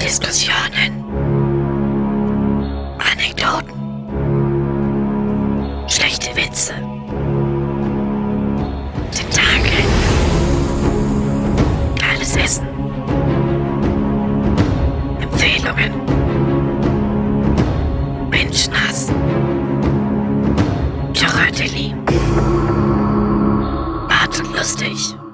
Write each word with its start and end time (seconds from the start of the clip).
Diskussionen. 0.00 1.04
Anekdoten. 2.98 3.74
Schlechte 5.88 6.34
Witze. 6.36 6.74
Tentakel. 9.10 9.84
Geiles 11.98 12.36
Essen. 12.36 12.66
Empfehlungen. 15.20 15.92
Menschenhass. 18.30 19.08
Choratelli. 21.14 21.94
Und 24.36 24.56
lustig. 24.56 25.25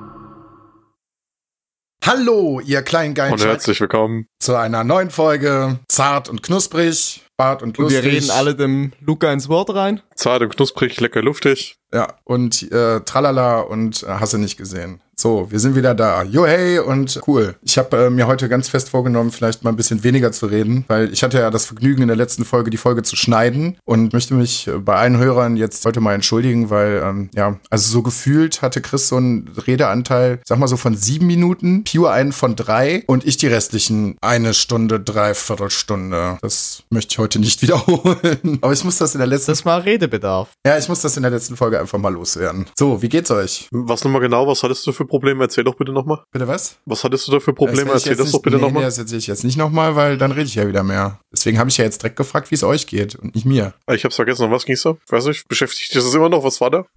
Hallo, 2.15 2.61
ihr 2.61 2.83
kleinen 2.83 3.15
geilen 3.15 3.33
Und 3.33 3.43
herzlich 3.43 3.81
willkommen. 3.81 4.27
zu 4.39 4.55
einer 4.55 4.85
neuen 4.85 5.09
Folge 5.09 5.79
Zart 5.89 6.29
und 6.29 6.43
Knusprig, 6.43 7.23
Bart 7.39 7.63
und 7.63 7.79
Und 7.79 7.85
Lustig. 7.85 8.05
wir 8.05 8.13
reden 8.13 8.31
alle 8.31 8.55
dem 8.55 8.93
Luca 9.01 9.33
ins 9.33 9.49
Wort 9.49 9.75
rein. 9.75 10.03
Zart 10.15 10.43
und 10.43 10.55
knusprig, 10.55 11.01
lecker 11.01 11.23
luftig. 11.23 11.77
Ja, 11.95 12.15
und 12.25 12.73
äh, 12.73 13.01
Tralala 13.01 13.61
und 13.61 14.03
äh, 14.03 14.07
hast 14.07 14.33
du 14.33 14.39
nicht 14.39 14.57
gesehen. 14.57 15.03
So, 15.15 15.51
wir 15.51 15.61
sind 15.61 15.77
wieder 15.77 15.95
da. 15.95 16.23
Jo, 16.23 16.47
hey 16.47 16.79
und 16.79 17.21
cool. 17.27 17.55
Ich 17.63 17.77
habe 17.77 18.07
äh, 18.07 18.11
mir 18.11 18.27
heute 18.27 18.49
ganz 18.49 18.69
fest 18.69 18.89
vorgenommen, 18.89 19.31
vielleicht 19.31 19.63
mal 19.63 19.71
ein 19.71 19.77
bisschen 19.77 20.03
weniger 20.03 20.33
zu 20.33 20.47
reden, 20.47 20.85
weil 20.89 21.13
ich 21.13 21.23
hatte 21.23 21.39
ja 21.39 21.51
das 21.51 21.67
Vergnügen 21.67 22.01
in 22.03 22.09
der 22.09 22.17
letzten 22.17 22.47
Folge 22.47 22.71
die 22.71 22.79
Folge 22.79 23.03
zu 23.03 23.15
schneiden 23.15 23.77
und 23.85 24.15
möchte 24.15 24.33
mich 24.33 24.67
äh, 24.69 24.79
bei 24.79 24.97
allen 24.97 25.19
Hörern 25.19 25.57
jetzt 25.57 25.85
heute 25.85 26.01
mal 26.01 26.15
entschuldigen, 26.15 26.71
weil 26.71 27.03
ähm, 27.05 27.31
ja, 27.35 27.61
also 27.69 27.93
so 27.93 28.03
gefühlt 28.03 28.63
hatte 28.63 28.81
Chris 28.81 29.09
so 29.09 29.17
einen 29.17 29.51
Redeanteil, 29.67 30.41
sag 30.45 30.59
mal 30.59 30.67
so 30.67 30.79
von 30.79 30.97
sieben 30.97 31.27
Minuten, 31.27 31.85
Pure 31.85 32.11
einen 32.11 32.33
von 32.33 32.57
drei 32.57 33.05
und 33.07 33.27
ich 33.27 33.37
die 33.37 33.49
restlichen 33.49 34.17
eine 34.23 34.55
Stunde, 34.55 34.99
dreiviertel 34.99 35.71
Stunde. 35.71 36.39
Das 36.41 36.85
möchte 36.89 37.13
ich 37.13 37.19
heute 37.19 37.39
nicht 37.39 37.61
wiederholen. 37.63 38.59
Aber 38.63 38.73
ich 38.73 38.83
muss 38.83 38.97
das 38.97 39.15
in 39.15 39.19
der 39.19 39.29
letzten 39.29 39.53
Das 39.53 39.67
war 39.67 39.85
Redebedarf. 40.03 40.51
ja, 40.67 40.77
ich 40.79 40.89
muss 40.89 41.01
das 41.01 41.17
in 41.17 41.23
der 41.23 41.31
letzten 41.31 41.57
Folge 41.57 41.79
einfach 41.79 41.99
mal 41.99 42.13
loswerden. 42.13 42.67
So, 42.79 43.01
wie 43.03 43.09
geht's 43.09 43.31
euch? 43.31 43.69
Was 43.71 44.03
nochmal 44.05 44.21
genau? 44.21 44.47
Was 44.47 44.63
hattest 44.63 44.87
du 44.87 44.93
für 44.93 45.05
Probleme? 45.07 45.45
Erzähl 45.45 45.63
doch 45.65 45.75
bitte 45.77 45.93
nochmal. 45.93 46.21
Bitte 46.33 46.49
was? 46.49 46.77
Was 46.87 47.05
hattest 47.05 47.29
du 47.29 47.33
da 47.33 47.41
für 47.41 47.53
Probleme? 47.53 47.85
Das 47.93 47.95
Erzähl 48.07 48.13
jetzt 48.13 48.21
das 48.21 48.27
doch 48.33 48.39
nicht- 48.39 48.43
bitte 48.43 48.57
nee, 48.57 48.63
nochmal. 48.63 48.83
Nee, 48.83 48.87
das 48.89 48.99
erzähle 48.99 49.19
ich 49.19 49.27
jetzt 49.29 49.45
nicht 49.45 49.57
nochmal, 49.57 49.95
weil 49.97 50.19
dann 50.19 50.33
rede 50.33 50.47
ich 50.47 50.55
ja 50.57 50.67
wieder 50.67 50.83
mehr. 50.83 51.21
Deswegen 51.33 51.59
habe 51.59 51.71
ich 51.71 51.77
ja 51.79 51.85
jetzt 51.85 52.03
direkt 52.03 52.17
gefragt, 52.17 52.51
wie 52.51 52.55
es 52.57 52.65
euch 52.65 52.87
geht 52.87 53.15
und 53.15 53.35
nicht 53.35 53.47
mir. 53.47 53.75
Ah, 53.87 53.95
Ich 53.95 54.05
hab's 54.05 54.17
vergessen, 54.17 54.51
was 54.51 54.65
ging's 54.65 54.83
da? 54.83 54.97
Weiß 55.09 55.27
ich, 55.27 55.47
beschäftigt 55.47 55.95
dich 55.95 56.03
das 56.03 56.13
immer 56.15 56.29
noch? 56.29 56.43
Was 56.45 56.61
war 56.61 56.71
da? 56.71 56.85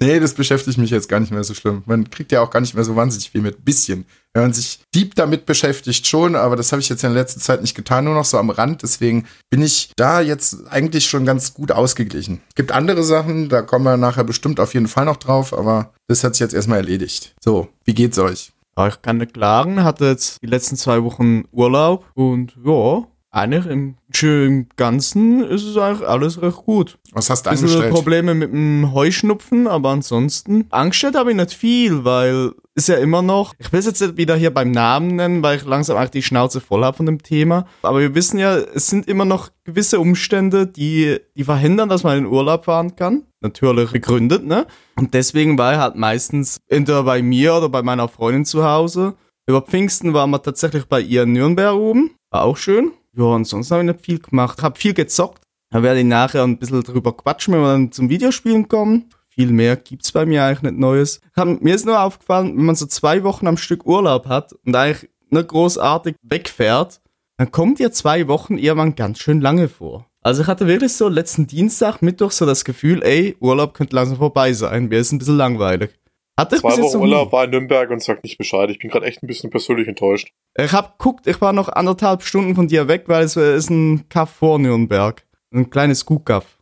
Nee, 0.00 0.18
das 0.20 0.34
beschäftigt 0.34 0.78
mich 0.78 0.90
jetzt 0.90 1.08
gar 1.08 1.20
nicht 1.20 1.30
mehr 1.32 1.44
so 1.44 1.54
schlimm. 1.54 1.82
Man 1.86 2.08
kriegt 2.10 2.32
ja 2.32 2.40
auch 2.40 2.50
gar 2.50 2.60
nicht 2.60 2.74
mehr 2.74 2.84
so 2.84 2.96
wahnsinnig 2.96 3.30
viel 3.30 3.40
mit. 3.40 3.64
Bisschen. 3.64 4.06
Wenn 4.38 4.44
man 4.44 4.52
sich 4.52 4.78
deep 4.94 5.16
damit 5.16 5.46
beschäftigt, 5.46 6.06
schon, 6.06 6.36
aber 6.36 6.54
das 6.54 6.70
habe 6.70 6.80
ich 6.80 6.88
jetzt 6.88 7.02
in 7.02 7.12
der 7.12 7.20
letzten 7.20 7.40
Zeit 7.40 7.60
nicht 7.60 7.74
getan, 7.74 8.04
nur 8.04 8.14
noch 8.14 8.24
so 8.24 8.38
am 8.38 8.50
Rand. 8.50 8.84
Deswegen 8.84 9.26
bin 9.50 9.62
ich 9.62 9.90
da 9.96 10.20
jetzt 10.20 10.68
eigentlich 10.68 11.06
schon 11.06 11.24
ganz 11.24 11.54
gut 11.54 11.72
ausgeglichen. 11.72 12.40
Gibt 12.54 12.70
andere 12.70 13.02
Sachen, 13.02 13.48
da 13.48 13.62
kommen 13.62 13.84
wir 13.84 13.96
nachher 13.96 14.22
bestimmt 14.22 14.60
auf 14.60 14.74
jeden 14.74 14.86
Fall 14.86 15.06
noch 15.06 15.16
drauf, 15.16 15.52
aber 15.52 15.92
das 16.06 16.22
hat 16.22 16.36
sich 16.36 16.40
jetzt 16.40 16.54
erstmal 16.54 16.78
erledigt. 16.78 17.34
So, 17.42 17.66
wie 17.84 17.94
geht's 17.94 18.16
euch? 18.16 18.52
Ja, 18.76 18.86
ich 18.86 19.02
kann 19.02 19.16
nicht 19.16 19.34
klagen, 19.34 19.82
hatte 19.82 20.04
jetzt 20.04 20.40
die 20.40 20.46
letzten 20.46 20.76
zwei 20.76 21.02
Wochen 21.02 21.42
Urlaub 21.50 22.06
und 22.14 22.54
ja, 22.64 23.08
eigentlich 23.30 23.66
im, 23.66 23.96
im 24.22 24.68
Ganzen 24.76 25.42
ist 25.44 25.64
es 25.64 25.76
eigentlich 25.76 26.08
alles 26.08 26.40
recht 26.40 26.58
gut. 26.58 26.98
Was 27.12 27.28
hast 27.28 27.44
du 27.44 27.50
angestellt? 27.50 27.92
Probleme 27.92 28.34
mit 28.34 28.52
dem 28.52 28.92
Heuschnupfen, 28.94 29.66
aber 29.66 29.90
ansonsten 29.90 30.66
angestellt 30.70 31.14
habe 31.14 31.30
ich 31.30 31.36
nicht 31.36 31.52
viel, 31.52 32.04
weil 32.04 32.52
ist 32.78 32.88
ja 32.88 32.96
immer 32.96 33.22
noch, 33.22 33.54
ich 33.58 33.72
will 33.72 33.80
es 33.80 33.86
jetzt 33.86 34.16
wieder 34.16 34.36
hier 34.36 34.54
beim 34.54 34.70
Namen 34.70 35.16
nennen, 35.16 35.42
weil 35.42 35.56
ich 35.56 35.64
langsam 35.64 35.96
eigentlich 35.96 36.10
die 36.10 36.22
Schnauze 36.22 36.60
voll 36.60 36.84
habe 36.84 36.96
von 36.96 37.06
dem 37.06 37.20
Thema, 37.20 37.66
aber 37.82 37.98
wir 37.98 38.14
wissen 38.14 38.38
ja, 38.38 38.56
es 38.56 38.86
sind 38.86 39.08
immer 39.08 39.24
noch 39.24 39.50
gewisse 39.64 39.98
Umstände, 39.98 40.68
die, 40.68 41.18
die 41.36 41.42
verhindern, 41.42 41.88
dass 41.88 42.04
man 42.04 42.18
in 42.18 42.26
Urlaub 42.26 42.66
fahren 42.66 42.94
kann. 42.94 43.24
Natürlich 43.40 43.90
begründet, 43.90 44.46
ne? 44.46 44.66
Und 44.96 45.12
deswegen 45.12 45.58
war 45.58 45.72
ich 45.72 45.78
halt 45.78 45.96
meistens 45.96 46.58
entweder 46.68 47.02
bei 47.02 47.20
mir 47.20 47.56
oder 47.56 47.68
bei 47.68 47.82
meiner 47.82 48.06
Freundin 48.06 48.44
zu 48.44 48.64
Hause. 48.64 49.14
Über 49.48 49.62
Pfingsten 49.62 50.14
waren 50.14 50.30
wir 50.30 50.42
tatsächlich 50.42 50.84
bei 50.86 51.00
ihr 51.00 51.24
in 51.24 51.32
Nürnberg 51.32 51.74
oben. 51.74 52.12
War 52.30 52.44
auch 52.44 52.56
schön. 52.56 52.92
Ja, 53.16 53.24
ansonsten 53.24 53.74
habe 53.74 53.84
ich 53.84 53.92
nicht 53.92 54.04
viel 54.04 54.18
gemacht. 54.20 54.62
Hab 54.62 54.78
viel 54.78 54.94
gezockt. 54.94 55.42
Da 55.70 55.82
werde 55.82 56.00
ich 56.00 56.06
nachher 56.06 56.44
ein 56.44 56.58
bisschen 56.58 56.82
drüber 56.82 57.16
quatschen, 57.16 57.54
wenn 57.54 57.60
wir 57.60 57.72
dann 57.72 57.92
zum 57.92 58.08
Videospielen 58.08 58.68
kommen. 58.68 59.10
Viel 59.38 59.52
mehr 59.52 59.76
gibt's 59.76 60.10
bei 60.10 60.26
mir 60.26 60.42
eigentlich 60.44 60.62
nicht 60.62 60.78
Neues. 60.80 61.20
Hab- 61.36 61.60
Mir 61.62 61.74
ist 61.74 61.86
nur 61.86 62.00
aufgefallen, 62.02 62.56
wenn 62.56 62.64
man 62.64 62.74
so 62.74 62.86
zwei 62.86 63.22
Wochen 63.22 63.46
am 63.46 63.56
Stück 63.56 63.86
Urlaub 63.86 64.26
hat 64.26 64.52
und 64.66 64.74
eigentlich 64.74 65.08
nicht 65.30 65.48
großartig 65.48 66.16
wegfährt, 66.22 67.00
dann 67.36 67.52
kommt 67.52 67.78
dir 67.78 67.92
zwei 67.92 68.26
Wochen 68.26 68.58
irgendwann 68.58 68.96
ganz 68.96 69.20
schön 69.20 69.40
lange 69.40 69.68
vor. 69.68 70.06
Also 70.22 70.42
ich 70.42 70.48
hatte 70.48 70.66
wirklich 70.66 70.92
so 70.94 71.06
letzten 71.08 71.46
Dienstag, 71.46 72.02
Mittwoch 72.02 72.32
so 72.32 72.46
das 72.46 72.64
Gefühl, 72.64 73.02
ey, 73.04 73.36
Urlaub 73.38 73.74
könnte 73.74 73.94
langsam 73.94 74.18
vorbei 74.18 74.52
sein. 74.52 74.88
Mir 74.88 74.98
ist 74.98 75.12
ein 75.12 75.18
bisschen 75.18 75.36
langweilig. 75.36 75.90
Hatte 76.36 76.56
ich 76.56 76.62
Zwei 76.62 76.76
Wochen. 76.82 76.96
Urlaub 76.98 77.30
war 77.32 77.44
in 77.44 77.50
Nürnberg 77.50 77.90
und 77.90 78.02
sagt 78.02 78.24
nicht 78.24 78.38
Bescheid. 78.38 78.68
Ich 78.70 78.80
bin 78.80 78.90
gerade 78.90 79.06
echt 79.06 79.22
ein 79.22 79.28
bisschen 79.28 79.50
persönlich 79.50 79.86
enttäuscht. 79.86 80.30
Ich 80.56 80.72
hab 80.72 80.98
guckt, 80.98 81.28
ich 81.28 81.40
war 81.40 81.52
noch 81.52 81.68
anderthalb 81.68 82.22
Stunden 82.22 82.56
von 82.56 82.66
dir 82.66 82.88
weg, 82.88 83.04
weil 83.06 83.22
es 83.24 83.36
ist 83.36 83.70
ein 83.70 84.08
Kaff 84.08 84.30
vor 84.30 84.58
Nürnberg. 84.58 85.24
Ein 85.54 85.70
kleines 85.70 86.04
Kuhkaff. 86.04 86.58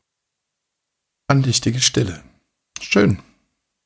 Andächtige 1.29 1.81
Stille. 1.81 2.23
Schön. 2.81 3.19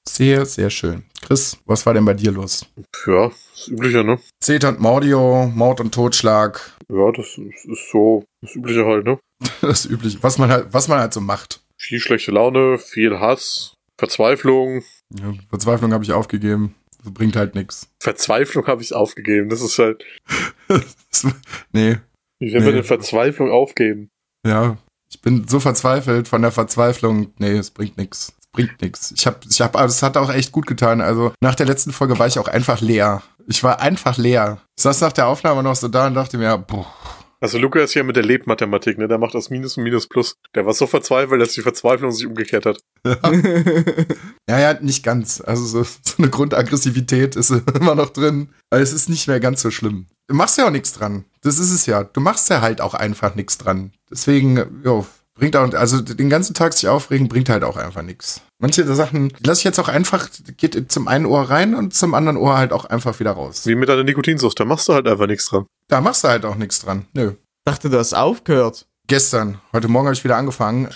Sehr, 0.08 0.46
sehr 0.46 0.70
schön. 0.70 1.04
Chris, 1.22 1.56
was 1.66 1.84
war 1.86 1.94
denn 1.94 2.04
bei 2.04 2.14
dir 2.14 2.32
los? 2.32 2.66
Ja, 3.06 3.28
das 3.28 3.68
Übliche, 3.68 4.02
ne? 4.02 4.18
Zeta 4.42 4.70
und 4.70 4.80
Mordio, 4.80 5.46
Mord 5.54 5.80
und 5.80 5.94
Totschlag. 5.94 6.76
Ja, 6.90 7.12
das 7.12 7.38
ist 7.38 7.90
so 7.90 8.24
das 8.42 8.54
Übliche 8.56 8.84
halt, 8.86 9.04
ne? 9.04 9.18
Das 9.60 9.84
Übliche, 9.86 10.22
was 10.22 10.38
man 10.38 10.50
halt, 10.50 10.68
was 10.72 10.88
man 10.88 10.98
halt 11.00 11.12
so 11.12 11.20
macht. 11.20 11.60
Viel 11.78 12.00
schlechte 12.00 12.30
Laune, 12.32 12.78
viel 12.78 13.20
Hass, 13.20 13.74
Verzweiflung. 13.98 14.82
Ja, 15.18 15.34
Verzweiflung 15.48 15.92
habe 15.92 16.04
ich 16.04 16.12
aufgegeben. 16.12 16.74
Das 17.02 17.12
bringt 17.14 17.36
halt 17.36 17.54
nichts. 17.54 17.88
Verzweiflung 18.02 18.66
habe 18.66 18.82
ich 18.82 18.94
aufgegeben. 18.94 19.48
Das 19.48 19.62
ist 19.62 19.78
halt, 19.78 20.04
nee, 21.72 21.96
wie 22.38 22.52
wenn 22.52 22.60
Nee. 22.60 22.66
wir 22.66 22.72
eine 22.72 22.84
Verzweiflung 22.84 23.50
aufgeben. 23.50 24.08
ja. 24.46 24.76
Ich 25.12 25.20
bin 25.22 25.48
so 25.48 25.58
verzweifelt 25.58 26.28
von 26.28 26.40
der 26.40 26.52
Verzweiflung. 26.52 27.32
Nee, 27.38 27.56
es 27.56 27.72
bringt 27.72 27.98
nichts. 27.98 28.32
Bringt 28.52 28.80
nichts. 28.82 29.12
Ich 29.16 29.26
habe, 29.26 29.38
ich 29.48 29.60
habe, 29.60 29.78
aber 29.78 29.86
es 29.88 30.02
hat 30.02 30.16
auch 30.16 30.30
echt 30.32 30.52
gut 30.52 30.66
getan. 30.66 31.00
Also 31.00 31.32
nach 31.40 31.54
der 31.54 31.66
letzten 31.66 31.92
Folge 31.92 32.18
war 32.18 32.26
ich 32.26 32.38
auch 32.38 32.48
einfach 32.48 32.80
leer. 32.80 33.22
Ich 33.46 33.62
war 33.62 33.80
einfach 33.80 34.16
leer. 34.18 34.58
Ich 34.76 34.82
saß 34.82 35.00
nach 35.00 35.12
der 35.12 35.26
Aufnahme 35.28 35.62
noch 35.62 35.76
so 35.76 35.88
da 35.88 36.06
und 36.06 36.14
dachte 36.14 36.36
mir, 36.38 36.58
boah, 36.58 36.86
Also 37.40 37.58
Luca 37.58 37.80
ist 37.80 37.92
hier 37.92 38.04
mit 38.04 38.16
der 38.16 38.22
Lebmathematik, 38.24 38.98
ne? 38.98 39.08
Der 39.08 39.18
macht 39.18 39.34
das 39.34 39.50
Minus 39.50 39.76
und 39.76 39.84
Minus 39.84 40.08
Plus. 40.08 40.34
Der 40.54 40.66
war 40.66 40.74
so 40.74 40.86
verzweifelt, 40.86 41.40
dass 41.40 41.52
die 41.52 41.62
Verzweiflung 41.62 42.10
sich 42.12 42.26
umgekehrt 42.26 42.66
hat. 42.66 42.78
Ja, 44.48 44.58
ja, 44.58 44.74
nicht 44.80 45.04
ganz. 45.04 45.40
Also 45.40 45.64
so, 45.64 45.84
so 45.84 46.14
eine 46.18 46.28
Grundaggressivität 46.28 47.36
ist 47.36 47.50
immer 47.80 47.94
noch 47.94 48.10
drin. 48.10 48.48
Aber 48.70 48.80
es 48.80 48.92
ist 48.92 49.08
nicht 49.08 49.28
mehr 49.28 49.38
ganz 49.38 49.62
so 49.62 49.70
schlimm. 49.70 50.06
Du 50.26 50.34
machst 50.34 50.58
ja 50.58 50.66
auch 50.66 50.70
nichts 50.72 50.92
dran. 50.92 51.24
Das 51.42 51.58
ist 51.58 51.70
es 51.70 51.86
ja. 51.86 52.02
Du 52.04 52.20
machst 52.20 52.50
ja 52.50 52.60
halt 52.60 52.80
auch 52.80 52.94
einfach 52.94 53.36
nichts 53.36 53.58
dran. 53.58 53.92
Deswegen, 54.10 54.82
jo, 54.84 55.06
bringt 55.40 55.56
auch, 55.56 55.72
also 55.72 56.00
den 56.00 56.30
ganzen 56.30 56.54
Tag 56.54 56.74
sich 56.74 56.88
aufregen, 56.88 57.28
bringt 57.28 57.48
halt 57.48 57.64
auch 57.64 57.76
einfach 57.76 58.02
nichts. 58.02 58.42
Manche 58.60 58.84
der 58.84 58.94
Sachen 58.94 59.30
die 59.30 59.46
lasse 59.46 59.60
ich 59.60 59.64
jetzt 59.64 59.80
auch 59.80 59.88
einfach, 59.88 60.28
geht 60.58 60.92
zum 60.92 61.08
einen 61.08 61.26
Ohr 61.26 61.50
rein 61.50 61.74
und 61.74 61.94
zum 61.94 62.14
anderen 62.14 62.36
Ohr 62.36 62.56
halt 62.56 62.72
auch 62.72 62.84
einfach 62.84 63.18
wieder 63.18 63.32
raus. 63.32 63.66
Wie 63.66 63.74
mit 63.74 63.88
deiner 63.88 64.04
Nikotinsucht, 64.04 64.60
da 64.60 64.64
machst 64.64 64.88
du 64.88 64.92
halt 64.92 65.08
einfach 65.08 65.26
nichts 65.26 65.46
dran. 65.46 65.66
Da 65.88 66.00
machst 66.00 66.22
du 66.22 66.28
halt 66.28 66.44
auch 66.44 66.56
nichts 66.56 66.80
dran. 66.80 67.06
Nö. 67.14 67.32
Dachte, 67.64 67.90
du 67.90 67.98
hast 67.98 68.14
aufgehört. 68.14 68.86
Gestern, 69.10 69.58
heute 69.72 69.88
Morgen 69.88 70.06
habe 70.06 70.14
ich 70.14 70.22
wieder 70.22 70.36
angefangen. 70.36 70.88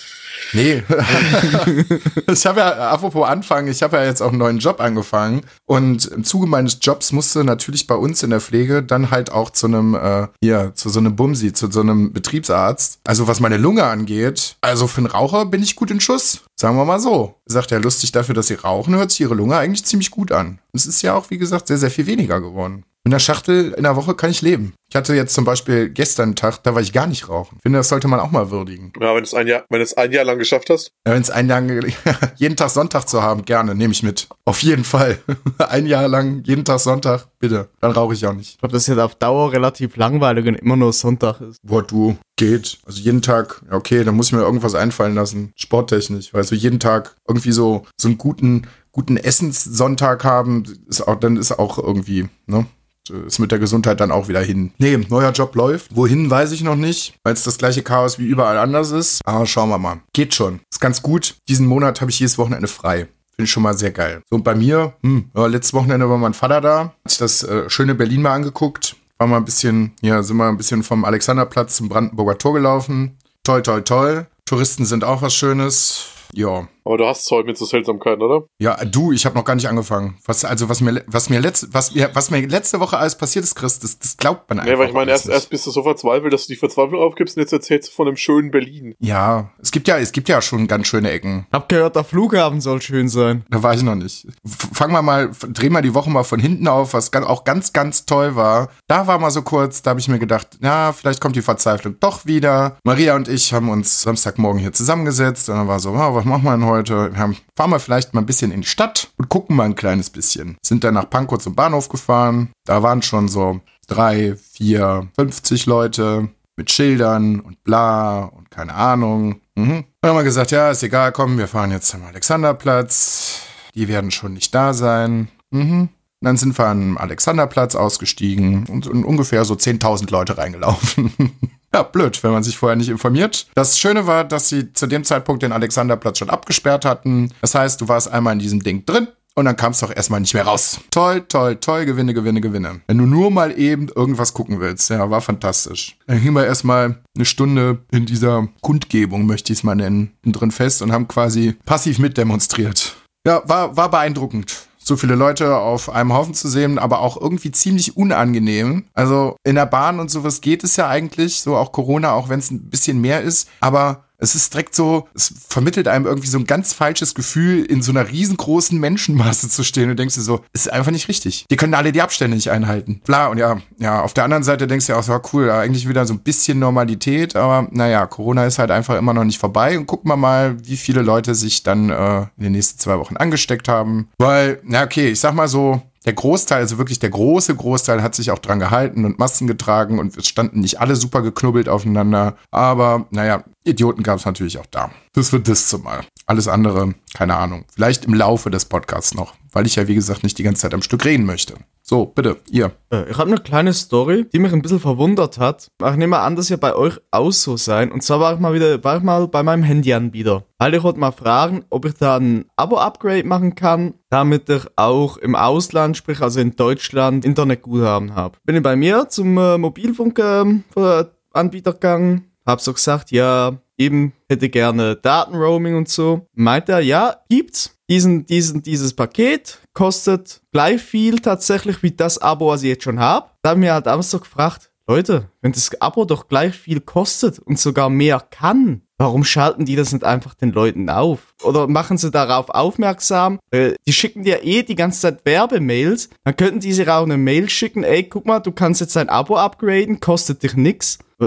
Nee. 0.53 0.85
ich 2.29 2.47
habe 2.47 2.61
ja, 2.61 2.91
apropos 2.93 3.27
anfangen, 3.27 3.67
ich 3.67 3.83
habe 3.83 3.97
ja 3.97 4.05
jetzt 4.05 4.21
auch 4.21 4.29
einen 4.29 4.39
neuen 4.39 4.59
Job 4.59 4.79
angefangen. 4.79 5.41
Und 5.67 6.07
im 6.07 6.23
Zuge 6.23 6.47
meines 6.47 6.79
Jobs 6.81 7.11
musste 7.11 7.43
natürlich 7.43 7.89
bei 7.89 7.97
uns 7.97 8.23
in 8.23 8.31
der 8.31 8.41
Pflege 8.41 8.85
dann 8.85 9.11
halt 9.11 9.33
auch 9.33 9.51
zu 9.51 9.67
einem, 9.67 9.97
äh, 9.97 10.29
hier, 10.41 10.71
zu 10.77 10.91
so 10.91 11.01
einem 11.01 11.17
Bumsi, 11.17 11.55
zu 11.55 11.69
so 11.73 11.81
einem 11.81 12.13
Betriebsarzt. 12.13 13.01
Also 13.03 13.27
was 13.27 13.41
meine 13.41 13.57
Lunge 13.57 13.83
angeht, 13.83 14.59
also 14.61 14.87
für 14.87 14.99
einen 14.99 15.07
Raucher 15.09 15.47
bin 15.47 15.65
ich 15.65 15.75
gut 15.75 15.91
in 15.91 15.99
Schuss. 15.99 16.43
Sagen 16.55 16.77
wir 16.77 16.85
mal 16.85 17.01
so. 17.01 17.35
Sagt 17.47 17.73
er, 17.73 17.81
lustig 17.81 18.13
dafür, 18.13 18.37
dass 18.37 18.47
sie 18.47 18.55
rauchen, 18.55 18.95
hört 18.95 19.11
sich 19.11 19.23
ihre 19.23 19.35
Lunge 19.35 19.57
eigentlich 19.57 19.85
ziemlich 19.85 20.13
gut 20.13 20.31
an. 20.31 20.61
Es 20.73 20.87
ist 20.87 21.03
ja 21.03 21.15
auch, 21.15 21.31
wie 21.31 21.39
gesagt, 21.39 21.67
sehr, 21.67 21.79
sehr 21.79 21.91
viel 21.91 22.07
weniger 22.07 22.41
geworden. 22.41 22.85
Mit 23.07 23.13
einer 23.13 23.21
Schachtel 23.21 23.73
in 23.73 23.83
der 23.83 23.97
Woche 23.97 24.15
kann 24.15 24.31
ich 24.31 24.41
leben. 24.41 24.73
Ich 24.89 24.97
hatte 24.97 25.15
jetzt 25.15 25.35
zum 25.35 25.45
Beispiel 25.45 25.91
gestern 25.91 26.29
einen 26.31 26.37
Tag, 26.37 26.63
da 26.63 26.75
war 26.75 26.81
ich 26.81 26.95
gar 26.95 27.07
nicht 27.07 27.29
rauchen. 27.29 27.57
Ich 27.59 27.63
finde, 27.63 27.79
das 27.79 27.91
sollte 27.91 28.09
man 28.09 28.19
auch 28.19 28.31
mal 28.31 28.51
würdigen. 28.51 28.95
Ja, 28.99 29.09
wenn 29.15 29.17
du 29.17 29.25
es 29.25 29.35
ein 29.35 29.47
Jahr, 29.47 29.65
wenn 29.69 29.83
es 29.83 29.95
ein 29.95 30.11
Jahr 30.11 30.25
lang 30.25 30.39
geschafft 30.39 30.71
hast. 30.71 30.91
Ja, 31.07 31.13
Wenn 31.13 31.21
es 31.21 31.29
ein 31.29 31.47
Jahr, 31.47 31.63
jeden 32.37 32.57
Tag 32.57 32.71
Sonntag 32.71 33.07
zu 33.07 33.23
haben, 33.23 33.45
gerne, 33.45 33.75
nehme 33.75 33.93
ich 33.93 34.03
mit. 34.03 34.29
Auf 34.47 34.61
jeden 34.63 34.85
Fall. 34.85 35.19
ein 35.59 35.85
Jahr 35.85 36.09
lang, 36.09 36.45
jeden 36.45 36.65
Tag 36.65 36.81
Sonntag, 36.81 37.27
bitte. 37.39 37.69
Dann 37.83 37.91
rauche 37.91 38.15
ich 38.15 38.27
auch 38.27 38.33
nicht. 38.33 38.53
Ich 38.53 38.59
glaube, 38.59 38.73
das 38.73 38.89
ist 38.89 38.97
ja 38.97 39.05
auf 39.05 39.17
Dauer 39.17 39.53
relativ 39.53 39.97
langweilig 39.97 40.47
und 40.47 40.55
immer 40.55 40.77
nur 40.77 40.95
Sonntag 40.95 41.43
ist. 41.43 41.59
Boah, 41.63 41.83
du, 41.83 42.17
geht. 42.37 42.79
Also 42.87 43.01
jeden 43.01 43.21
Tag, 43.21 43.63
ja, 43.69 43.77
okay, 43.77 44.03
dann 44.03 44.15
muss 44.15 44.29
ich 44.29 44.33
mir 44.33 44.41
irgendwas 44.41 44.75
einfallen 44.75 45.15
lassen, 45.15 45.53
sporttechnisch. 45.57 46.33
Weil 46.33 46.45
so 46.45 46.55
jeden 46.55 46.81
Tag 46.81 47.17
irgendwie 47.29 47.53
so, 47.53 47.85
so 48.01 48.09
einen 48.09 48.17
guten, 48.17 48.67
guten 48.93 49.19
Essenssonntag 49.19 50.25
haben, 50.25 50.65
ist 50.89 51.07
auch, 51.07 51.17
dann 51.17 51.37
ist 51.37 51.53
auch 51.53 51.77
irgendwie, 51.79 52.29
ne? 52.47 52.67
Ist 53.11 53.39
mit 53.39 53.53
der 53.53 53.59
Gesundheit 53.59 54.01
dann 54.01 54.11
auch 54.11 54.29
wieder 54.29 54.41
hin. 54.41 54.73
Nee, 54.79 54.97
neuer 55.09 55.33
Job 55.33 55.55
läuft. 55.55 55.95
Wohin, 55.95 56.31
weiß 56.31 56.53
ich 56.53 56.63
noch 56.63 56.77
nicht, 56.77 57.15
weil 57.23 57.35
es 57.35 57.45
das 57.45 57.59
gleiche 57.59 57.83
Chaos 57.83 58.19
wie 58.19 58.27
überall 58.27 58.59
anders 58.59 58.91
ist. 58.91 59.21
Aber 59.25 59.47
schauen 59.47 59.69
wir 59.69 59.79
mal. 59.79 60.01
Geht 60.13 60.35
schon. 60.35 60.61
Ist 60.71 60.81
ganz 60.81 61.03
gut. 61.03 61.37
Diesen 61.49 61.67
Monat 61.67 62.01
habe 62.01 62.11
ich 62.11 62.21
jedes 62.21 62.39
Wochenende 62.39 62.69
frei. 62.69 63.09
Finde 63.37 63.47
ich 63.47 63.51
schon 63.51 63.63
mal 63.63 63.77
sehr 63.77 63.91
geil. 63.91 64.23
So, 64.31 64.37
und 64.37 64.45
bei 64.45 64.55
mir, 64.55 64.95
hm, 65.03 65.31
ja, 65.35 65.47
letztes 65.47 65.75
Wochenende 65.75 66.09
war 66.09 66.19
mein 66.19 66.35
Vater 66.35 66.61
da. 66.61 66.79
Hat 67.05 67.11
sich 67.11 67.19
das 67.19 67.43
äh, 67.43 67.69
schöne 67.69 67.95
Berlin 67.95 68.23
mal 68.23 68.33
angeguckt. 68.33 68.97
War 69.19 69.27
mal 69.27 69.39
ein 69.39 69.45
bisschen, 69.45 69.93
ja, 70.03 70.23
sind 70.23 70.37
wir 70.37 70.49
ein 70.49 70.57
bisschen 70.57 70.83
vom 70.83 71.05
Alexanderplatz 71.05 71.77
zum 71.77 71.89
Brandenburger 71.89 72.39
Tor 72.39 72.55
gelaufen. 72.55 73.19
Toll, 73.43 73.63
toll, 73.63 73.83
toll. 73.83 74.27
Touristen 74.45 74.85
sind 74.85 75.05
auch 75.05 75.23
was 75.23 75.35
Schönes. 75.35 76.07
Ja, 76.33 76.69
Aber 76.85 76.99
du 76.99 77.07
hast 77.07 77.25
Zeug 77.25 77.47
mit 77.47 77.57
so 77.57 77.65
Seltsamkeiten, 77.65 78.23
oder? 78.23 78.45
ja, 78.59 78.77
du, 78.85 79.13
ich 79.13 79.27
habe 79.27 79.37
noch 79.37 79.45
gar 79.45 79.55
nicht 79.55 79.69
angefangen. 79.69 80.17
Was, 80.27 80.45
also 80.45 80.69
was 80.69 80.81
mir, 80.81 81.03
was 81.07 81.29
mir 81.29 81.41
letzte, 81.41 81.73
was 81.73 81.95
mir, 81.95 82.11
was 82.15 82.31
mir 82.31 82.47
letzte 82.47 82.79
Woche 82.81 82.99
alles 82.99 83.17
passiert 83.17 83.45
ist, 83.45 83.55
Chris, 83.55 83.79
das, 83.79 83.99
das 83.99 84.17
glaubt 84.17 84.49
man 84.49 84.61
einfach. 84.61 84.73
Nee, 84.73 84.79
weil 84.79 84.89
ich 84.89 84.95
meine, 84.95 85.11
erst, 85.11 85.27
nicht. 85.27 85.35
erst 85.35 85.51
bist 85.51 85.67
du 85.67 85.71
so 85.71 85.83
verzweifelt, 85.83 86.33
dass 86.33 86.47
du 86.47 86.53
die 86.53 86.59
Verzweiflung 86.59 87.01
aufgibst 87.01 87.37
und 87.37 87.43
jetzt 87.43 87.53
erzählst 87.53 87.89
du 87.89 87.93
von 87.93 88.07
einem 88.07 88.17
schönen 88.17 88.51
Berlin. 88.51 88.95
Ja, 89.01 89.51
es 89.61 89.71
gibt 89.71 89.89
ja, 89.89 89.99
es 89.99 90.13
gibt 90.13 90.29
ja 90.29 90.41
schon 90.43 90.67
ganz 90.67 90.87
schöne 90.87 91.11
Ecken. 91.11 91.47
Hab 91.53 91.69
gehört, 91.69 91.97
der 91.97 92.05
Flughafen 92.05 92.61
soll 92.61 92.81
schön 92.83 93.09
sein. 93.09 93.45
Da 93.51 93.63
war 93.63 93.75
ich 93.75 93.83
noch 93.83 93.95
nicht. 93.95 94.27
Fangen 94.45 94.93
wir 94.93 95.03
mal, 95.03 95.31
drehen 95.49 95.73
wir 95.73 95.83
die 95.83 95.95
Woche 95.95 96.11
mal 96.11 96.25
von 96.25 96.39
hinten 96.39 96.69
auf, 96.69 96.95
was 96.95 97.13
auch 97.15 97.45
ganz, 97.45 97.73
ganz 97.73 98.07
toll 98.07 98.37
war. 98.37 98.69
Da 98.89 99.07
war 99.07 99.19
mal 99.19 99.31
so 99.31 99.43
kurz, 99.43 99.83
da 99.83 99.91
habe 99.91 100.01
ich 100.01 100.09
mir 100.09 100.19
gedacht, 100.19 100.59
ja, 100.63 100.93
vielleicht 100.93 101.21
kommt 101.21 101.37
die 101.37 101.43
Verzweiflung 101.43 101.97
doch 102.01 102.27
wieder. 102.27 102.77
Maria 102.85 103.17
und 103.17 103.29
ich 103.29 103.53
haben 103.53 103.69
uns 103.69 104.03
Samstagmorgen 104.03 104.61
hier 104.61 104.73
zusammengesetzt 104.73 105.49
und 105.49 105.57
dann 105.57 105.69
war 105.69 105.81
so, 105.81 105.91
oh, 105.91 106.15
was 106.15 106.25
machen 106.25 106.45
wir 106.45 106.53
denn 106.53 106.67
heute? 106.67 106.74
Wir 106.83 107.19
haben, 107.19 107.37
fahren 107.57 107.71
wir 107.71 107.79
vielleicht 107.79 108.15
mal 108.15 108.21
ein 108.21 108.27
bisschen 108.27 108.51
in 108.51 108.63
die 108.63 108.67
Stadt 108.67 109.13
und 109.17 109.29
gucken 109.29 109.57
mal 109.57 109.65
ein 109.65 109.77
kleines 109.77 110.11
bisschen. 110.11 110.57
Sind 110.65 110.85
dann 110.85 110.95
nach 110.95 111.09
Pankow 111.09 111.39
zum 111.39 111.55
Bahnhof 111.55 111.89
gefahren. 111.89 112.51
Da 112.65 112.83
waren 112.83 113.03
schon 113.03 113.29
so 113.29 113.61
drei, 113.87 114.37
vier, 114.37 115.09
50 115.17 115.67
Leute 115.67 116.29
mit 116.57 116.71
Schildern 116.71 117.41
und 117.41 117.63
bla 117.65 118.25
und 118.25 118.51
keine 118.51 118.75
Ahnung. 118.75 119.41
Mhm. 119.55 119.85
Dann 120.01 120.11
haben 120.11 120.19
wir 120.19 120.25
gesagt, 120.25 120.51
ja, 120.51 120.71
ist 120.71 120.83
egal, 120.83 121.13
komm, 121.13 121.39
wir 121.39 121.49
fahren 121.49 121.71
jetzt 121.71 121.95
am 121.95 122.05
Alexanderplatz. 122.05 123.43
Die 123.75 123.89
werden 123.89 124.11
schon 124.11 124.35
nicht 124.35 124.55
da 124.55 124.73
sein. 124.73 125.29
Mhm. 125.51 125.89
Dann 126.21 126.37
sind 126.37 126.57
wir 126.59 126.67
am 126.67 126.97
Alexanderplatz 126.97 127.75
ausgestiegen 127.75 128.67
und, 128.67 128.87
und 128.87 129.05
ungefähr 129.05 129.45
so 129.45 129.55
10.000 129.55 130.11
Leute 130.11 130.39
reingelaufen. 130.39 131.13
ja, 131.75 131.83
blöd, 131.83 132.23
wenn 132.23 132.31
man 132.31 132.43
sich 132.43 132.57
vorher 132.57 132.77
nicht 132.77 132.89
informiert. 132.89 133.47
Das 133.55 133.79
Schöne 133.79 134.07
war, 134.07 134.25
dass 134.25 134.49
sie 134.49 134.73
zu 134.73 134.87
dem 134.87 135.05
Zeitpunkt 135.05 135.43
den 135.43 135.53
Alexanderplatz 135.53 136.19
schon 136.19 136.31
abgesperrt 136.31 136.85
hatten. 136.85 137.33
Das 137.41 137.55
heißt, 137.55 137.81
du 137.81 137.89
warst 137.89 138.11
einmal 138.11 138.33
in 138.33 138.39
diesem 138.39 138.63
Ding 138.63 138.87
drin 138.87 139.09
und 139.35 139.45
dann 139.47 139.57
kamst 139.57 139.83
du 139.83 139.87
auch 139.87 139.95
erstmal 139.95 140.21
nicht 140.21 140.35
mehr 140.35 140.47
raus. 140.47 140.81
Toll, 140.91 141.23
toll, 141.23 141.57
toll, 141.57 141.85
Gewinne, 141.85 142.15
Gewinne, 142.15 142.41
Gewinne. 142.41 142.81
Wenn 142.87 142.99
du 142.99 143.07
nur 143.07 143.31
mal 143.33 143.59
eben 143.59 143.89
irgendwas 143.89 144.33
gucken 144.35 144.61
willst, 144.61 144.91
ja, 144.91 145.11
war 145.11 145.21
fantastisch. 145.21 145.99
Dann 146.07 146.19
hingen 146.19 146.37
wir 146.37 146.47
erstmal 146.47 147.03
eine 147.17 147.25
Stunde 147.25 147.85
in 147.91 148.07
dieser 148.07 148.49
Kundgebung, 148.61 149.27
möchte 149.27 149.53
ich 149.53 149.59
es 149.59 149.65
mal 149.65 149.75
nennen, 149.75 150.13
drin 150.25 150.53
fest 150.53 150.81
und 150.83 150.93
haben 150.93 151.09
quasi 151.09 151.57
passiv 151.67 151.99
mitdemonstriert. 151.99 152.95
Ja, 153.27 153.43
war, 153.47 153.77
war 153.77 153.91
beeindruckend. 153.91 154.69
So 154.87 154.97
viele 154.97 155.15
Leute 155.15 155.57
auf 155.57 155.89
einem 155.89 156.13
Haufen 156.13 156.35
zu 156.35 156.47
sehen, 156.47 156.79
aber 156.79 157.01
auch 157.01 157.19
irgendwie 157.19 157.51
ziemlich 157.51 157.97
unangenehm. 157.97 158.85
Also 158.93 159.37
in 159.43 159.55
der 159.55 159.65
Bahn 159.65 159.99
und 159.99 160.11
sowas 160.11 160.43
geht 160.43 160.63
es 160.63 160.77
ja 160.77 160.89
eigentlich, 160.89 161.41
so 161.41 161.57
auch 161.57 161.73
Corona, 161.73 162.13
auch 162.13 162.29
wenn 162.29 162.39
es 162.39 162.51
ein 162.51 162.69
bisschen 162.69 163.01
mehr 163.01 163.23
ist. 163.23 163.49
Aber 163.61 164.05
es 164.25 164.35
ist 164.35 164.53
direkt 164.53 164.75
so, 164.75 165.07
es 165.15 165.33
vermittelt 165.49 165.87
einem 165.87 166.07
irgendwie 166.07 166.29
so 166.29 166.39
ein 166.39 166.47
ganz 166.47 166.73
falsches 166.73 167.15
Gefühl, 167.15 167.65
in 167.65 167.83
so 167.83 167.93
einer 167.93 168.09
riesengroßen 168.09 168.79
Menschenmasse 168.79 169.49
zu 169.49 169.63
stehen. 169.63 169.89
Du 169.89 169.95
denkst 169.95 170.15
dir 170.15 170.23
so, 170.23 170.41
ist 170.53 170.73
einfach 170.73 170.91
nicht 170.91 171.09
richtig. 171.09 171.45
Die 171.51 171.57
können 171.57 171.75
alle 171.75 171.93
die 171.93 172.03
Abstände 172.03 172.37
nicht 172.37 172.51
einhalten. 172.51 173.01
Bla, 173.05 173.29
und 173.29 173.39
ja, 173.39 173.59
ja, 173.79 174.03
auf 174.03 174.15
der 174.15 174.25
anderen 174.25 174.43
Seite 174.43 174.67
denkst 174.67 174.87
du 174.87 174.93
ja 174.93 174.99
auch 174.99 175.03
so, 175.03 175.21
cool, 175.33 175.51
eigentlich 175.51 175.89
wieder 175.89 176.07
so 176.07 176.15
ein 176.15 176.21
bisschen 176.21 176.59
Normalität, 176.59 177.37
aber 177.37 177.69
naja, 177.71 178.07
Corona 178.07 178.47
ist 178.47 178.59
halt 178.59 178.71
einfach 178.71 178.97
immer 178.97 179.15
noch 179.15 179.25
nicht 179.25 179.39
vorbei. 179.39 179.79
Und 179.79 179.87
gucken 179.87 180.11
wir 180.11 180.17
mal, 180.17 180.57
wie 180.65 180.77
viele 180.77 181.03
Leute 181.03 181.35
sich 181.35 181.63
dann 181.63 181.91
äh, 181.91 182.23
in 182.37 182.45
den 182.45 182.53
nächsten 182.53 182.79
zwei 182.79 182.99
Wochen 182.99 183.17
angesteckt 183.17 183.69
haben. 183.69 184.09
Weil, 184.19 184.61
na 184.65 184.85
okay, 184.85 185.11
ich 185.11 185.21
sag 185.21 185.35
mal 185.35 185.49
so, 185.49 185.83
der 186.05 186.13
Großteil, 186.13 186.59
also 186.59 186.79
wirklich 186.79 186.99
der 186.99 187.11
große 187.11 187.55
Großteil 187.55 188.03
hat 188.03 188.15
sich 188.15 188.31
auch 188.31 188.39
dran 188.39 188.59
gehalten 188.59 189.05
und 189.05 189.19
Masken 189.19 189.47
getragen 189.47 189.99
und 189.99 190.17
es 190.17 190.29
standen 190.29 190.61
nicht 190.61 190.81
alle 190.81 190.97
super 190.97 191.23
geknubbelt 191.23 191.69
aufeinander. 191.69 192.37
Aber 192.51 193.07
naja, 193.11 193.45
Idioten 193.65 194.03
gab 194.03 194.19
es 194.19 194.27
natürlich 194.27 194.59
auch 194.59 194.67
da. 194.67 194.91
Das 195.15 195.33
wird 195.33 195.49
das 195.49 195.69
zumal. 195.69 196.01
Alles 196.27 196.49
andere, 196.49 196.95
keine 197.15 197.37
Ahnung. 197.37 197.65
Vielleicht 197.75 198.05
im 198.05 198.15
Laufe 198.15 198.51
des 198.51 198.67
Podcasts 198.67 199.15
noch, 199.15 199.35
weil 199.55 199.67
ich 199.67 199.77
ja 199.77 199.89
wie 199.89 199.95
gesagt 199.95 200.23
nicht 200.23 200.39
die 200.39 200.43
ganze 200.43 200.63
Zeit 200.63 200.75
am 200.75 200.83
Stück 200.83 201.05
reden 201.05 201.25
möchte. 201.25 201.55
So, 201.81 202.07
bitte, 202.07 202.37
ihr. 202.51 202.73
Äh, 202.91 203.11
Ich 203.11 203.19
habe 203.19 203.31
eine 203.31 203.41
kleine 203.41 203.73
Story, 203.73 204.27
die 204.33 204.39
mich 204.39 204.53
ein 204.53 204.63
bisschen 204.63 204.81
verwundert 204.81 205.39
hat. 205.39 205.69
Ich 205.83 205.97
nehme 205.97 206.19
an, 206.19 206.35
dass 206.35 206.49
ja 206.49 206.57
bei 206.57 206.75
euch 206.75 206.99
auch 207.11 207.31
so 207.31 207.57
sein. 207.57 207.93
Und 207.93 208.03
zwar 208.03 208.21
war 208.21 208.35
ich 208.35 208.41
mal 208.41 208.55
wieder, 208.55 208.83
war 208.83 208.97
ich 208.97 209.03
mal 209.03 209.29
bei 209.29 209.43
meinem 209.43 209.63
Handyanbieter. 209.63 210.45
Weil 210.59 210.75
ich 210.75 210.83
wollte 210.83 210.99
mal 210.99 211.13
fragen, 211.13 211.65
ob 211.71 211.85
ich 211.85 211.95
da 211.95 212.17
ein 212.17 212.47
Abo-Upgrade 212.57 213.25
machen 213.25 213.55
kann, 213.55 213.95
damit 214.11 214.49
ich 214.49 214.63
auch 214.77 215.17
im 215.19 215.37
Ausland, 215.37 215.97
sprich 215.97 216.21
also 216.21 216.41
in 216.41 216.57
Deutschland, 216.57 217.25
Internetguthaben 217.25 218.15
habe. 218.15 218.39
Bin 218.45 218.57
ich 218.57 218.63
bei 218.63 218.77
mir 218.77 219.09
zum 219.09 219.37
äh, 219.39 219.59
Mobilfunkanbieter 219.59 221.73
gegangen, 221.73 222.31
hab 222.47 222.61
so 222.61 222.73
gesagt, 222.73 223.11
ja, 223.11 223.59
eben 223.77 224.13
hätte 224.29 224.49
gerne 224.49 224.97
Datenroaming 224.97 225.77
und 225.77 225.89
so. 225.89 226.27
Meint 226.35 226.69
er, 226.69 226.81
ja, 226.81 227.17
gibt's. 227.29 227.74
Diesen, 227.91 228.25
diesen, 228.27 228.63
dieses 228.63 228.95
Paket 228.95 229.59
kostet 229.75 230.41
gleich 230.53 230.81
viel 230.81 231.19
tatsächlich 231.19 231.83
wie 231.83 231.91
das 231.91 232.19
Abo, 232.19 232.49
was 232.49 232.63
ich 232.63 232.71
jetzt 232.71 232.85
schon 232.85 232.99
habe. 233.01 233.29
Da 233.43 233.51
haben 233.51 233.63
wir 233.63 233.75
halt 233.75 233.89
auch 233.89 234.03
so 234.03 234.19
gefragt, 234.21 234.71
Leute, 234.87 235.31
wenn 235.43 235.53
das 235.53 235.71
Abo 235.81 236.05
doch 236.05 236.29
gleich 236.29 236.55
viel 236.55 236.81
kostet 236.81 237.39
und 237.39 237.59
sogar 237.59 237.89
mehr 237.91 238.21
kann, 238.31 238.83
warum 238.99 239.25
schalten 239.25 239.65
die 239.65 239.77
das 239.77 239.93
nicht 239.93 240.05
einfach 240.05 240.35
den 240.35 240.53
Leuten 240.53 240.89
auf? 240.91 241.35
Oder 241.43 241.67
machen 241.69 241.97
sie 241.99 242.11
darauf 242.11 242.49
aufmerksam? 242.51 243.39
Die 243.87 243.93
schicken 243.93 244.25
dir 244.25 244.45
eh 244.45 244.63
die 244.63 244.75
ganze 244.77 245.01
Zeit 245.01 245.25
Werbemails. 245.27 246.11
Dann 246.25 246.37
könnten 246.37 246.61
die 246.61 246.73
sich 246.73 246.89
auch 246.89 247.03
eine 247.05 247.17
Mail 247.17 247.49
schicken, 247.51 247.83
ey, 247.83 248.05
guck 248.09 248.27
mal, 248.27 248.41
du 248.41 248.53
kannst 248.53 248.81
jetzt 248.83 248.97
dein 248.97 249.09
Abo 249.09 249.37
upgraden, 249.37 250.01
kostet 250.01 250.43
dich 250.43 250.55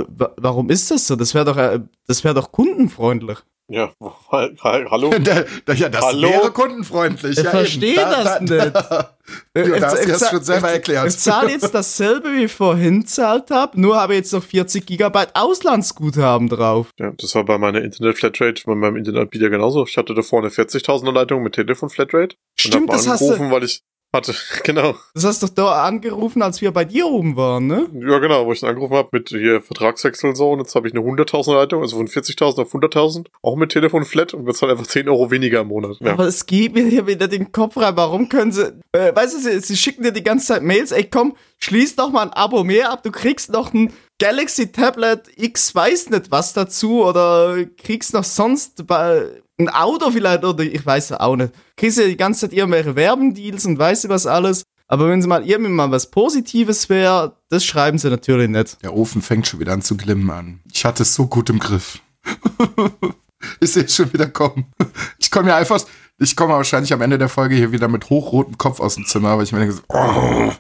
wa- 0.08 0.34
warum 0.38 0.70
ist 0.70 0.90
das 0.92 1.08
so? 1.08 1.16
Das 1.16 1.34
wäre 1.34 1.46
doch, 1.46 1.58
äh, 1.58 1.80
das 2.08 2.24
wäre 2.24 2.36
doch 2.36 2.52
kundenfreundlich. 2.52 3.40
Ja, 3.70 3.92
ha- 4.00 4.50
ha- 4.64 4.86
hallo? 4.90 5.10
Da, 5.20 5.44
da, 5.66 5.74
ja, 5.74 5.90
das 5.90 6.06
Hallo? 6.06 6.30
wäre 6.30 6.52
kundenfreundlich. 6.52 7.38
Ich 7.38 7.44
ja, 7.44 7.50
verstehe 7.50 7.94
eben. 7.94 8.02
das 8.02 8.42
nicht. 8.42 8.52
Ja, 8.54 9.80
da 9.80 9.92
hast 9.92 10.04
du 10.06 10.08
das 10.08 10.30
schon 10.30 10.44
selber 10.44 10.70
erklärt. 10.72 11.08
Ich 11.08 11.18
zahle 11.18 11.52
jetzt 11.52 11.74
dasselbe, 11.74 12.32
wie 12.34 12.46
ich 12.46 12.52
vorhin 12.54 13.06
zahlt 13.06 13.52
habe, 13.52 13.80
nur 13.80 14.00
habe 14.00 14.16
jetzt 14.16 14.32
noch 14.32 14.44
40 14.44 14.86
Gigabyte 14.86 15.32
Auslandsguthaben 15.36 16.48
drauf. 16.48 16.92
Ja, 16.98 17.12
das 17.18 17.36
war 17.36 17.44
bei 17.44 17.58
meiner 17.58 17.82
Internet-Flatrate, 17.82 18.64
bei 18.66 18.76
meinem 18.76 18.96
Internetanbieter 18.96 19.50
genauso. 19.50 19.86
Ich 19.86 19.98
hatte 19.98 20.14
da 20.14 20.22
vorne 20.22 20.48
40.000er 20.48 21.12
Leitung 21.12 21.44
mit 21.44 21.56
Telefon-Flatrate. 21.56 22.38
Stimmt, 22.58 22.84
und 22.84 22.90
hab 22.92 22.96
das 22.96 23.06
mal 23.06 23.14
hast, 23.14 23.22
du, 23.22 23.26
angerufen, 23.26 23.52
weil 23.52 23.64
ich 23.66 23.82
hatte, 24.14 24.34
genau. 24.64 24.96
das 25.14 25.26
hast 25.26 25.44
du 25.44 25.48
doch 25.48 25.54
da 25.54 25.84
angerufen, 25.84 26.42
als 26.42 26.62
wir 26.62 26.72
bei 26.72 26.86
dir 26.86 27.08
oben 27.08 27.36
waren, 27.36 27.68
ne? 27.68 27.88
Ja, 27.94 28.20
genau, 28.20 28.46
wo 28.46 28.54
ich 28.54 28.62
dann 28.62 28.70
angerufen 28.70 28.96
habe 28.96 29.10
mit 29.12 29.30
hier 29.30 29.62
Vertragswechsel 29.62 30.30
und 30.30 30.36
so. 30.36 30.52
Und 30.52 30.60
jetzt 30.60 30.76
habe 30.76 30.88
ich 30.88 30.94
eine 30.94 31.04
100.000er 31.04 31.56
Leitung, 31.56 31.82
also 31.82 31.98
von 31.98 32.08
40.000 32.08 32.62
auf 32.62 32.74
100.000. 32.74 33.28
Auch 33.42 33.56
mit 33.56 33.72
Telefon-Flat 33.72 34.34
und 34.34 34.46
bezahle 34.46 34.74
einfach 34.74 34.88
10 34.88 35.10
Euro 35.10 35.30
weniger 35.32 35.62
im 35.62 35.68
Monat. 35.68 35.98
Ja. 36.00 36.14
Aber 36.14 36.28
es 36.28 36.46
geht 36.46 36.74
mir 36.74 36.86
hier 36.86 37.08
wieder 37.08 37.28
den 37.28 37.52
Kopf 37.52 37.78
rein. 37.78 37.96
Warum 37.96 38.30
können 38.30 38.52
sie, 38.52 38.74
äh, 38.94 39.16
weißt 39.16 39.36
du, 39.36 39.40
sie, 39.40 39.60
sie 39.60 39.78
schicken 39.78 40.04
dir 40.04 40.12
die 40.12 40.24
ganze 40.24 40.48
Zeit 40.48 40.64
Mails, 40.64 40.92
ey 40.92 41.04
komm, 41.04 41.36
schließ 41.60 41.96
doch 41.96 42.12
mal 42.12 42.24
ein 42.24 42.34
Abo 42.34 42.64
mehr 42.64 42.92
ab, 42.92 43.04
du 43.04 43.12
kriegst 43.12 43.52
noch 43.52 43.74
ein 43.74 43.94
Galaxy 44.20 44.72
Tablet 44.72 45.30
X 45.36 45.76
weiß 45.76 46.10
nicht 46.10 46.32
was 46.32 46.54
dazu 46.54 47.04
oder 47.06 47.66
kriegst 47.78 48.14
noch 48.14 48.24
sonst 48.24 48.88
bei, 48.88 49.42
ein 49.58 49.70
Auto 49.70 50.12
vielleicht 50.12 50.44
oder 50.44 50.64
ich 50.64 50.86
weiß 50.86 51.14
auch 51.14 51.36
nicht. 51.36 51.54
Kriegst 51.76 51.98
ja 51.98 52.06
die 52.06 52.18
ganze 52.18 52.42
Zeit 52.42 52.54
irgendwelche 52.54 52.96
Werbendeals 52.96 53.66
und 53.66 53.80
weißt 53.80 54.06
du 54.06 54.10
was 54.10 54.28
alles. 54.28 54.64
Aber 54.88 55.10
wenn 55.10 55.22
sie 55.22 55.28
mal 55.28 55.46
irgendwie 55.46 55.72
mal 55.72 55.92
was 55.92 56.10
Positives 56.10 56.88
wäre, 56.90 57.36
das 57.50 57.66
schreiben 57.66 57.98
sie 57.98 58.10
natürlich 58.10 58.50
nicht. 58.50 58.82
Der 58.84 58.96
Ofen 58.96 59.22
fängt 59.22 59.48
schon 59.48 59.60
wieder 59.60 59.74
an 59.74 59.82
zu 59.82 59.98
glimmen 59.98 60.30
an. 60.30 60.62
Ich 60.72 60.86
hatte 60.86 61.04
es 61.04 61.14
so 61.14 61.28
gut 61.28 61.50
im 61.50 61.60
Griff. 61.60 62.00
ich 63.60 63.72
sehe 63.72 63.84
es 63.84 63.96
schon 63.96 64.14
wieder 64.14 64.28
kommen. 64.28 64.72
Ich 65.18 65.30
komme 65.30 65.50
ja 65.50 65.58
einfach, 65.58 65.82
ich 66.20 66.36
komme 66.36 66.54
wahrscheinlich 66.54 66.94
am 66.94 67.02
Ende 67.02 67.18
der 67.18 67.28
Folge 67.28 67.56
hier 67.56 67.72
wieder 67.72 67.90
mit 67.90 68.10
hochrotem 68.10 68.58
Kopf 68.58 68.80
aus 68.80 68.96
dem 68.96 69.06
Zimmer, 69.06 69.38
weil 69.38 69.44
ich 69.44 69.52
mir 69.52 69.60
denke, 69.60 69.76
so, 69.76 69.82
oh, 69.90 70.52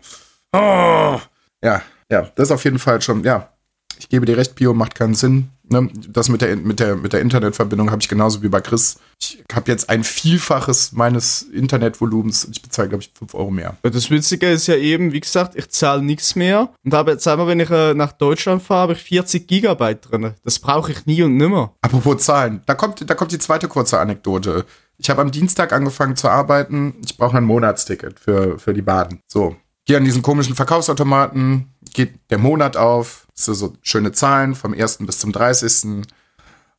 oh. 0.57 1.19
ja, 1.63 1.81
ja, 2.11 2.21
das 2.35 2.49
ist 2.49 2.51
auf 2.51 2.63
jeden 2.65 2.79
Fall 2.79 3.01
schon, 3.01 3.23
ja. 3.23 3.53
Ich 3.99 4.09
gebe 4.09 4.25
dir 4.25 4.37
recht, 4.37 4.55
Pio 4.55 4.73
macht 4.73 4.95
keinen 4.95 5.15
Sinn. 5.15 5.49
Ne? 5.69 5.89
Das 6.09 6.29
mit 6.29 6.41
der, 6.41 6.55
mit 6.55 6.79
der, 6.79 6.95
mit 6.95 7.13
der 7.13 7.21
Internetverbindung 7.21 7.91
habe 7.91 8.01
ich 8.01 8.07
genauso 8.07 8.41
wie 8.41 8.49
bei 8.49 8.61
Chris. 8.61 8.99
Ich 9.19 9.43
habe 9.51 9.69
jetzt 9.69 9.89
ein 9.89 10.03
Vielfaches 10.03 10.93
meines 10.93 11.41
Internetvolumens 11.41 12.45
und 12.45 12.55
ich 12.55 12.61
bezahle, 12.61 12.89
glaube 12.89 13.03
ich, 13.03 13.11
5 13.17 13.33
Euro 13.33 13.51
mehr. 13.51 13.75
Das 13.81 14.09
Witzige 14.09 14.49
ist 14.49 14.67
ja 14.67 14.75
eben, 14.75 15.11
wie 15.11 15.19
gesagt, 15.19 15.55
ich 15.55 15.69
zahle 15.69 16.01
nichts 16.01 16.35
mehr 16.35 16.69
und 16.83 16.93
habe 16.93 17.11
jetzt 17.11 17.27
einmal, 17.27 17.47
wenn 17.47 17.59
ich 17.59 17.69
äh, 17.69 17.93
nach 17.93 18.13
Deutschland 18.13 18.63
fahre, 18.63 18.81
habe 18.81 18.93
ich 18.93 19.03
40 19.03 19.47
Gigabyte 19.47 20.09
drin. 20.09 20.33
Das 20.43 20.59
brauche 20.59 20.91
ich 20.91 21.05
nie 21.05 21.21
und 21.23 21.35
nimmer. 21.35 21.73
Apropos 21.81 22.23
Zahlen, 22.23 22.61
da 22.65 22.75
kommt, 22.75 23.09
da 23.09 23.13
kommt 23.13 23.31
die 23.31 23.39
zweite 23.39 23.67
kurze 23.67 23.99
Anekdote. 23.99 24.65
Ich 24.99 25.09
habe 25.09 25.21
am 25.21 25.31
Dienstag 25.31 25.73
angefangen 25.73 26.15
zu 26.15 26.29
arbeiten. 26.29 26.95
Ich 27.05 27.17
brauche 27.17 27.37
ein 27.37 27.43
Monatsticket 27.43 28.19
für, 28.19 28.57
für 28.57 28.73
die 28.73 28.81
Baden. 28.81 29.19
So. 29.27 29.55
Gehe 29.87 29.95
an 29.95 30.03
diesen 30.03 30.21
komischen 30.21 30.53
Verkaufsautomaten, 30.53 31.73
geht 31.93 32.19
der 32.29 32.37
Monat 32.37 32.75
auf, 32.75 33.25
so, 33.33 33.53
so 33.53 33.73
schöne 33.81 34.11
Zahlen 34.11 34.53
vom 34.53 34.73
1. 34.73 34.97
bis 34.99 35.19
zum 35.19 35.31
30. 35.31 36.05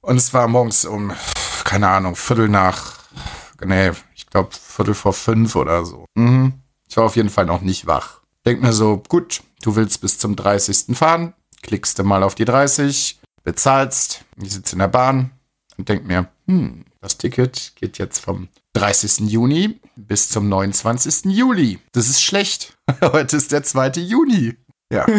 Und 0.03 0.17
es 0.17 0.35
war 0.35 0.47
morgens 0.47 0.85
um, 0.85 1.13
keine 1.65 1.89
Ahnung, 1.89 2.17
Viertel 2.17 2.51
nach, 2.51 2.99
nee, 3.65 3.93
ich 4.15 4.27
glaube 4.27 4.51
Viertel 4.53 4.93
vor 4.93 5.15
fünf 5.15 5.57
oder 5.57 5.87
so. 5.87 6.05
Mhm. 6.17 6.53
Ich 6.87 6.99
war 6.99 7.05
auf 7.05 7.17
jeden 7.17 7.31
Fall 7.31 7.47
noch 7.47 7.63
nicht 7.63 7.87
wach. 7.87 8.21
Denk 8.45 8.61
mir 8.61 8.75
so, 8.75 9.03
gut, 9.09 9.41
du 9.63 9.75
willst 9.75 10.03
bis 10.03 10.19
zum 10.19 10.37
30. 10.37 10.95
fahren, 10.95 11.33
klickst 11.63 11.99
du 11.99 12.05
mal 12.05 12.23
auf 12.23 12.35
die 12.35 12.45
30, 12.45 13.21
bezahlst, 13.43 14.27
ich 14.37 14.53
sitze 14.53 14.75
in 14.75 14.81
der 14.81 14.89
Bahn 14.89 15.31
und 15.79 15.89
denk 15.89 16.07
mir, 16.07 16.29
hm, 16.47 16.85
das 17.01 17.17
Ticket 17.17 17.73
geht 17.77 17.97
jetzt 17.97 18.19
vom 18.19 18.49
30. 18.75 19.31
Juni 19.31 19.81
bis 19.97 20.29
zum 20.29 20.49
29. 20.49 21.33
Juli. 21.33 21.79
Das 21.93 22.09
ist 22.09 22.23
schlecht. 22.23 22.77
Heute 23.03 23.37
ist 23.37 23.53
der 23.53 23.63
2. 23.63 23.93
Juni. 24.01 24.55
Ja. 24.93 25.07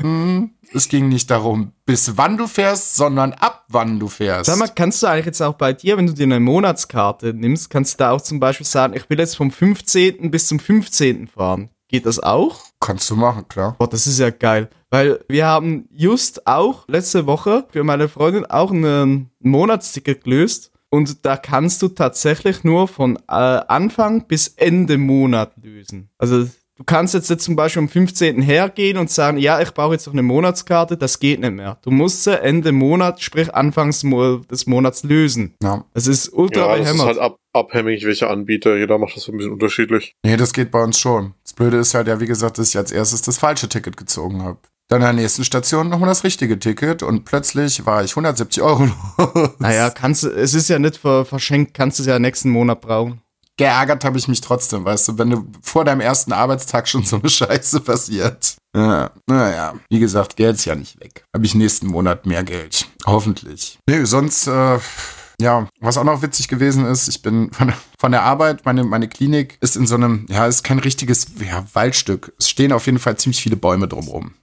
Hm, 0.00 0.50
es 0.74 0.88
ging 0.88 1.08
nicht 1.08 1.30
darum, 1.30 1.72
bis 1.86 2.18
wann 2.18 2.36
du 2.36 2.46
fährst, 2.46 2.94
sondern 2.94 3.32
ab 3.32 3.64
wann 3.68 3.98
du 3.98 4.08
fährst. 4.08 4.46
Sag 4.46 4.58
mal, 4.58 4.68
kannst 4.68 5.02
du 5.02 5.06
eigentlich 5.06 5.24
jetzt 5.24 5.40
auch 5.40 5.54
bei 5.54 5.72
dir, 5.72 5.96
wenn 5.96 6.06
du 6.06 6.12
dir 6.12 6.24
eine 6.24 6.40
Monatskarte 6.40 7.32
nimmst, 7.32 7.70
kannst 7.70 7.94
du 7.94 7.98
da 7.98 8.10
auch 8.10 8.20
zum 8.20 8.38
Beispiel 8.38 8.66
sagen, 8.66 8.94
ich 8.94 9.08
will 9.08 9.18
jetzt 9.18 9.36
vom 9.36 9.50
15. 9.50 10.30
bis 10.30 10.46
zum 10.46 10.58
15. 10.58 11.28
fahren. 11.28 11.70
Geht 11.88 12.04
das 12.06 12.18
auch? 12.18 12.60
Kannst 12.80 13.08
du 13.08 13.16
machen, 13.16 13.48
klar. 13.48 13.76
Boah, 13.78 13.88
das 13.88 14.06
ist 14.06 14.18
ja 14.18 14.30
geil. 14.30 14.68
Weil 14.90 15.24
wir 15.28 15.46
haben 15.46 15.88
just 15.90 16.46
auch 16.46 16.86
letzte 16.88 17.26
Woche 17.26 17.66
für 17.70 17.84
meine 17.84 18.08
Freundin 18.08 18.44
auch 18.46 18.70
ein 18.70 19.30
Monatsticket 19.40 20.24
gelöst. 20.24 20.70
Und 20.94 21.26
da 21.26 21.36
kannst 21.36 21.82
du 21.82 21.88
tatsächlich 21.88 22.62
nur 22.62 22.86
von 22.86 23.16
äh, 23.26 23.32
Anfang 23.32 24.28
bis 24.28 24.46
Ende 24.46 24.96
Monat 24.96 25.52
lösen. 25.60 26.08
Also 26.18 26.44
du 26.44 26.84
kannst 26.86 27.14
jetzt, 27.14 27.30
jetzt 27.30 27.42
zum 27.42 27.56
Beispiel 27.56 27.82
am 27.82 27.88
15. 27.88 28.40
hergehen 28.40 28.96
und 28.98 29.10
sagen, 29.10 29.38
ja, 29.38 29.60
ich 29.60 29.74
brauche 29.74 29.94
jetzt 29.94 30.06
noch 30.06 30.12
eine 30.12 30.22
Monatskarte, 30.22 30.96
das 30.96 31.18
geht 31.18 31.40
nicht 31.40 31.50
mehr. 31.50 31.78
Du 31.82 31.90
musst 31.90 32.22
sie 32.22 32.40
Ende 32.40 32.70
Monat, 32.70 33.20
sprich 33.20 33.52
Anfangs 33.52 34.06
des 34.48 34.66
Monats 34.68 35.02
lösen. 35.02 35.56
Ja. 35.60 35.84
Das 35.94 36.06
ist 36.06 36.28
ultra 36.32 36.76
Ja, 36.76 36.84
das 36.84 36.94
ist 36.94 37.02
halt 37.02 37.18
ab, 37.18 37.40
abhängig, 37.52 38.04
welcher 38.04 38.30
Anbieter. 38.30 38.76
Jeder 38.76 38.96
macht 38.98 39.16
das 39.16 39.28
ein 39.28 39.36
bisschen 39.36 39.52
unterschiedlich. 39.52 40.14
Nee, 40.24 40.36
das 40.36 40.52
geht 40.52 40.70
bei 40.70 40.84
uns 40.84 41.00
schon. 41.00 41.34
Das 41.42 41.54
Blöde 41.54 41.78
ist 41.78 41.94
halt 41.94 42.06
ja, 42.06 42.20
wie 42.20 42.26
gesagt, 42.26 42.58
dass 42.58 42.68
ich 42.68 42.76
als 42.76 42.92
erstes 42.92 43.20
das 43.22 43.38
falsche 43.38 43.68
Ticket 43.68 43.96
gezogen 43.96 44.44
habe. 44.44 44.60
Dann 44.88 45.02
an 45.02 45.16
der 45.16 45.24
nächsten 45.24 45.44
Station 45.44 45.88
nochmal 45.88 46.08
das 46.08 46.24
richtige 46.24 46.58
Ticket 46.58 47.02
und 47.02 47.24
plötzlich 47.24 47.86
war 47.86 48.04
ich 48.04 48.12
170 48.12 48.62
Euro 48.62 48.84
los. 48.84 49.50
naja, 49.58 49.90
kannst 49.90 50.24
du, 50.24 50.28
es 50.28 50.52
ist 50.52 50.68
ja 50.68 50.78
nicht 50.78 50.98
ver 50.98 51.24
verschenkt, 51.24 51.74
kannst 51.74 51.98
du 51.98 52.02
es 52.02 52.06
ja 52.06 52.18
nächsten 52.18 52.50
Monat 52.50 52.82
brauchen. 52.82 53.22
Geärgert 53.56 54.04
habe 54.04 54.18
ich 54.18 54.26
mich 54.26 54.40
trotzdem, 54.40 54.84
weißt 54.84 55.08
du, 55.08 55.18
wenn 55.18 55.30
du 55.30 55.46
vor 55.62 55.84
deinem 55.84 56.00
ersten 56.00 56.32
Arbeitstag 56.32 56.88
schon 56.88 57.04
so 57.04 57.16
eine 57.16 57.30
Scheiße 57.30 57.80
passiert. 57.80 58.56
Ja, 58.76 59.10
naja, 59.28 59.74
wie 59.88 60.00
gesagt, 60.00 60.36
Geld 60.36 60.56
ist 60.56 60.64
ja 60.64 60.74
nicht 60.74 61.00
weg. 61.00 61.24
Habe 61.32 61.46
ich 61.46 61.54
nächsten 61.54 61.86
Monat 61.86 62.26
mehr 62.26 62.42
Geld. 62.42 62.88
Hoffentlich. 63.06 63.78
Nee, 63.88 64.04
sonst, 64.04 64.48
äh, 64.48 64.78
ja, 65.40 65.68
was 65.80 65.96
auch 65.96 66.04
noch 66.04 66.22
witzig 66.22 66.48
gewesen 66.48 66.84
ist, 66.84 67.06
ich 67.06 67.22
bin 67.22 67.52
von, 67.52 67.72
von 67.98 68.12
der 68.12 68.22
Arbeit, 68.22 68.64
meine, 68.64 68.82
meine 68.82 69.08
Klinik 69.08 69.56
ist 69.60 69.76
in 69.76 69.86
so 69.86 69.94
einem, 69.94 70.26
ja, 70.28 70.46
ist 70.46 70.64
kein 70.64 70.80
richtiges 70.80 71.28
ja, 71.38 71.64
Waldstück. 71.74 72.34
Es 72.38 72.50
stehen 72.50 72.72
auf 72.72 72.86
jeden 72.86 72.98
Fall 72.98 73.16
ziemlich 73.16 73.40
viele 73.40 73.56
Bäume 73.56 73.86
drumrum. 73.86 74.34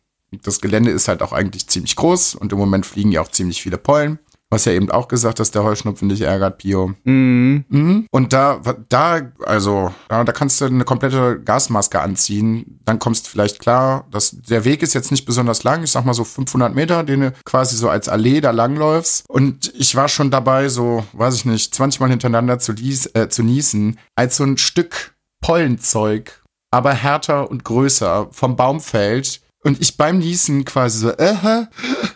Das 0.44 0.62
Gelände 0.62 0.92
ist 0.92 1.08
halt 1.08 1.22
auch 1.22 1.34
eigentlich 1.34 1.68
ziemlich 1.68 1.96
groß 1.96 2.36
und 2.36 2.52
im 2.52 2.58
Moment 2.58 2.86
fliegen 2.86 3.12
ja 3.12 3.22
auch 3.22 3.32
ziemlich 3.32 3.62
viele 3.62 3.78
Pollen. 3.78 4.20
Was 4.54 4.66
ja 4.66 4.74
eben 4.74 4.92
auch 4.92 5.08
gesagt, 5.08 5.40
dass 5.40 5.52
der 5.52 5.64
Heuschnupfen 5.64 6.10
dich 6.10 6.22
ärgert, 6.22 6.58
Pio. 6.58 6.94
Mhm. 7.06 7.64
Mhm. 7.70 8.06
Und 8.12 8.34
da, 8.34 8.60
da, 8.90 9.22
also, 9.46 9.94
ja, 10.10 10.26
da 10.26 10.32
kannst 10.34 10.60
du 10.60 10.66
eine 10.66 10.84
komplette 10.84 11.40
Gasmaske 11.40 12.02
anziehen. 12.02 12.82
Dann 12.84 13.00
kommst 13.00 13.26
du 13.26 13.30
vielleicht 13.30 13.60
klar, 13.60 14.06
dass 14.12 14.32
der 14.32 14.66
Weg 14.66 14.84
ist 14.84 14.94
jetzt 14.94 15.10
nicht 15.10 15.24
besonders 15.24 15.64
lang. 15.64 15.84
Ich 15.84 15.92
sag 15.92 16.04
mal 16.04 16.14
so 16.14 16.26
500 16.26 16.76
Meter, 16.76 17.06
den 17.06 17.22
du 17.22 17.32
quasi 17.46 17.78
so 17.78 17.88
als 17.88 18.10
Allee 18.10 18.42
da 18.42 18.52
langläufst. 18.52 19.24
Und 19.30 19.74
ich 19.74 19.96
war 19.96 20.10
schon 20.10 20.32
dabei, 20.32 20.68
so, 20.68 21.06
weiß 21.14 21.36
ich 21.36 21.46
nicht, 21.46 21.74
20 21.74 22.02
Mal 22.02 22.10
hintereinander 22.10 22.60
zu, 22.60 22.74
lies, 22.74 23.06
äh, 23.16 23.30
zu 23.30 23.44
niesen, 23.44 24.00
als 24.16 24.36
so 24.36 24.44
ein 24.44 24.58
Stück 24.58 25.16
Pollenzeug, 25.42 26.44
aber 26.72 26.94
härter 26.94 27.50
und 27.50 27.64
größer 27.64 28.28
vom 28.32 28.58
Baum 28.58 28.82
fällt. 28.82 29.42
Und 29.64 29.80
ich 29.80 29.96
beim 29.96 30.18
Niesen 30.18 30.66
quasi 30.66 31.00
so, 31.00 31.12
äh, 31.12 31.66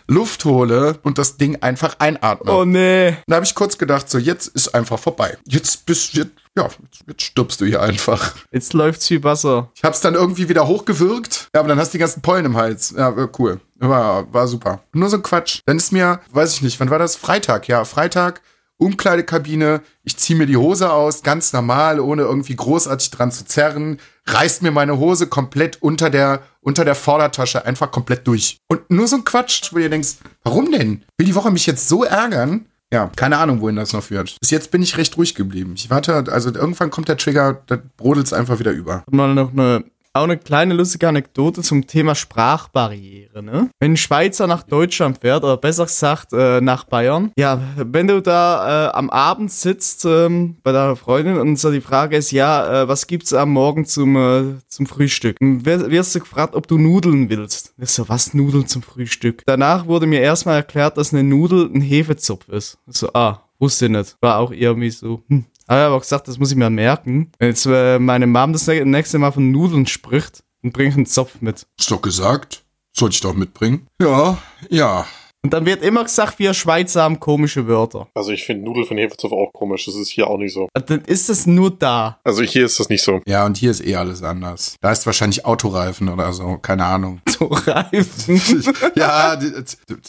Luft 0.08 0.44
hole 0.44 0.98
und 1.02 1.18
das 1.18 1.36
Ding 1.36 1.56
einfach 1.62 1.96
einatme. 2.00 2.52
Oh 2.52 2.64
nee. 2.64 3.16
Da 3.26 3.36
habe 3.36 3.46
ich 3.46 3.54
kurz 3.54 3.78
gedacht, 3.78 4.10
so 4.10 4.18
jetzt 4.18 4.48
ist 4.48 4.74
einfach 4.74 4.98
vorbei. 4.98 5.38
Jetzt 5.46 5.86
bist 5.86 6.14
jetzt, 6.14 6.32
ja, 6.56 6.68
jetzt, 7.06 7.22
stirbst 7.22 7.60
du 7.60 7.66
hier 7.66 7.82
einfach. 7.82 8.34
Jetzt 8.50 8.72
läuft's 8.72 9.08
wie 9.10 9.22
Wasser. 9.22 9.70
Ich 9.76 9.84
hab's 9.84 10.00
dann 10.00 10.14
irgendwie 10.14 10.48
wieder 10.48 10.66
hochgewürgt. 10.66 11.48
Ja, 11.54 11.60
aber 11.60 11.68
dann 11.68 11.78
hast 11.78 11.92
du 11.92 11.98
die 11.98 12.00
ganzen 12.00 12.22
Pollen 12.22 12.46
im 12.46 12.56
Hals. 12.56 12.94
Ja, 12.96 13.14
cool. 13.38 13.60
War, 13.76 14.32
war 14.32 14.48
super. 14.48 14.80
Nur 14.92 15.08
so 15.08 15.18
ein 15.18 15.22
Quatsch. 15.22 15.60
Dann 15.66 15.76
ist 15.76 15.92
mir, 15.92 16.20
weiß 16.32 16.54
ich 16.54 16.62
nicht, 16.62 16.80
wann 16.80 16.90
war 16.90 16.98
das? 16.98 17.14
Freitag, 17.14 17.68
ja, 17.68 17.84
Freitag. 17.84 18.40
Umkleidekabine, 18.78 19.80
ich 20.02 20.18
ziehe 20.18 20.38
mir 20.38 20.46
die 20.46 20.58
Hose 20.58 20.92
aus, 20.92 21.22
ganz 21.22 21.54
normal, 21.54 21.98
ohne 21.98 22.22
irgendwie 22.22 22.56
großartig 22.56 23.10
dran 23.10 23.32
zu 23.32 23.46
zerren, 23.46 23.98
reißt 24.26 24.60
mir 24.62 24.70
meine 24.70 24.98
Hose 24.98 25.28
komplett 25.28 25.80
unter 25.80 26.10
der, 26.10 26.42
unter 26.66 26.84
der 26.84 26.96
Vordertasche 26.96 27.64
einfach 27.64 27.92
komplett 27.92 28.26
durch. 28.26 28.58
Und 28.68 28.90
nur 28.90 29.06
so 29.06 29.16
ein 29.16 29.24
Quatsch, 29.24 29.72
wo 29.72 29.78
ihr 29.78 29.88
denkst, 29.88 30.16
warum 30.42 30.72
denn? 30.72 31.04
Will 31.16 31.26
die 31.26 31.34
Woche 31.34 31.52
mich 31.52 31.64
jetzt 31.66 31.88
so 31.88 32.02
ärgern? 32.02 32.66
Ja, 32.92 33.10
keine 33.16 33.38
Ahnung, 33.38 33.60
wohin 33.60 33.76
das 33.76 33.92
noch 33.92 34.02
führt. 34.02 34.36
Bis 34.40 34.50
jetzt 34.50 34.70
bin 34.70 34.82
ich 34.82 34.96
recht 34.96 35.16
ruhig 35.16 35.34
geblieben. 35.34 35.74
Ich 35.76 35.90
warte, 35.90 36.24
also 36.30 36.52
irgendwann 36.52 36.90
kommt 36.90 37.08
der 37.08 37.16
Trigger, 37.16 37.62
da 37.66 37.78
brodelt's 37.96 38.32
einfach 38.32 38.58
wieder 38.58 38.72
über. 38.72 39.04
mal 39.10 39.34
noch 39.34 39.52
eine, 39.52 39.84
auch 40.18 40.24
eine 40.24 40.38
kleine 40.38 40.74
lustige 40.74 41.08
Anekdote 41.08 41.62
zum 41.62 41.86
Thema 41.86 42.14
Sprachbarriere. 42.14 43.42
Ne? 43.42 43.70
Wenn 43.78 43.92
ein 43.92 43.96
Schweizer 43.96 44.46
nach 44.46 44.62
Deutschland 44.62 45.18
fährt, 45.18 45.44
oder 45.44 45.56
besser 45.56 45.84
gesagt 45.86 46.32
äh, 46.32 46.60
nach 46.60 46.84
Bayern, 46.84 47.32
ja, 47.36 47.60
wenn 47.76 48.06
du 48.06 48.20
da 48.20 48.88
äh, 48.88 48.92
am 48.92 49.10
Abend 49.10 49.50
sitzt 49.50 50.04
ähm, 50.04 50.56
bei 50.62 50.72
deiner 50.72 50.96
Freundin 50.96 51.38
und 51.38 51.56
so 51.58 51.70
die 51.70 51.80
Frage 51.80 52.16
ist, 52.16 52.30
ja, 52.30 52.82
äh, 52.82 52.88
was 52.88 53.06
gibt's 53.06 53.32
am 53.32 53.50
Morgen 53.50 53.84
zum, 53.84 54.16
äh, 54.16 54.54
zum 54.68 54.86
Frühstück? 54.86 55.36
Dann 55.40 55.64
wirst 55.64 56.14
du 56.14 56.20
gefragt, 56.20 56.54
ob 56.54 56.66
du 56.66 56.78
Nudeln 56.78 57.30
willst. 57.30 57.74
Ich 57.78 57.90
so, 57.90 58.08
was 58.08 58.34
Nudeln 58.34 58.66
zum 58.66 58.82
Frühstück? 58.82 59.42
Danach 59.46 59.86
wurde 59.86 60.06
mir 60.06 60.20
erstmal 60.20 60.56
erklärt, 60.56 60.96
dass 60.96 61.12
eine 61.12 61.22
Nudel 61.22 61.70
ein 61.72 61.80
Hefezopf 61.80 62.48
ist. 62.48 62.78
Ich 62.86 62.96
so, 62.96 63.10
ah, 63.12 63.42
wusste 63.58 63.86
ich 63.86 63.92
nicht. 63.92 64.16
War 64.20 64.38
auch 64.38 64.52
irgendwie 64.52 64.90
so, 64.90 65.22
hm. 65.28 65.44
Aber 65.66 65.80
ich 65.80 65.86
aber 65.86 66.00
gesagt, 66.00 66.28
das 66.28 66.38
muss 66.38 66.50
ich 66.50 66.56
mir 66.56 66.70
merken. 66.70 67.30
Wenn 67.38 67.48
jetzt 67.48 67.66
äh, 67.66 67.98
meine 67.98 68.26
Mom 68.26 68.52
das 68.52 68.68
nä- 68.68 68.84
nächste 68.84 69.18
Mal 69.18 69.32
von 69.32 69.50
Nudeln 69.50 69.86
spricht, 69.86 70.42
dann 70.62 70.72
bring 70.72 70.88
ich 70.90 70.94
einen 70.96 71.06
Zopf 71.06 71.40
mit. 71.40 71.66
Ist 71.78 71.90
doch 71.90 72.02
gesagt. 72.02 72.64
Sollte 72.96 73.14
ich 73.14 73.20
doch 73.20 73.34
mitbringen. 73.34 73.86
Ja, 74.00 74.38
ja. 74.70 75.06
Und 75.44 75.52
dann 75.52 75.64
wird 75.66 75.82
immer 75.82 76.02
gesagt, 76.02 76.38
wir 76.40 76.54
Schweizer 76.54 77.02
haben 77.04 77.20
komische 77.20 77.68
Wörter. 77.68 78.08
Also 78.14 78.32
ich 78.32 78.44
finde 78.44 78.64
Nudel 78.64 78.84
von 78.84 78.96
Hefezopf 78.96 79.32
auch 79.32 79.52
komisch. 79.52 79.84
Das 79.86 79.94
ist 79.94 80.08
hier 80.08 80.26
auch 80.26 80.38
nicht 80.38 80.52
so. 80.52 80.66
Und 80.74 80.90
Dann 80.90 81.02
ist 81.02 81.28
es 81.30 81.46
nur 81.46 81.70
da. 81.70 82.18
Also 82.24 82.42
hier 82.42 82.64
ist 82.64 82.80
das 82.80 82.88
nicht 82.88 83.02
so. 83.04 83.20
Ja, 83.26 83.46
und 83.46 83.56
hier 83.56 83.70
ist 83.70 83.84
eh 83.86 83.94
alles 83.94 84.22
anders. 84.24 84.74
Da 84.80 84.90
ist 84.90 85.06
wahrscheinlich 85.06 85.44
Autoreifen 85.44 86.08
oder 86.08 86.32
so, 86.32 86.56
keine 86.58 86.84
Ahnung. 86.84 87.20
So 87.38 87.46
Reifen. 87.48 88.40
ja, 88.96 89.36
die, 89.36 89.52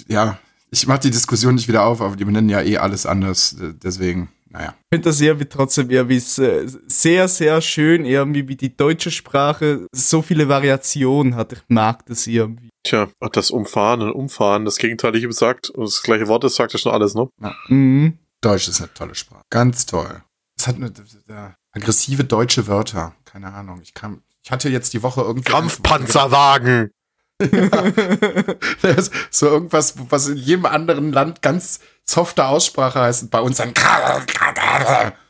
ja, 0.07 0.39
ich 0.71 0.87
mach 0.87 0.97
die 0.97 1.11
Diskussion 1.11 1.55
nicht 1.55 1.67
wieder 1.67 1.83
auf, 1.85 1.99
aber 2.01 2.15
die 2.15 2.25
benennen 2.25 2.49
ja 2.49 2.61
eh 2.61 2.77
alles 2.77 3.05
anders. 3.05 3.57
Deswegen, 3.83 4.29
naja. 4.49 4.73
Ich 4.77 4.95
finde 4.95 5.09
das 5.09 5.19
irgendwie 5.21 5.45
trotzdem 5.47 5.89
irgendwie 5.89 6.19
se- 6.19 6.65
sehr, 6.87 7.27
sehr 7.27 7.61
schön, 7.61 8.05
irgendwie 8.05 8.47
wie 8.47 8.55
die 8.55 8.75
deutsche 8.75 9.11
Sprache 9.11 9.87
so 9.91 10.21
viele 10.21 10.47
Variationen 10.49 11.35
hat. 11.35 11.53
Ich 11.53 11.61
mag 11.67 12.05
das 12.05 12.27
irgendwie. 12.27 12.69
Tja, 12.83 13.07
das 13.33 13.51
Umfahren 13.51 14.01
und 14.01 14.11
Umfahren, 14.11 14.65
das 14.65 14.77
Gegenteilige 14.77 15.27
besagt, 15.27 15.69
und 15.69 15.85
das 15.85 16.01
gleiche 16.03 16.27
Wort, 16.27 16.43
das 16.43 16.55
sagt 16.55 16.73
ja 16.73 16.79
schon 16.79 16.93
alles, 16.93 17.15
ne? 17.15 17.27
Mhm. 17.67 18.17
Deutsch 18.41 18.67
ist 18.67 18.79
eine 18.81 18.93
tolle 18.93 19.15
Sprache. 19.15 19.41
Ganz 19.49 19.85
toll. 19.85 20.23
Es 20.57 20.67
hat 20.67 20.75
eine, 20.77 20.91
ja, 21.27 21.55
aggressive 21.71 22.23
deutsche 22.23 22.67
Wörter. 22.67 23.13
Keine 23.25 23.53
Ahnung. 23.53 23.79
Ich 23.83 23.93
kann, 23.93 24.21
ich 24.43 24.51
hatte 24.51 24.69
jetzt 24.69 24.93
die 24.93 25.03
Woche 25.03 25.21
irgendwie. 25.21 25.51
Kampfpanzerwagen! 25.51 26.91
Das 28.81 28.97
ist 29.09 29.11
so 29.31 29.47
irgendwas, 29.47 29.95
was 30.09 30.27
in 30.29 30.37
jedem 30.37 30.65
anderen 30.65 31.11
Land 31.11 31.41
ganz 31.41 31.79
softe 32.09 32.45
Aussprache 32.45 33.01
heißt. 33.01 33.29
Bei 33.31 33.39
uns 33.41 33.57
dann. 33.57 33.73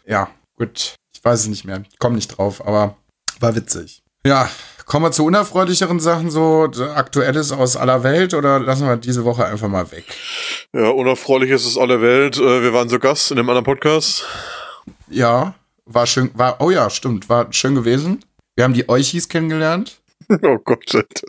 Ja, 0.05 0.29
gut. 0.57 0.95
Ich 1.15 1.23
weiß 1.23 1.41
es 1.41 1.47
nicht 1.47 1.65
mehr. 1.65 1.83
Ich 1.91 1.99
komme 1.99 2.15
nicht 2.15 2.27
drauf, 2.37 2.65
aber 2.65 2.95
war 3.39 3.55
witzig. 3.55 4.01
Ja, 4.25 4.49
kommen 4.85 5.05
wir 5.05 5.11
zu 5.11 5.25
unerfreulicheren 5.25 5.99
Sachen, 5.99 6.29
so 6.29 6.63
Aktuelles 6.95 7.51
aus 7.51 7.75
aller 7.77 8.03
Welt 8.03 8.33
oder 8.33 8.59
lassen 8.59 8.87
wir 8.87 8.97
diese 8.97 9.25
Woche 9.25 9.45
einfach 9.45 9.67
mal 9.67 9.89
weg? 9.91 10.05
Ja, 10.73 10.89
unerfreulich 10.89 11.49
ist 11.51 11.65
es 11.65 11.77
alle 11.77 12.01
Welt. 12.01 12.37
Äh, 12.37 12.61
Wir 12.61 12.73
waren 12.73 12.89
so 12.89 12.99
Gast 12.99 13.31
in 13.31 13.39
einem 13.39 13.49
anderen 13.49 13.65
Podcast. 13.65 14.25
Ja, 15.09 15.55
war 15.85 16.05
schön, 16.07 16.31
war, 16.33 16.59
oh 16.61 16.69
ja, 16.71 16.89
stimmt, 16.89 17.29
war 17.29 17.51
schön 17.53 17.75
gewesen. 17.75 18.23
Wir 18.55 18.63
haben 18.65 18.73
die 18.73 18.89
Euchis 18.89 19.27
kennengelernt. 19.29 19.99
Oh 20.43 20.57
Gott, 20.57 20.93
Alter. 20.93 21.27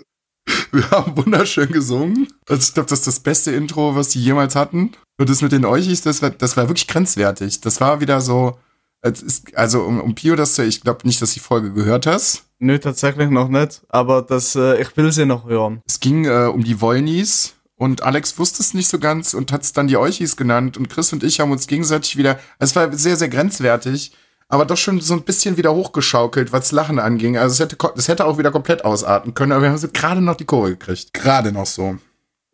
Wir 0.72 0.90
haben 0.90 1.16
wunderschön 1.16 1.70
gesungen. 1.70 2.26
Also 2.48 2.62
ich 2.68 2.74
glaube, 2.74 2.88
das 2.88 3.00
ist 3.00 3.06
das 3.06 3.20
beste 3.20 3.52
Intro, 3.52 3.94
was 3.94 4.08
die 4.08 4.20
jemals 4.20 4.56
hatten. 4.56 4.92
Und 5.18 5.28
das 5.28 5.42
mit 5.42 5.52
den 5.52 5.64
Euchis, 5.64 6.00
das 6.02 6.22
war, 6.22 6.30
das 6.30 6.56
war 6.56 6.68
wirklich 6.68 6.86
grenzwertig. 6.86 7.60
Das 7.60 7.80
war 7.80 8.00
wieder 8.00 8.20
so, 8.20 8.56
es 9.00 9.22
ist, 9.22 9.56
also 9.56 9.82
um, 9.82 10.00
um 10.00 10.14
Pio 10.14 10.36
das 10.36 10.54
zu, 10.54 10.64
ich 10.64 10.80
glaube 10.80 11.06
nicht, 11.06 11.20
dass 11.20 11.30
du 11.30 11.34
die 11.34 11.40
Folge 11.40 11.72
gehört 11.72 12.06
hast. 12.06 12.44
Nö, 12.60 12.78
tatsächlich 12.78 13.30
noch 13.30 13.48
nicht, 13.48 13.82
aber 13.88 14.22
das, 14.22 14.54
äh, 14.56 14.80
ich 14.80 14.96
will 14.96 15.12
sie 15.12 15.26
noch 15.26 15.46
hören. 15.46 15.82
Es 15.86 16.00
ging 16.00 16.24
äh, 16.24 16.50
um 16.52 16.64
die 16.64 16.80
Wollnies 16.80 17.54
und 17.76 18.02
Alex 18.02 18.38
wusste 18.38 18.62
es 18.62 18.74
nicht 18.74 18.88
so 18.88 18.98
ganz 18.98 19.34
und 19.34 19.52
hat 19.52 19.62
es 19.62 19.72
dann 19.72 19.86
die 19.86 19.96
Euchis 19.96 20.36
genannt 20.36 20.76
und 20.76 20.88
Chris 20.88 21.12
und 21.12 21.22
ich 21.22 21.38
haben 21.38 21.52
uns 21.52 21.66
gegenseitig 21.66 22.16
wieder, 22.16 22.38
es 22.58 22.74
war 22.74 22.92
sehr, 22.92 23.16
sehr 23.16 23.28
grenzwertig, 23.28 24.12
aber 24.48 24.64
doch 24.64 24.76
schon 24.76 25.00
so 25.00 25.14
ein 25.14 25.22
bisschen 25.22 25.56
wieder 25.56 25.74
hochgeschaukelt, 25.74 26.52
was 26.52 26.72
Lachen 26.72 26.98
anging. 26.98 27.36
Also 27.36 27.52
es 27.52 27.60
hätte, 27.60 27.76
es 27.96 28.08
hätte 28.08 28.24
auch 28.24 28.38
wieder 28.38 28.50
komplett 28.50 28.84
ausarten 28.84 29.34
können, 29.34 29.52
aber 29.52 29.62
wir 29.62 29.70
haben 29.70 29.78
so 29.78 29.88
gerade 29.92 30.20
noch 30.20 30.36
die 30.36 30.46
Kurve 30.46 30.70
gekriegt. 30.70 31.12
Gerade 31.12 31.52
noch 31.52 31.66
so. 31.66 31.98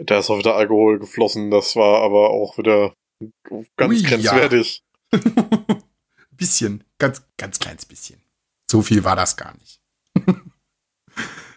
Da 0.06 0.18
ist 0.18 0.30
auch 0.30 0.38
wieder 0.38 0.56
Alkohol 0.56 0.98
geflossen, 0.98 1.50
das 1.50 1.76
war 1.76 2.02
aber 2.02 2.30
auch 2.30 2.58
wieder 2.58 2.92
ganz 3.76 3.92
Ui, 3.94 3.96
ja. 4.00 4.08
grenzwertig. 4.08 4.82
Bisschen, 6.32 6.84
ganz, 6.98 7.22
ganz 7.38 7.58
kleines 7.60 7.86
bisschen. 7.86 8.20
So 8.68 8.82
viel 8.82 9.04
war 9.04 9.14
das 9.14 9.36
gar 9.36 9.54
nicht. 9.54 9.80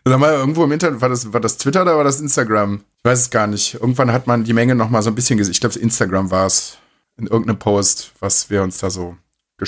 Dann 0.04 0.20
mal 0.20 0.34
irgendwo 0.34 0.64
im 0.64 0.72
Internet, 0.72 1.02
war 1.02 1.10
das, 1.10 1.34
war 1.34 1.42
das 1.42 1.58
Twitter 1.58 1.82
oder 1.82 1.98
war 1.98 2.04
das 2.04 2.22
Instagram? 2.22 2.84
Ich 3.00 3.06
weiß 3.06 3.20
es 3.22 3.30
gar 3.30 3.48
nicht. 3.48 3.74
Irgendwann 3.74 4.12
hat 4.14 4.28
man 4.28 4.44
die 4.44 4.54
Menge 4.54 4.76
noch 4.76 4.90
mal 4.90 5.02
so 5.02 5.10
ein 5.10 5.16
bisschen 5.16 5.38
gesehen. 5.38 5.52
Ich 5.52 5.60
glaube, 5.60 5.78
Instagram 5.80 6.32
war 6.32 6.46
es. 6.46 6.78
In 7.20 7.26
irgendeinem 7.26 7.58
Post, 7.58 8.14
was 8.20 8.52
wir 8.52 8.62
uns 8.62 8.78
da 8.78 8.92
so 8.92 9.18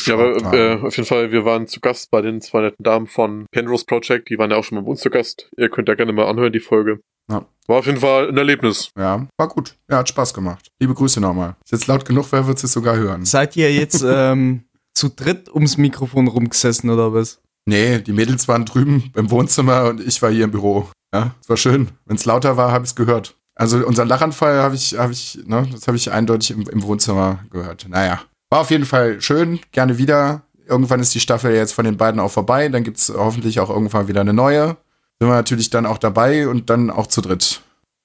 Ja, 0.06 0.14
aber 0.14 0.36
haben. 0.44 0.54
äh, 0.54 0.86
auf 0.86 0.96
jeden 0.96 1.08
Fall, 1.08 1.32
wir 1.32 1.46
waren 1.46 1.66
zu 1.66 1.80
Gast 1.80 2.12
bei 2.12 2.22
den 2.22 2.42
zwei 2.42 2.62
netten 2.62 2.84
Damen 2.84 3.08
von 3.08 3.48
Penrose 3.52 3.86
Project, 3.86 4.30
die 4.30 4.38
waren 4.38 4.52
ja 4.52 4.58
auch 4.58 4.64
schon 4.64 4.80
bei 4.84 4.88
uns 4.88 5.02
zu 5.02 5.10
Gast. 5.10 5.50
Ihr 5.58 5.70
könnt 5.70 5.90
ja 5.90 5.96
gerne 5.96 6.14
mal 6.14 6.28
anhören, 6.28 6.54
die 6.54 6.60
Folge. 6.60 7.00
Ja. 7.30 7.46
War 7.68 7.78
auf 7.78 7.86
jeden 7.86 8.00
Fall 8.00 8.30
ein 8.30 8.38
Erlebnis. 8.38 8.90
Ja, 8.98 9.28
war 9.38 9.48
gut. 9.48 9.76
Ja, 9.90 9.98
hat 9.98 10.10
Spaß 10.10 10.34
gemacht. 10.34 10.72
Liebe 10.80 10.96
Grüße 10.96 11.22
nochmal. 11.22 11.56
Ist 11.64 11.72
jetzt 11.72 11.88
laut 11.88 12.04
genug, 12.04 12.26
wer 12.32 12.48
wird 12.48 12.64
es 12.64 12.74
sogar 12.74 12.96
hören? 12.96 13.26
Seid 13.26 13.56
ihr 13.56 13.72
jetzt 13.72 14.04
ähm, 14.08 14.64
zu 14.94 15.10
dritt 15.10 15.54
ums 15.54 15.78
Mikrofon 15.78 16.28
rumgesessen 16.28 16.90
oder 16.90 17.14
was? 17.14 17.40
Nee, 17.66 18.00
die 18.00 18.14
Mädels 18.14 18.48
waren 18.48 18.66
drüben 18.66 19.12
im 19.16 19.30
Wohnzimmer 19.30 19.86
und 19.86 20.02
ich 20.02 20.22
war 20.22 20.32
hier 20.32 20.46
im 20.46 20.52
Büro. 20.52 20.90
Ja, 21.14 21.36
es 21.42 21.50
war 21.50 21.58
schön. 21.58 21.90
Wenn 22.06 22.16
es 22.16 22.26
lauter 22.26 22.58
war, 22.58 22.72
habe 22.72 22.86
ich 22.86 22.92
es 22.92 22.96
gehört. 22.96 23.36
Also 23.54 23.86
unseren 23.86 24.08
Lachanfall 24.08 24.60
habe 24.60 24.74
ich, 24.74 24.98
habe 24.98 25.12
ich, 25.14 25.40
ne, 25.46 25.68
das 25.72 25.86
habe 25.86 25.98
ich 25.98 26.12
eindeutig 26.12 26.52
im, 26.52 26.68
im 26.70 26.82
Wohnzimmer 26.82 27.44
gehört. 27.52 27.88
Naja, 27.90 28.22
war 28.50 28.62
auf 28.62 28.72
jeden 28.72 28.86
Fall 28.86 29.22
schön. 29.22 29.60
Gerne 29.72 29.98
wieder. 29.98 30.42
Irgendwann 30.66 31.02
ist 31.02 31.14
die 31.14 31.20
Staffel 31.20 31.54
jetzt 31.54 31.74
von 31.74 31.86
den 31.86 31.98
beiden 31.98 32.20
auch 32.20 32.32
vorbei. 32.32 32.70
Dann 32.70 32.84
gibt's 32.84 33.12
hoffentlich 33.16 33.60
auch 33.60 33.70
irgendwann 33.70 34.08
wieder 34.08 34.22
eine 34.22 34.34
neue. 34.34 34.78
Sind 35.20 35.30
wir 35.30 35.36
natürlich 35.36 35.70
dann 35.70 35.86
auch 35.86 35.98
dabei 35.98 36.48
und 36.48 36.70
dann 36.70 36.90
auch 36.90 37.08
zu 37.08 37.22
dritt. 37.22 37.62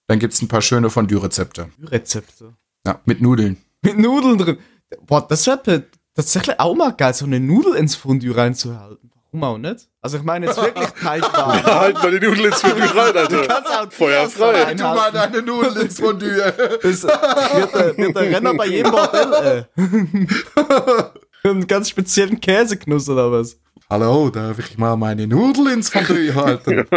Dann 0.08 0.18
gibt's 0.18 0.42
ein 0.42 0.48
paar 0.48 0.62
schöne 0.62 0.90
Fondue-Rezepte. 0.90 1.68
Rezepte. 1.84 2.54
Ja, 2.86 3.00
mit 3.04 3.22
Nudeln. 3.22 3.56
Mit 3.82 3.98
Nudeln 3.98 4.36
drin. 4.38 4.58
Boah, 5.06 5.26
das 5.26 5.46
wäre 5.46 5.84
tatsächlich 6.14 6.58
auch 6.60 6.74
mal 6.74 6.90
geil, 6.90 7.14
so 7.14 7.24
eine 7.24 7.40
Nudel 7.40 7.74
ins 7.76 7.94
Fondue 7.94 8.36
reinzuhalten. 8.36 9.10
Warum 9.32 9.44
auch 9.44 9.58
nicht? 9.58 9.88
Also 10.00 10.18
ich 10.18 10.22
meine 10.22 10.46
jetzt 10.46 10.60
wirklich 10.60 10.88
teigbar. 11.02 11.62
halt 11.64 11.94
mal 12.02 12.18
die 12.18 12.26
Nudeln 12.26 12.46
ins 12.46 12.60
Fondue 12.60 12.94
rein, 12.94 13.16
Alter. 13.16 13.46
Kannst 13.46 13.70
auch 13.72 13.92
Feuerfrei. 13.92 14.64
Käse 14.64 14.76
Du 14.76 14.82
mal 14.82 15.12
deine 15.12 15.42
Nudeln 15.42 15.76
ins 15.76 15.98
Fondue. 16.00 16.54
Das 16.82 17.02
wird 17.02 17.74
der, 17.74 17.96
wird 17.96 18.16
der 18.16 18.30
Renner 18.30 18.54
bei 18.54 18.66
jedem 18.66 18.92
Bordell, 18.92 19.66
äh. 19.76 21.02
Einen 21.46 21.66
ganz 21.66 21.90
speziellen 21.90 22.40
Käseknuss 22.40 23.08
oder 23.08 23.30
was? 23.30 23.60
Hallo, 23.90 24.30
darf 24.30 24.58
ich 24.58 24.78
mal 24.78 24.96
meine 24.96 25.26
Nudeln 25.26 25.74
ins 25.74 25.90
Fondue 25.90 26.34
halten? 26.34 26.86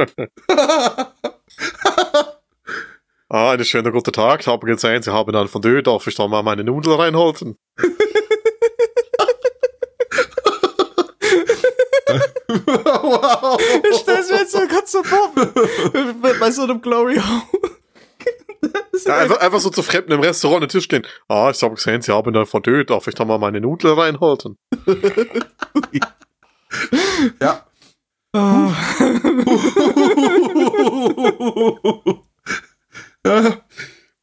Ah, 3.30 3.51
einen 3.51 3.66
schönen 3.66 3.92
guten 3.92 4.13
Tag. 4.13 4.39
Ich 4.39 4.48
habe 4.48 4.66
gesehen, 4.66 5.04
Sie 5.04 5.12
haben 5.12 5.36
ein 5.36 5.50
Fondue. 5.50 5.84
Darf 5.84 6.08
ich 6.08 6.16
da 6.16 6.30
mal 6.30 6.44
meine 6.44 6.63
Nudeln 6.63 6.98
reinhalten? 6.98 7.58
wow. 12.48 13.60
Ich 13.92 13.98
stell's 13.98 14.32
mir 14.32 14.38
jetzt 14.38 14.54
so 14.54 14.60
ganz 14.66 14.94
so 14.94 15.04
vor. 15.04 15.34
Bei 16.39 16.51
so 16.51 16.63
einem 16.63 16.82
Glory 16.82 17.16
Hole. 17.18 17.76
Ja, 19.05 19.20
einfach, 19.20 19.38
einfach 19.38 19.60
so 19.60 19.70
zu 19.70 19.84
Fremden 19.84 20.14
im 20.14 20.22
Restaurant 20.22 20.64
an 20.64 20.68
den 20.68 20.70
Tisch 20.70 20.86
stehen. 20.86 21.05
Ah, 21.27 21.51
ich 21.53 21.62
habe 21.62 21.75
gesehen, 21.75 22.01
Sie 22.01 22.12
haben 22.12 22.36
ein 22.36 22.46
Fondue. 22.48 22.84
Darf 22.84 23.05
ich 23.08 23.14
da 23.14 23.25
mal 23.25 23.38
meine 23.38 23.62
Nudeln 23.62 23.96
reinhalten? 23.98 24.58
Ja. 27.42 27.66
ja. 33.25 33.62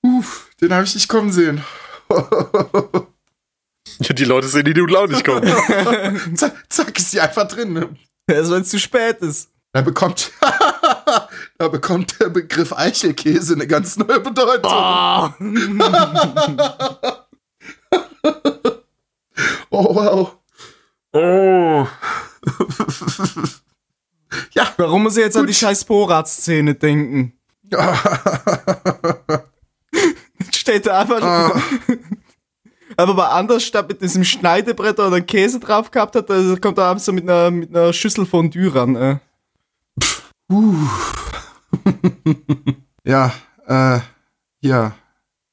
Uff, 0.02 0.50
den 0.60 0.74
habe 0.74 0.84
ich 0.84 0.94
nicht 0.94 1.08
kommen 1.08 1.32
sehen. 1.32 1.64
Ja, 2.10 3.02
die 4.14 4.24
Leute 4.24 4.46
sehen 4.48 4.66
die 4.66 4.74
Nudeln 4.74 4.96
auch 4.96 5.08
nicht 5.08 5.24
kommen. 5.24 5.46
zack, 6.36 6.62
zack, 6.68 6.98
ist 6.98 7.12
sie 7.12 7.20
einfach 7.20 7.48
drin. 7.48 7.96
Erst 8.26 8.50
wenn 8.50 8.60
es 8.62 8.68
zu 8.68 8.78
spät 8.78 9.22
ist. 9.22 9.50
Da 9.72 9.80
bekommt, 9.80 10.30
da 11.58 11.68
bekommt 11.68 12.20
der 12.20 12.28
Begriff 12.30 12.72
Eichelkäse 12.72 13.54
eine 13.54 13.66
ganz 13.66 13.96
neue 13.96 14.20
Bedeutung. 14.20 14.72
Oh, 19.70 19.94
wow. 19.94 20.36
Oh. 21.12 21.86
ja. 24.52 24.72
Warum 24.76 25.02
muss 25.04 25.16
ich 25.16 25.24
jetzt 25.24 25.36
an 25.36 25.42
Gut. 25.42 25.50
die 25.50 25.54
scheiß 25.54 25.84
Borat-Szene 25.84 26.76
denken? 26.76 27.32
Steht 30.52 30.86
da 30.86 31.00
einfach. 31.00 31.22
Ah. 31.22 31.60
Aber 32.96 33.14
bei 33.14 33.26
anders 33.26 33.64
statt 33.64 33.88
mit 33.88 34.00
diesem 34.00 34.22
Schneidebrett 34.22 35.00
oder 35.00 35.20
Käse 35.20 35.58
drauf 35.58 35.90
gehabt 35.90 36.14
hat, 36.14 36.30
da 36.30 36.56
kommt 36.60 36.78
er 36.78 36.84
abends 36.84 37.04
so 37.04 37.12
mit 37.12 37.28
einer, 37.28 37.50
mit 37.50 37.74
einer 37.74 37.92
Schüssel 37.92 38.26
Fondue 38.26 38.72
ran. 38.72 38.94
Äh. 38.94 39.18
Uh. 40.52 40.76
ja, 43.04 43.32
äh, 43.66 44.00
hier, 44.60 44.92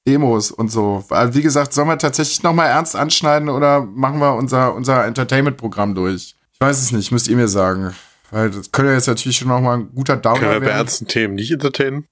Demos 0.07 0.51
und 0.51 0.69
so. 0.69 1.03
Wie 1.09 1.41
gesagt, 1.41 1.73
sollen 1.73 1.87
wir 1.87 1.97
tatsächlich 1.97 2.41
nochmal 2.43 2.69
ernst 2.69 2.95
anschneiden 2.95 3.49
oder 3.49 3.81
machen 3.81 4.19
wir 4.19 4.35
unser, 4.35 4.73
unser 4.73 5.05
Entertainment-Programm 5.05 5.93
durch? 5.93 6.35
Ich 6.53 6.59
weiß 6.59 6.81
es 6.81 6.91
nicht, 6.91 7.11
müsst 7.11 7.27
ihr 7.27 7.35
mir 7.35 7.47
sagen. 7.47 7.93
Weil 8.31 8.49
das 8.49 8.71
könnte 8.71 8.93
jetzt 8.93 9.07
natürlich 9.07 9.37
schon 9.37 9.49
nochmal 9.49 9.79
ein 9.79 9.93
guter 9.93 10.17
Downer 10.17 10.39
Können 10.39 10.51
wir 10.53 10.69
bei 10.69 10.75
ernsten 10.75 11.07
Themen 11.07 11.35
nicht 11.35 11.51
entertainen? 11.51 12.07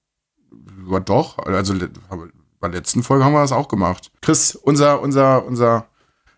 Ja, 0.88 1.00
doch, 1.00 1.38
also 1.38 1.74
bei 2.60 2.68
der 2.68 2.80
letzten 2.80 3.02
Folge 3.02 3.24
haben 3.24 3.32
wir 3.32 3.40
das 3.40 3.52
auch 3.52 3.68
gemacht. 3.68 4.10
Chris, 4.20 4.54
unser, 4.54 5.00
unser, 5.00 5.44
unser 5.44 5.86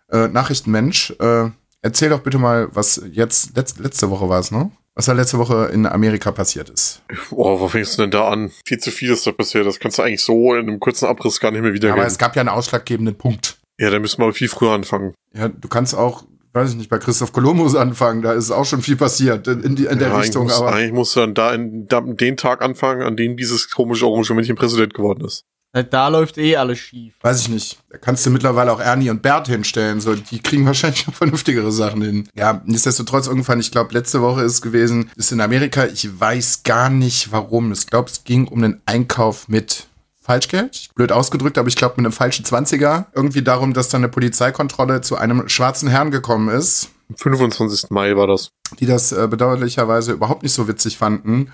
äh, 0.09 0.27
Nachrichtenmensch, 0.27 1.11
äh, 1.19 1.49
erzähl 1.81 2.09
doch 2.09 2.21
bitte 2.21 2.39
mal, 2.39 2.69
was 2.71 3.01
jetzt, 3.11 3.55
letz, 3.55 3.77
letzte 3.77 4.09
Woche 4.09 4.29
war 4.29 4.39
es, 4.39 4.51
ne? 4.51 4.71
Was 4.95 5.05
da 5.05 5.13
letzte 5.13 5.39
Woche 5.39 5.71
in 5.73 5.87
Amerika 5.87 6.31
passiert 6.31 6.69
ist. 6.69 7.01
Boah, 7.31 7.59
wo 7.59 7.67
fängst 7.67 7.97
du 7.97 8.03
denn 8.03 8.11
da 8.11 8.27
an? 8.27 8.51
Viel 8.65 8.77
zu 8.77 8.91
viel 8.91 9.11
ist 9.11 9.25
da 9.25 9.31
passiert. 9.31 9.65
Das 9.65 9.79
kannst 9.79 9.97
du 9.97 10.03
eigentlich 10.03 10.23
so 10.23 10.53
in 10.53 10.67
einem 10.67 10.79
kurzen 10.79 11.07
Abriss 11.07 11.39
gar 11.39 11.51
nicht 11.51 11.61
mehr 11.61 11.69
Aber 11.69 11.75
wiedergeben. 11.75 12.05
es 12.05 12.19
gab 12.19 12.35
ja 12.35 12.41
einen 12.41 12.49
ausschlaggebenden 12.49 13.15
Punkt. 13.15 13.57
Ja, 13.79 13.89
da 13.89 13.97
müssen 13.97 14.21
wir 14.21 14.31
viel 14.33 14.49
früher 14.49 14.71
anfangen. 14.71 15.15
Ja, 15.33 15.47
du 15.49 15.67
kannst 15.67 15.95
auch, 15.95 16.23
weiß 16.53 16.71
ich 16.71 16.75
nicht, 16.75 16.91
bei 16.91 16.99
Christoph 16.99 17.33
Kolumbus 17.33 17.75
anfangen, 17.75 18.21
da 18.21 18.33
ist 18.33 18.51
auch 18.51 18.65
schon 18.65 18.83
viel 18.83 18.95
passiert 18.95 19.47
in, 19.47 19.75
die, 19.75 19.85
in 19.85 19.97
der 19.97 20.09
ja, 20.09 20.17
Richtung, 20.17 20.43
eigentlich 20.43 20.59
muss, 20.59 20.61
aber. 20.61 20.73
eigentlich 20.73 20.93
musst 20.93 21.15
du 21.15 21.21
dann 21.21 21.33
da 21.33 21.53
in, 21.55 21.87
da 21.87 22.01
den 22.01 22.37
Tag 22.37 22.61
anfangen, 22.61 23.01
an 23.01 23.17
dem 23.17 23.35
dieses 23.35 23.71
komische 23.71 24.05
orange 24.05 24.35
Männchen 24.35 24.55
Präsident 24.55 24.93
geworden 24.93 25.25
ist. 25.25 25.43
Da 25.81 26.07
läuft 26.07 26.37
eh 26.37 26.55
alles 26.55 26.77
schief. 26.77 27.15
Weiß 27.21 27.41
ich 27.41 27.49
nicht. 27.49 27.79
Da 27.89 27.97
kannst 27.97 28.23
du 28.25 28.29
mittlerweile 28.29 28.71
auch 28.71 28.79
Ernie 28.79 29.09
und 29.09 29.23
Bert 29.23 29.47
hinstellen. 29.47 30.01
So, 30.01 30.13
die 30.13 30.39
kriegen 30.39 30.67
wahrscheinlich 30.67 31.07
noch 31.07 31.15
vernünftigere 31.15 31.71
Sachen 31.71 32.03
hin. 32.03 32.29
Ja, 32.35 32.61
nichtsdestotrotz 32.65 33.25
irgendwann, 33.25 33.59
ich 33.59 33.71
glaube, 33.71 33.91
letzte 33.93 34.21
Woche 34.21 34.43
ist 34.43 34.51
es 34.53 34.61
gewesen, 34.61 35.09
ist 35.15 35.31
in 35.31 35.41
Amerika, 35.41 35.85
ich 35.85 36.19
weiß 36.19 36.61
gar 36.63 36.91
nicht 36.91 37.31
warum. 37.31 37.71
Ich 37.71 37.87
glaube, 37.87 38.11
es 38.11 38.23
ging 38.23 38.47
um 38.47 38.63
einen 38.63 38.81
Einkauf 38.85 39.47
mit 39.47 39.87
Falschgeld. 40.21 40.89
Blöd 40.93 41.11
ausgedrückt, 41.11 41.57
aber 41.57 41.67
ich 41.69 41.75
glaube 41.75 41.95
mit 41.97 42.05
einem 42.05 42.13
falschen 42.13 42.45
20er. 42.45 43.05
Irgendwie 43.15 43.41
darum, 43.41 43.73
dass 43.73 43.89
da 43.89 43.97
eine 43.97 44.09
Polizeikontrolle 44.09 45.01
zu 45.01 45.17
einem 45.17 45.49
schwarzen 45.49 45.89
Herrn 45.89 46.11
gekommen 46.11 46.49
ist, 46.49 46.89
Am 47.09 47.17
25. 47.17 47.89
Mai 47.89 48.15
war 48.15 48.27
das. 48.27 48.51
die 48.79 48.85
das 48.85 49.11
äh, 49.11 49.27
bedauerlicherweise 49.27 50.11
überhaupt 50.13 50.43
nicht 50.43 50.53
so 50.53 50.67
witzig 50.67 50.97
fanden 50.97 51.51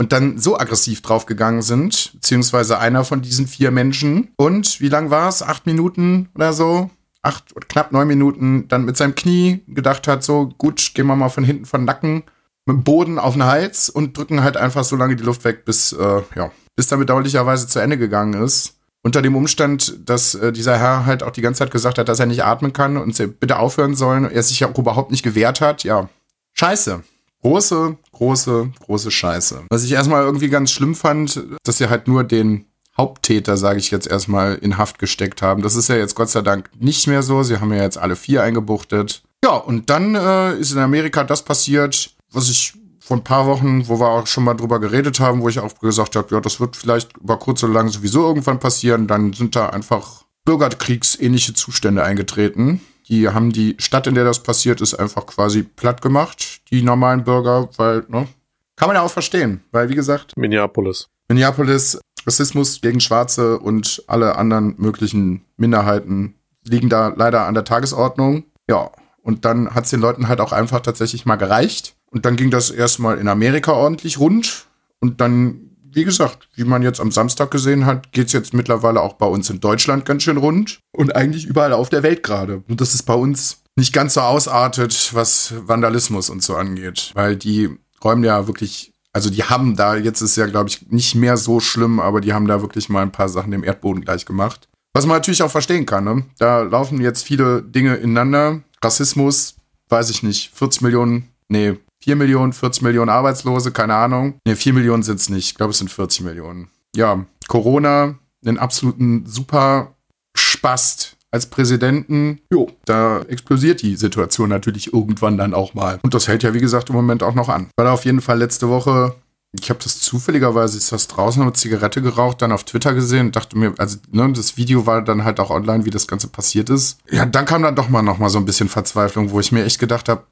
und 0.00 0.12
dann 0.12 0.38
so 0.38 0.58
aggressiv 0.58 1.02
draufgegangen 1.02 1.60
sind, 1.60 2.12
beziehungsweise 2.14 2.78
einer 2.78 3.04
von 3.04 3.20
diesen 3.20 3.46
vier 3.46 3.70
Menschen. 3.70 4.30
Und 4.36 4.80
wie 4.80 4.88
lang 4.88 5.10
war 5.10 5.28
es? 5.28 5.42
Acht 5.42 5.66
Minuten 5.66 6.30
oder 6.34 6.54
so? 6.54 6.88
Acht 7.20 7.54
oder 7.54 7.66
knapp 7.66 7.92
neun 7.92 8.08
Minuten, 8.08 8.66
dann 8.68 8.86
mit 8.86 8.96
seinem 8.96 9.14
Knie 9.14 9.60
gedacht 9.68 10.08
hat, 10.08 10.24
so 10.24 10.54
gut, 10.56 10.92
gehen 10.94 11.06
wir 11.06 11.16
mal 11.16 11.28
von 11.28 11.44
hinten 11.44 11.66
von 11.66 11.84
Nacken 11.84 12.22
mit 12.64 12.76
dem 12.78 12.82
Boden 12.82 13.18
auf 13.18 13.34
den 13.34 13.44
Hals 13.44 13.90
und 13.90 14.16
drücken 14.16 14.42
halt 14.42 14.56
einfach 14.56 14.84
so 14.84 14.96
lange 14.96 15.16
die 15.16 15.22
Luft 15.22 15.44
weg, 15.44 15.66
bis, 15.66 15.92
äh, 15.92 16.22
ja, 16.34 16.50
bis 16.76 16.86
dann 16.86 16.98
bedauerlicherweise 16.98 17.68
zu 17.68 17.78
Ende 17.78 17.98
gegangen 17.98 18.42
ist. 18.42 18.78
Unter 19.02 19.20
dem 19.20 19.36
Umstand, 19.36 20.08
dass 20.08 20.34
äh, 20.34 20.50
dieser 20.50 20.78
Herr 20.78 21.04
halt 21.04 21.22
auch 21.22 21.30
die 21.30 21.42
ganze 21.42 21.58
Zeit 21.58 21.72
gesagt 21.72 21.98
hat, 21.98 22.08
dass 22.08 22.20
er 22.20 22.26
nicht 22.26 22.42
atmen 22.42 22.72
kann 22.72 22.96
und 22.96 23.14
sie 23.14 23.26
bitte 23.26 23.58
aufhören 23.58 23.94
sollen, 23.94 24.30
er 24.30 24.42
sich 24.42 24.60
ja 24.60 24.70
auch 24.70 24.78
überhaupt 24.78 25.10
nicht 25.10 25.22
gewehrt 25.22 25.60
hat, 25.60 25.84
ja. 25.84 26.08
Scheiße. 26.54 27.02
Große, 27.42 27.96
große, 28.12 28.72
große 28.84 29.10
Scheiße. 29.10 29.62
Was 29.70 29.84
ich 29.84 29.92
erstmal 29.92 30.24
irgendwie 30.24 30.48
ganz 30.48 30.70
schlimm 30.70 30.94
fand, 30.94 31.42
dass 31.64 31.78
sie 31.78 31.88
halt 31.88 32.06
nur 32.06 32.24
den 32.24 32.66
Haupttäter, 32.96 33.56
sage 33.56 33.78
ich 33.78 33.90
jetzt 33.90 34.06
erstmal, 34.06 34.56
in 34.56 34.76
Haft 34.76 34.98
gesteckt 34.98 35.40
haben. 35.40 35.62
Das 35.62 35.74
ist 35.74 35.88
ja 35.88 35.96
jetzt 35.96 36.14
Gott 36.14 36.28
sei 36.28 36.42
Dank 36.42 36.70
nicht 36.78 37.06
mehr 37.06 37.22
so. 37.22 37.42
Sie 37.42 37.58
haben 37.58 37.72
ja 37.72 37.82
jetzt 37.82 37.96
alle 37.96 38.16
vier 38.16 38.42
eingebuchtet. 38.42 39.22
Ja, 39.42 39.52
und 39.52 39.88
dann 39.88 40.14
äh, 40.14 40.54
ist 40.58 40.72
in 40.72 40.78
Amerika 40.78 41.24
das 41.24 41.42
passiert, 41.42 42.14
was 42.30 42.50
ich 42.50 42.74
vor 43.00 43.16
ein 43.16 43.24
paar 43.24 43.46
Wochen, 43.46 43.88
wo 43.88 43.98
wir 43.98 44.08
auch 44.08 44.26
schon 44.26 44.44
mal 44.44 44.54
drüber 44.54 44.78
geredet 44.78 45.18
haben, 45.18 45.40
wo 45.40 45.48
ich 45.48 45.58
auch 45.58 45.78
gesagt 45.78 46.16
habe, 46.16 46.34
ja, 46.34 46.40
das 46.40 46.60
wird 46.60 46.76
vielleicht 46.76 47.16
über 47.16 47.38
kurz 47.38 47.64
oder 47.64 47.72
lang 47.72 47.88
sowieso 47.88 48.26
irgendwann 48.26 48.60
passieren, 48.60 49.06
dann 49.06 49.32
sind 49.32 49.56
da 49.56 49.70
einfach 49.70 50.24
bürgerkriegsähnliche 50.44 51.54
Zustände 51.54 52.04
eingetreten. 52.04 52.80
Die 53.10 53.28
haben 53.28 53.50
die 53.50 53.74
Stadt, 53.78 54.06
in 54.06 54.14
der 54.14 54.24
das 54.24 54.42
passiert 54.42 54.80
ist, 54.80 54.94
einfach 54.94 55.26
quasi 55.26 55.62
platt 55.64 56.00
gemacht, 56.00 56.60
die 56.70 56.82
normalen 56.82 57.24
Bürger, 57.24 57.68
weil, 57.76 58.04
ne? 58.08 58.28
Kann 58.76 58.88
man 58.88 58.96
ja 58.96 59.02
auch 59.02 59.10
verstehen, 59.10 59.62
weil, 59.72 59.88
wie 59.90 59.94
gesagt, 59.94 60.36
Minneapolis. 60.36 61.08
Minneapolis, 61.28 62.00
Rassismus 62.26 62.80
gegen 62.80 63.00
Schwarze 63.00 63.58
und 63.58 64.02
alle 64.06 64.36
anderen 64.36 64.74
möglichen 64.78 65.44
Minderheiten 65.56 66.34
liegen 66.64 66.88
da 66.88 67.08
leider 67.08 67.46
an 67.46 67.54
der 67.54 67.64
Tagesordnung. 67.64 68.44
Ja, 68.68 68.90
und 69.22 69.44
dann 69.44 69.74
hat 69.74 69.84
es 69.84 69.90
den 69.90 70.00
Leuten 70.00 70.28
halt 70.28 70.40
auch 70.40 70.52
einfach 70.52 70.80
tatsächlich 70.80 71.26
mal 71.26 71.36
gereicht. 71.36 71.96
Und 72.10 72.24
dann 72.24 72.36
ging 72.36 72.50
das 72.50 72.70
erstmal 72.70 73.18
in 73.18 73.28
Amerika 73.28 73.72
ordentlich 73.72 74.18
rund. 74.18 74.66
Und 75.00 75.20
dann, 75.20 75.69
wie 75.92 76.04
gesagt, 76.04 76.48
wie 76.54 76.64
man 76.64 76.82
jetzt 76.82 77.00
am 77.00 77.10
Samstag 77.10 77.50
gesehen 77.50 77.86
hat, 77.86 78.12
geht's 78.12 78.32
jetzt 78.32 78.54
mittlerweile 78.54 79.00
auch 79.00 79.14
bei 79.14 79.26
uns 79.26 79.50
in 79.50 79.60
Deutschland 79.60 80.04
ganz 80.04 80.22
schön 80.22 80.36
rund. 80.36 80.80
Und 80.92 81.14
eigentlich 81.16 81.46
überall 81.46 81.72
auf 81.72 81.88
der 81.88 82.02
Welt 82.02 82.22
gerade. 82.22 82.62
Und 82.68 82.80
das 82.80 82.94
ist 82.94 83.02
bei 83.02 83.14
uns 83.14 83.62
nicht 83.76 83.92
ganz 83.92 84.14
so 84.14 84.20
ausartet, 84.20 85.10
was 85.14 85.54
Vandalismus 85.66 86.30
und 86.30 86.42
so 86.42 86.56
angeht. 86.56 87.10
Weil 87.14 87.36
die 87.36 87.70
räumen 88.02 88.24
ja 88.24 88.46
wirklich, 88.46 88.92
also 89.12 89.30
die 89.30 89.44
haben 89.44 89.76
da, 89.76 89.96
jetzt 89.96 90.20
ist 90.20 90.36
ja, 90.36 90.46
glaube 90.46 90.68
ich, 90.68 90.90
nicht 90.90 91.14
mehr 91.14 91.36
so 91.36 91.60
schlimm, 91.60 92.00
aber 92.00 92.20
die 92.20 92.32
haben 92.32 92.46
da 92.46 92.60
wirklich 92.60 92.88
mal 92.88 93.02
ein 93.02 93.12
paar 93.12 93.28
Sachen 93.28 93.50
dem 93.50 93.64
Erdboden 93.64 94.04
gleich 94.04 94.26
gemacht. 94.26 94.68
Was 94.92 95.06
man 95.06 95.16
natürlich 95.16 95.42
auch 95.42 95.50
verstehen 95.50 95.86
kann, 95.86 96.04
ne? 96.04 96.24
Da 96.38 96.62
laufen 96.62 97.00
jetzt 97.00 97.22
viele 97.22 97.62
Dinge 97.62 97.96
ineinander. 97.96 98.62
Rassismus, 98.82 99.56
weiß 99.88 100.10
ich 100.10 100.22
nicht, 100.22 100.50
40 100.52 100.82
Millionen, 100.82 101.28
nee, 101.48 101.76
4 102.02 102.16
Millionen, 102.16 102.52
40 102.52 102.82
Millionen 102.82 103.10
Arbeitslose, 103.10 103.72
keine 103.72 103.94
Ahnung. 103.94 104.34
Nee, 104.46 104.54
4 104.54 104.72
Millionen 104.72 105.02
sind 105.02 105.20
es 105.20 105.28
nicht. 105.28 105.50
Ich 105.50 105.54
glaube, 105.54 105.72
es 105.72 105.78
sind 105.78 105.90
40 105.90 106.22
Millionen. 106.22 106.68
Ja, 106.96 107.24
Corona, 107.48 108.18
den 108.40 108.58
absoluten 108.58 109.26
super 109.26 109.94
Spast 110.34 111.16
als 111.30 111.46
Präsidenten. 111.46 112.40
Jo, 112.50 112.70
da 112.84 113.20
explodiert 113.22 113.82
die 113.82 113.96
Situation 113.96 114.48
natürlich 114.48 114.92
irgendwann 114.92 115.38
dann 115.38 115.54
auch 115.54 115.74
mal. 115.74 116.00
Und 116.02 116.14
das 116.14 116.26
hält 116.26 116.42
ja, 116.42 116.54
wie 116.54 116.60
gesagt, 116.60 116.88
im 116.88 116.96
Moment 116.96 117.22
auch 117.22 117.34
noch 117.34 117.48
an. 117.48 117.68
Weil 117.76 117.86
auf 117.86 118.04
jeden 118.04 118.20
Fall 118.20 118.38
letzte 118.38 118.68
Woche 118.68 119.14
ich 119.52 119.68
habe 119.68 119.80
das 119.82 120.00
zufälligerweise, 120.00 120.78
ist 120.78 120.92
das 120.92 121.08
draußen 121.08 121.42
eine 121.42 121.52
Zigarette 121.52 122.02
geraucht, 122.02 122.40
dann 122.40 122.52
auf 122.52 122.64
Twitter 122.64 122.94
gesehen 122.94 123.26
und 123.26 123.36
dachte 123.36 123.58
mir, 123.58 123.74
also 123.78 123.98
ne, 124.10 124.32
das 124.32 124.56
Video 124.56 124.86
war 124.86 125.02
dann 125.02 125.24
halt 125.24 125.40
auch 125.40 125.50
online, 125.50 125.84
wie 125.84 125.90
das 125.90 126.06
Ganze 126.06 126.28
passiert 126.28 126.70
ist. 126.70 126.98
Ja, 127.10 127.26
dann 127.26 127.46
kam 127.46 127.62
dann 127.62 127.74
doch 127.74 127.88
mal 127.88 128.02
noch 128.02 128.18
mal 128.18 128.28
so 128.28 128.38
ein 128.38 128.44
bisschen 128.44 128.68
Verzweiflung, 128.68 129.30
wo 129.30 129.40
ich 129.40 129.50
mir 129.50 129.64
echt 129.64 129.80
gedacht 129.80 130.08
habe, 130.08 130.24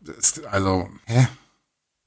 also, 0.50 0.88
hä? 1.06 1.26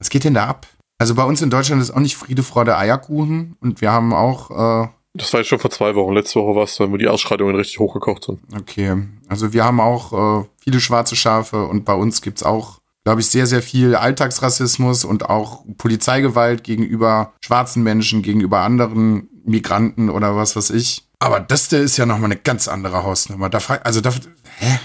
Was 0.02 0.10
geht 0.10 0.24
denn 0.24 0.34
da 0.34 0.48
ab? 0.48 0.66
Also 0.98 1.14
bei 1.14 1.22
uns 1.22 1.42
in 1.42 1.50
Deutschland 1.50 1.80
ist 1.80 1.92
auch 1.92 2.00
nicht 2.00 2.16
Friede, 2.16 2.42
Freude, 2.42 2.76
Eierkuchen 2.76 3.56
und 3.60 3.80
wir 3.80 3.92
haben 3.92 4.12
auch, 4.12 4.50
äh, 4.50 4.88
Das 5.14 5.32
war 5.32 5.38
jetzt 5.38 5.46
schon 5.46 5.60
vor 5.60 5.70
zwei 5.70 5.94
Wochen. 5.94 6.12
Letzte 6.12 6.40
Woche 6.40 6.56
war 6.56 6.64
es 6.64 6.74
dann, 6.74 6.90
wo 6.90 6.96
die 6.96 7.06
Ausschreitungen 7.06 7.54
richtig 7.54 7.78
hochgekocht 7.78 8.24
sind. 8.24 8.40
okay, 8.58 8.96
also 9.28 9.52
wir 9.52 9.64
haben 9.64 9.78
auch 9.78 10.40
äh, 10.42 10.44
viele 10.58 10.80
schwarze 10.80 11.14
Schafe 11.14 11.68
und 11.68 11.84
bei 11.84 11.94
uns 11.94 12.20
gibt's 12.20 12.42
auch 12.42 12.80
glaube 13.04 13.20
ich, 13.20 13.28
sehr, 13.28 13.46
sehr 13.46 13.62
viel 13.62 13.94
Alltagsrassismus 13.94 15.04
und 15.04 15.28
auch 15.28 15.64
Polizeigewalt 15.76 16.64
gegenüber 16.64 17.32
schwarzen 17.40 17.84
Menschen, 17.84 18.22
gegenüber 18.22 18.60
anderen 18.60 19.28
Migranten 19.44 20.10
oder 20.10 20.36
was 20.36 20.56
weiß 20.56 20.70
ich. 20.70 21.06
Aber 21.20 21.38
das 21.38 21.68
der 21.68 21.80
ist 21.80 21.96
ja 21.96 22.06
nochmal 22.06 22.26
eine 22.26 22.40
ganz 22.40 22.66
andere 22.66 23.04
Hausnummer. 23.04 23.48
Da 23.50 23.58
also 23.84 24.00
da, 24.00 24.10
hä? 24.58 24.78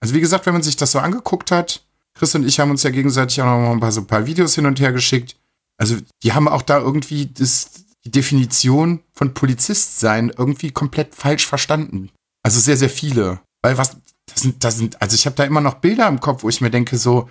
Also 0.00 0.14
wie 0.14 0.20
gesagt, 0.20 0.46
wenn 0.46 0.52
man 0.52 0.62
sich 0.62 0.76
das 0.76 0.92
so 0.92 0.98
angeguckt 0.98 1.50
hat, 1.50 1.83
Chris 2.14 2.34
und 2.34 2.46
ich 2.46 2.60
haben 2.60 2.70
uns 2.70 2.82
ja 2.82 2.90
gegenseitig 2.90 3.40
auch 3.42 3.46
noch 3.46 3.72
ein 3.72 3.80
paar, 3.80 3.92
so 3.92 4.00
ein 4.00 4.06
paar 4.06 4.26
Videos 4.26 4.54
hin 4.54 4.66
und 4.66 4.80
her 4.80 4.92
geschickt. 4.92 5.36
Also 5.76 5.96
die 6.22 6.32
haben 6.32 6.48
auch 6.48 6.62
da 6.62 6.78
irgendwie 6.78 7.26
das, 7.26 7.70
die 8.04 8.10
Definition 8.10 9.00
von 9.12 9.34
Polizist 9.34 9.98
sein 9.98 10.32
irgendwie 10.36 10.70
komplett 10.70 11.14
falsch 11.14 11.46
verstanden. 11.46 12.10
Also 12.42 12.60
sehr, 12.60 12.76
sehr 12.76 12.90
viele. 12.90 13.40
Weil 13.62 13.78
was, 13.78 13.96
das 14.26 14.42
sind, 14.42 14.62
das 14.62 14.76
sind, 14.76 15.00
also 15.02 15.14
ich 15.14 15.26
habe 15.26 15.36
da 15.36 15.44
immer 15.44 15.60
noch 15.60 15.74
Bilder 15.74 16.06
im 16.08 16.20
Kopf, 16.20 16.42
wo 16.42 16.48
ich 16.48 16.60
mir 16.60 16.70
denke, 16.70 16.96
so, 16.98 17.28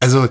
also, 0.00 0.28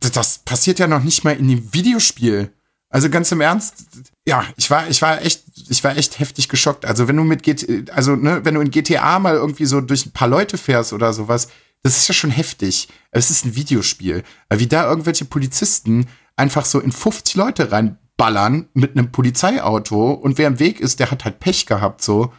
das 0.00 0.38
passiert 0.38 0.78
ja 0.78 0.86
noch 0.86 1.02
nicht 1.02 1.24
mal 1.24 1.36
in 1.36 1.48
dem 1.48 1.72
Videospiel. 1.72 2.52
Also 2.88 3.10
ganz 3.10 3.30
im 3.32 3.40
Ernst, 3.40 3.84
ja, 4.26 4.44
ich 4.56 4.70
war, 4.70 4.88
ich 4.88 5.02
war 5.02 5.20
echt, 5.20 5.44
ich 5.68 5.82
war 5.84 5.96
echt 5.96 6.18
heftig 6.18 6.48
geschockt. 6.48 6.84
Also 6.84 7.08
wenn 7.08 7.16
du 7.16 7.24
mit 7.24 7.42
GT, 7.42 7.90
also 7.90 8.16
ne, 8.16 8.44
wenn 8.44 8.54
du 8.54 8.60
in 8.60 8.70
GTA 8.70 9.18
mal 9.18 9.34
irgendwie 9.34 9.66
so 9.66 9.80
durch 9.80 10.06
ein 10.06 10.12
paar 10.12 10.28
Leute 10.28 10.56
fährst 10.56 10.92
oder 10.92 11.12
sowas, 11.12 11.48
das 11.86 11.96
ist 11.96 12.08
ja 12.08 12.14
schon 12.14 12.30
heftig. 12.30 12.88
Es 13.10 13.30
ist 13.30 13.44
ein 13.44 13.54
Videospiel. 13.54 14.24
Wie 14.50 14.66
da 14.66 14.88
irgendwelche 14.88 15.24
Polizisten 15.24 16.06
einfach 16.36 16.64
so 16.64 16.80
in 16.80 16.92
50 16.92 17.36
Leute 17.36 17.72
reinballern 17.72 18.68
mit 18.74 18.92
einem 18.92 19.12
Polizeiauto 19.12 20.12
und 20.12 20.36
wer 20.36 20.48
im 20.48 20.58
Weg 20.58 20.80
ist, 20.80 21.00
der 21.00 21.10
hat 21.10 21.24
halt 21.24 21.40
Pech 21.40 21.66
gehabt, 21.66 22.02
so. 22.02 22.32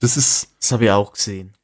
Das 0.00 0.16
ist. 0.16 0.48
Das 0.60 0.72
habe 0.72 0.84
ich 0.84 0.90
auch 0.90 1.12
gesehen 1.12 1.54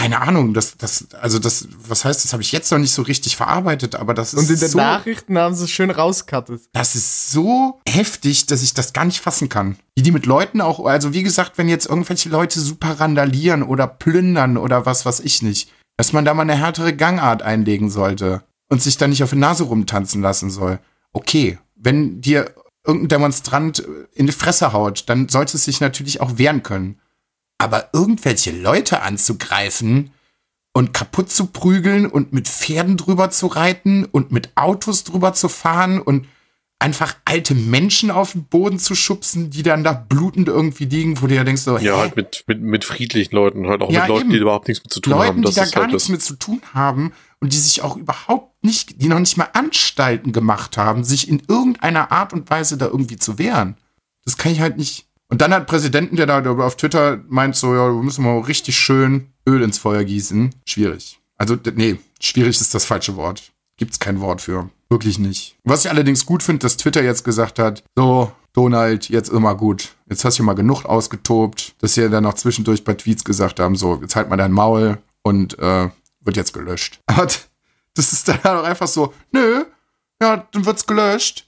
keine 0.00 0.22
Ahnung, 0.22 0.54
das, 0.54 0.78
das, 0.78 1.08
also 1.20 1.38
das, 1.38 1.68
was 1.86 2.06
heißt, 2.06 2.24
das 2.24 2.32
habe 2.32 2.42
ich 2.42 2.52
jetzt 2.52 2.72
noch 2.72 2.78
nicht 2.78 2.94
so 2.94 3.02
richtig 3.02 3.36
verarbeitet, 3.36 3.96
aber 3.96 4.14
das 4.14 4.32
ist. 4.32 4.40
Und 4.40 4.48
in 4.48 4.58
den 4.58 4.70
so, 4.70 4.78
Nachrichten 4.78 5.36
haben 5.36 5.54
sie 5.54 5.64
es 5.64 5.70
schön 5.70 5.90
rauskattet. 5.90 6.62
Das 6.72 6.94
ist 6.94 7.30
so 7.32 7.80
heftig, 7.86 8.46
dass 8.46 8.62
ich 8.62 8.72
das 8.72 8.94
gar 8.94 9.04
nicht 9.04 9.20
fassen 9.20 9.50
kann. 9.50 9.76
Wie 9.94 10.02
die 10.02 10.10
mit 10.10 10.24
Leuten 10.24 10.62
auch, 10.62 10.86
also 10.86 11.12
wie 11.12 11.22
gesagt, 11.22 11.58
wenn 11.58 11.68
jetzt 11.68 11.84
irgendwelche 11.84 12.30
Leute 12.30 12.60
super 12.60 12.98
randalieren 12.98 13.62
oder 13.62 13.86
plündern 13.86 14.56
oder 14.56 14.86
was 14.86 15.04
weiß 15.04 15.20
ich 15.20 15.42
nicht, 15.42 15.70
dass 16.00 16.14
man 16.14 16.24
da 16.24 16.32
mal 16.32 16.44
eine 16.44 16.56
härtere 16.56 16.96
Gangart 16.96 17.42
einlegen 17.42 17.90
sollte 17.90 18.42
und 18.70 18.80
sich 18.80 18.96
da 18.96 19.06
nicht 19.06 19.22
auf 19.22 19.32
die 19.32 19.36
Nase 19.36 19.64
rumtanzen 19.64 20.22
lassen 20.22 20.48
soll. 20.48 20.78
Okay, 21.12 21.58
wenn 21.74 22.22
dir 22.22 22.54
irgendein 22.86 23.20
Demonstrant 23.20 23.86
in 24.14 24.24
die 24.24 24.32
Fresse 24.32 24.72
haut, 24.72 25.10
dann 25.10 25.28
sollte 25.28 25.58
es 25.58 25.66
sich 25.66 25.82
natürlich 25.82 26.22
auch 26.22 26.38
wehren 26.38 26.62
können. 26.62 26.98
Aber 27.58 27.90
irgendwelche 27.92 28.50
Leute 28.50 29.02
anzugreifen 29.02 30.10
und 30.72 30.94
kaputt 30.94 31.30
zu 31.30 31.48
prügeln 31.48 32.06
und 32.06 32.32
mit 32.32 32.48
Pferden 32.48 32.96
drüber 32.96 33.30
zu 33.30 33.48
reiten 33.48 34.06
und 34.06 34.32
mit 34.32 34.52
Autos 34.54 35.04
drüber 35.04 35.34
zu 35.34 35.50
fahren 35.50 36.00
und 36.00 36.26
einfach 36.80 37.14
alte 37.26 37.54
Menschen 37.54 38.10
auf 38.10 38.32
den 38.32 38.44
Boden 38.44 38.78
zu 38.78 38.94
schubsen, 38.94 39.50
die 39.50 39.62
dann 39.62 39.84
da 39.84 39.92
blutend 39.92 40.48
irgendwie 40.48 40.86
liegen, 40.86 41.20
wo 41.22 41.26
du 41.26 41.34
ja 41.34 41.44
denkst 41.44 41.62
so, 41.62 41.76
Ja, 41.78 41.94
hä? 41.94 42.00
halt 42.00 42.16
mit, 42.16 42.44
mit, 42.46 42.60
mit 42.62 42.84
friedlichen 42.84 43.34
Leuten, 43.34 43.68
halt 43.68 43.82
auch 43.82 43.90
Ja, 43.92 44.00
mit 44.00 44.08
Leuten, 44.08 44.20
eben. 44.22 44.30
die 44.32 44.38
überhaupt 44.38 44.66
nichts 44.66 44.82
mit 44.82 44.92
zu 44.92 45.00
tun 45.00 45.12
Leuten, 45.12 45.26
haben. 45.28 45.42
Das 45.42 45.54
die 45.54 45.60
da 45.60 45.64
ist 45.64 45.74
gar 45.74 45.82
halt 45.84 45.92
nichts 45.92 46.08
mit 46.08 46.22
zu 46.22 46.34
tun 46.36 46.60
haben 46.72 47.12
und 47.38 47.52
die 47.52 47.58
sich 47.58 47.82
auch 47.82 47.96
überhaupt 47.96 48.64
nicht, 48.64 49.00
die 49.02 49.08
noch 49.08 49.18
nicht 49.20 49.36
mal 49.36 49.48
Anstalten 49.52 50.32
gemacht 50.32 50.76
haben, 50.76 51.04
sich 51.04 51.28
in 51.28 51.42
irgendeiner 51.48 52.10
Art 52.12 52.32
und 52.32 52.48
Weise 52.50 52.76
da 52.78 52.86
irgendwie 52.86 53.16
zu 53.18 53.38
wehren. 53.38 53.76
Das 54.24 54.36
kann 54.38 54.52
ich 54.52 54.60
halt 54.60 54.76
nicht. 54.78 55.06
Und 55.28 55.40
dann 55.42 55.52
hat 55.54 55.66
Präsidenten, 55.66 56.16
der 56.16 56.26
da 56.26 56.42
auf 56.64 56.76
Twitter 56.76 57.22
meint 57.28 57.56
so, 57.56 57.74
ja, 57.74 57.86
wir 57.94 58.02
müssen 58.02 58.24
mal 58.24 58.38
richtig 58.40 58.76
schön 58.78 59.32
Öl 59.46 59.62
ins 59.62 59.78
Feuer 59.78 60.02
gießen. 60.04 60.54
Schwierig. 60.66 61.20
Also, 61.36 61.56
nee, 61.74 61.98
schwierig 62.20 62.60
ist 62.60 62.74
das 62.74 62.84
falsche 62.84 63.16
Wort. 63.16 63.52
Gibt's 63.76 63.98
kein 64.00 64.20
Wort 64.20 64.40
für. 64.40 64.68
Wirklich 64.90 65.20
nicht. 65.20 65.56
Was 65.62 65.84
ich 65.84 65.90
allerdings 65.90 66.26
gut 66.26 66.42
finde, 66.42 66.64
dass 66.64 66.76
Twitter 66.76 67.02
jetzt 67.02 67.24
gesagt 67.24 67.60
hat, 67.60 67.84
so, 67.96 68.32
Donald, 68.52 69.08
jetzt 69.08 69.30
immer 69.30 69.54
gut. 69.54 69.94
Jetzt 70.08 70.24
hast 70.24 70.38
du 70.38 70.42
mal 70.42 70.54
genug 70.54 70.84
ausgetobt, 70.84 71.74
dass 71.78 71.94
sie 71.94 72.10
dann 72.10 72.24
noch 72.24 72.34
zwischendurch 72.34 72.82
bei 72.82 72.94
Tweets 72.94 73.22
gesagt 73.24 73.60
haben, 73.60 73.76
so, 73.76 74.00
jetzt 74.00 74.16
halt 74.16 74.28
mal 74.28 74.36
dein 74.36 74.50
Maul 74.50 74.98
und 75.22 75.56
äh, 75.60 75.88
wird 76.20 76.36
jetzt 76.36 76.52
gelöscht. 76.52 77.00
Aber 77.06 77.28
das 77.94 78.12
ist 78.12 78.28
dann 78.28 78.40
auch 78.42 78.64
einfach 78.64 78.88
so, 78.88 79.14
nö, 79.30 79.64
ja, 80.20 80.48
dann 80.50 80.66
wird's 80.66 80.86
gelöscht. 80.86 81.46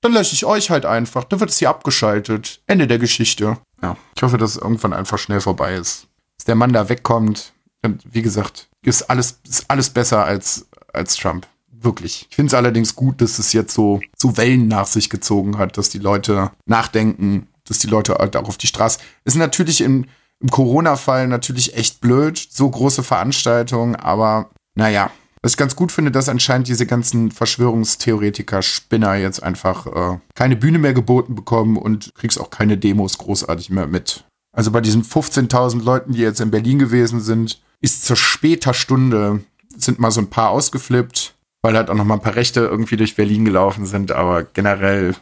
Dann 0.00 0.12
lösche 0.12 0.34
ich 0.34 0.44
euch 0.44 0.70
halt 0.70 0.86
einfach. 0.86 1.24
Dann 1.24 1.40
wird 1.40 1.50
es 1.50 1.58
hier 1.58 1.70
abgeschaltet. 1.70 2.62
Ende 2.66 2.86
der 2.86 2.98
Geschichte. 2.98 3.58
Ja, 3.82 3.96
ich 4.14 4.22
hoffe, 4.22 4.38
dass 4.38 4.52
es 4.52 4.56
irgendwann 4.56 4.92
einfach 4.92 5.18
schnell 5.18 5.40
vorbei 5.40 5.74
ist. 5.74 6.06
Dass 6.38 6.44
der 6.44 6.54
Mann 6.54 6.72
da 6.72 6.88
wegkommt. 6.88 7.52
Und 7.82 8.02
wie 8.08 8.22
gesagt, 8.22 8.68
ist 8.82 9.10
alles, 9.10 9.40
ist 9.48 9.64
alles 9.68 9.90
besser 9.90 10.24
als, 10.24 10.66
als 10.92 11.16
Trump. 11.16 11.46
Wirklich. 11.86 12.26
Ich 12.28 12.34
finde 12.34 12.48
es 12.48 12.54
allerdings 12.54 12.96
gut, 12.96 13.20
dass 13.20 13.38
es 13.38 13.52
jetzt 13.52 13.72
so, 13.72 14.00
so 14.18 14.36
Wellen 14.36 14.66
nach 14.66 14.88
sich 14.88 15.08
gezogen 15.08 15.56
hat, 15.56 15.78
dass 15.78 15.88
die 15.88 16.00
Leute 16.00 16.50
nachdenken, 16.66 17.46
dass 17.64 17.78
die 17.78 17.86
Leute 17.86 18.14
halt 18.14 18.34
auch 18.34 18.48
auf 18.48 18.58
die 18.58 18.66
Straße. 18.66 18.98
Ist 19.24 19.36
natürlich 19.36 19.82
im, 19.82 20.06
im 20.40 20.50
Corona-Fall 20.50 21.28
natürlich 21.28 21.76
echt 21.76 22.00
blöd, 22.00 22.44
so 22.50 22.68
große 22.68 23.04
Veranstaltungen, 23.04 23.94
aber 23.94 24.50
naja. 24.74 25.12
Was 25.42 25.52
ich 25.52 25.58
ganz 25.58 25.76
gut 25.76 25.92
finde, 25.92 26.10
dass 26.10 26.28
anscheinend 26.28 26.66
diese 26.66 26.86
ganzen 26.86 27.30
Verschwörungstheoretiker, 27.30 28.62
Spinner 28.62 29.14
jetzt 29.14 29.40
einfach 29.44 29.86
äh, 29.86 30.18
keine 30.34 30.56
Bühne 30.56 30.80
mehr 30.80 30.92
geboten 30.92 31.36
bekommen 31.36 31.76
und 31.76 32.12
kriegst 32.16 32.40
auch 32.40 32.50
keine 32.50 32.78
Demos 32.78 33.16
großartig 33.16 33.70
mehr 33.70 33.86
mit. 33.86 34.24
Also 34.50 34.72
bei 34.72 34.80
diesen 34.80 35.04
15.000 35.04 35.84
Leuten, 35.84 36.14
die 36.14 36.18
jetzt 36.18 36.40
in 36.40 36.50
Berlin 36.50 36.80
gewesen 36.80 37.20
sind, 37.20 37.62
ist 37.80 38.04
zur 38.04 38.16
später 38.16 38.74
Stunde 38.74 39.44
sind 39.76 40.00
mal 40.00 40.10
so 40.10 40.20
ein 40.20 40.30
paar 40.30 40.50
ausgeflippt, 40.50 41.35
weil 41.62 41.76
halt 41.76 41.90
auch 41.90 41.94
noch 41.94 42.04
mal 42.04 42.14
ein 42.14 42.22
paar 42.22 42.36
Rechte 42.36 42.60
irgendwie 42.60 42.96
durch 42.96 43.16
Berlin 43.16 43.44
gelaufen 43.44 43.86
sind, 43.86 44.12
aber 44.12 44.44
generell 44.44 45.14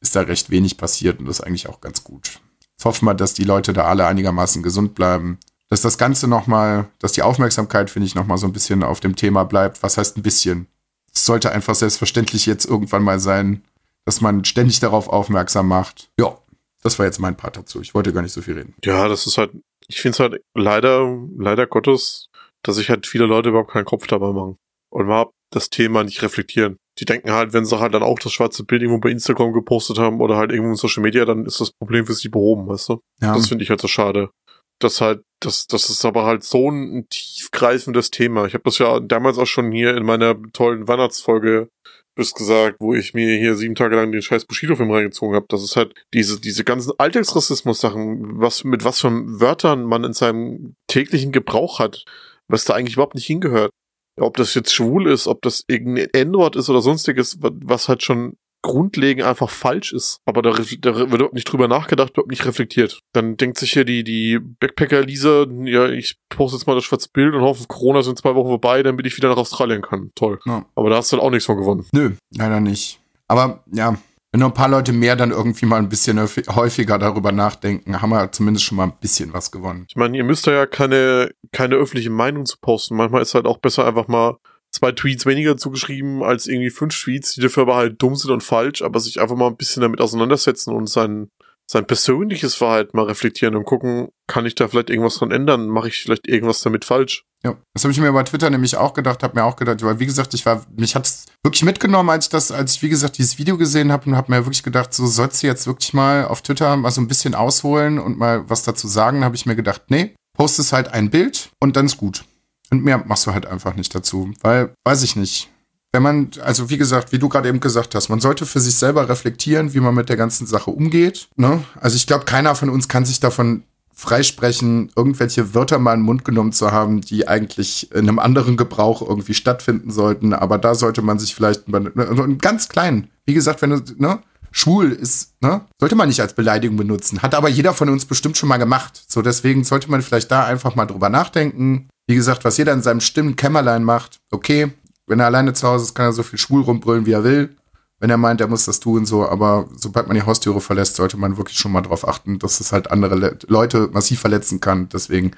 ist 0.00 0.16
da 0.16 0.22
recht 0.22 0.50
wenig 0.50 0.76
passiert 0.76 1.18
und 1.18 1.26
das 1.26 1.40
ist 1.40 1.46
eigentlich 1.46 1.68
auch 1.68 1.80
ganz 1.80 2.04
gut. 2.04 2.40
Jetzt 2.76 2.84
hoffen 2.84 3.06
wir, 3.06 3.14
dass 3.14 3.34
die 3.34 3.44
Leute 3.44 3.72
da 3.72 3.84
alle 3.84 4.06
einigermaßen 4.06 4.62
gesund 4.62 4.94
bleiben. 4.94 5.38
Dass 5.68 5.80
das 5.80 5.98
Ganze 5.98 6.28
nochmal, 6.28 6.88
dass 7.00 7.12
die 7.12 7.22
Aufmerksamkeit, 7.22 7.90
finde 7.90 8.06
ich, 8.06 8.14
nochmal 8.14 8.38
so 8.38 8.46
ein 8.46 8.52
bisschen 8.52 8.82
auf 8.82 9.00
dem 9.00 9.16
Thema 9.16 9.44
bleibt. 9.44 9.82
Was 9.82 9.96
heißt 9.96 10.16
ein 10.16 10.22
bisschen? 10.22 10.68
Es 11.12 11.24
sollte 11.24 11.50
einfach 11.50 11.74
selbstverständlich 11.74 12.46
jetzt 12.46 12.66
irgendwann 12.66 13.02
mal 13.02 13.18
sein, 13.18 13.64
dass 14.04 14.20
man 14.20 14.44
ständig 14.44 14.78
darauf 14.78 15.08
aufmerksam 15.08 15.66
macht. 15.66 16.10
Ja, 16.20 16.38
das 16.82 16.98
war 16.98 17.06
jetzt 17.06 17.18
mein 17.18 17.36
Part 17.36 17.56
dazu. 17.56 17.80
Ich 17.80 17.94
wollte 17.94 18.12
gar 18.12 18.22
nicht 18.22 18.32
so 18.32 18.42
viel 18.42 18.54
reden. 18.54 18.74
Ja, 18.84 19.08
das 19.08 19.26
ist 19.26 19.38
halt, 19.38 19.50
ich 19.88 20.00
finde 20.00 20.14
es 20.14 20.20
halt 20.20 20.40
leider, 20.54 21.04
leider 21.36 21.66
Gottes, 21.66 22.28
dass 22.62 22.76
sich 22.76 22.90
halt 22.90 23.06
viele 23.06 23.26
Leute 23.26 23.48
überhaupt 23.48 23.72
keinen 23.72 23.86
Kopf 23.86 24.06
dabei 24.06 24.32
machen. 24.32 24.58
Und 24.90 25.06
überhaupt 25.06 25.34
das 25.50 25.70
Thema 25.70 26.04
nicht 26.04 26.22
reflektieren. 26.22 26.76
Die 26.98 27.04
denken 27.04 27.30
halt, 27.30 27.52
wenn 27.52 27.66
sie 27.66 27.78
halt 27.78 27.94
dann 27.94 28.02
auch 28.02 28.18
das 28.18 28.32
schwarze 28.32 28.64
Bild 28.64 28.82
irgendwo 28.82 29.00
bei 29.00 29.10
Instagram 29.10 29.52
gepostet 29.52 29.98
haben 29.98 30.20
oder 30.20 30.36
halt 30.36 30.50
irgendwo 30.50 30.70
in 30.70 30.76
Social 30.76 31.02
Media, 31.02 31.24
dann 31.24 31.44
ist 31.44 31.60
das 31.60 31.72
Problem 31.72 32.06
für 32.06 32.14
sie 32.14 32.28
behoben, 32.28 32.66
weißt 32.68 32.88
du? 32.88 33.00
Ja, 33.20 33.34
Das 33.34 33.48
finde 33.48 33.64
ich 33.64 33.70
halt 33.70 33.80
so 33.80 33.88
schade. 33.88 34.30
Das 34.78 35.00
halt, 35.00 35.22
das, 35.40 35.66
das 35.66 35.88
ist 35.88 36.04
aber 36.04 36.24
halt 36.24 36.42
so 36.44 36.70
ein, 36.70 37.06
tiefgreifendes 37.10 38.10
Thema. 38.10 38.46
Ich 38.46 38.54
habe 38.54 38.64
das 38.64 38.78
ja 38.78 39.00
damals 39.00 39.38
auch 39.38 39.46
schon 39.46 39.72
hier 39.72 39.96
in 39.96 40.04
meiner 40.04 40.36
tollen 40.52 40.88
Weihnachtsfolge 40.88 41.68
bis 42.16 42.32
gesagt, 42.32 42.76
wo 42.80 42.94
ich 42.94 43.12
mir 43.12 43.36
hier 43.36 43.54
sieben 43.56 43.74
Tage 43.74 43.94
lang 43.94 44.10
den 44.10 44.22
scheiß 44.22 44.46
Bushido-Film 44.46 44.90
reingezogen 44.90 45.36
habe. 45.36 45.46
Das 45.50 45.62
ist 45.62 45.76
halt 45.76 45.94
diese, 46.14 46.40
diese 46.40 46.64
ganzen 46.64 46.92
Alltagsrassismus-Sachen, 46.96 48.40
was 48.40 48.64
mit 48.64 48.84
was 48.84 49.00
für 49.00 49.10
Wörtern 49.10 49.84
man 49.84 50.02
in 50.02 50.14
seinem 50.14 50.74
täglichen 50.88 51.30
Gebrauch 51.30 51.78
hat, 51.78 52.04
was 52.48 52.64
da 52.64 52.74
eigentlich 52.74 52.94
überhaupt 52.94 53.14
nicht 53.14 53.26
hingehört. 53.26 53.70
Ob 54.18 54.36
das 54.36 54.54
jetzt 54.54 54.72
schwul 54.74 55.08
ist, 55.10 55.26
ob 55.26 55.42
das 55.42 55.64
irgendein 55.68 56.08
N-Wort 56.12 56.56
ist 56.56 56.70
oder 56.70 56.80
sonstiges, 56.80 57.42
wa- 57.42 57.50
was 57.64 57.88
halt 57.88 58.02
schon 58.02 58.36
grundlegend 58.62 59.24
einfach 59.24 59.48
falsch 59.50 59.92
ist. 59.92 60.18
Aber 60.24 60.42
da, 60.42 60.50
da 60.50 60.96
wird 60.96 61.12
überhaupt 61.12 61.34
nicht 61.34 61.44
drüber 61.44 61.68
nachgedacht, 61.68 62.10
überhaupt 62.10 62.30
nicht 62.30 62.44
reflektiert. 62.46 62.98
Dann 63.12 63.36
denkt 63.36 63.58
sich 63.58 63.72
hier 63.72 63.84
die, 63.84 64.02
die 64.02 64.40
Backpacker-Lisa, 64.40 65.46
ja, 65.64 65.88
ich 65.88 66.16
poste 66.30 66.56
jetzt 66.56 66.66
mal 66.66 66.74
das 66.74 66.82
schwarze 66.84 67.08
Bild 67.12 67.34
und 67.34 67.42
hoffe, 67.42 67.64
Corona 67.68 68.02
sind 68.02 68.18
zwei 68.18 68.34
Wochen 68.34 68.48
vorbei, 68.48 68.82
damit 68.82 69.06
ich 69.06 69.16
wieder 69.16 69.28
nach 69.28 69.36
Australien 69.36 69.82
kann. 69.82 70.10
Toll. 70.16 70.40
Ja. 70.46 70.66
Aber 70.74 70.90
da 70.90 70.96
hast 70.96 71.12
du 71.12 71.16
halt 71.16 71.24
auch 71.24 71.30
nichts 71.30 71.46
von 71.46 71.58
gewonnen. 71.58 71.86
Nö, 71.92 72.12
leider 72.36 72.58
nicht. 72.60 72.98
Aber 73.28 73.62
ja, 73.72 73.96
wenn 74.36 74.40
nur 74.40 74.50
ein 74.50 74.54
paar 74.54 74.68
Leute 74.68 74.92
mehr 74.92 75.16
dann 75.16 75.30
irgendwie 75.30 75.64
mal 75.64 75.78
ein 75.78 75.88
bisschen 75.88 76.20
häufig- 76.20 76.46
häufiger 76.54 76.98
darüber 76.98 77.32
nachdenken, 77.32 78.02
haben 78.02 78.10
wir 78.10 78.30
zumindest 78.32 78.66
schon 78.66 78.76
mal 78.76 78.84
ein 78.84 78.92
bisschen 79.00 79.32
was 79.32 79.50
gewonnen. 79.50 79.86
Ich 79.88 79.96
meine, 79.96 80.14
ihr 80.14 80.24
müsst 80.24 80.44
ja 80.44 80.66
keine, 80.66 81.30
keine 81.52 81.76
öffentliche 81.76 82.10
Meinung 82.10 82.44
zu 82.44 82.58
posten. 82.60 82.96
Manchmal 82.96 83.22
ist 83.22 83.34
halt 83.34 83.46
auch 83.46 83.56
besser 83.56 83.86
einfach 83.86 84.08
mal 84.08 84.36
zwei 84.70 84.92
Tweets 84.92 85.24
weniger 85.24 85.56
zugeschrieben 85.56 86.22
als 86.22 86.48
irgendwie 86.48 86.68
fünf 86.68 87.00
Tweets, 87.02 87.32
die 87.32 87.40
dafür 87.40 87.62
aber 87.62 87.76
halt 87.76 88.02
dumm 88.02 88.14
sind 88.14 88.30
und 88.30 88.42
falsch, 88.42 88.82
aber 88.82 89.00
sich 89.00 89.22
einfach 89.22 89.36
mal 89.36 89.46
ein 89.46 89.56
bisschen 89.56 89.80
damit 89.80 90.02
auseinandersetzen 90.02 90.74
und 90.74 90.90
sein, 90.90 91.30
sein 91.64 91.86
persönliches 91.86 92.54
Verhalten 92.54 92.94
mal 92.94 93.06
reflektieren 93.06 93.56
und 93.56 93.64
gucken, 93.64 94.08
kann 94.26 94.44
ich 94.44 94.54
da 94.54 94.68
vielleicht 94.68 94.90
irgendwas 94.90 95.16
dran 95.16 95.30
ändern? 95.30 95.66
Mache 95.68 95.88
ich 95.88 96.02
vielleicht 96.02 96.28
irgendwas 96.28 96.60
damit 96.60 96.84
falsch? 96.84 97.24
Ja, 97.44 97.54
das 97.74 97.84
habe 97.84 97.92
ich 97.92 98.00
mir 98.00 98.10
bei 98.12 98.22
Twitter 98.22 98.50
nämlich 98.50 98.76
auch 98.76 98.94
gedacht, 98.94 99.22
habe 99.22 99.38
mir 99.38 99.44
auch 99.44 99.56
gedacht, 99.56 99.82
weil 99.82 100.00
wie 100.00 100.06
gesagt, 100.06 100.34
ich 100.34 100.44
war, 100.46 100.62
mich 100.76 100.96
hat's 100.96 101.26
wirklich 101.44 101.62
mitgenommen, 101.64 102.10
als 102.10 102.26
ich 102.26 102.30
das, 102.30 102.50
als 102.50 102.74
ich 102.74 102.82
wie 102.82 102.88
gesagt 102.88 103.18
dieses 103.18 103.38
Video 103.38 103.56
gesehen 103.56 103.92
habe 103.92 104.08
und 104.10 104.16
habe 104.16 104.32
mir 104.32 104.44
wirklich 104.44 104.62
gedacht, 104.62 104.92
so 104.94 105.06
sollst 105.06 105.42
du 105.42 105.46
jetzt 105.46 105.66
wirklich 105.66 105.94
mal 105.94 106.24
auf 106.24 106.42
Twitter 106.42 106.76
mal 106.76 106.90
so 106.90 107.00
ein 107.00 107.08
bisschen 107.08 107.34
ausholen 107.34 107.98
und 107.98 108.18
mal 108.18 108.48
was 108.48 108.62
dazu 108.62 108.88
sagen, 108.88 109.24
habe 109.24 109.36
ich 109.36 109.46
mir 109.46 109.54
gedacht, 109.54 109.82
nee, 109.88 110.14
postest 110.36 110.72
halt 110.72 110.88
ein 110.88 111.10
Bild 111.10 111.50
und 111.60 111.76
dann 111.76 111.86
ist 111.86 111.98
gut. 111.98 112.24
Und 112.70 112.84
mehr 112.84 112.98
machst 113.06 113.26
du 113.26 113.32
halt 113.32 113.46
einfach 113.46 113.76
nicht 113.76 113.94
dazu, 113.94 114.32
weil, 114.42 114.74
weiß 114.84 115.02
ich 115.02 115.14
nicht. 115.16 115.50
Wenn 115.92 116.02
man, 116.02 116.30
also 116.42 116.68
wie 116.68 116.76
gesagt, 116.76 117.12
wie 117.12 117.18
du 117.18 117.28
gerade 117.28 117.48
eben 117.48 117.60
gesagt 117.60 117.94
hast, 117.94 118.08
man 118.08 118.20
sollte 118.20 118.44
für 118.44 118.60
sich 118.60 118.76
selber 118.76 119.08
reflektieren, 119.08 119.72
wie 119.72 119.80
man 119.80 119.94
mit 119.94 120.08
der 120.08 120.16
ganzen 120.16 120.46
Sache 120.46 120.70
umgeht. 120.70 121.28
Ne? 121.36 121.62
Also 121.80 121.96
ich 121.96 122.06
glaube, 122.06 122.24
keiner 122.24 122.54
von 122.54 122.70
uns 122.70 122.88
kann 122.88 123.04
sich 123.04 123.20
davon 123.20 123.62
freisprechen, 123.96 124.92
irgendwelche 124.94 125.54
Wörter 125.54 125.78
mal 125.78 125.94
in 125.94 126.00
den 126.00 126.06
Mund 126.06 126.24
genommen 126.24 126.52
zu 126.52 126.70
haben, 126.70 127.00
die 127.00 127.26
eigentlich 127.26 127.90
in 127.92 128.08
einem 128.08 128.18
anderen 128.18 128.58
Gebrauch 128.58 129.00
irgendwie 129.00 129.34
stattfinden 129.34 129.90
sollten. 129.90 130.34
Aber 130.34 130.58
da 130.58 130.74
sollte 130.74 131.00
man 131.00 131.18
sich 131.18 131.34
vielleicht 131.34 131.66
ne, 131.68 131.90
einen 131.96 132.38
ganz 132.38 132.68
kleinen, 132.68 133.08
wie 133.24 133.32
gesagt, 133.32 133.62
wenn 133.62 133.70
du, 133.70 133.80
ne, 133.96 134.20
schwul 134.52 134.92
ist, 134.92 135.32
ne, 135.40 135.62
sollte 135.80 135.96
man 135.96 136.08
nicht 136.08 136.20
als 136.20 136.34
Beleidigung 136.34 136.76
benutzen. 136.76 137.22
Hat 137.22 137.34
aber 137.34 137.48
jeder 137.48 137.72
von 137.72 137.88
uns 137.88 138.04
bestimmt 138.04 138.36
schon 138.36 138.50
mal 138.50 138.58
gemacht. 138.58 139.02
So, 139.08 139.22
deswegen 139.22 139.64
sollte 139.64 139.90
man 139.90 140.02
vielleicht 140.02 140.30
da 140.30 140.44
einfach 140.44 140.74
mal 140.74 140.86
drüber 140.86 141.08
nachdenken. 141.08 141.88
Wie 142.06 142.14
gesagt, 142.14 142.44
was 142.44 142.58
jeder 142.58 142.74
in 142.74 142.82
seinem 142.82 143.00
stillen 143.00 143.34
Kämmerlein 143.34 143.82
macht, 143.82 144.20
okay, 144.30 144.72
wenn 145.06 145.20
er 145.20 145.26
alleine 145.26 145.54
zu 145.54 145.66
Hause 145.66 145.84
ist, 145.84 145.94
kann 145.94 146.06
er 146.06 146.12
so 146.12 146.22
viel 146.22 146.38
schwul 146.38 146.62
rumbrüllen, 146.62 147.06
wie 147.06 147.12
er 147.12 147.24
will. 147.24 147.56
Wenn 147.98 148.10
er 148.10 148.18
meint, 148.18 148.40
er 148.40 148.48
muss 148.48 148.66
das 148.66 148.80
tun, 148.80 149.06
so, 149.06 149.26
aber 149.26 149.68
sobald 149.74 150.06
man 150.06 150.16
die 150.16 150.22
Haustüre 150.22 150.60
verlässt, 150.60 150.96
sollte 150.96 151.16
man 151.16 151.38
wirklich 151.38 151.58
schon 151.58 151.72
mal 151.72 151.80
darauf 151.80 152.06
achten, 152.06 152.38
dass 152.38 152.60
es 152.60 152.72
halt 152.72 152.90
andere 152.90 153.16
Le 153.16 153.38
Leute 153.46 153.88
massiv 153.92 154.20
verletzen 154.20 154.60
kann. 154.60 154.88
Deswegen, 154.90 155.32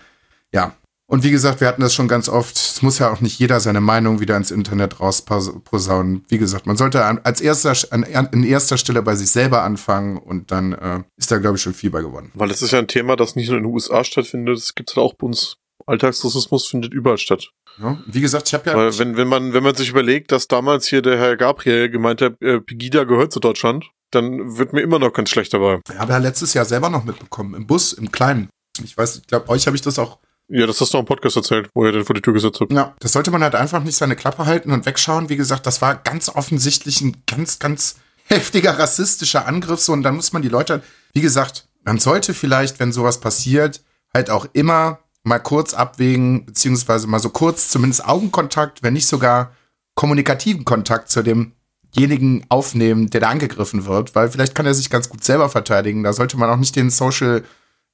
ja. 0.52 0.74
Und 1.06 1.24
wie 1.24 1.30
gesagt, 1.30 1.60
wir 1.62 1.68
hatten 1.68 1.80
das 1.80 1.94
schon 1.94 2.08
ganz 2.08 2.28
oft. 2.28 2.54
Es 2.56 2.82
muss 2.82 2.98
ja 2.98 3.10
auch 3.10 3.20
nicht 3.20 3.38
jeder 3.38 3.60
seine 3.60 3.80
Meinung 3.80 4.20
wieder 4.20 4.36
ins 4.36 4.50
Internet 4.50 5.00
rausposaunen. 5.00 6.24
Wie 6.28 6.36
gesagt, 6.36 6.66
man 6.66 6.76
sollte 6.76 7.04
an, 7.04 7.20
als 7.22 7.40
erster, 7.40 7.72
an, 7.92 8.04
an 8.04 8.44
erster 8.44 8.76
Stelle 8.76 9.00
bei 9.02 9.14
sich 9.14 9.30
selber 9.30 9.62
anfangen 9.62 10.18
und 10.18 10.50
dann 10.50 10.72
äh, 10.72 11.02
ist 11.16 11.30
da, 11.30 11.38
glaube 11.38 11.56
ich, 11.56 11.62
schon 11.62 11.72
viel 11.72 11.90
bei 11.90 12.02
gewonnen. 12.02 12.30
Weil 12.34 12.48
das 12.48 12.60
ist 12.60 12.72
ja 12.72 12.78
ein 12.80 12.88
Thema, 12.88 13.16
das 13.16 13.36
nicht 13.36 13.48
nur 13.48 13.56
in 13.56 13.64
den 13.64 13.72
USA 13.72 14.04
stattfindet, 14.04 14.58
das 14.58 14.74
gibt 14.74 14.90
es 14.90 14.96
halt 14.96 15.06
auch 15.06 15.14
bei 15.14 15.26
uns. 15.28 15.56
Alltagsrassismus 15.86 16.66
findet 16.66 16.92
überall 16.92 17.16
statt. 17.16 17.52
Ja? 17.80 17.98
Wie 18.06 18.20
gesagt, 18.20 18.48
ich 18.48 18.54
habe 18.54 18.70
ja. 18.70 18.76
Weil 18.76 18.98
wenn, 18.98 19.16
wenn 19.16 19.28
man, 19.28 19.52
wenn 19.52 19.62
man 19.62 19.74
sich 19.74 19.90
überlegt, 19.90 20.32
dass 20.32 20.48
damals 20.48 20.86
hier 20.86 21.02
der 21.02 21.18
Herr 21.18 21.36
Gabriel 21.36 21.88
gemeint 21.88 22.22
hat, 22.22 22.40
äh, 22.42 22.60
Pegida 22.60 23.04
gehört 23.04 23.32
zu 23.32 23.40
Deutschland, 23.40 23.86
dann 24.10 24.56
wird 24.56 24.72
mir 24.72 24.80
immer 24.80 24.98
noch 24.98 25.12
ganz 25.12 25.30
schlecht 25.30 25.52
dabei. 25.52 25.80
Ich 25.90 25.98
habe 25.98 26.12
ja 26.12 26.18
letztes 26.18 26.54
Jahr 26.54 26.64
selber 26.64 26.90
noch 26.90 27.04
mitbekommen, 27.04 27.54
im 27.54 27.66
Bus, 27.66 27.92
im 27.92 28.10
Kleinen. 28.10 28.48
Ich 28.82 28.96
weiß, 28.96 29.16
ich 29.16 29.26
glaube, 29.26 29.48
euch 29.48 29.66
habe 29.66 29.76
ich 29.76 29.82
das 29.82 29.98
auch 29.98 30.18
Ja, 30.48 30.66
das 30.66 30.80
hast 30.80 30.94
du 30.94 30.98
auch 30.98 31.02
im 31.02 31.06
Podcast 31.06 31.36
erzählt, 31.36 31.68
wo 31.74 31.84
ihr 31.84 31.92
den 31.92 32.04
vor 32.04 32.14
die 32.14 32.22
Tür 32.22 32.32
gesetzt 32.32 32.60
habt. 32.60 32.72
Ja, 32.72 32.94
das 33.00 33.12
sollte 33.12 33.30
man 33.30 33.42
halt 33.42 33.54
einfach 33.54 33.82
nicht 33.82 33.96
seine 33.96 34.16
Klappe 34.16 34.46
halten 34.46 34.72
und 34.72 34.86
wegschauen. 34.86 35.28
Wie 35.28 35.36
gesagt, 35.36 35.66
das 35.66 35.82
war 35.82 35.96
ganz 35.96 36.28
offensichtlich 36.28 37.00
ein 37.00 37.22
ganz, 37.26 37.58
ganz 37.58 37.96
heftiger 38.24 38.78
rassistischer 38.78 39.46
Angriff. 39.46 39.80
So, 39.80 39.92
und 39.92 40.02
dann 40.02 40.16
muss 40.16 40.32
man 40.32 40.42
die 40.42 40.48
Leute, 40.48 40.82
wie 41.12 41.20
gesagt, 41.20 41.68
man 41.84 41.98
sollte 41.98 42.34
vielleicht, 42.34 42.80
wenn 42.80 42.92
sowas 42.92 43.20
passiert, 43.20 43.82
halt 44.14 44.30
auch 44.30 44.46
immer 44.52 45.00
mal 45.24 45.38
kurz 45.38 45.74
abwägen, 45.74 46.46
beziehungsweise 46.46 47.06
mal 47.06 47.18
so 47.18 47.30
kurz 47.30 47.68
zumindest 47.68 48.04
Augenkontakt, 48.04 48.82
wenn 48.82 48.94
nicht 48.94 49.06
sogar 49.06 49.52
kommunikativen 49.94 50.64
Kontakt 50.64 51.10
zu 51.10 51.22
demjenigen 51.22 52.46
aufnehmen, 52.48 53.10
der 53.10 53.20
da 53.20 53.28
angegriffen 53.28 53.84
wird, 53.86 54.14
weil 54.14 54.30
vielleicht 54.30 54.54
kann 54.54 54.66
er 54.66 54.74
sich 54.74 54.90
ganz 54.90 55.08
gut 55.08 55.24
selber 55.24 55.48
verteidigen. 55.48 56.02
Da 56.02 56.12
sollte 56.12 56.36
man 56.36 56.50
auch 56.50 56.56
nicht 56.56 56.76
den 56.76 56.90
Social 56.90 57.42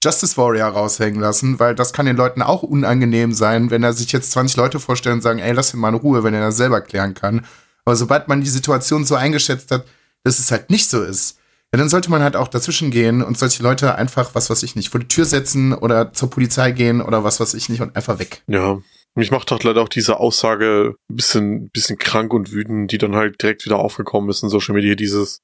Justice 0.02 0.36
Warrior 0.36 0.68
raushängen 0.68 1.20
lassen, 1.20 1.58
weil 1.58 1.74
das 1.74 1.94
kann 1.94 2.04
den 2.04 2.16
Leuten 2.16 2.42
auch 2.42 2.62
unangenehm 2.62 3.32
sein, 3.32 3.70
wenn 3.70 3.82
er 3.82 3.94
sich 3.94 4.12
jetzt 4.12 4.32
20 4.32 4.56
Leute 4.56 4.78
vorstellen 4.78 5.16
und 5.16 5.22
sagen, 5.22 5.38
ey, 5.38 5.52
lass 5.52 5.72
ihn 5.72 5.80
mal 5.80 5.88
in 5.88 5.94
Ruhe, 5.94 6.22
wenn 6.22 6.34
er 6.34 6.42
das 6.42 6.58
selber 6.58 6.82
klären 6.82 7.14
kann. 7.14 7.46
Aber 7.86 7.96
sobald 7.96 8.28
man 8.28 8.42
die 8.42 8.50
Situation 8.50 9.06
so 9.06 9.14
eingeschätzt 9.14 9.70
hat, 9.70 9.86
dass 10.22 10.38
es 10.38 10.50
halt 10.50 10.68
nicht 10.68 10.90
so 10.90 11.02
ist, 11.02 11.38
ja, 11.74 11.78
dann 11.78 11.88
sollte 11.88 12.08
man 12.08 12.22
halt 12.22 12.36
auch 12.36 12.46
dazwischen 12.46 12.92
gehen 12.92 13.20
und 13.20 13.36
solche 13.36 13.60
Leute 13.60 13.96
einfach, 13.96 14.36
was 14.36 14.48
weiß 14.48 14.62
ich 14.62 14.76
nicht, 14.76 14.90
vor 14.90 15.00
die 15.00 15.08
Tür 15.08 15.24
setzen 15.24 15.72
oder 15.72 16.12
zur 16.12 16.30
Polizei 16.30 16.70
gehen 16.70 17.02
oder 17.02 17.24
was 17.24 17.40
weiß 17.40 17.52
ich 17.54 17.68
nicht 17.68 17.80
und 17.80 17.96
einfach 17.96 18.20
weg. 18.20 18.42
Ja. 18.46 18.78
Mich 19.16 19.32
macht 19.32 19.50
doch 19.50 19.60
leider 19.64 19.80
auch 19.82 19.88
diese 19.88 20.20
Aussage 20.20 20.94
ein 21.10 21.16
bisschen, 21.16 21.68
bisschen 21.70 21.98
krank 21.98 22.32
und 22.32 22.52
wütend, 22.52 22.92
die 22.92 22.98
dann 22.98 23.16
halt 23.16 23.42
direkt 23.42 23.64
wieder 23.64 23.78
aufgekommen 23.80 24.30
ist 24.30 24.44
in 24.44 24.50
Social 24.50 24.74
Media, 24.74 24.94
dieses 24.94 25.42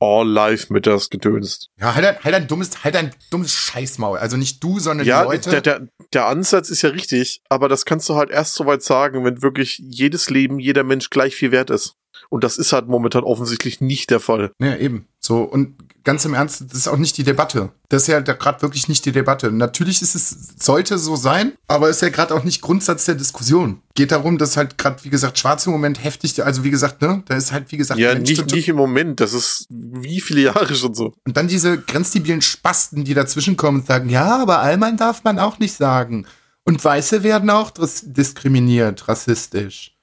All 0.00 0.28
Life 0.28 0.72
mit 0.72 0.86
das 0.86 1.10
Gedöns. 1.10 1.68
Ja, 1.80 1.94
halt 1.94 2.06
ein, 2.06 2.16
halt 2.24 2.34
ein 2.34 2.48
dummes, 2.48 2.82
halt 2.82 2.96
ein 2.96 3.12
dummes 3.30 3.52
Scheißmaul. 3.52 4.18
Also 4.18 4.36
nicht 4.36 4.62
du, 4.64 4.80
sondern 4.80 5.06
Ja, 5.06 5.22
die 5.22 5.28
Leute. 5.28 5.50
der, 5.50 5.60
der, 5.60 5.88
der 6.12 6.26
Ansatz 6.26 6.70
ist 6.70 6.82
ja 6.82 6.90
richtig, 6.90 7.40
aber 7.48 7.68
das 7.68 7.84
kannst 7.84 8.08
du 8.08 8.16
halt 8.16 8.30
erst 8.30 8.54
so 8.54 8.66
weit 8.66 8.82
sagen, 8.82 9.24
wenn 9.24 9.42
wirklich 9.42 9.78
jedes 9.78 10.28
Leben, 10.30 10.58
jeder 10.58 10.82
Mensch 10.82 11.10
gleich 11.10 11.36
viel 11.36 11.52
wert 11.52 11.70
ist. 11.70 11.94
Und 12.30 12.44
das 12.44 12.58
ist 12.58 12.72
halt 12.72 12.88
momentan 12.88 13.24
offensichtlich 13.24 13.80
nicht 13.80 14.10
der 14.10 14.20
Fall. 14.20 14.50
Ja, 14.60 14.76
eben. 14.76 15.08
So, 15.28 15.42
und 15.42 15.74
ganz 16.04 16.24
im 16.24 16.32
Ernst, 16.32 16.62
das 16.70 16.72
ist 16.78 16.88
auch 16.88 16.96
nicht 16.96 17.18
die 17.18 17.22
Debatte. 17.22 17.68
Das 17.90 18.00
ist 18.04 18.08
ja 18.08 18.20
gerade 18.20 18.62
wirklich 18.62 18.88
nicht 18.88 19.04
die 19.04 19.12
Debatte. 19.12 19.52
Natürlich 19.52 20.00
ist 20.00 20.14
es, 20.14 20.54
sollte 20.58 20.96
so 20.96 21.16
sein, 21.16 21.52
aber 21.66 21.90
ist 21.90 22.00
ja 22.00 22.08
gerade 22.08 22.34
auch 22.34 22.44
nicht 22.44 22.62
Grundsatz 22.62 23.04
der 23.04 23.14
Diskussion. 23.14 23.82
Geht 23.94 24.10
darum, 24.10 24.38
dass 24.38 24.56
halt 24.56 24.78
gerade, 24.78 25.04
wie 25.04 25.10
gesagt, 25.10 25.38
schwarz 25.38 25.66
im 25.66 25.72
Moment 25.72 26.02
heftig, 26.02 26.42
also 26.42 26.64
wie 26.64 26.70
gesagt, 26.70 27.02
ne, 27.02 27.22
da 27.26 27.36
ist 27.36 27.52
halt, 27.52 27.70
wie 27.72 27.76
gesagt, 27.76 28.00
Ja, 28.00 28.14
Mensch, 28.14 28.30
nicht, 28.30 28.54
nicht 28.54 28.68
im 28.70 28.76
Moment, 28.76 29.20
das 29.20 29.34
ist 29.34 29.66
wie 29.68 30.22
viele 30.22 30.40
Jahre 30.40 30.74
schon 30.74 30.94
so. 30.94 31.12
Und 31.26 31.36
dann 31.36 31.46
diese 31.46 31.76
grenzdebilen 31.78 32.40
Spasten, 32.40 33.04
die 33.04 33.12
dazwischen 33.12 33.58
kommen 33.58 33.80
und 33.80 33.86
sagen, 33.86 34.08
ja, 34.08 34.40
aber 34.40 34.60
Allmann 34.60 34.96
darf 34.96 35.24
man 35.24 35.38
auch 35.38 35.58
nicht 35.58 35.74
sagen. 35.74 36.24
Und 36.64 36.82
Weiße 36.82 37.22
werden 37.22 37.50
auch 37.50 37.70
dis- 37.70 38.04
diskriminiert, 38.06 39.08
rassistisch. 39.08 39.97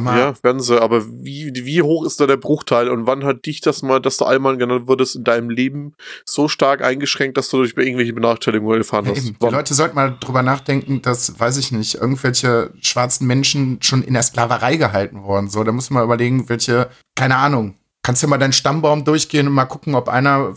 Mal, 0.00 0.18
Ja, 0.18 0.34
werden 0.42 0.60
sie, 0.60 0.80
aber 0.80 1.04
wie, 1.06 1.52
wie 1.54 1.82
hoch 1.82 2.04
ist 2.04 2.20
da 2.20 2.26
der 2.26 2.36
Bruchteil 2.36 2.88
und 2.88 3.06
wann 3.06 3.24
hat 3.24 3.46
dich 3.46 3.60
das 3.60 3.82
mal, 3.82 4.00
dass 4.00 4.16
du 4.16 4.24
Allmann 4.24 4.58
genannt 4.58 4.86
wurdest, 4.88 5.16
in 5.16 5.24
deinem 5.24 5.50
Leben 5.50 5.94
so 6.24 6.48
stark 6.48 6.82
eingeschränkt, 6.82 7.36
dass 7.36 7.48
du 7.50 7.58
durch 7.58 7.74
irgendwelche 7.76 8.12
Benachteiligungen 8.12 8.78
erfahren 8.78 9.06
hast? 9.08 9.24
Die? 9.26 9.34
Leute 9.40 9.74
sollten 9.74 9.94
mal 9.96 10.16
drüber 10.20 10.42
nachdenken, 10.42 11.02
dass, 11.02 11.38
weiß 11.38 11.56
ich 11.58 11.72
nicht, 11.72 11.94
irgendwelche 11.96 12.70
schwarzen 12.80 13.26
Menschen 13.26 13.78
schon 13.82 14.02
in 14.02 14.14
der 14.14 14.22
Sklaverei 14.22 14.76
gehalten 14.76 15.22
worden. 15.22 15.48
So, 15.48 15.64
da 15.64 15.72
muss 15.72 15.90
man 15.90 16.04
überlegen, 16.04 16.48
welche, 16.48 16.88
keine 17.14 17.36
Ahnung. 17.36 17.74
Kannst 18.02 18.22
du 18.22 18.28
mal 18.28 18.38
deinen 18.38 18.52
Stammbaum 18.52 19.04
durchgehen 19.04 19.48
und 19.48 19.54
mal 19.54 19.64
gucken, 19.64 19.94
ob 19.94 20.08
einer 20.08 20.54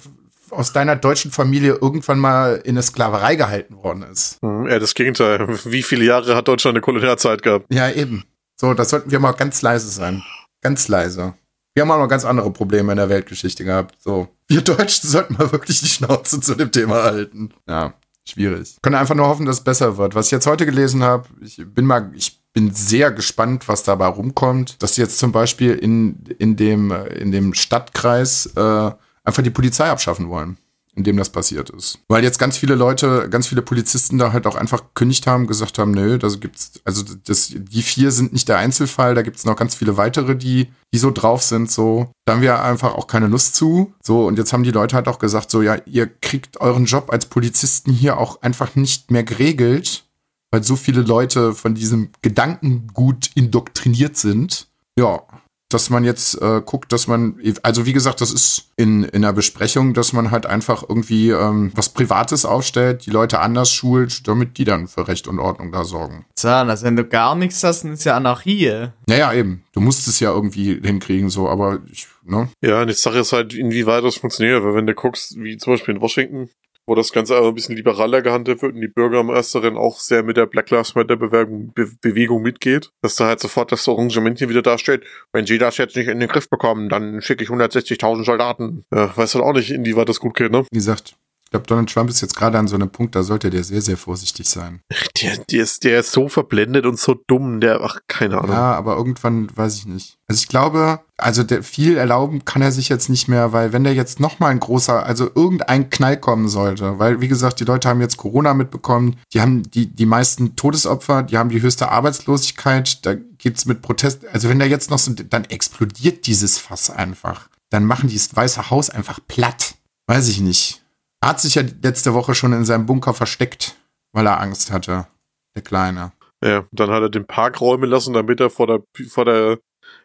aus 0.52 0.74
deiner 0.74 0.96
deutschen 0.96 1.32
Familie 1.32 1.78
irgendwann 1.82 2.20
mal 2.20 2.62
in 2.64 2.72
eine 2.72 2.82
Sklaverei 2.82 3.36
gehalten 3.36 3.76
worden 3.84 4.04
ist. 4.12 4.38
Hm, 4.42 4.68
Ja, 4.68 4.80
das 4.80 4.96
Gegenteil. 4.96 5.48
Wie 5.66 5.84
viele 5.84 6.06
Jahre 6.06 6.36
hat 6.36 6.48
Deutschland 6.48 6.76
eine 6.76 6.82
Kolonialzeit 6.82 7.42
gehabt? 7.44 7.66
Ja, 7.72 7.90
eben. 7.92 8.24
So, 8.60 8.74
da 8.74 8.84
sollten 8.84 9.10
wir 9.10 9.20
mal 9.20 9.32
ganz 9.32 9.62
leise 9.62 9.88
sein. 9.90 10.22
ganz 10.62 10.90
leise. 10.90 11.34
Wir 11.74 11.84
haben 11.84 11.92
auch 11.92 12.00
noch 12.00 12.10
ganz 12.10 12.26
andere 12.26 12.52
Probleme 12.52 12.92
in 12.92 12.98
der 12.98 13.08
Weltgeschichte 13.08 13.64
gehabt. 13.64 13.96
So, 14.02 14.28
wir 14.48 14.62
Deutschen 14.62 15.08
sollten 15.08 15.36
mal 15.36 15.50
wirklich 15.54 15.80
die 15.80 15.88
Schnauze 15.88 16.42
zu 16.42 16.56
dem 16.56 16.70
Thema 16.70 17.04
halten. 17.04 17.52
Ja, 17.70 17.94
schwierig. 18.28 18.76
Können 18.82 18.96
einfach 18.96 19.16
nur 19.16 19.28
hoffen, 19.28 19.46
dass 19.46 19.60
es 19.60 19.64
besser 19.64 19.96
wird. 19.96 20.14
Was 20.14 20.26
ich 20.26 20.32
jetzt 20.34 20.48
heute 20.48 20.66
gelesen 20.66 21.04
habe, 21.04 21.30
ich 21.40 21.64
bin 21.66 21.86
mal, 21.86 22.12
ich 22.14 22.42
bin 22.52 22.74
sehr 22.74 23.14
gespannt, 23.14 23.70
was 23.70 23.84
dabei 23.84 24.08
rumkommt. 24.08 24.84
Dass 24.84 24.96
sie 24.96 25.02
jetzt 25.04 25.20
zum 25.20 25.32
Beispiel 25.32 25.76
in, 25.76 26.26
in, 26.38 26.58
dem, 26.58 26.92
äh, 26.92 27.06
in 27.14 27.32
dem 27.32 27.54
Stadtkreis 27.54 28.48
äh, 28.58 28.92
einfach 29.24 29.44
die 29.44 29.52
Polizei 29.52 29.90
abschaffen 29.90 30.28
wollen 30.28 30.58
in 31.00 31.06
dem 31.06 31.16
das 31.16 31.30
passiert 31.30 31.70
ist. 31.70 32.00
Weil 32.10 32.26
jetzt 32.26 32.40
ganz 32.40 32.58
viele 32.58 32.76
Leute, 32.76 33.30
ganz 33.30 33.48
viele 33.48 33.62
Polizisten 33.62 34.18
da 34.18 34.34
halt 34.34 34.46
auch 34.46 34.56
einfach 34.56 34.82
gekündigt 34.82 35.28
haben, 35.28 35.48
gesagt 35.48 35.80
haben, 35.80 35.92
nö, 35.92 36.18
da 36.18 36.28
gibt's, 36.28 36.74
also 36.84 37.04
das, 37.26 37.54
die 37.56 37.82
vier 37.82 38.12
sind 38.12 38.34
nicht 38.34 38.50
der 38.50 38.58
Einzelfall, 38.58 39.16
da 39.16 39.22
gibt's 39.22 39.46
noch 39.46 39.56
ganz 39.56 39.76
viele 39.76 39.96
weitere, 39.96 40.36
die, 40.36 40.68
die 40.94 40.98
so 40.98 41.10
drauf 41.12 41.42
sind, 41.42 41.72
so. 41.72 42.12
Da 42.26 42.34
haben 42.34 42.42
wir 42.42 42.62
einfach 42.62 42.96
auch 42.96 43.08
keine 43.08 43.28
Lust 43.28 43.56
zu. 43.56 43.94
So, 44.04 44.28
und 44.28 44.38
jetzt 44.38 44.52
haben 44.52 44.64
die 44.64 44.72
Leute 44.72 44.98
halt 44.98 45.08
auch 45.08 45.20
gesagt, 45.20 45.50
so, 45.50 45.62
ja, 45.62 45.78
ihr 45.86 46.08
kriegt 46.08 46.60
euren 46.60 46.84
Job 46.84 47.12
als 47.12 47.28
Polizisten 47.28 47.94
hier 47.94 48.18
auch 48.18 48.42
einfach 48.42 48.76
nicht 48.76 49.10
mehr 49.10 49.24
geregelt, 49.24 50.04
weil 50.52 50.64
so 50.64 50.76
viele 50.76 51.02
Leute 51.02 51.54
von 51.56 51.76
diesem 51.76 52.10
Gedankengut 52.22 53.30
indoktriniert 53.36 54.18
sind. 54.18 54.68
Ja, 54.98 55.22
dass 55.70 55.92
man 55.92 56.04
jetzt 56.04 56.42
äh, 56.42 56.62
guckt, 56.66 56.92
dass 56.92 57.08
man, 57.08 57.40
also 57.62 57.86
wie 57.86 57.94
gesagt, 57.94 58.22
das 58.22 58.32
ist 58.32 58.72
in, 58.76 59.04
in 59.04 59.22
der 59.22 59.34
Besprechung, 59.34 59.94
dass 59.94 60.14
man 60.14 60.32
halt 60.32 60.48
einfach 60.48 60.84
irgendwie 60.88 61.30
ähm, 61.30 61.72
was 61.76 61.90
Privates 61.90 62.44
aufstellt, 62.44 63.06
die 63.06 63.12
Leute 63.12 63.40
anders 63.40 63.72
schult, 63.72 64.28
damit 64.28 64.58
die 64.58 64.64
dann 64.64 64.88
für 64.88 65.08
Recht 65.08 65.28
und 65.28 65.40
Ordnung 65.40 65.72
da 65.72 65.84
sorgen. 65.84 66.26
So, 66.36 66.50
also 66.50 66.86
wenn 66.86 66.96
du 66.96 67.06
gar 67.06 67.36
nichts 67.36 67.64
hast, 67.64 67.84
dann 67.84 67.94
ist 67.94 68.04
ja 68.04 68.18
Anarchie. 68.18 68.88
Naja, 69.08 69.32
eben. 69.34 69.64
Du 69.74 69.80
musst 69.80 70.08
es 70.08 70.20
ja 70.20 70.32
irgendwie 70.32 70.80
hinkriegen, 70.82 71.30
so, 71.30 71.48
aber 71.48 71.80
ich, 71.92 72.08
ne? 72.24 72.50
Ja, 72.62 72.82
und 72.82 72.88
die 72.88 72.94
Sache 72.94 73.20
ist 73.20 73.32
halt, 73.32 73.54
inwieweit 73.54 74.04
das 74.04 74.16
funktioniert, 74.16 74.64
weil 74.64 74.74
wenn 74.74 74.88
du 74.88 74.96
guckst, 74.96 75.36
wie 75.38 75.58
zum 75.58 75.74
Beispiel 75.74 75.96
in 75.96 76.02
Washington, 76.02 76.50
wo 76.90 76.96
das 76.96 77.12
Ganze 77.12 77.38
aber 77.38 77.50
ein 77.50 77.54
bisschen 77.54 77.76
liberaler 77.76 78.22
gehandelt 78.22 78.62
wird 78.64 78.74
und 78.74 78.82
die 78.82 78.88
Bürgermeisterin 78.88 79.78
auch 79.78 80.00
sehr 80.00 80.24
mit 80.24 80.38
der 80.38 80.48
Black 80.48 80.72
Lives 80.72 80.96
Matter 80.96 81.16
Bewegung, 81.16 81.72
Be 81.74 81.88
Bewegung 82.02 82.42
mitgeht, 82.42 82.90
dass 83.02 83.16
da 83.16 83.28
halt 83.28 83.40
sofort 83.40 83.72
das 83.72 83.88
Arrangement 83.88 84.40
hier 84.40 84.50
wieder 84.50 84.64
dasteht, 84.64 85.04
wenn 85.32 85.46
sie 85.46 85.60
das 85.60 85.78
jetzt 85.78 85.96
nicht 85.96 86.08
in 86.08 86.20
den 86.20 86.28
Griff 86.28 86.50
bekommen, 86.50 86.90
dann 86.90 87.22
schicke 87.22 87.44
ich 87.44 87.50
160.000 87.50 88.26
Soldaten. 88.26 88.84
Ja, 88.92 89.16
weiß 89.16 89.36
halt 89.36 89.46
auch 89.46 89.54
nicht, 89.54 89.70
inwieweit 89.70 90.10
das 90.10 90.20
gut 90.20 90.36
geht, 90.36 90.52
ne? 90.52 90.66
Wie 90.72 90.78
gesagt, 90.78 91.16
ich 91.50 91.52
glaube, 91.52 91.66
Donald 91.66 91.92
Trump 91.92 92.12
ist 92.12 92.22
jetzt 92.22 92.36
gerade 92.36 92.60
an 92.60 92.68
so 92.68 92.76
einem 92.76 92.92
Punkt, 92.92 93.16
da 93.16 93.24
sollte 93.24 93.50
der 93.50 93.64
sehr, 93.64 93.82
sehr 93.82 93.98
vorsichtig 93.98 94.48
sein. 94.48 94.82
Der, 95.20 95.36
der, 95.50 95.64
ist, 95.64 95.84
der 95.84 96.02
ist 96.02 96.12
so 96.12 96.30
verblendet 96.30 96.86
und 96.86 97.00
so 97.00 97.16
dumm, 97.26 97.60
der, 97.60 97.82
ach, 97.82 98.02
keine 98.08 98.38
Ahnung. 98.38 98.52
Ja, 98.52 98.76
aber 98.76 98.96
irgendwann 98.96 99.50
weiß 99.58 99.78
ich 99.78 99.88
nicht. 99.88 100.20
Also 100.28 100.42
ich 100.44 100.48
glaube, 100.48 101.00
also 101.18 101.42
der, 101.42 101.64
viel 101.64 101.98
erlauben 101.98 102.46
kann 102.46 102.62
er 102.62 102.72
sich 102.72 102.88
jetzt 102.88 103.10
nicht 103.10 103.28
mehr, 103.28 103.52
weil 103.52 103.74
wenn 103.74 103.84
der 103.84 103.96
jetzt 103.96 104.20
nochmal 104.20 104.52
ein 104.52 104.60
großer, 104.60 105.04
also 105.04 105.28
irgendein 105.34 105.90
Knall 105.90 106.20
kommen 106.20 106.50
sollte, 106.50 107.00
weil 107.00 107.20
wie 107.20 107.28
gesagt, 107.28 107.60
die 107.60 107.66
Leute 107.66 107.90
haben 107.90 108.00
jetzt 108.00 108.18
Corona 108.18 108.54
mitbekommen, 108.54 109.16
die 109.34 109.42
haben 109.42 109.64
die, 109.72 109.88
die 109.88 110.06
meisten 110.06 110.56
Todesopfer, 110.56 111.24
die 111.24 111.40
haben 111.40 111.50
die 111.50 111.64
höchste 111.64 111.90
Arbeitslosigkeit, 111.90 113.04
da 113.08 113.16
geht's 113.40 113.66
mit 113.66 113.82
Protest, 113.82 114.28
also 114.32 114.50
wenn 114.50 114.60
der 114.60 114.68
jetzt 114.68 114.92
noch 114.92 115.00
so, 115.00 115.14
dann 115.14 115.46
explodiert 115.46 116.28
dieses 116.28 116.60
Fass 116.60 116.92
einfach. 116.92 117.50
Dann 117.72 117.86
machen 117.86 118.08
die 118.08 118.18
das 118.18 118.36
Weiße 118.36 118.70
Haus 118.70 118.92
einfach 118.92 119.20
platt. 119.28 119.74
Weiß 120.06 120.28
ich 120.28 120.42
nicht. 120.42 120.79
Er 121.22 121.30
hat 121.30 121.42
sich 121.42 121.56
ja 121.56 121.64
letzte 121.84 122.14
Woche 122.14 122.34
schon 122.34 122.54
in 122.54 122.66
seinem 122.66 122.86
Bunker 122.86 123.14
versteckt, 123.14 123.76
weil 124.14 124.26
er 124.26 124.40
Angst 124.40 124.72
hatte. 124.72 125.08
Der 125.56 125.62
Kleine. 125.64 126.12
Ja, 126.44 126.66
dann 126.72 126.90
hat 126.90 127.02
er 127.02 127.10
den 127.10 127.28
Park 127.28 127.60
räumen 127.60 127.90
lassen, 127.90 128.14
damit 128.14 128.40
er 128.40 128.50
vor 128.50 128.68
der, 128.68 128.84
vor 129.10 129.26
der 129.26 129.60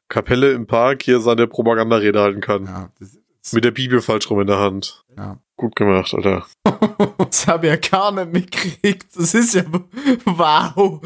Kapelle 0.09 0.53
im 0.53 0.67
Park 0.67 1.03
hier 1.05 1.21
seine 1.21 1.47
Propagandarede 1.47 2.21
halten 2.21 2.41
kann. 2.41 2.65
Ja, 2.65 2.91
Mit 3.53 3.65
der 3.65 3.71
Bibel 3.71 4.01
falsch 4.01 4.29
rum 4.31 4.41
in 4.41 4.47
der 4.49 4.59
Hand. 4.59 5.05
ja. 5.17 5.39
Gut 5.57 5.77
gemacht, 5.77 6.13
Alter. 6.13 6.45
Das 7.19 7.47
habe 7.47 7.69
ich 7.69 7.73
ja 7.73 7.77
gar 7.77 8.11
nicht 8.11 8.33
mitgekriegt. 8.33 9.07
Das 9.15 9.35
ist 9.35 9.55
ja 9.55 9.63
wow. 10.25 11.01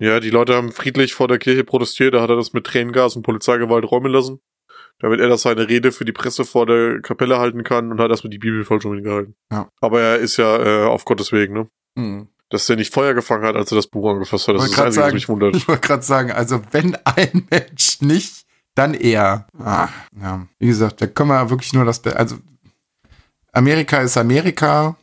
Ja, 0.00 0.20
die 0.20 0.30
Leute 0.30 0.54
haben 0.54 0.72
friedlich 0.72 1.12
vor 1.12 1.28
der 1.28 1.38
Kirche 1.38 1.64
protestiert, 1.64 2.14
da 2.14 2.22
hat 2.22 2.30
er 2.30 2.36
das 2.36 2.54
mit 2.54 2.64
Tränengas 2.64 3.14
und 3.16 3.24
Polizeigewalt 3.24 3.90
räumen 3.90 4.10
lassen, 4.10 4.40
damit 5.00 5.20
er 5.20 5.28
das 5.28 5.42
seine 5.42 5.68
Rede 5.68 5.92
für 5.92 6.04
die 6.04 6.12
Presse 6.12 6.44
vor 6.44 6.66
der 6.66 7.00
Kapelle 7.00 7.38
halten 7.38 7.64
kann 7.64 7.90
und 7.90 8.00
hat 8.00 8.10
das 8.10 8.24
mit 8.24 8.32
die 8.32 8.38
Bibel 8.38 8.64
falsch 8.64 8.84
rumgehalten. 8.84 9.34
Ja. 9.52 9.68
Aber 9.80 10.00
er 10.00 10.18
ist 10.18 10.36
ja 10.36 10.58
äh, 10.58 10.86
auf 10.86 11.04
Gottes 11.04 11.32
Weg, 11.32 11.50
ne? 11.52 11.68
Hm. 11.96 12.28
Dass 12.50 12.66
der 12.66 12.76
nicht 12.76 12.92
Feuer 12.92 13.14
gefangen 13.14 13.44
hat, 13.44 13.56
als 13.56 13.70
er 13.70 13.76
das 13.76 13.86
Buch 13.86 14.10
angefasst 14.10 14.48
hat. 14.48 14.56
Das 14.56 14.64
ist 14.64 14.76
das 14.76 14.84
Einzige, 14.86 15.04
was 15.06 15.12
mich 15.12 15.28
wundert. 15.28 15.54
Ich 15.54 15.68
wollte 15.68 15.86
gerade 15.86 16.02
sagen, 16.02 16.32
also 16.32 16.62
wenn 16.72 16.96
ein 17.04 17.46
Mensch 17.50 18.00
nicht, 18.00 18.46
dann 18.74 18.94
er. 18.94 19.46
Ah, 19.58 19.88
ja. 20.20 20.46
Wie 20.58 20.66
gesagt, 20.66 21.00
da 21.00 21.06
können 21.06 21.30
wir 21.30 21.50
wirklich 21.50 21.72
nur 21.72 21.84
das, 21.84 22.00
Be 22.00 22.16
also 22.16 22.36
Amerika 23.52 23.98
ist 23.98 24.16
Amerika. 24.16 24.96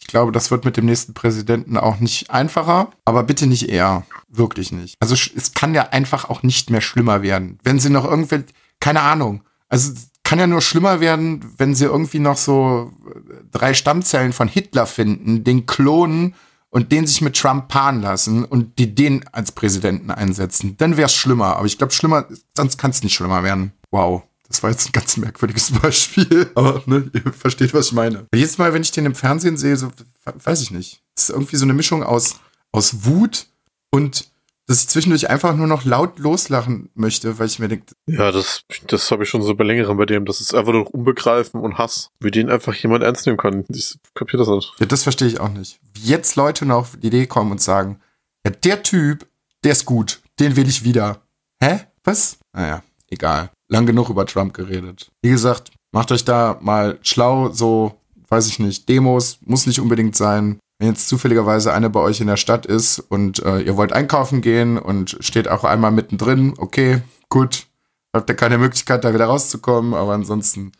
Ich 0.00 0.06
glaube, 0.08 0.32
das 0.32 0.50
wird 0.50 0.64
mit 0.64 0.76
dem 0.76 0.86
nächsten 0.86 1.14
Präsidenten 1.14 1.78
auch 1.78 1.98
nicht 1.98 2.30
einfacher, 2.30 2.90
aber 3.04 3.22
bitte 3.22 3.46
nicht 3.46 3.68
er. 3.70 4.04
Wirklich 4.28 4.70
nicht. 4.72 4.96
Also 5.00 5.14
es 5.14 5.52
kann 5.54 5.74
ja 5.74 5.88
einfach 5.90 6.28
auch 6.28 6.42
nicht 6.42 6.70
mehr 6.70 6.82
schlimmer 6.82 7.22
werden. 7.22 7.58
Wenn 7.62 7.78
sie 7.78 7.88
noch 7.88 8.04
irgendwie, 8.04 8.44
keine 8.84 9.00
Ahnung. 9.00 9.42
Also 9.70 9.94
kann 10.24 10.38
ja 10.38 10.46
nur 10.46 10.60
schlimmer 10.60 11.00
werden, 11.00 11.54
wenn 11.56 11.74
sie 11.74 11.86
irgendwie 11.86 12.18
noch 12.18 12.36
so 12.36 12.92
äh, 13.06 13.20
drei 13.50 13.72
Stammzellen 13.72 14.34
von 14.34 14.46
Hitler 14.46 14.84
finden, 14.84 15.42
den 15.42 15.64
klonen 15.64 16.34
und 16.68 16.92
den 16.92 17.06
sich 17.06 17.22
mit 17.22 17.34
Trump 17.34 17.68
paaren 17.68 18.02
lassen 18.02 18.44
und 18.44 18.78
die 18.78 18.94
den 18.94 19.26
als 19.28 19.52
Präsidenten 19.52 20.10
einsetzen. 20.10 20.76
Dann 20.76 20.98
wäre 20.98 21.06
es 21.06 21.14
schlimmer. 21.14 21.56
Aber 21.56 21.64
ich 21.64 21.78
glaube, 21.78 21.94
schlimmer, 21.94 22.26
sonst 22.54 22.76
kann 22.76 22.90
es 22.90 23.02
nicht 23.02 23.14
schlimmer 23.14 23.42
werden. 23.42 23.72
Wow. 23.90 24.24
Das 24.48 24.62
war 24.62 24.68
jetzt 24.68 24.86
ein 24.86 24.92
ganz 24.92 25.16
merkwürdiges 25.16 25.70
Beispiel. 25.82 26.50
Aber 26.54 26.82
ne, 26.84 27.10
ihr 27.14 27.32
versteht, 27.32 27.72
was 27.72 27.86
ich 27.86 27.92
meine. 27.92 28.26
Jedes 28.34 28.58
Mal, 28.58 28.74
wenn 28.74 28.82
ich 28.82 28.90
den 28.90 29.06
im 29.06 29.14
Fernsehen 29.14 29.56
sehe, 29.56 29.78
so, 29.78 29.88
weiß 30.26 30.60
ich 30.60 30.70
nicht. 30.70 31.00
Es 31.16 31.30
ist 31.30 31.30
irgendwie 31.30 31.56
so 31.56 31.64
eine 31.64 31.72
Mischung 31.72 32.02
aus, 32.02 32.34
aus 32.70 33.06
Wut 33.06 33.46
und 33.90 34.28
dass 34.66 34.80
ich 34.80 34.88
zwischendurch 34.88 35.28
einfach 35.28 35.54
nur 35.54 35.66
noch 35.66 35.84
laut 35.84 36.18
loslachen 36.18 36.88
möchte, 36.94 37.38
weil 37.38 37.46
ich 37.46 37.58
mir 37.58 37.68
denke, 37.68 37.94
Ja, 38.06 38.32
das, 38.32 38.62
das 38.86 39.10
habe 39.10 39.24
ich 39.24 39.28
schon 39.28 39.42
so 39.42 39.54
bei 39.54 39.64
längerem 39.64 39.96
bei 39.96 40.06
dem. 40.06 40.24
Das 40.24 40.40
ist 40.40 40.54
einfach 40.54 40.72
nur 40.72 40.92
Unbegreifen 40.94 41.60
und 41.60 41.76
Hass, 41.78 42.10
wie 42.20 42.30
den 42.30 42.48
einfach 42.50 42.74
jemand 42.74 43.04
ernst 43.04 43.26
nehmen 43.26 43.38
kann. 43.38 43.64
Ich 43.68 43.96
kapier 44.14 44.38
das 44.38 44.48
nicht. 44.48 44.72
ja, 44.78 44.86
das 44.86 45.02
verstehe 45.02 45.28
ich 45.28 45.40
auch 45.40 45.50
nicht. 45.50 45.78
Wie 45.94 46.08
jetzt 46.08 46.36
Leute 46.36 46.64
noch 46.66 46.76
auf 46.76 46.96
die 46.96 47.08
Idee 47.08 47.26
kommen 47.26 47.52
und 47.52 47.60
sagen, 47.60 48.00
ja, 48.46 48.50
der 48.52 48.82
Typ, 48.82 49.26
der 49.64 49.72
ist 49.72 49.84
gut, 49.84 50.20
den 50.40 50.56
will 50.56 50.68
ich 50.68 50.84
wieder. 50.84 51.22
Hä? 51.62 51.80
Was? 52.04 52.38
Naja, 52.52 52.82
egal. 53.10 53.50
Lang 53.68 53.86
genug 53.86 54.10
über 54.10 54.26
Trump 54.26 54.54
geredet. 54.54 55.10
Wie 55.22 55.30
gesagt, 55.30 55.72
macht 55.92 56.12
euch 56.12 56.24
da 56.24 56.58
mal 56.60 56.98
schlau, 57.02 57.50
so, 57.50 57.98
weiß 58.28 58.46
ich 58.46 58.58
nicht, 58.58 58.88
Demos, 58.88 59.38
muss 59.44 59.66
nicht 59.66 59.80
unbedingt 59.80 60.16
sein. 60.16 60.58
Wenn 60.78 60.88
jetzt 60.88 61.08
zufälligerweise 61.08 61.72
eine 61.72 61.88
bei 61.88 62.00
euch 62.00 62.20
in 62.20 62.26
der 62.26 62.36
Stadt 62.36 62.66
ist 62.66 62.98
und 62.98 63.40
äh, 63.44 63.60
ihr 63.60 63.76
wollt 63.76 63.92
einkaufen 63.92 64.40
gehen 64.40 64.76
und 64.76 65.16
steht 65.20 65.48
auch 65.48 65.64
einmal 65.64 65.92
mittendrin, 65.92 66.54
okay, 66.58 67.02
gut, 67.28 67.66
habt 68.12 68.28
ihr 68.28 68.36
keine 68.36 68.58
Möglichkeit, 68.58 69.04
da 69.04 69.14
wieder 69.14 69.26
rauszukommen, 69.26 69.94
aber 69.94 70.14
ansonsten, 70.14 70.72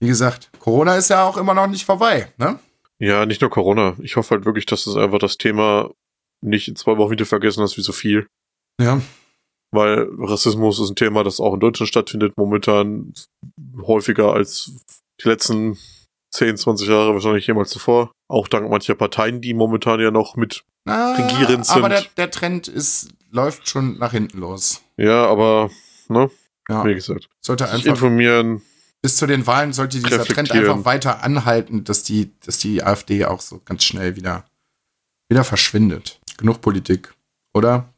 wie 0.00 0.08
gesagt, 0.08 0.50
Corona 0.58 0.96
ist 0.96 1.10
ja 1.10 1.24
auch 1.24 1.36
immer 1.36 1.54
noch 1.54 1.66
nicht 1.66 1.84
vorbei, 1.84 2.32
ne? 2.38 2.58
Ja, 2.98 3.26
nicht 3.26 3.42
nur 3.42 3.50
Corona. 3.50 3.94
Ich 4.00 4.16
hoffe 4.16 4.34
halt 4.34 4.46
wirklich, 4.46 4.64
dass 4.64 4.86
es 4.86 4.96
einfach 4.96 5.18
das 5.18 5.36
Thema 5.36 5.90
nicht 6.40 6.68
in 6.68 6.76
zwei 6.76 6.96
Wochen 6.96 7.10
wieder 7.10 7.26
vergessen 7.26 7.62
hast, 7.62 7.76
wie 7.76 7.82
so 7.82 7.92
viel. 7.92 8.26
Ja. 8.80 9.00
Weil 9.70 10.08
Rassismus 10.18 10.80
ist 10.80 10.90
ein 10.90 10.96
Thema, 10.96 11.24
das 11.24 11.40
auch 11.40 11.54
in 11.54 11.60
Deutschland 11.60 11.88
stattfindet, 11.88 12.34
momentan 12.36 13.12
häufiger 13.82 14.32
als 14.32 14.72
die 15.22 15.28
letzten 15.28 15.76
10, 16.32 16.56
20 16.56 16.88
Jahre 16.88 17.12
wahrscheinlich 17.12 17.46
jemals 17.46 17.70
zuvor. 17.70 18.12
Auch 18.28 18.48
dank 18.48 18.68
mancher 18.70 18.94
Parteien, 18.94 19.40
die 19.40 19.54
momentan 19.54 20.00
ja 20.00 20.10
noch 20.10 20.36
mit, 20.36 20.64
Ah, 20.88 21.14
Regierend 21.14 21.68
aber 21.70 21.80
sind. 21.82 21.90
der, 21.90 22.02
der 22.26 22.30
Trend 22.30 22.68
ist, 22.68 23.08
läuft 23.30 23.68
schon 23.68 23.98
nach 23.98 24.12
hinten 24.12 24.38
los. 24.38 24.82
ja, 24.96 25.26
aber, 25.26 25.70
ne, 26.08 26.30
Ja, 26.68 26.84
wie 26.84 26.94
gesagt, 26.94 27.28
sollte 27.40 27.68
einfach 27.68 27.86
informieren. 27.86 28.62
bis 29.02 29.16
zu 29.16 29.26
den 29.26 29.46
Wahlen 29.48 29.72
sollte 29.72 29.98
dieser 30.00 30.24
Trend 30.24 30.52
einfach 30.52 30.84
weiter 30.84 31.22
anhalten, 31.24 31.82
dass 31.84 32.02
die, 32.04 32.30
dass 32.44 32.58
die 32.58 32.82
AfD 32.84 33.24
auch 33.24 33.40
so 33.40 33.60
ganz 33.64 33.82
schnell 33.84 34.14
wieder, 34.16 34.44
wieder 35.28 35.42
verschwindet. 35.44 36.20
Genug 36.36 36.60
Politik, 36.60 37.12
oder? 37.52 37.92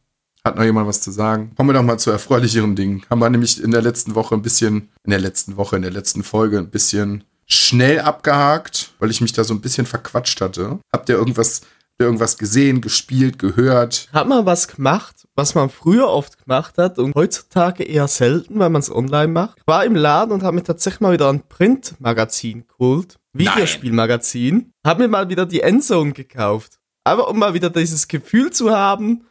Hat 0.45 0.57
noch 0.57 0.65
jemand 0.65 0.87
was 0.89 1.01
zu 1.03 1.11
sagen? 1.11 1.53
Kommen 1.57 1.69
wir 1.71 1.75
doch 1.75 1.83
mal 1.83 1.99
zu 1.99 2.11
erfreulicheren 2.11 2.75
Dingen. 2.77 3.03
Haben 3.11 3.19
wir 3.21 3.29
nämlich 3.29 3.63
in 3.63 3.71
der 3.71 3.83
letzten 3.83 4.15
Woche 4.15 4.35
ein 4.35 4.41
bisschen, 4.43 4.89
in 5.05 5.11
der 5.11 5.21
letzten 5.21 5.57
Woche, 5.59 5.77
in 5.77 5.83
der 5.83 5.91
letzten 5.91 6.23
Folge 6.23 6.59
ein 6.59 6.71
bisschen 6.71 7.25
schnell 7.49 8.01
abgehakt, 8.01 8.93
weil 8.99 9.11
ich 9.11 9.21
mich 9.21 9.33
da 9.33 9.45
so 9.45 9.55
ein 9.55 9.61
bisschen 9.61 9.87
verquatscht 9.87 10.41
hatte. 10.41 10.79
Habt 10.93 11.09
ihr 11.09 11.17
irgendwas, 11.17 11.63
habt 11.63 12.01
ihr 12.01 12.07
irgendwas 12.07 12.39
gesehen, 12.39 12.81
gespielt, 12.81 13.39
gehört? 13.39 14.09
Hat 14.13 14.29
man 14.29 14.47
was 14.47 14.69
gemacht, 14.69 15.27
was 15.35 15.55
man 15.55 15.71
früher 15.71 16.09
oft 16.09 16.39
gemacht 16.45 16.79
hat 16.79 16.99
und 16.99 17.15
heutzutage 17.15 17.83
eher 17.85 18.07
selten, 18.07 18.59
weil 18.59 18.71
man 18.71 18.81
es 18.81 18.91
online 18.91 19.29
macht? 19.29 19.59
Ich 19.59 19.67
war 19.67 19.85
im 19.85 19.97
Laden 19.97 20.33
und 20.33 20.43
habe 20.43 20.57
mir 20.57 20.63
tatsächlich 20.63 21.01
mal 21.01 21.13
wieder 21.13 21.29
ein 21.29 21.43
Printmagazin 21.49 22.67
geholt. 22.69 23.19
Videospielmagazin. 23.33 24.73
Hab 24.87 24.99
mir 24.99 25.09
mal 25.09 25.29
wieder 25.29 25.47
die 25.47 25.61
Endzone 25.61 26.13
gekauft. 26.13 26.79
Aber 27.05 27.29
um 27.29 27.39
mal 27.39 27.55
wieder 27.55 27.71
dieses 27.71 28.09
Gefühl 28.09 28.51
zu 28.51 28.71
haben, 28.71 29.27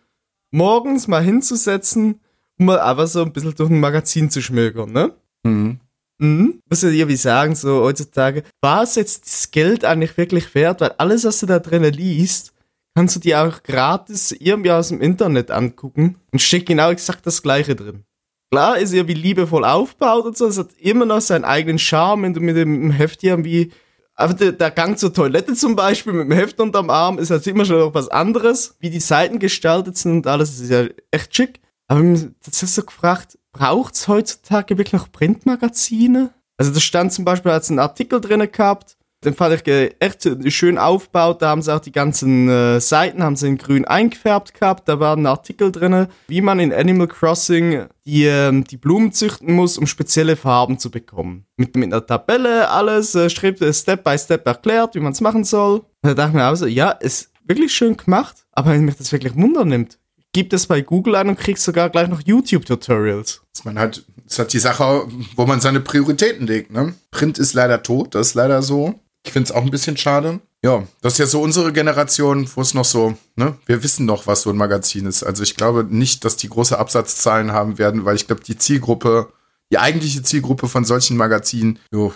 morgens 0.52 1.08
mal 1.08 1.24
hinzusetzen 1.24 2.22
um 2.60 2.66
mal 2.66 2.80
einfach 2.80 3.08
so 3.08 3.22
ein 3.22 3.32
bisschen 3.32 3.56
durch 3.56 3.70
ein 3.70 3.80
Magazin 3.80 4.30
zu 4.30 4.42
schmökern, 4.42 4.92
ne? 4.92 5.14
Mhm. 5.44 5.80
Mhm. 6.20 6.62
Muss 6.70 6.84
ich 6.84 6.98
irgendwie 6.98 7.16
sagen, 7.16 7.56
so 7.56 7.82
heutzutage, 7.82 8.44
war 8.62 8.84
es 8.84 8.96
jetzt 8.96 9.26
das 9.26 9.52
Geld 9.52 9.86
eigentlich 9.86 10.18
wirklich 10.18 10.54
wert? 10.56 10.82
Weil 10.82 10.94
alles, 10.98 11.24
was 11.26 11.40
du 11.40 11.46
da 11.46 11.60
drinnen 11.60 11.94
liest, 11.94 12.54
kannst 12.96 13.16
du 13.16 13.20
dir 13.20 13.42
auch 13.42 13.62
gratis 13.64 14.32
irgendwie 14.32 14.72
aus 14.72 14.90
dem 14.90 15.02
Internet 15.02 15.52
angucken 15.52 16.18
und 16.32 16.42
steht 16.42 16.66
genau 16.66 16.90
exakt 16.90 17.26
das 17.28 17.44
Gleiche 17.44 17.76
drin. 17.76 18.04
Klar 18.52 18.80
ist 18.80 18.94
irgendwie 18.94 19.14
liebevoll 19.14 19.66
aufgebaut 19.66 20.26
und 20.26 20.38
so, 20.38 20.48
es 20.48 20.58
hat 20.58 20.70
immer 20.80 21.06
noch 21.06 21.22
seinen 21.22 21.46
eigenen 21.46 21.80
Charme, 21.80 22.24
wenn 22.24 22.34
du 22.34 22.40
mit 22.40 22.56
dem 22.56 22.92
Heft 22.92 23.24
irgendwie 23.24 23.72
aber 24.20 24.34
der, 24.34 24.52
der, 24.52 24.72
Gang 24.72 24.98
zur 24.98 25.14
Toilette 25.14 25.54
zum 25.54 25.76
Beispiel 25.76 26.12
mit 26.12 26.28
dem 26.28 26.32
Heft 26.32 26.60
unterm 26.60 26.90
Arm 26.90 27.20
ist 27.20 27.30
halt 27.30 27.46
immer 27.46 27.66
schon 27.66 27.78
noch 27.78 27.94
was 27.94 28.10
anderes. 28.10 28.76
Wie 28.80 28.90
die 28.90 29.00
Seiten 29.00 29.38
gestaltet 29.38 29.96
sind 29.96 30.12
und 30.14 30.28
alles 30.28 30.60
ist 30.60 30.72
ja 30.72 30.86
echt 31.12 31.36
schick. 31.36 31.62
Aber 31.88 32.02
das 32.44 32.64
ist 32.64 32.74
so 32.74 32.82
gefragt, 32.82 33.38
braucht 33.58 33.96
es 33.96 34.08
heutzutage 34.08 34.78
wirklich 34.78 34.94
noch 34.94 35.12
Printmagazine? 35.12 36.32
Also 36.58 36.72
da 36.72 36.80
stand 36.80 37.14
zum 37.14 37.26
Beispiel, 37.26 37.52
als 37.52 37.70
ein 37.70 37.80
Artikel 37.80 38.22
drin 38.22 38.48
gehabt, 38.52 38.98
den 39.26 39.34
fand 39.34 39.68
ich 39.68 39.96
echt 40.00 40.30
schön 40.54 40.78
aufgebaut. 40.78 41.42
Da 41.42 41.50
haben 41.50 41.64
sie 41.64 41.74
auch 41.74 41.80
die 41.80 41.92
ganzen 41.92 42.48
äh, 42.50 42.80
Seiten 42.80 43.24
haben 43.24 43.36
sie 43.36 43.48
in 43.48 43.58
grün 43.58 43.86
eingefärbt 43.86 44.54
gehabt. 44.54 44.88
Da 44.88 45.00
war 45.00 45.18
ein 45.18 45.26
Artikel 45.26 45.72
drin, 45.72 46.08
wie 46.28 46.42
man 46.42 46.60
in 46.60 46.72
Animal 46.72 47.08
Crossing 47.08 47.88
die, 48.06 48.26
äh, 48.26 48.62
die 48.62 48.78
Blumen 48.78 49.12
züchten 49.12 49.54
muss, 49.54 49.80
um 49.80 49.88
spezielle 49.88 50.36
Farben 50.36 50.78
zu 50.78 50.92
bekommen. 50.92 51.46
Mit, 51.58 51.76
mit 51.76 51.92
einer 51.92 52.06
Tabelle, 52.06 52.70
alles 52.70 53.16
äh, 53.16 53.30
schrieb 53.30 53.58
Step 53.74 54.04
by 54.04 54.18
Step 54.20 54.46
erklärt, 54.46 54.94
wie 54.94 55.00
man 55.00 55.14
es 55.14 55.22
machen 55.22 55.44
soll. 55.44 55.82
Da 56.04 56.14
dachte 56.14 56.30
ich 56.30 56.36
mir 56.36 56.44
also, 56.44 56.68
ja, 56.68 56.92
ist 56.92 57.32
wirklich 57.44 57.74
schön 57.74 57.98
gemacht, 57.98 58.46
aber 58.52 58.72
wenn 58.72 58.86
mich 58.86 58.98
das 58.98 59.12
wirklich 59.12 59.36
Wunder 59.36 59.66
nimmt, 59.66 59.98
gib 60.34 60.50
das 60.50 60.68
bei 60.68 60.82
Google 60.82 61.16
an 61.16 61.30
und 61.30 61.40
kriegst 61.40 61.64
sogar 61.64 61.90
gleich 61.90 62.08
noch 62.08 62.22
YouTube-Tutorials. 62.26 63.42
Man 63.64 63.80
halt, 63.80 64.06
das 64.24 64.34
ist 64.34 64.40
halt 64.40 64.54
die 64.54 64.60
Sache, 64.60 65.08
wo 65.36 65.46
man 65.46 65.62
seine 65.62 65.80
Prioritäten 65.80 66.46
legt, 66.48 66.72
ne? 66.72 66.94
Print 67.12 67.40
ist 67.40 67.54
leider 67.54 67.82
tot, 67.82 68.14
das 68.16 68.30
ist 68.30 68.34
leider 68.36 68.62
so. 68.62 69.00
Ich 69.26 69.34
finde 69.34 69.50
es 69.50 69.52
auch 69.52 69.64
ein 69.64 69.72
bisschen 69.72 69.98
schade. 69.98 70.40
Ja, 70.64 70.88
das 71.02 71.14
ist 71.14 71.20
ja 71.20 71.26
so 71.28 71.42
unsere 71.42 71.72
Generation, 71.72 72.50
wo 72.56 72.62
es 72.62 72.74
noch 72.74 72.86
so, 72.86 73.16
ne, 73.36 73.58
wir 73.66 73.84
wissen 73.84 74.06
noch, 74.06 74.26
was 74.26 74.42
so 74.42 74.50
ein 74.50 74.58
Magazin 74.58 75.06
ist. 75.06 75.24
Also 75.24 75.44
ich 75.44 75.56
glaube 75.56 75.84
nicht, 75.84 76.26
dass 76.26 76.36
die 76.38 76.50
große 76.50 76.78
Absatzzahlen 76.78 77.52
haben 77.52 77.78
werden, 77.78 78.06
weil 78.06 78.16
ich 78.16 78.26
glaube, 78.26 78.44
die 78.44 78.58
Zielgruppe, 78.58 79.32
die 79.72 79.78
eigentliche 79.78 80.24
Zielgruppe 80.24 80.68
von 80.68 80.84
solchen 80.84 81.18
Magazinen, 81.18 81.80
jo, 81.92 82.14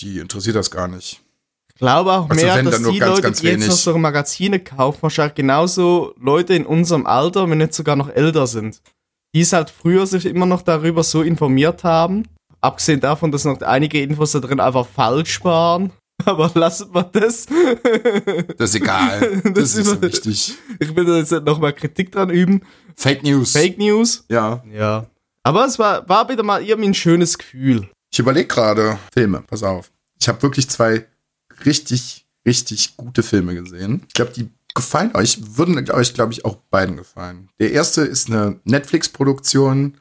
die 0.00 0.18
interessiert 0.18 0.56
das 0.56 0.70
gar 0.70 0.88
nicht. 0.88 1.20
Glaube 1.78 2.12
auch 2.12 2.28
also 2.28 2.44
mehr, 2.44 2.62
dass 2.62 2.82
die 2.82 2.98
ganz, 2.98 3.10
Leute, 3.10 3.22
ganz 3.22 3.40
die 3.40 3.46
jetzt 3.46 3.68
noch 3.68 3.74
so 3.74 3.96
Magazine 3.98 4.60
kaufen, 4.60 4.98
wahrscheinlich 5.02 5.34
genauso 5.34 6.14
Leute 6.20 6.54
in 6.54 6.66
unserem 6.66 7.06
Alter, 7.06 7.48
wenn 7.48 7.58
nicht 7.58 7.74
sogar 7.74 7.96
noch 7.96 8.08
älter 8.08 8.46
sind. 8.46 8.80
Die 9.34 9.42
es 9.42 9.52
halt 9.52 9.70
früher 9.70 10.06
sich 10.06 10.26
immer 10.26 10.46
noch 10.46 10.62
darüber 10.62 11.04
so 11.04 11.22
informiert 11.22 11.84
haben. 11.84 12.24
Abgesehen 12.60 13.00
davon, 13.00 13.30
dass 13.30 13.44
noch 13.44 13.60
einige 13.60 14.02
Infos 14.02 14.32
da 14.32 14.40
drin 14.40 14.58
einfach 14.58 14.86
falsch 14.86 15.44
waren 15.44 15.92
aber 16.24 16.50
lassen 16.54 16.92
wir 16.92 17.04
das. 17.04 17.46
Das 18.56 18.70
ist 18.70 18.74
egal. 18.74 19.40
Das, 19.44 19.74
das 19.74 19.74
ist 19.76 20.02
wichtig. 20.02 20.54
Ich 20.78 20.94
will 20.94 21.04
da 21.04 21.16
jetzt 21.16 21.30
nochmal 21.30 21.72
Kritik 21.72 22.12
dran 22.12 22.30
üben. 22.30 22.62
Fake 22.96 23.22
News. 23.22 23.52
Fake 23.52 23.78
News? 23.78 24.24
Ja. 24.28 24.62
Ja. 24.72 25.06
Aber 25.42 25.64
es 25.64 25.78
war, 25.78 26.08
war 26.08 26.28
wieder 26.28 26.42
mal 26.42 26.62
irgendwie 26.62 26.90
ein 26.90 26.94
schönes 26.94 27.38
Gefühl. 27.38 27.88
Ich 28.12 28.18
überlege 28.18 28.48
gerade 28.48 28.98
Filme, 29.12 29.42
pass 29.46 29.62
auf. 29.62 29.90
Ich 30.20 30.28
habe 30.28 30.42
wirklich 30.42 30.68
zwei 30.68 31.06
richtig, 31.64 32.26
richtig 32.46 32.96
gute 32.96 33.22
Filme 33.22 33.54
gesehen. 33.54 34.02
Ich 34.08 34.14
glaube, 34.14 34.32
die 34.32 34.48
gefallen 34.74 35.14
euch, 35.14 35.56
würden 35.56 35.90
euch, 35.90 36.14
glaube 36.14 36.32
ich, 36.32 36.44
auch 36.44 36.56
beiden 36.70 36.96
gefallen. 36.96 37.48
Der 37.58 37.72
erste 37.72 38.02
ist 38.02 38.28
eine 38.28 38.60
Netflix-Produktion, 38.64 39.94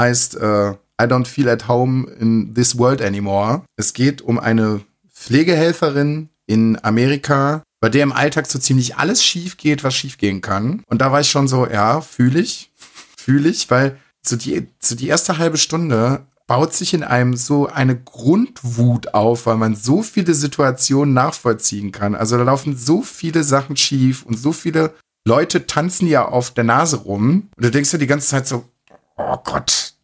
heißt 0.00 0.36
äh, 0.36 0.70
I 1.00 1.06
Don't 1.06 1.26
Feel 1.26 1.48
at 1.48 1.68
Home 1.68 2.10
in 2.18 2.54
This 2.54 2.78
World 2.78 3.02
Anymore. 3.02 3.62
Es 3.76 3.92
geht 3.92 4.22
um 4.22 4.38
eine 4.38 4.80
Pflegehelferin 5.12 6.30
in 6.46 6.82
Amerika, 6.82 7.62
bei 7.80 7.88
der 7.88 8.02
im 8.02 8.12
Alltag 8.12 8.46
so 8.46 8.58
ziemlich 8.58 8.96
alles 8.96 9.24
schief 9.24 9.56
geht, 9.56 9.84
was 9.84 9.94
schief 9.94 10.18
gehen 10.18 10.40
kann. 10.40 10.82
Und 10.86 11.00
da 11.00 11.12
war 11.12 11.20
ich 11.20 11.30
schon 11.30 11.48
so, 11.48 11.66
ja, 11.66 12.00
fühle 12.00 12.40
ich, 12.40 12.72
fühle 13.18 13.48
ich, 13.48 13.70
weil 13.70 13.98
so 14.22 14.36
die, 14.36 14.68
so 14.80 14.94
die 14.94 15.08
erste 15.08 15.38
halbe 15.38 15.58
Stunde 15.58 16.26
baut 16.46 16.74
sich 16.74 16.94
in 16.94 17.02
einem 17.02 17.36
so 17.36 17.68
eine 17.68 17.98
Grundwut 17.98 19.14
auf, 19.14 19.46
weil 19.46 19.56
man 19.56 19.74
so 19.74 20.02
viele 20.02 20.34
Situationen 20.34 21.14
nachvollziehen 21.14 21.90
kann. 21.90 22.14
Also 22.14 22.36
da 22.36 22.44
laufen 22.44 22.76
so 22.76 23.02
viele 23.02 23.44
Sachen 23.44 23.76
schief 23.76 24.24
und 24.24 24.38
so 24.38 24.52
viele 24.52 24.94
Leute 25.26 25.66
tanzen 25.66 26.06
ja 26.06 26.26
auf 26.26 26.50
der 26.50 26.64
Nase 26.64 26.96
rum. 26.96 27.48
Und 27.56 27.64
du 27.64 27.70
denkst 27.70 27.92
ja 27.92 27.98
die 27.98 28.06
ganze 28.06 28.28
Zeit 28.28 28.46
so, 28.46 28.64
oh 29.16 29.36
Gott, 29.42 29.94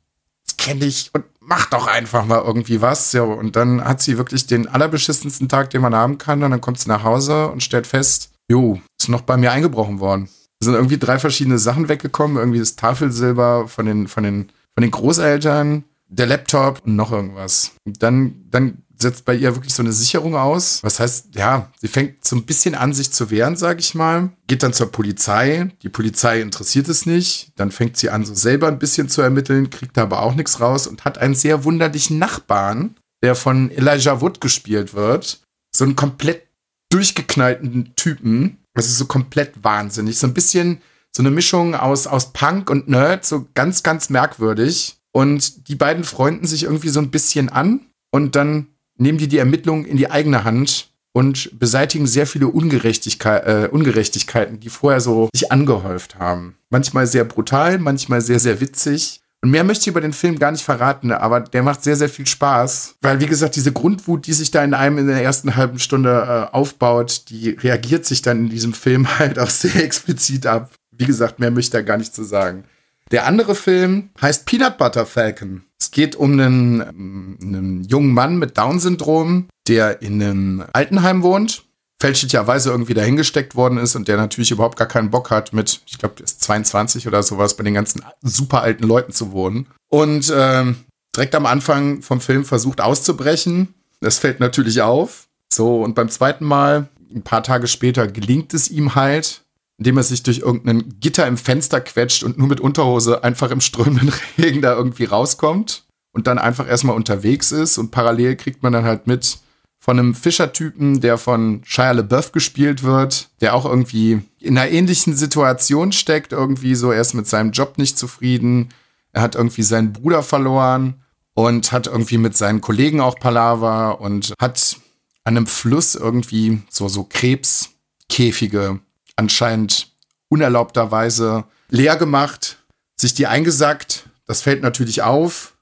das 0.46 0.56
kenne 0.56 0.86
ich 0.86 1.10
und 1.12 1.24
mach 1.40 1.68
doch 1.68 1.86
einfach 1.86 2.24
mal 2.24 2.42
irgendwie 2.42 2.80
was. 2.80 3.12
Ja, 3.12 3.22
und 3.22 3.56
dann 3.56 3.84
hat 3.84 4.00
sie 4.00 4.16
wirklich 4.16 4.46
den 4.46 4.66
allerbeschissensten 4.66 5.48
Tag, 5.48 5.70
den 5.70 5.82
man 5.82 5.94
haben 5.94 6.16
kann. 6.16 6.42
Und 6.42 6.52
dann 6.52 6.62
kommt 6.62 6.78
sie 6.78 6.88
nach 6.88 7.04
Hause 7.04 7.48
und 7.48 7.62
stellt 7.62 7.86
fest, 7.86 8.30
jo, 8.48 8.80
ist 8.98 9.08
noch 9.08 9.22
bei 9.22 9.36
mir 9.36 9.52
eingebrochen 9.52 10.00
worden. 10.00 10.30
Es 10.60 10.66
sind 10.66 10.74
irgendwie 10.74 10.98
drei 10.98 11.18
verschiedene 11.18 11.58
Sachen 11.58 11.88
weggekommen. 11.88 12.38
Irgendwie 12.38 12.58
das 12.58 12.76
Tafelsilber 12.76 13.68
von 13.68 13.84
den, 13.84 14.08
von 14.08 14.24
den, 14.24 14.50
von 14.74 14.82
den 14.82 14.90
Großeltern, 14.90 15.84
der 16.10 16.26
Laptop 16.26 16.82
und 16.84 16.96
noch 16.96 17.12
irgendwas. 17.12 17.72
Und 17.84 18.02
dann, 18.02 18.44
dann 18.50 18.82
setzt 18.98 19.24
bei 19.24 19.34
ihr 19.34 19.54
wirklich 19.54 19.72
so 19.72 19.82
eine 19.82 19.92
Sicherung 19.92 20.36
aus. 20.36 20.82
Was 20.82 21.00
heißt, 21.00 21.34
ja, 21.34 21.70
sie 21.80 21.88
fängt 21.88 22.24
so 22.24 22.36
ein 22.36 22.44
bisschen 22.44 22.74
an, 22.74 22.92
sich 22.92 23.12
zu 23.12 23.30
wehren, 23.30 23.56
sag 23.56 23.78
ich 23.78 23.94
mal. 23.94 24.30
Geht 24.46 24.62
dann 24.62 24.72
zur 24.72 24.92
Polizei. 24.92 25.70
Die 25.82 25.88
Polizei 25.88 26.40
interessiert 26.40 26.88
es 26.88 27.06
nicht. 27.06 27.52
Dann 27.56 27.70
fängt 27.70 27.96
sie 27.96 28.10
an, 28.10 28.24
so 28.24 28.34
selber 28.34 28.68
ein 28.68 28.78
bisschen 28.78 29.08
zu 29.08 29.22
ermitteln, 29.22 29.70
kriegt 29.70 29.96
aber 29.96 30.22
auch 30.22 30.34
nichts 30.34 30.60
raus 30.60 30.86
und 30.86 31.04
hat 31.04 31.18
einen 31.18 31.34
sehr 31.34 31.64
wunderlichen 31.64 32.18
Nachbarn, 32.18 32.96
der 33.22 33.34
von 33.34 33.70
Elijah 33.70 34.20
Wood 34.20 34.40
gespielt 34.40 34.94
wird. 34.94 35.40
So 35.74 35.84
einen 35.84 35.96
komplett 35.96 36.42
durchgeknallten 36.90 37.94
Typen. 37.96 38.58
Das 38.74 38.86
ist 38.86 38.98
so 38.98 39.06
komplett 39.06 39.64
wahnsinnig. 39.64 40.18
So 40.18 40.26
ein 40.26 40.34
bisschen 40.34 40.82
so 41.12 41.22
eine 41.22 41.30
Mischung 41.30 41.74
aus, 41.74 42.06
aus 42.06 42.32
Punk 42.32 42.70
und 42.70 42.88
Nerd, 42.88 43.24
so 43.24 43.46
ganz, 43.54 43.82
ganz 43.82 44.10
merkwürdig. 44.10 44.99
Und 45.12 45.68
die 45.68 45.74
beiden 45.74 46.04
freunden 46.04 46.46
sich 46.46 46.64
irgendwie 46.64 46.88
so 46.88 47.00
ein 47.00 47.10
bisschen 47.10 47.48
an 47.48 47.86
und 48.10 48.36
dann 48.36 48.68
nehmen 48.96 49.18
die 49.18 49.28
die 49.28 49.38
Ermittlungen 49.38 49.84
in 49.84 49.96
die 49.96 50.10
eigene 50.10 50.44
Hand 50.44 50.90
und 51.12 51.58
beseitigen 51.58 52.06
sehr 52.06 52.26
viele 52.26 52.48
Ungerechtigkeit, 52.48 53.46
äh, 53.46 53.68
Ungerechtigkeiten, 53.68 54.60
die 54.60 54.68
vorher 54.68 55.00
so 55.00 55.28
sich 55.34 55.50
angehäuft 55.50 56.18
haben. 56.18 56.56
Manchmal 56.70 57.06
sehr 57.06 57.24
brutal, 57.24 57.78
manchmal 57.78 58.20
sehr, 58.20 58.38
sehr 58.38 58.60
witzig. 58.60 59.20
Und 59.42 59.50
mehr 59.50 59.64
möchte 59.64 59.84
ich 59.84 59.88
über 59.88 60.02
den 60.02 60.12
Film 60.12 60.38
gar 60.38 60.52
nicht 60.52 60.62
verraten, 60.62 61.12
aber 61.12 61.40
der 61.40 61.62
macht 61.62 61.82
sehr, 61.82 61.96
sehr 61.96 62.10
viel 62.10 62.26
Spaß. 62.26 62.96
Weil, 63.00 63.20
wie 63.20 63.26
gesagt, 63.26 63.56
diese 63.56 63.72
Grundwut, 63.72 64.26
die 64.26 64.34
sich 64.34 64.50
da 64.50 64.62
in 64.62 64.74
einem 64.74 64.98
in 64.98 65.06
der 65.06 65.22
ersten 65.22 65.56
halben 65.56 65.78
Stunde 65.78 66.48
äh, 66.52 66.54
aufbaut, 66.54 67.24
die 67.30 67.50
reagiert 67.50 68.04
sich 68.04 68.20
dann 68.20 68.40
in 68.40 68.48
diesem 68.50 68.74
Film 68.74 69.08
halt 69.18 69.38
auch 69.38 69.50
sehr 69.50 69.82
explizit 69.82 70.46
ab. 70.46 70.70
Wie 70.92 71.06
gesagt, 71.06 71.40
mehr 71.40 71.50
möchte 71.50 71.78
ich 71.78 71.82
da 71.82 71.82
gar 71.82 71.96
nicht 71.96 72.14
zu 72.14 72.22
sagen. 72.22 72.64
Der 73.10 73.26
andere 73.26 73.54
Film 73.54 74.10
heißt 74.20 74.46
Peanut 74.46 74.78
Butter 74.78 75.04
Falcon. 75.04 75.64
Es 75.78 75.90
geht 75.90 76.14
um 76.14 76.32
einen, 76.32 76.82
einen 76.82 77.84
jungen 77.84 78.14
Mann 78.14 78.36
mit 78.36 78.56
Down-Syndrom, 78.56 79.48
der 79.66 80.02
in 80.02 80.22
einem 80.22 80.64
Altenheim 80.72 81.22
wohnt, 81.22 81.64
fälschlicherweise 82.00 82.70
irgendwie 82.70 82.94
dahingesteckt 82.94 83.56
worden 83.56 83.78
ist 83.78 83.96
und 83.96 84.06
der 84.06 84.16
natürlich 84.16 84.50
überhaupt 84.50 84.78
gar 84.78 84.86
keinen 84.86 85.10
Bock 85.10 85.30
hat, 85.30 85.52
mit, 85.52 85.80
ich 85.86 85.98
glaube, 85.98 86.22
ist 86.22 86.42
22 86.42 87.08
oder 87.08 87.22
sowas, 87.22 87.56
bei 87.56 87.64
den 87.64 87.74
ganzen 87.74 88.02
super 88.22 88.62
alten 88.62 88.84
Leuten 88.84 89.12
zu 89.12 89.32
wohnen. 89.32 89.66
Und 89.88 90.32
ähm, 90.34 90.76
direkt 91.16 91.34
am 91.34 91.46
Anfang 91.46 92.02
vom 92.02 92.20
Film 92.20 92.44
versucht 92.44 92.80
auszubrechen. 92.80 93.74
Das 94.00 94.18
fällt 94.18 94.38
natürlich 94.38 94.82
auf. 94.82 95.26
So, 95.52 95.82
und 95.82 95.94
beim 95.94 96.08
zweiten 96.08 96.44
Mal, 96.44 96.88
ein 97.12 97.22
paar 97.22 97.42
Tage 97.42 97.66
später, 97.66 98.06
gelingt 98.06 98.54
es 98.54 98.70
ihm 98.70 98.94
halt, 98.94 99.42
indem 99.80 99.96
er 99.96 100.02
sich 100.02 100.22
durch 100.22 100.40
irgendein 100.40 101.00
Gitter 101.00 101.26
im 101.26 101.38
Fenster 101.38 101.80
quetscht 101.80 102.22
und 102.22 102.36
nur 102.36 102.48
mit 102.48 102.60
Unterhose 102.60 103.24
einfach 103.24 103.50
im 103.50 103.62
strömenden 103.62 104.12
Regen 104.38 104.60
da 104.60 104.74
irgendwie 104.74 105.04
rauskommt 105.04 105.84
und 106.12 106.26
dann 106.26 106.38
einfach 106.38 106.68
erstmal 106.68 106.94
unterwegs 106.94 107.50
ist. 107.50 107.78
Und 107.78 107.90
parallel 107.90 108.36
kriegt 108.36 108.62
man 108.62 108.74
dann 108.74 108.84
halt 108.84 109.06
mit 109.06 109.38
von 109.78 109.98
einem 109.98 110.14
Fischertypen, 110.14 111.00
der 111.00 111.16
von 111.16 111.62
Shia 111.64 111.92
LaBeouf 111.92 112.32
gespielt 112.32 112.82
wird, 112.82 113.30
der 113.40 113.54
auch 113.54 113.64
irgendwie 113.64 114.20
in 114.38 114.58
einer 114.58 114.70
ähnlichen 114.70 115.16
Situation 115.16 115.92
steckt, 115.92 116.32
irgendwie 116.32 116.74
so, 116.74 116.92
er 116.92 117.00
ist 117.00 117.14
mit 117.14 117.26
seinem 117.26 117.52
Job 117.52 117.78
nicht 117.78 117.96
zufrieden, 117.96 118.68
er 119.12 119.22
hat 119.22 119.34
irgendwie 119.34 119.62
seinen 119.62 119.94
Bruder 119.94 120.22
verloren 120.22 121.02
und 121.32 121.72
hat 121.72 121.86
irgendwie 121.86 122.18
mit 122.18 122.36
seinen 122.36 122.60
Kollegen 122.60 123.00
auch 123.00 123.18
Palaver 123.18 124.02
und 124.02 124.34
hat 124.38 124.76
an 125.24 125.38
einem 125.38 125.46
Fluss 125.46 125.94
irgendwie 125.94 126.60
so, 126.68 126.88
so 126.88 127.04
Krebskäfige 127.04 128.80
anscheinend 129.20 129.92
unerlaubterweise 130.28 131.44
leer 131.68 131.96
gemacht, 131.96 132.56
sich 132.98 133.12
die 133.14 133.26
eingesackt. 133.26 134.04
Das 134.26 134.40
fällt 134.42 134.62
natürlich 134.62 135.02
auf. 135.02 135.54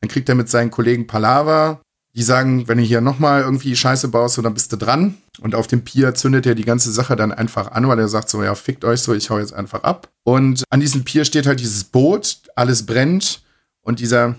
Dann 0.00 0.10
kriegt 0.10 0.28
er 0.28 0.34
mit 0.34 0.50
seinen 0.50 0.72
Kollegen 0.72 1.06
Palaver. 1.06 1.80
Die 2.16 2.22
sagen, 2.22 2.68
wenn 2.68 2.78
du 2.78 2.84
hier 2.84 3.00
nochmal 3.00 3.42
irgendwie 3.42 3.74
Scheiße 3.74 4.08
baust, 4.08 4.34
so, 4.34 4.42
dann 4.42 4.54
bist 4.54 4.72
du 4.72 4.76
dran. 4.76 5.16
Und 5.40 5.54
auf 5.54 5.66
dem 5.66 5.84
Pier 5.84 6.14
zündet 6.14 6.46
er 6.46 6.54
die 6.54 6.64
ganze 6.64 6.92
Sache 6.92 7.16
dann 7.16 7.32
einfach 7.32 7.72
an, 7.72 7.88
weil 7.88 7.98
er 7.98 8.08
sagt 8.08 8.28
so, 8.28 8.42
ja, 8.42 8.54
fickt 8.54 8.84
euch 8.84 9.00
so, 9.00 9.14
ich 9.14 9.30
hau 9.30 9.38
jetzt 9.38 9.52
einfach 9.52 9.82
ab. 9.82 10.08
Und 10.24 10.64
an 10.70 10.80
diesem 10.80 11.04
Pier 11.04 11.24
steht 11.24 11.46
halt 11.46 11.60
dieses 11.60 11.84
Boot, 11.84 12.38
alles 12.56 12.86
brennt. 12.86 13.42
Und 13.80 14.00
dieser 14.00 14.36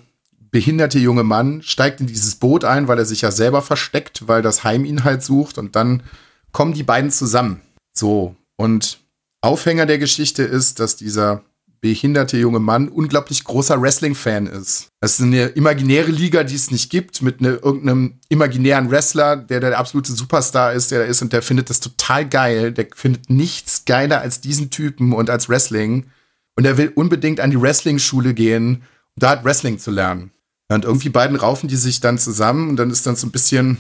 behinderte 0.51 0.99
junge 0.99 1.23
Mann 1.23 1.61
steigt 1.61 2.01
in 2.01 2.07
dieses 2.07 2.35
Boot 2.35 2.63
ein, 2.63 2.87
weil 2.87 2.97
er 2.97 3.05
sich 3.05 3.21
ja 3.21 3.31
selber 3.31 3.61
versteckt, 3.61 4.27
weil 4.27 4.41
das 4.41 4.63
Heim 4.63 4.85
ihn 4.85 5.03
halt 5.03 5.23
sucht. 5.23 5.57
Und 5.57 5.75
dann 5.75 6.03
kommen 6.51 6.73
die 6.73 6.83
beiden 6.83 7.11
zusammen. 7.11 7.61
So. 7.93 8.35
Und 8.57 8.99
Aufhänger 9.41 9.85
der 9.85 9.99
Geschichte 9.99 10.43
ist, 10.43 10.79
dass 10.79 10.95
dieser 10.95 11.43
behinderte 11.85 12.37
junge 12.37 12.59
Mann 12.59 12.87
unglaublich 12.87 13.43
großer 13.43 13.79
Wrestling-Fan 13.79 14.47
ist. 14.47 14.87
Es 15.01 15.19
ist 15.19 15.21
eine 15.21 15.47
imaginäre 15.49 16.09
Liga, 16.09 16.43
die 16.43 16.55
es 16.55 16.71
nicht 16.71 16.89
gibt, 16.89 17.21
mit 17.21 17.41
ne, 17.41 17.59
irgendeinem 17.61 18.15
imaginären 18.27 18.89
Wrestler, 18.89 19.35
der 19.35 19.59
der 19.59 19.77
absolute 19.77 20.11
Superstar 20.13 20.73
ist, 20.73 20.89
der 20.89 20.99
da 20.99 21.05
ist 21.05 21.21
und 21.21 21.31
der 21.31 21.43
findet 21.43 21.69
das 21.69 21.81
total 21.81 22.27
geil. 22.27 22.71
Der 22.71 22.87
findet 22.95 23.29
nichts 23.29 23.85
geiler 23.85 24.19
als 24.21 24.41
diesen 24.41 24.71
Typen 24.71 25.13
und 25.13 25.29
als 25.29 25.47
Wrestling. 25.47 26.07
Und 26.55 26.65
er 26.65 26.77
will 26.77 26.91
unbedingt 26.95 27.39
an 27.39 27.51
die 27.51 27.61
Wrestling-Schule 27.61 28.33
gehen, 28.33 28.77
um 29.15 29.19
da 29.19 29.29
halt 29.29 29.43
Wrestling 29.43 29.77
zu 29.77 29.91
lernen. 29.91 30.31
Und 30.69 30.85
irgendwie 30.85 31.09
beiden 31.09 31.35
raufen 31.35 31.69
die 31.69 31.75
sich 31.75 31.99
dann 31.99 32.17
zusammen 32.17 32.69
und 32.69 32.77
dann 32.77 32.89
ist 32.89 33.05
dann 33.05 33.15
so 33.15 33.27
ein 33.27 33.31
bisschen, 33.31 33.77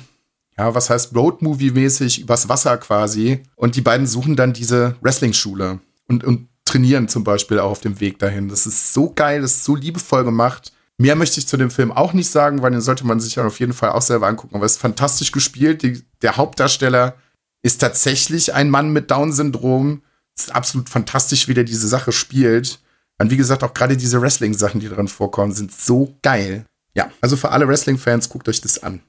ja, 0.57 0.73
was 0.73 0.89
heißt 0.89 1.13
Roadmovie-mäßig 1.13 2.21
übers 2.21 2.47
Wasser 2.47 2.77
quasi. 2.77 3.43
Und 3.55 3.75
die 3.75 3.81
beiden 3.81 4.07
suchen 4.07 4.35
dann 4.35 4.53
diese 4.53 4.95
Wrestling-Schule 5.01 5.79
und, 6.07 6.23
und 6.23 6.47
trainieren 6.63 7.07
zum 7.07 7.23
Beispiel 7.23 7.59
auch 7.59 7.71
auf 7.71 7.81
dem 7.81 7.99
Weg 7.99 8.19
dahin. 8.19 8.49
Das 8.49 8.65
ist 8.65 8.93
so 8.93 9.11
geil, 9.13 9.41
das 9.41 9.53
ist 9.53 9.65
so 9.65 9.75
liebevoll 9.75 10.23
gemacht. 10.23 10.71
Mehr 10.97 11.15
möchte 11.15 11.39
ich 11.39 11.47
zu 11.47 11.57
dem 11.57 11.69
Film 11.69 11.91
auch 11.91 12.13
nicht 12.13 12.29
sagen, 12.29 12.61
weil 12.61 12.71
den 12.71 12.81
sollte 12.81 13.05
man 13.05 13.19
sich 13.19 13.37
auf 13.39 13.59
jeden 13.59 13.73
Fall 13.73 13.91
auch 13.91 14.01
selber 14.01 14.27
angucken. 14.27 14.55
Aber 14.55 14.65
es 14.65 14.73
ist 14.73 14.81
fantastisch 14.81 15.31
gespielt. 15.31 15.83
Die, 15.83 16.03
der 16.21 16.37
Hauptdarsteller 16.37 17.15
ist 17.61 17.81
tatsächlich 17.81 18.53
ein 18.53 18.69
Mann 18.69 18.93
mit 18.93 19.11
Down-Syndrom. 19.11 20.01
Es 20.37 20.45
ist 20.45 20.55
absolut 20.55 20.89
fantastisch, 20.89 21.47
wie 21.47 21.53
der 21.53 21.65
diese 21.65 21.87
Sache 21.87 22.13
spielt. 22.13 22.79
Und 23.19 23.29
wie 23.29 23.37
gesagt, 23.37 23.63
auch 23.63 23.73
gerade 23.73 23.97
diese 23.97 24.21
Wrestling-Sachen, 24.21 24.79
die 24.79 24.89
darin 24.89 25.07
vorkommen, 25.09 25.53
sind 25.53 25.73
so 25.73 26.15
geil. 26.21 26.65
Ja, 26.93 27.11
also 27.19 27.35
für 27.35 27.51
alle 27.51 27.67
Wrestling-Fans, 27.67 28.29
guckt 28.29 28.47
euch 28.47 28.61
das 28.61 28.81
an. 28.81 29.01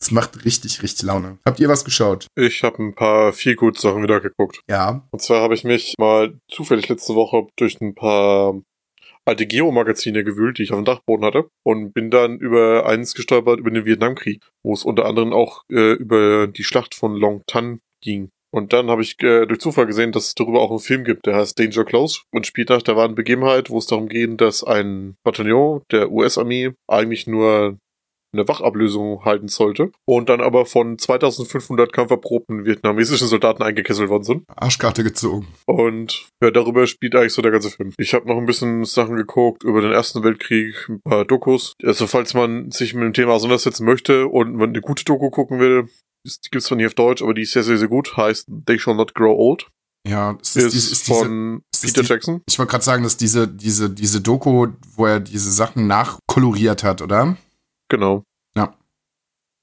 Es 0.00 0.10
macht 0.10 0.44
richtig, 0.44 0.82
richtig 0.82 1.06
Laune. 1.06 1.38
Habt 1.44 1.60
ihr 1.60 1.68
was 1.68 1.84
geschaut? 1.84 2.26
Ich 2.36 2.62
habe 2.62 2.82
ein 2.82 2.94
paar 2.94 3.32
viel 3.32 3.56
gut 3.56 3.78
Sachen 3.78 4.02
wieder 4.02 4.20
geguckt. 4.20 4.60
Ja. 4.68 5.06
Und 5.10 5.22
zwar 5.22 5.42
habe 5.42 5.54
ich 5.54 5.64
mich 5.64 5.94
mal 5.98 6.38
zufällig 6.48 6.88
letzte 6.88 7.14
Woche 7.14 7.46
durch 7.56 7.80
ein 7.80 7.94
paar 7.94 8.60
alte 9.24 9.46
Geo-Magazine 9.46 10.24
gewühlt, 10.24 10.58
die 10.58 10.62
ich 10.62 10.72
auf 10.72 10.78
dem 10.78 10.84
Dachboden 10.84 11.24
hatte 11.24 11.48
und 11.64 11.92
bin 11.92 12.10
dann 12.10 12.38
über 12.38 12.86
eins 12.86 13.14
gestolpert 13.14 13.58
über 13.58 13.70
den 13.70 13.84
Vietnamkrieg, 13.84 14.40
wo 14.62 14.72
es 14.72 14.84
unter 14.84 15.06
anderem 15.06 15.32
auch 15.32 15.62
äh, 15.70 15.94
über 15.94 16.46
die 16.46 16.62
Schlacht 16.62 16.94
von 16.94 17.16
Long 17.16 17.42
Tan 17.46 17.80
ging. 18.00 18.30
Und 18.52 18.72
dann 18.72 18.88
habe 18.88 19.02
ich 19.02 19.20
äh, 19.22 19.44
durch 19.46 19.60
Zufall 19.60 19.86
gesehen, 19.86 20.12
dass 20.12 20.28
es 20.28 20.34
darüber 20.34 20.60
auch 20.62 20.70
einen 20.70 20.78
Film 20.78 21.04
gibt, 21.04 21.26
der 21.26 21.34
heißt 21.34 21.58
Danger 21.58 21.84
Close 21.84 22.20
und 22.32 22.46
spielt 22.46 22.70
nach 22.70 22.82
der 22.82 22.96
wahren 22.96 23.14
Begebenheit, 23.14 23.68
wo 23.68 23.78
es 23.78 23.86
darum 23.86 24.08
geht, 24.08 24.40
dass 24.40 24.62
ein 24.62 25.16
Bataillon 25.24 25.82
der 25.90 26.10
US-Armee 26.10 26.72
eigentlich 26.86 27.26
nur 27.26 27.76
eine 28.38 28.46
Wachablösung 28.48 29.24
halten 29.24 29.48
sollte 29.48 29.90
und 30.06 30.28
dann 30.28 30.40
aber 30.40 30.66
von 30.66 30.98
2500 30.98 31.92
kampferprobten 31.92 32.64
vietnamesischen 32.64 33.28
Soldaten 33.28 33.62
eingekesselt 33.62 34.08
worden 34.08 34.24
sind. 34.24 34.44
Arschkarte 34.54 35.02
gezogen. 35.04 35.46
Und 35.66 36.28
ja, 36.42 36.50
darüber 36.50 36.86
spielt 36.86 37.14
eigentlich 37.14 37.32
so 37.32 37.42
der 37.42 37.52
ganze 37.52 37.70
Film. 37.70 37.92
Ich 37.98 38.14
habe 38.14 38.28
noch 38.28 38.36
ein 38.36 38.46
bisschen 38.46 38.84
Sachen 38.84 39.16
geguckt 39.16 39.64
über 39.64 39.80
den 39.80 39.92
Ersten 39.92 40.22
Weltkrieg, 40.22 40.74
ein 40.88 41.00
paar 41.02 41.24
Dokus. 41.24 41.72
Also 41.82 42.06
falls 42.06 42.34
man 42.34 42.70
sich 42.70 42.94
mit 42.94 43.04
dem 43.04 43.12
Thema 43.12 43.32
auseinandersetzen 43.32 43.84
möchte 43.84 44.26
und 44.26 44.54
man 44.56 44.70
eine 44.70 44.80
gute 44.80 45.04
Doku 45.04 45.30
gucken 45.30 45.58
will, 45.60 45.88
die 46.26 46.32
gibt's 46.50 46.66
zwar 46.66 46.76
nicht 46.76 46.86
auf 46.86 46.94
Deutsch, 46.94 47.22
aber 47.22 47.34
die 47.34 47.42
ist 47.42 47.52
sehr, 47.52 47.62
sehr, 47.62 47.78
sehr 47.78 47.88
gut. 47.88 48.16
Heißt 48.16 48.46
They 48.66 48.78
Shall 48.78 48.96
Not 48.96 49.14
Grow 49.14 49.36
Old. 49.38 49.68
Ja, 50.08 50.38
es 50.40 50.54
Ist, 50.54 50.66
ist, 50.66 50.74
ist, 50.74 50.92
ist 50.92 51.06
von 51.08 51.62
diese, 51.74 51.86
ist 51.86 51.94
Peter 51.94 52.02
die- 52.02 52.08
Jackson. 52.08 52.40
Ich 52.48 52.58
wollte 52.58 52.70
gerade 52.70 52.84
sagen, 52.84 53.02
dass 53.02 53.16
diese, 53.16 53.48
diese, 53.48 53.90
diese 53.90 54.20
Doku, 54.20 54.68
wo 54.94 55.06
er 55.06 55.18
diese 55.20 55.50
Sachen 55.50 55.86
nachkoloriert 55.88 56.84
hat, 56.84 57.02
oder? 57.02 57.36
Genau. 57.88 58.24
Ja. 58.56 58.76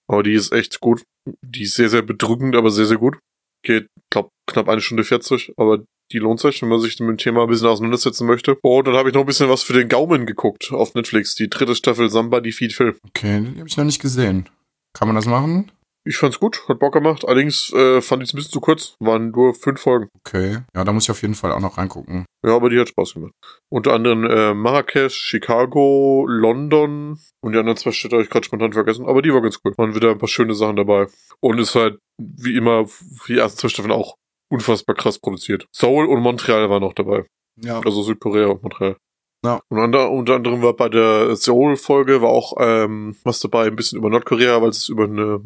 Aber 0.09 0.23
die 0.23 0.33
ist 0.33 0.51
echt 0.51 0.79
gut. 0.79 1.03
Die 1.41 1.63
ist 1.63 1.75
sehr, 1.75 1.89
sehr 1.89 2.01
bedrückend, 2.01 2.55
aber 2.55 2.69
sehr, 2.69 2.85
sehr 2.85 2.97
gut. 2.97 3.17
Geht, 3.65 3.87
glaub, 4.09 4.29
knapp 4.49 4.67
eine 4.67 4.81
Stunde 4.81 5.03
40, 5.03 5.53
aber 5.57 5.83
die 6.11 6.19
lohnt 6.19 6.39
sich, 6.39 6.61
wenn 6.61 6.69
man 6.69 6.81
sich 6.81 6.99
mit 6.99 7.09
dem 7.09 7.17
Thema 7.17 7.43
ein 7.43 7.47
bisschen 7.47 7.67
auseinandersetzen 7.67 8.27
möchte. 8.27 8.55
Und 8.61 8.87
dann 8.87 8.95
habe 8.95 9.09
ich 9.09 9.15
noch 9.15 9.21
ein 9.21 9.27
bisschen 9.27 9.49
was 9.49 9.63
für 9.63 9.73
den 9.73 9.87
Gaumen 9.87 10.25
geguckt 10.25 10.71
auf 10.71 10.93
Netflix. 10.95 11.35
Die 11.35 11.49
dritte 11.49 11.75
Staffel 11.75 12.09
Samba, 12.09 12.41
die 12.41 12.51
Feed 12.51 12.73
Phil. 12.73 12.97
Okay, 13.07 13.41
die 13.41 13.59
habe 13.59 13.67
ich 13.67 13.77
noch 13.77 13.85
nicht 13.85 14.01
gesehen. 14.01 14.49
Kann 14.93 15.07
man 15.07 15.15
das 15.15 15.25
machen? 15.25 15.71
Ich 16.05 16.17
fand's 16.17 16.39
gut, 16.39 16.67
hat 16.67 16.79
Bock 16.79 16.93
gemacht. 16.93 17.25
Allerdings 17.25 17.71
äh, 17.71 18.01
fand 18.01 18.21
ich 18.23 18.29
es 18.29 18.33
ein 18.33 18.37
bisschen 18.37 18.51
zu 18.51 18.59
kurz. 18.59 18.95
Waren 18.99 19.31
nur 19.31 19.53
fünf 19.53 19.79
Folgen. 19.79 20.09
Okay. 20.25 20.59
Ja, 20.75 20.83
da 20.83 20.91
muss 20.91 21.03
ich 21.03 21.11
auf 21.11 21.21
jeden 21.21 21.35
Fall 21.35 21.53
auch 21.53 21.61
noch 21.61 21.77
reingucken. 21.77 22.25
Ja, 22.45 22.55
aber 22.55 22.69
die 22.69 22.79
hat 22.79 22.89
Spaß 22.89 23.13
gemacht. 23.13 23.31
Unter 23.69 23.93
anderem 23.93 24.25
äh, 24.25 24.53
Marrakesch, 24.53 25.15
Chicago, 25.15 26.25
London 26.27 27.17
und 27.41 27.53
die 27.53 27.59
anderen 27.59 27.77
zwei 27.77 27.91
Städte 27.91 28.15
habe 28.15 28.23
ich 28.23 28.29
gerade 28.29 28.45
spontan 28.45 28.73
vergessen, 28.73 29.05
aber 29.05 29.21
die 29.21 29.33
war 29.33 29.41
ganz 29.41 29.59
cool. 29.63 29.73
Waren 29.77 29.95
wieder 29.95 30.11
ein 30.11 30.17
paar 30.17 30.27
schöne 30.27 30.55
Sachen 30.55 30.75
dabei. 30.75 31.07
Und 31.39 31.59
ist 31.59 31.75
halt, 31.75 31.99
wie 32.17 32.57
immer, 32.57 32.85
die 33.27 33.37
ersten 33.37 33.59
zwei 33.59 33.69
Staffeln 33.69 33.93
auch 33.93 34.15
unfassbar 34.51 34.95
krass 34.95 35.19
produziert. 35.19 35.67
Seoul 35.71 36.05
und 36.07 36.21
Montreal 36.21 36.69
waren 36.69 36.81
noch 36.81 36.93
dabei. 36.93 37.25
Ja. 37.61 37.79
Also 37.79 38.03
Südkorea 38.03 38.47
und 38.47 38.61
Montreal. 38.61 38.97
Ja. 39.45 39.61
Und 39.69 39.79
unter, 39.79 40.11
unter 40.11 40.35
anderem 40.35 40.61
war 40.61 40.73
bei 40.73 40.89
der 40.89 41.35
Seoul-Folge 41.35 42.21
war 42.21 42.29
auch 42.29 42.55
ähm, 42.59 43.15
was 43.23 43.39
dabei, 43.39 43.67
ein 43.67 43.75
bisschen 43.75 43.97
über 43.97 44.09
Nordkorea, 44.09 44.61
weil 44.61 44.69
es 44.69 44.89
über 44.89 45.03
eine 45.03 45.41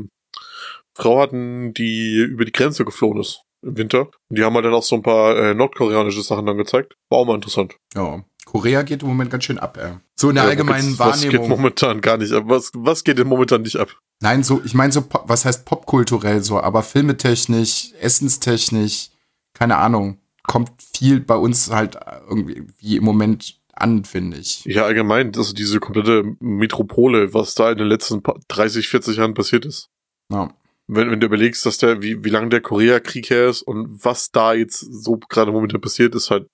Frau 0.97 1.21
hatten, 1.21 1.73
die 1.73 2.15
über 2.17 2.45
die 2.45 2.51
Grenze 2.51 2.83
geflohen 2.85 3.19
ist 3.19 3.41
im 3.61 3.77
Winter. 3.77 4.07
Und 4.29 4.37
die 4.37 4.43
haben 4.43 4.53
halt 4.55 4.65
dann 4.65 4.73
auch 4.73 4.83
so 4.83 4.95
ein 4.95 5.01
paar 5.03 5.35
äh, 5.37 5.53
nordkoreanische 5.53 6.21
Sachen 6.21 6.45
dann 6.45 6.57
gezeigt. 6.57 6.95
War 7.09 7.19
auch 7.19 7.25
mal 7.25 7.35
interessant. 7.35 7.75
ja. 7.95 8.23
Korea 8.45 8.81
geht 8.83 9.01
im 9.01 9.09
Moment 9.09 9.29
ganz 9.29 9.43
schön 9.43 9.57
ab, 9.59 9.77
ey. 9.77 9.95
So 10.15 10.29
in 10.29 10.35
der 10.35 10.45
Ja, 10.45 10.51
allgemeinen 10.51 10.97
was, 10.97 11.07
Was 11.15 11.21
geht 11.21 11.33
Wahrnehmung. 11.33 11.49
momentan 11.49 11.99
gar 11.99 12.15
nicht 12.15 12.31
ab? 12.31 12.45
Was, 12.47 12.71
was 12.73 13.03
geht 13.03 13.17
denn 13.19 13.27
momentan 13.27 13.61
nicht 13.63 13.75
ab? 13.75 13.89
Nein, 14.21 14.41
so, 14.41 14.61
ich 14.63 14.73
meine 14.73 14.93
so, 14.93 15.03
was 15.25 15.43
heißt 15.43 15.65
popkulturell 15.65 16.41
so, 16.41 16.57
aber 16.61 16.81
filmetechnisch, 16.81 17.91
essenstechnisch, 17.99 19.09
keine 19.53 19.75
Ahnung, 19.75 20.19
kommt 20.43 20.71
viel 20.93 21.19
bei 21.19 21.35
uns 21.35 21.71
halt 21.71 21.97
irgendwie 22.29 22.63
wie 22.79 22.95
im 22.95 23.03
Moment 23.03 23.59
an, 23.73 24.05
finde 24.05 24.37
ich. 24.37 24.63
Ja, 24.63 24.85
allgemein, 24.85 25.33
also 25.35 25.53
diese 25.53 25.81
komplette 25.81 26.35
Metropole, 26.39 27.33
was 27.33 27.53
da 27.53 27.71
in 27.71 27.77
den 27.79 27.87
letzten 27.87 28.23
paar- 28.23 28.39
30, 28.47 28.87
40 28.87 29.17
Jahren 29.17 29.33
passiert 29.33 29.65
ist. 29.65 29.89
Ja. 30.31 30.53
Wenn, 30.87 31.11
wenn 31.11 31.19
du 31.19 31.27
überlegst, 31.27 31.65
dass 31.65 31.77
der, 31.77 32.01
wie, 32.01 32.23
wie 32.23 32.29
lange 32.29 32.49
der 32.49 32.61
Koreakrieg 32.61 33.29
her 33.29 33.49
ist 33.49 33.61
und 33.61 34.03
was 34.03 34.31
da 34.31 34.53
jetzt 34.53 34.79
so 34.79 35.17
gerade 35.17 35.51
momentan 35.51 35.81
passiert, 35.81 36.15
ist 36.15 36.31
halt 36.31 36.47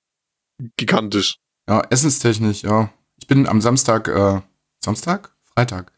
gigantisch. 0.77 1.37
Ja, 1.67 1.81
essenstechnisch, 1.89 2.63
ja. 2.63 2.91
Ich 3.17 3.27
bin 3.27 3.47
am 3.47 3.61
Samstag, 3.61 4.07
äh, 4.07 4.41
Samstag? 4.83 5.35
Freitag. 5.43 5.91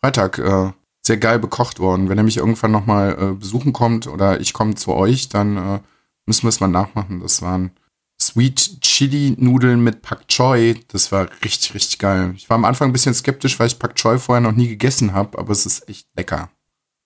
Freitag, 0.00 0.38
äh, 0.38 0.72
sehr 1.04 1.16
geil 1.16 1.38
bekocht 1.38 1.80
worden. 1.80 2.08
Wenn 2.08 2.18
er 2.18 2.24
mich 2.24 2.36
irgendwann 2.36 2.70
nochmal 2.70 3.16
äh, 3.20 3.34
besuchen 3.34 3.72
kommt 3.72 4.06
oder 4.06 4.40
ich 4.40 4.52
komme 4.52 4.76
zu 4.76 4.92
euch, 4.94 5.28
dann 5.28 5.56
äh, 5.56 5.80
müssen 6.26 6.44
wir 6.44 6.50
es 6.50 6.60
mal 6.60 6.68
nachmachen. 6.68 7.20
Das 7.20 7.42
waren 7.42 7.72
Sweet 8.20 8.80
Chili 8.82 9.34
Nudeln 9.38 9.82
mit 9.82 10.02
Pak 10.02 10.28
Choi. 10.28 10.76
Das 10.88 11.10
war 11.10 11.28
richtig, 11.42 11.74
richtig 11.74 11.98
geil. 11.98 12.34
Ich 12.36 12.48
war 12.48 12.54
am 12.54 12.64
Anfang 12.64 12.90
ein 12.90 12.92
bisschen 12.92 13.14
skeptisch, 13.14 13.58
weil 13.58 13.66
ich 13.66 13.78
Pak 13.78 13.96
Choi 13.96 14.18
vorher 14.18 14.40
noch 14.40 14.52
nie 14.52 14.68
gegessen 14.68 15.12
habe, 15.12 15.38
aber 15.38 15.50
es 15.52 15.66
ist 15.66 15.88
echt 15.88 16.06
lecker. 16.16 16.50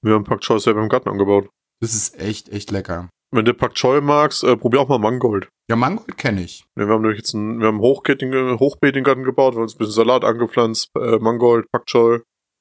Wir 0.04 0.12
haben 0.12 0.24
Pak 0.24 0.42
Choi 0.42 0.58
selber 0.58 0.82
im 0.82 0.90
Garten 0.90 1.08
angebaut. 1.08 1.48
Das 1.80 1.94
ist 1.94 2.20
echt, 2.20 2.50
echt 2.50 2.70
lecker. 2.70 3.08
Wenn 3.30 3.46
du 3.46 3.54
Pak 3.54 3.74
Choi 3.74 4.02
magst, 4.02 4.44
äh, 4.44 4.54
probier 4.54 4.80
auch 4.80 4.88
mal 4.88 4.98
Mangold. 4.98 5.48
Ja, 5.70 5.76
Mangold 5.76 6.18
kenne 6.18 6.42
ich. 6.42 6.66
Wir 6.76 6.86
haben 6.88 7.00
nämlich 7.00 7.20
jetzt 7.20 7.32
ein, 7.32 7.58
wir 7.58 7.68
haben 7.68 7.80
Hochbeet 7.80 8.20
in 8.20 8.58
Hochbeet 8.60 8.90
in 8.90 8.96
den 8.96 9.04
Garten 9.04 9.24
gebaut, 9.24 9.54
wir 9.54 9.56
haben 9.56 9.62
uns 9.62 9.74
ein 9.74 9.78
bisschen 9.78 9.94
Salat 9.94 10.22
angepflanzt, 10.22 10.90
äh, 10.98 11.18
Mangold, 11.18 11.72
Pak 11.72 11.86
Choi. 11.86 12.18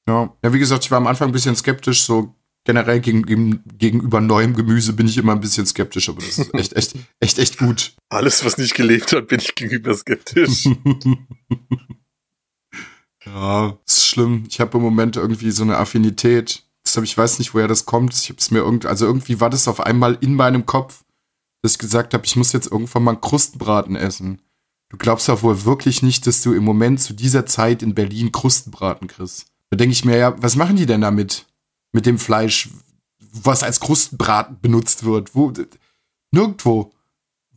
Ja. 0.07 0.33
ja, 0.41 0.53
wie 0.53 0.59
gesagt, 0.59 0.85
ich 0.85 0.91
war 0.91 0.99
am 0.99 1.07
Anfang 1.07 1.29
ein 1.29 1.31
bisschen 1.33 1.55
skeptisch, 1.57 2.03
so 2.03 2.33
generell 2.63 3.01
gegen, 3.01 3.23
gegen, 3.23 3.61
gegenüber 3.77 4.21
neuem 4.21 4.55
Gemüse 4.55 4.93
bin 4.93 5.07
ich 5.07 5.17
immer 5.17 5.33
ein 5.33 5.41
bisschen 5.41 5.65
skeptisch, 5.65 6.07
aber 6.07 6.21
das 6.21 6.39
ist 6.39 6.53
echt, 6.53 6.73
echt, 6.77 6.95
echt, 7.19 7.39
echt 7.39 7.57
gut. 7.57 7.93
Alles, 8.07 8.45
was 8.45 8.57
nicht 8.57 8.73
gelebt 8.73 9.11
hat, 9.11 9.27
bin 9.27 9.41
ich 9.41 9.53
gegenüber 9.53 9.93
skeptisch. 9.95 10.69
ja, 13.25 13.77
ist 13.85 14.05
schlimm. 14.05 14.45
Ich 14.47 14.61
habe 14.61 14.77
im 14.77 14.83
Moment 14.83 15.17
irgendwie 15.17 15.51
so 15.51 15.63
eine 15.63 15.77
Affinität. 15.77 16.63
Deshalb, 16.93 17.05
ich 17.05 17.17
weiß 17.17 17.39
nicht, 17.39 17.55
woher 17.55 17.67
das 17.67 17.87
kommt. 17.87 18.13
Ich 18.13 18.29
habe 18.29 18.37
es 18.37 18.51
mir 18.51 18.59
irgend, 18.59 18.85
also 18.85 19.07
irgendwie 19.07 19.39
war 19.39 19.49
das 19.49 19.67
auf 19.67 19.79
einmal 19.79 20.15
in 20.21 20.35
meinem 20.35 20.67
Kopf, 20.67 21.03
dass 21.63 21.71
ich 21.71 21.79
gesagt 21.79 22.13
habe, 22.13 22.23
ich 22.23 22.35
muss 22.35 22.53
jetzt 22.53 22.71
irgendwann 22.71 23.03
mal 23.03 23.11
einen 23.13 23.21
Krustenbraten 23.21 23.95
essen. 23.95 24.43
Du 24.89 24.97
glaubst 24.97 25.27
doch 25.27 25.41
wohl 25.41 25.65
wirklich 25.65 26.03
nicht, 26.03 26.27
dass 26.27 26.43
du 26.43 26.53
im 26.53 26.63
Moment 26.63 27.01
zu 27.01 27.13
dieser 27.13 27.47
Zeit 27.47 27.81
in 27.81 27.95
Berlin 27.95 28.31
Krustenbraten 28.31 29.07
kriegst. 29.07 29.47
Da 29.71 29.77
denke 29.77 29.93
ich 29.93 30.05
mir, 30.05 30.17
ja, 30.17 30.39
was 30.39 30.55
machen 30.55 30.75
die 30.75 30.85
denn 30.85 31.01
damit? 31.01 31.47
Mit 31.93 32.05
dem 32.05 32.19
Fleisch, 32.19 32.69
was 33.19 33.63
als 33.63 33.79
Krustenbraten 33.79 34.59
benutzt 34.61 35.03
wird? 35.03 35.33
Wo? 35.33 35.51
Nirgendwo. 36.29 36.91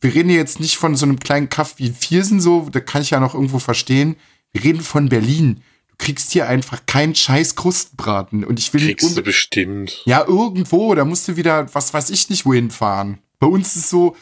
Wir 0.00 0.14
reden 0.14 0.30
hier 0.30 0.38
jetzt 0.38 0.60
nicht 0.60 0.78
von 0.78 0.96
so 0.96 1.04
einem 1.04 1.18
kleinen 1.18 1.50
Kaff 1.50 1.74
wie 1.76 1.90
Viersen 1.90 2.40
so, 2.40 2.70
da 2.70 2.80
kann 2.80 3.02
ich 3.02 3.10
ja 3.10 3.20
noch 3.20 3.34
irgendwo 3.34 3.58
verstehen. 3.58 4.16
Wir 4.52 4.64
reden 4.64 4.80
von 4.80 5.10
Berlin. 5.10 5.62
Kriegst 5.98 6.32
hier 6.32 6.48
einfach 6.48 6.84
keinen 6.86 7.14
scheiß 7.14 7.56
Krustenbraten. 7.56 8.44
Und 8.44 8.58
ich 8.58 8.72
will 8.74 8.84
nicht 8.84 8.98
Kriegst 8.98 9.16
du 9.16 9.22
bestimmt. 9.22 10.02
Ja, 10.04 10.24
irgendwo, 10.26 10.94
da 10.94 11.04
musst 11.04 11.28
du 11.28 11.36
wieder, 11.36 11.72
was 11.74 11.94
weiß 11.94 12.10
ich 12.10 12.28
nicht, 12.30 12.44
wohin 12.44 12.70
fahren. 12.70 13.18
Bei 13.38 13.46
uns 13.46 13.76
ist 13.76 13.90
so, 13.90 14.16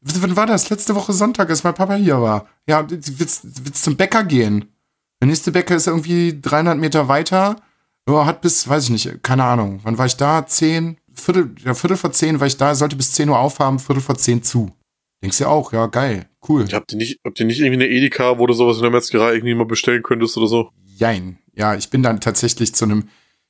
wann 0.00 0.36
war 0.36 0.46
das? 0.46 0.70
Letzte 0.70 0.94
Woche 0.94 1.12
Sonntag, 1.12 1.50
als 1.50 1.64
mein 1.64 1.74
Papa 1.74 1.94
hier 1.94 2.20
war. 2.20 2.46
Ja, 2.66 2.86
willst, 2.88 3.42
willst 3.64 3.82
zum 3.82 3.96
Bäcker 3.96 4.24
gehen. 4.24 4.66
Der 5.20 5.28
nächste 5.28 5.52
Bäcker 5.52 5.76
ist 5.76 5.86
irgendwie 5.86 6.40
300 6.40 6.78
Meter 6.78 7.08
weiter. 7.08 7.56
Ja, 8.08 8.24
hat 8.24 8.40
bis, 8.40 8.66
weiß 8.68 8.84
ich 8.84 8.90
nicht, 8.90 9.22
keine 9.22 9.44
Ahnung. 9.44 9.80
Wann 9.82 9.98
war 9.98 10.06
ich 10.06 10.16
da? 10.16 10.46
Zehn, 10.46 10.96
Viertel, 11.12 11.54
ja, 11.64 11.74
Viertel 11.74 11.96
vor 11.96 12.12
zehn 12.12 12.40
war 12.40 12.46
ich 12.46 12.56
da, 12.56 12.74
sollte 12.74 12.96
bis 12.96 13.12
10 13.12 13.28
Uhr 13.28 13.38
aufhaben, 13.38 13.78
Viertel 13.78 14.00
vor 14.00 14.16
zehn 14.16 14.42
zu. 14.42 14.70
Denkst 15.22 15.38
du 15.38 15.46
auch, 15.46 15.72
ja, 15.72 15.86
geil, 15.86 16.28
cool. 16.48 16.66
Habt 16.72 16.92
ihr 16.92 16.98
nicht, 16.98 17.20
habt 17.24 17.38
ihr 17.38 17.46
nicht 17.46 17.60
irgendwie 17.60 17.84
eine 17.84 17.88
Edeka, 17.88 18.38
wo 18.38 18.46
du 18.46 18.54
sowas 18.54 18.76
in 18.76 18.82
der 18.82 18.90
Metzgerei 18.90 19.34
irgendwie 19.34 19.54
mal 19.54 19.66
bestellen 19.66 20.02
könntest 20.02 20.36
oder 20.38 20.46
so? 20.46 20.70
Jein. 21.00 21.38
Ja, 21.54 21.74
ich 21.74 21.90
bin 21.90 22.02
dann 22.02 22.20
tatsächlich 22.20 22.74
zu 22.74 22.84
einem 22.84 23.08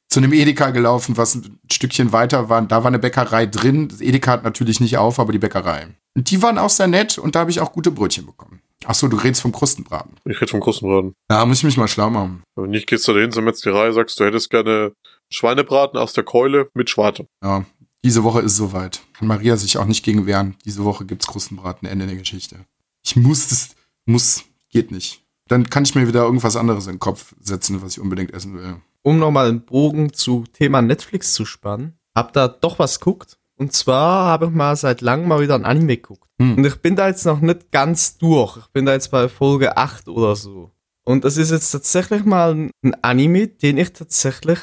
zu 0.09 0.19
einem 0.19 0.33
Edeka 0.33 0.71
gelaufen, 0.71 1.17
was 1.17 1.37
ein 1.37 1.61
Stückchen 1.71 2.11
weiter 2.11 2.49
war. 2.49 2.61
Da 2.63 2.79
war 2.79 2.89
eine 2.89 2.99
Bäckerei 2.99 3.47
drin. 3.47 3.89
Das 3.89 4.01
Edeka 4.01 4.33
hat 4.33 4.45
natürlich 4.45 4.81
nicht 4.81 4.99
auf, 4.99 5.21
aber 5.21 5.33
die 5.33 5.39
Bäckerei. 5.39 5.87
Und 6.17 6.31
die 6.31 6.43
waren 6.43 6.59
auch 6.59 6.71
sehr 6.71 6.89
nett 6.89 7.17
und 7.17 7.37
da 7.37 7.41
habe 7.41 7.51
ich 7.53 7.61
auch 7.61 7.73
gute 7.73 7.93
Brötchen 7.93 8.27
bekommen. 8.27 8.61
Ach 8.87 8.95
so, 8.95 9.07
du 9.07 9.17
redest 9.17 9.43
vom 9.43 9.53
Krustenbraten. 9.53 10.17
Ich 10.25 10.41
rede 10.41 10.51
vom 10.51 10.61
Krustenbraten. 10.61 11.15
Da 11.29 11.47
muss 11.47 11.59
ich 11.59 11.65
mich 11.65 11.77
mal 11.77 11.87
schlau 11.87 12.11
machen. 12.11 12.43
Wenn 12.57 12.71
nicht, 12.71 12.89
gehst 12.89 13.07
du 13.07 13.13
dahin 13.13 13.31
zur 13.31 13.43
Metzgerei, 13.43 13.93
sagst, 13.93 14.19
du 14.19 14.25
hättest 14.25 14.51
gerne 14.51 14.93
Schweinebraten 15.31 15.99
aus 15.99 16.13
der 16.13 16.25
Keule 16.25 16.69
mit 16.75 16.91
Schwarte. 16.91 17.27
Ja, 17.45 17.65
diese 18.05 18.25
Woche 18.25 18.41
ist 18.41 18.57
soweit. 18.57 19.03
Kann 19.13 19.29
Maria 19.29 19.57
sich 19.57 19.79
auch 19.79 19.85
nicht 19.85 20.05
gegen 20.05 20.27
wehren. 20.27 20.57
Diese 20.65 20.85
Woche 20.85 21.05
gibt's 21.05 21.27
Krustenbraten, 21.29 21.87
Ende 21.87 22.07
der 22.07 22.17
Geschichte. 22.17 22.57
Ich 23.05 23.15
muss 23.15 23.49
das, 23.49 23.77
muss, 24.07 24.45
geht 24.71 24.91
nicht. 24.91 25.23
Dann 25.51 25.69
kann 25.69 25.83
ich 25.83 25.97
mir 25.97 26.07
wieder 26.07 26.23
irgendwas 26.23 26.55
anderes 26.55 26.87
in 26.87 26.95
den 26.95 26.99
Kopf 27.01 27.35
setzen, 27.41 27.83
was 27.83 27.95
ich 27.95 28.01
unbedingt 28.01 28.33
essen 28.33 28.55
will. 28.55 28.77
um 29.03 29.19
nochmal 29.19 29.49
einen 29.49 29.65
Bogen 29.65 30.13
zu 30.13 30.45
Thema 30.53 30.81
Netflix 30.81 31.33
zu 31.33 31.45
spannen, 31.45 31.99
hab 32.15 32.33
da 32.35 32.47
doch 32.49 32.79
was 32.79 33.01
geguckt. 33.01 33.39
Und 33.57 33.73
zwar 33.73 34.27
habe 34.27 34.47
ich 34.47 34.53
mal 34.53 34.77
seit 34.77 35.01
langem 35.01 35.29
mal 35.29 35.41
wieder 35.41 35.55
ein 35.55 35.65
Anime 35.65 35.97
geguckt. 35.97 36.29
Hm. 36.41 36.57
Und 36.57 36.65
ich 36.65 36.77
bin 36.77 36.97
da 36.97 37.09
jetzt 37.09 37.27
noch 37.27 37.41
nicht 37.41 37.73
ganz 37.73 38.17
durch. 38.17 38.59
Ich 38.59 38.67
bin 38.69 38.87
da 38.87 38.93
jetzt 38.93 39.11
bei 39.11 39.29
Folge 39.29 39.77
8 39.77 40.09
oder 40.09 40.37
so. 40.37 40.71
Und 41.05 41.25
das 41.25 41.37
ist 41.37 41.51
jetzt 41.51 41.71
tatsächlich 41.71 42.25
mal 42.25 42.71
ein 42.85 42.95
Anime, 43.03 43.49
den 43.49 43.79
ich 43.79 43.93
tatsächlich 43.93 44.61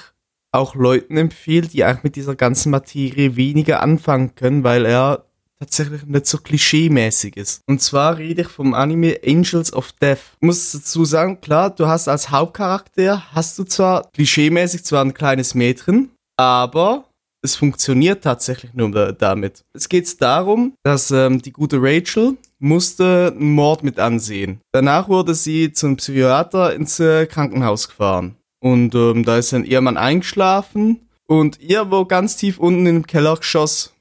auch 0.51 0.73
Leuten 0.73 1.17
empfehle, 1.17 1.67
die 1.67 1.83
eigentlich 1.83 2.03
mit 2.03 2.15
dieser 2.15 2.35
ganzen 2.35 2.69
Materie 2.69 3.35
weniger 3.35 3.81
anfangen 3.81 4.35
können, 4.35 4.63
weil 4.63 4.85
er 4.85 5.26
tatsächlich 5.59 6.05
nicht 6.05 6.27
so 6.27 6.37
klischee-mäßig 6.37 7.35
ist. 7.37 7.61
Und 7.67 7.81
zwar 7.81 8.17
rede 8.17 8.41
ich 8.43 8.47
vom 8.47 8.73
Anime 8.73 9.17
Angels 9.25 9.73
of 9.73 9.91
Death. 9.93 10.19
Ich 10.39 10.45
muss 10.45 10.71
dazu 10.71 11.05
sagen, 11.05 11.41
klar, 11.41 11.69
du 11.71 11.87
hast 11.87 12.07
als 12.07 12.29
Hauptcharakter, 12.29 13.23
hast 13.33 13.57
du 13.57 13.63
zwar 13.63 14.09
klischee-mäßig 14.15 14.83
zwar 14.83 15.03
ein 15.03 15.13
kleines 15.13 15.55
Mädchen, 15.55 16.11
aber 16.37 17.05
es 17.43 17.55
funktioniert 17.55 18.23
tatsächlich 18.23 18.73
nur 18.73 18.91
da- 18.91 19.11
damit. 19.11 19.61
Es 19.73 19.89
geht 19.89 20.21
darum, 20.21 20.73
dass 20.83 21.11
ähm, 21.11 21.41
die 21.41 21.51
gute 21.51 21.77
Rachel 21.81 22.35
musste 22.59 23.33
einen 23.35 23.51
Mord 23.51 23.83
mit 23.83 23.99
ansehen. 23.99 24.59
Danach 24.73 25.07
wurde 25.07 25.35
sie 25.35 25.71
zum 25.71 25.97
Psychiater 25.97 26.73
ins 26.73 26.99
äh, 26.99 27.25
Krankenhaus 27.27 27.87
gefahren. 27.87 28.35
Und 28.59 28.95
ähm, 28.95 29.23
da 29.23 29.37
ist 29.37 29.53
dann 29.53 29.63
ihr 29.65 29.79
Mann 29.81 29.97
eingeschlafen 29.97 31.07
und 31.27 31.59
ihr, 31.61 31.91
wo 31.91 32.05
ganz 32.05 32.35
tief 32.37 32.57
unten 32.57 32.87
im 32.87 33.05
Kellergeschoss 33.05 33.93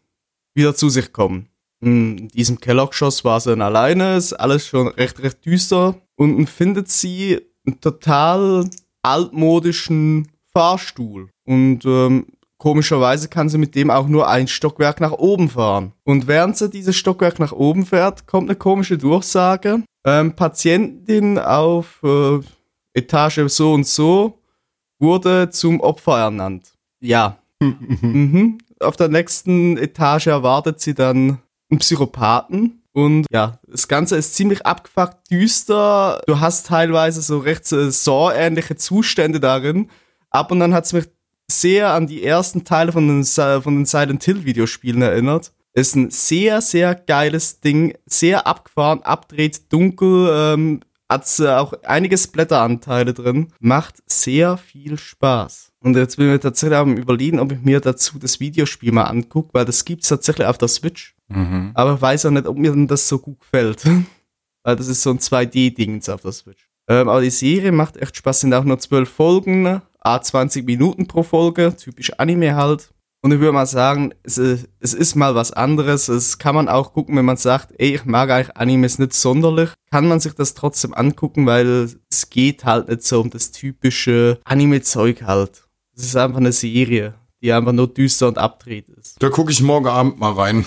wieder 0.56 0.74
zu 0.74 0.88
sich 0.88 1.12
kommen. 1.12 1.48
In 1.80 2.28
diesem 2.28 2.58
Kellergeschoss 2.58 3.24
war 3.24 3.38
sie 3.38 3.50
dann 3.50 3.62
alleine, 3.62 4.16
ist 4.16 4.32
alles 4.32 4.66
schon 4.66 4.88
recht, 4.88 5.22
recht 5.22 5.44
düster. 5.44 5.94
Unten 6.16 6.46
findet 6.46 6.88
sie 6.88 7.40
einen 7.66 7.80
total 7.80 8.68
altmodischen 9.02 10.28
Fahrstuhl. 10.52 11.28
Und 11.44 11.84
ähm, 11.84 12.26
komischerweise 12.56 13.28
kann 13.28 13.48
sie 13.50 13.58
mit 13.58 13.74
dem 13.74 13.90
auch 13.90 14.08
nur 14.08 14.26
ein 14.28 14.48
Stockwerk 14.48 15.00
nach 15.00 15.12
oben 15.12 15.50
fahren. 15.50 15.92
Und 16.04 16.26
während 16.26 16.56
sie 16.56 16.70
dieses 16.70 16.96
Stockwerk 16.96 17.38
nach 17.38 17.52
oben 17.52 17.84
fährt, 17.84 18.26
kommt 18.26 18.48
eine 18.48 18.56
komische 18.56 18.96
Durchsage. 18.96 19.82
Ähm, 20.06 20.34
Patientin 20.34 21.38
auf 21.38 22.00
äh, 22.02 22.38
Etage 22.94 23.40
so 23.48 23.74
und 23.74 23.86
so 23.86 24.38
wurde 24.98 25.50
zum 25.50 25.80
Opfer 25.80 26.18
ernannt. 26.18 26.72
Ja, 27.00 27.38
Mhm. 27.60 28.58
Auf 28.80 28.96
der 28.96 29.08
nächsten 29.08 29.76
Etage 29.76 30.28
erwartet 30.28 30.80
sie 30.80 30.94
dann 30.94 31.38
einen 31.70 31.78
Psychopathen. 31.78 32.82
Und 32.92 33.26
ja, 33.30 33.58
das 33.66 33.88
Ganze 33.88 34.16
ist 34.16 34.34
ziemlich 34.34 34.64
abgefuckt, 34.64 35.30
düster. 35.30 36.22
Du 36.26 36.40
hast 36.40 36.68
teilweise 36.68 37.20
so 37.20 37.38
recht 37.38 37.70
äh, 37.72 37.90
Saw-ähnliche 37.90 38.76
Zustände 38.76 39.38
darin. 39.38 39.90
Ab 40.30 40.50
und 40.50 40.60
dann 40.60 40.72
hat 40.72 40.86
es 40.86 40.92
mich 40.94 41.04
sehr 41.50 41.92
an 41.92 42.06
die 42.06 42.24
ersten 42.24 42.64
Teile 42.64 42.92
von 42.92 43.06
den, 43.06 43.24
von 43.24 43.74
den 43.74 43.86
Silent 43.86 44.24
Hill 44.24 44.44
Videospielen 44.44 45.02
erinnert. 45.02 45.52
Ist 45.74 45.94
ein 45.94 46.10
sehr, 46.10 46.62
sehr 46.62 46.94
geiles 46.94 47.60
Ding. 47.60 47.98
Sehr 48.06 48.46
abgefahren, 48.46 49.02
abdreht, 49.02 49.70
dunkel. 49.70 50.30
Ähm, 50.32 50.80
hat 51.08 51.28
äh, 51.38 51.48
auch 51.48 51.74
einige 51.84 52.16
Splatter-Anteile 52.16 53.12
drin. 53.12 53.52
Macht 53.60 53.96
sehr 54.06 54.56
viel 54.56 54.98
Spaß. 54.98 55.72
Und 55.86 55.96
jetzt 55.96 56.16
bin 56.16 56.34
ich 56.34 56.40
tatsächlich 56.40 56.76
am 56.76 56.96
überlegen, 56.96 57.38
ob 57.38 57.52
ich 57.52 57.60
mir 57.62 57.78
dazu 57.80 58.18
das 58.18 58.40
Videospiel 58.40 58.90
mal 58.90 59.04
angucke, 59.04 59.50
weil 59.52 59.64
das 59.64 59.84
gibt's 59.84 60.08
tatsächlich 60.08 60.46
auf 60.46 60.58
der 60.58 60.66
Switch. 60.66 61.14
Mhm. 61.28 61.70
Aber 61.74 61.94
ich 61.94 62.02
weiß 62.02 62.26
auch 62.26 62.30
nicht, 62.32 62.46
ob 62.48 62.58
mir 62.58 62.72
denn 62.72 62.88
das 62.88 63.06
so 63.06 63.20
gut 63.20 63.38
gefällt. 63.40 63.84
weil 64.64 64.74
das 64.76 64.88
ist 64.88 65.02
so 65.02 65.10
ein 65.10 65.20
2D-Ding 65.20 66.02
auf 66.08 66.22
der 66.22 66.32
Switch. 66.32 66.68
Ähm, 66.88 67.08
aber 67.08 67.20
die 67.20 67.30
Serie 67.30 67.70
macht 67.70 67.96
echt 67.98 68.16
Spaß, 68.16 68.40
sind 68.40 68.52
auch 68.54 68.64
nur 68.64 68.80
12 68.80 69.08
Folgen, 69.08 69.80
a 70.00 70.20
20 70.20 70.66
Minuten 70.66 71.06
pro 71.06 71.22
Folge, 71.22 71.72
typisch 71.76 72.12
Anime 72.18 72.56
halt. 72.56 72.92
Und 73.22 73.32
ich 73.32 73.38
würde 73.38 73.52
mal 73.52 73.66
sagen, 73.66 74.12
es, 74.24 74.38
ist- 74.38 74.68
es 74.80 74.92
ist 74.92 75.14
mal 75.14 75.36
was 75.36 75.52
anderes. 75.52 76.08
Es 76.08 76.38
kann 76.38 76.54
man 76.56 76.68
auch 76.68 76.92
gucken, 76.94 77.16
wenn 77.16 77.24
man 77.24 77.36
sagt, 77.36 77.74
ey, 77.78 77.94
ich 77.94 78.04
mag 78.04 78.30
eigentlich 78.30 78.56
Animes 78.56 78.98
nicht 78.98 79.14
sonderlich. 79.14 79.70
Kann 79.92 80.08
man 80.08 80.18
sich 80.20 80.32
das 80.34 80.54
trotzdem 80.54 80.94
angucken, 80.94 81.46
weil 81.46 81.88
es 82.10 82.28
geht 82.30 82.64
halt 82.64 82.88
nicht 82.88 83.02
so 83.04 83.20
um 83.20 83.30
das 83.30 83.52
typische 83.52 84.40
Anime-Zeug 84.44 85.22
halt. 85.22 85.62
Es 85.96 86.04
ist 86.04 86.16
einfach 86.16 86.38
eine 86.38 86.52
Serie, 86.52 87.14
die 87.40 87.52
einfach 87.52 87.72
nur 87.72 87.88
düster 87.88 88.28
und 88.28 88.36
abdreht 88.36 88.88
ist. 88.90 89.16
Da 89.22 89.30
gucke 89.30 89.50
ich 89.50 89.62
morgen 89.62 89.86
Abend 89.86 90.18
mal 90.18 90.32
rein. 90.32 90.66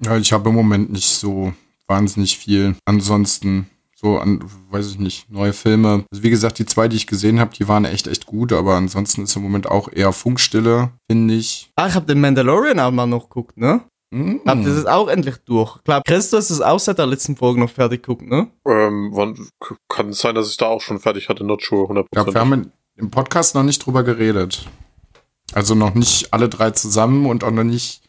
Ja, 0.00 0.16
ich 0.16 0.32
habe 0.32 0.50
im 0.50 0.54
Moment 0.54 0.92
nicht 0.92 1.08
so 1.08 1.54
wahnsinnig 1.86 2.36
viel. 2.36 2.76
Ansonsten 2.84 3.70
so 3.96 4.18
an, 4.18 4.44
weiß 4.70 4.90
ich 4.90 4.98
nicht, 4.98 5.30
neue 5.30 5.54
Filme. 5.54 6.04
Also 6.12 6.22
wie 6.22 6.30
gesagt, 6.30 6.58
die 6.58 6.66
zwei, 6.66 6.86
die 6.86 6.96
ich 6.96 7.06
gesehen 7.06 7.40
habe, 7.40 7.54
die 7.56 7.66
waren 7.66 7.86
echt, 7.86 8.06
echt 8.06 8.26
gut, 8.26 8.52
aber 8.52 8.74
ansonsten 8.74 9.22
ist 9.22 9.34
im 9.36 9.42
Moment 9.42 9.66
auch 9.66 9.88
eher 9.90 10.12
Funkstille, 10.12 10.92
finde 11.10 11.34
ich. 11.34 11.70
Ah, 11.74 11.88
ich 11.88 11.94
habe 11.94 12.06
den 12.06 12.20
Mandalorian 12.20 12.78
auch 12.78 12.92
mal 12.92 13.06
noch 13.06 13.28
geguckt, 13.28 13.56
ne? 13.56 13.80
Mm. 14.10 14.36
Habt 14.46 14.64
ihr 14.64 14.74
das 14.74 14.86
auch 14.86 15.08
endlich 15.08 15.36
durch? 15.44 15.82
Klar, 15.82 16.02
Christus 16.06 16.50
ist 16.50 16.60
auch 16.60 16.78
seit 16.78 16.98
der 16.98 17.06
letzten 17.06 17.36
Folge 17.36 17.60
noch 17.60 17.70
fertig 17.70 18.02
geguckt, 18.02 18.28
ne? 18.28 18.48
Ähm, 18.66 19.10
wann, 19.12 19.48
kann 19.88 20.10
es 20.10 20.20
sein, 20.20 20.34
dass 20.34 20.48
ich 20.48 20.56
da 20.56 20.66
auch 20.66 20.80
schon 20.80 21.00
fertig 21.00 21.28
hatte, 21.28 21.44
not 21.44 21.62
sure, 21.62 21.90
100%. 21.90 22.04
Ich 22.04 22.10
glaube, 22.12 22.34
wir 22.34 22.40
haben 22.40 22.72
im 22.98 23.10
Podcast 23.10 23.54
noch 23.54 23.62
nicht 23.62 23.84
drüber 23.84 24.02
geredet. 24.02 24.66
Also 25.52 25.74
noch 25.74 25.94
nicht 25.94 26.32
alle 26.32 26.48
drei 26.48 26.72
zusammen 26.72 27.26
und 27.26 27.42
auch 27.42 27.50
noch 27.50 27.64
nicht, 27.64 28.02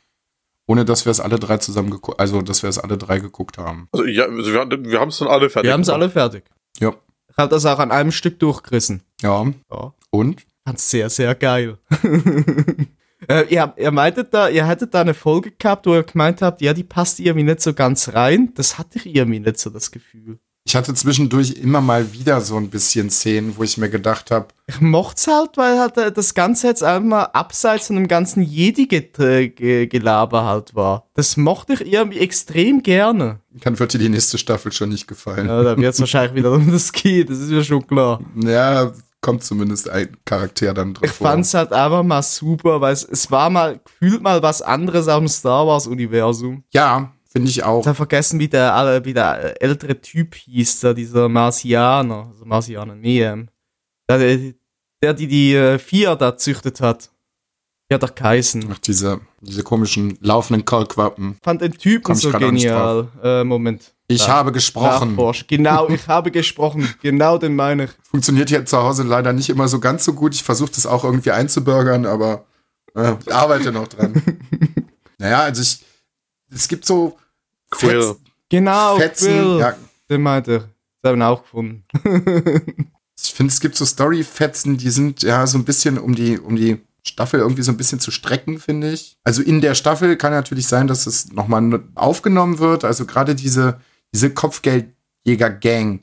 ohne 0.68 0.84
dass 0.84 1.06
wir 1.06 1.12
es 1.12 1.20
alle 1.20 1.40
drei 1.40 1.58
zusammen 1.58 1.90
geguckt, 1.90 2.20
also 2.20 2.42
dass 2.42 2.64
wir 2.64 2.70
es 2.70 2.78
alle 2.78 2.98
drei 2.98 3.20
geguckt 3.20 3.58
haben. 3.58 3.88
also, 3.94 4.06
ja, 4.06 4.26
also 4.26 4.52
wir, 4.52 4.70
wir 4.70 5.00
haben 5.00 5.10
es 5.10 5.20
dann 5.20 5.30
alle 5.30 5.50
fertig. 5.50 5.70
Wir 5.70 5.74
haben 5.74 5.82
es 5.82 5.90
alle 5.90 6.10
fertig. 6.10 6.44
Ja. 6.80 6.94
Ich 7.30 7.38
habe 7.38 7.50
das 7.50 7.66
auch 7.66 7.80
an 7.80 7.92
einem 7.92 8.12
Stück 8.12 8.40
durchgerissen. 8.40 9.04
Ja. 9.22 9.46
Ja. 9.72 9.94
Und? 10.10 10.46
Fand's 10.66 10.90
sehr, 10.90 11.10
sehr 11.10 11.34
geil. 11.36 11.78
äh, 13.30 13.46
ihr, 13.48 13.74
ihr 13.78 13.92
meintet 13.92 14.34
da, 14.34 14.50
ihr 14.50 14.68
hättet 14.68 14.94
da 14.94 15.02
eine 15.02 15.14
Folge 15.14 15.52
gehabt, 15.52 15.86
wo 15.86 15.94
ihr 15.94 16.04
gemeint 16.04 16.42
habt, 16.42 16.62
ja, 16.62 16.74
die 16.74 16.84
passt 16.84 17.20
irgendwie 17.20 17.44
nicht 17.44 17.62
so 17.62 17.74
ganz 17.74 18.14
rein. 18.14 18.52
Das 18.56 18.78
hatte 18.78 18.98
ich 18.98 19.16
irgendwie 19.16 19.40
nicht 19.40 19.60
so 19.60 19.70
das 19.70 19.92
Gefühl. 19.92 20.40
Ich 20.70 20.76
hatte 20.76 20.94
zwischendurch 20.94 21.54
immer 21.54 21.82
mal 21.82 22.14
wieder 22.14 22.42
so 22.42 22.56
ein 22.56 22.70
bisschen 22.70 23.10
Szenen, 23.10 23.58
wo 23.58 23.64
ich 23.64 23.80
mir 23.80 23.90
gedacht 23.90 24.30
habe, 24.30 24.50
Ich 24.68 24.80
mocht's 24.80 25.26
halt, 25.26 25.58
weil 25.58 25.80
halt 25.80 25.98
äh, 25.98 26.12
das 26.12 26.36
Ganze 26.36 26.68
jetzt 26.68 26.84
einmal 26.84 27.30
abseits 27.34 27.88
von 27.88 27.96
dem 27.96 28.08
ganzen 28.08 28.44
Jedi-Gelaber 28.44 30.46
halt 30.46 30.76
war. 30.76 31.08
Das 31.16 31.38
mochte 31.38 31.74
ich 31.74 31.92
irgendwie 31.92 32.20
extrem 32.20 32.84
gerne. 32.84 33.40
dann 33.50 33.80
wird 33.80 33.96
dir 33.96 33.98
die 33.98 34.10
nächste 34.10 34.38
Staffel 34.38 34.72
schon 34.72 34.90
nicht 34.90 35.08
gefallen. 35.08 35.48
Ja, 35.48 35.64
da 35.64 35.76
wird's 35.76 36.00
wahrscheinlich 36.00 36.36
wieder 36.36 36.52
um 36.52 36.72
das 36.72 36.92
gehen, 36.92 37.26
das 37.28 37.40
ist 37.40 37.50
mir 37.50 37.64
schon 37.64 37.88
klar. 37.88 38.22
Ja, 38.36 38.92
kommt 39.22 39.44
zumindest 39.44 39.90
ein 39.90 40.18
Charakter 40.24 40.76
dann 40.76 40.94
drin 40.94 41.10
Ich 41.10 41.16
fand's 41.16 41.56
halt 41.56 41.74
einfach 41.74 42.04
mal 42.04 42.22
super, 42.22 42.80
weil 42.80 42.94
es, 42.94 43.04
es 43.06 43.32
war 43.32 43.50
mal 43.50 43.80
gefühlt 43.84 44.22
mal 44.22 44.44
was 44.44 44.62
anderes 44.62 45.08
dem 45.08 45.28
Star 45.28 45.66
Wars-Universum. 45.66 46.64
Ja, 46.70 47.12
finde 47.32 47.50
ich 47.50 47.64
auch. 47.64 47.82
Ich 47.82 47.88
habe 47.88 47.96
vergessen, 47.96 48.40
wie 48.40 48.48
der, 48.48 49.02
wie 49.06 49.14
der 49.14 49.62
ältere 49.62 50.00
Typ 50.02 50.36
hieß, 50.36 50.82
da 50.82 50.94
dieser 50.94 51.30
Marsianer, 51.30 52.28
also 52.32 52.46
Marsianer, 52.46 52.96
nee, 52.96 53.24
ähm, 53.24 53.50
der, 54.10 54.54
der 55.02 55.14
die 55.14 55.28
die 55.28 55.54
äh, 55.56 55.80
Vier 55.80 56.16
da 56.16 56.36
züchtet 56.38 56.82
hat. 56.82 57.10
Ja, 57.92 57.98
der 57.98 58.10
Kaisen. 58.10 58.70
Ach, 58.72 58.78
diese, 58.78 59.20
diese 59.42 59.64
komischen 59.64 60.16
laufenden 60.22 60.64
Kaulquappen. 60.64 61.38
Fand 61.42 61.62
den 61.62 61.74
Typen 61.74 62.14
so 62.14 62.32
genial. 62.32 63.08
Äh, 63.24 63.44
Moment. 63.44 63.96
Ich 64.08 64.28
Ja. 64.28 64.34
habe 64.34 64.52
gesprochen. 64.52 65.10
Nachforsch. 65.10 65.48
Genau, 65.48 65.90
ich 65.90 66.08
habe 66.08 66.30
gesprochen. 66.30 66.88
Genau 67.02 67.40
den 67.40 67.56
meine 67.56 67.86
ich. 67.86 67.92
Funktioniert 68.04 68.50
hier 68.50 68.64
zu 68.66 68.78
Hause 68.78 69.04
leider 69.04 69.34
nicht 69.34 69.50
immer 69.50 69.68
so 69.68 69.80
ganz 69.80 70.06
so 70.06 70.14
gut. 70.14 70.36
Ich 70.36 70.44
versuche 70.44 70.70
das 70.72 70.86
auch 70.86 71.04
irgendwie 71.04 71.32
einzubürgern, 71.32 72.06
aber 72.06 72.46
äh, 72.96 73.14
ich 73.26 73.34
arbeite 73.34 73.72
noch 73.72 73.88
dran. 73.88 74.22
naja, 75.18 75.40
also 75.42 75.64
ich, 75.64 75.84
es 76.54 76.68
gibt 76.68 76.86
so 76.86 77.18
Quill. 77.72 78.02
Fetz- 78.02 78.18
Genau, 78.50 78.98
Fetzen. 78.98 79.28
Quill. 79.28 79.60
Ja, 79.60 79.78
Den 80.10 80.22
meinte 80.24 80.56
ich. 80.56 80.64
Das 81.02 81.12
haben 81.12 81.20
wir 81.20 81.28
auch 81.28 81.44
gefunden. 81.44 81.84
ich 83.22 83.32
finde, 83.34 83.54
es 83.54 83.60
gibt 83.60 83.76
so 83.76 83.86
Story-Fetzen, 83.86 84.78
die 84.78 84.90
sind 84.90 85.22
ja 85.22 85.46
so 85.46 85.58
ein 85.58 85.66
bisschen 85.66 85.98
um 86.00 86.16
die, 86.16 86.40
um 86.40 86.56
die 86.56 86.82
Staffel 87.06 87.40
irgendwie 87.40 87.62
so 87.62 87.72
ein 87.72 87.78
bisschen 87.78 88.00
zu 88.00 88.10
strecken, 88.12 88.60
finde 88.60 88.92
ich. 88.92 89.18
Also 89.24 89.42
in 89.44 89.62
der 89.62 89.76
Staffel 89.76 90.18
kann 90.18 90.32
natürlich 90.34 90.68
sein, 90.68 90.88
dass 90.88 91.06
es 91.06 91.32
nochmal 91.32 91.82
aufgenommen 91.96 92.60
wird. 92.60 92.84
Also 92.84 93.06
gerade 93.06 93.36
diese, 93.36 93.80
diese 94.14 94.32
Kopfgeldjäger-Gang. 94.34 96.02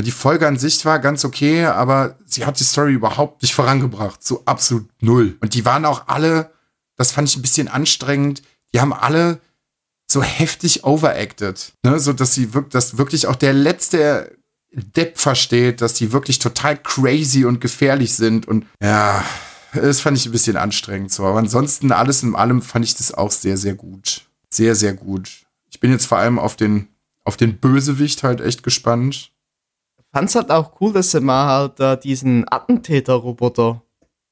Die 0.00 0.10
Folge 0.10 0.48
an 0.48 0.58
sich 0.58 0.84
war 0.84 0.98
ganz 0.98 1.24
okay, 1.24 1.66
aber 1.66 2.18
sie 2.24 2.44
hat 2.44 2.58
die 2.58 2.64
Story 2.64 2.94
überhaupt 2.94 3.42
nicht 3.42 3.54
vorangebracht. 3.54 4.24
So 4.24 4.42
absolut 4.44 4.88
null. 5.00 5.36
Und 5.40 5.54
die 5.54 5.64
waren 5.64 5.84
auch 5.84 6.08
alle, 6.08 6.50
das 6.96 7.12
fand 7.12 7.28
ich 7.28 7.36
ein 7.36 7.42
bisschen 7.42 7.68
anstrengend, 7.68 8.42
die 8.72 8.80
haben 8.80 8.92
alle 8.92 9.40
so 10.10 10.22
heftig 10.22 10.84
overacted. 10.84 11.72
Ne? 11.82 11.98
So 11.98 12.12
dass 12.12 12.34
sie 12.34 12.54
wirklich, 12.54 12.72
dass 12.72 12.98
wirklich 12.98 13.26
auch 13.26 13.36
der 13.36 13.52
letzte 13.52 14.36
Depp 14.72 15.18
versteht, 15.18 15.80
dass 15.80 15.94
die 15.94 16.12
wirklich 16.12 16.38
total 16.38 16.76
crazy 16.76 17.44
und 17.44 17.60
gefährlich 17.60 18.14
sind. 18.14 18.46
Und 18.48 18.66
ja, 18.82 19.24
das 19.72 20.00
fand 20.00 20.16
ich 20.16 20.26
ein 20.26 20.32
bisschen 20.32 20.56
anstrengend 20.56 21.12
so. 21.12 21.24
Aber 21.24 21.38
ansonsten, 21.38 21.92
alles 21.92 22.22
in 22.22 22.34
allem 22.34 22.62
fand 22.62 22.84
ich 22.84 22.94
das 22.94 23.14
auch 23.14 23.30
sehr, 23.30 23.56
sehr 23.56 23.74
gut. 23.74 24.22
Sehr, 24.50 24.74
sehr 24.74 24.94
gut. 24.94 25.30
Ich 25.70 25.80
bin 25.80 25.90
jetzt 25.90 26.06
vor 26.06 26.18
allem 26.18 26.38
auf 26.38 26.56
den, 26.56 26.88
auf 27.24 27.36
den 27.36 27.58
Bösewicht 27.58 28.22
halt 28.22 28.40
echt 28.40 28.62
gespannt. 28.62 29.32
fand's 30.12 30.34
halt 30.34 30.50
auch 30.50 30.80
cool, 30.80 30.92
dass 30.92 31.10
sie 31.10 31.20
mal 31.20 31.46
halt 31.46 31.80
äh, 31.80 31.98
diesen 31.98 32.44
Attentäter-Roboter, 32.48 33.82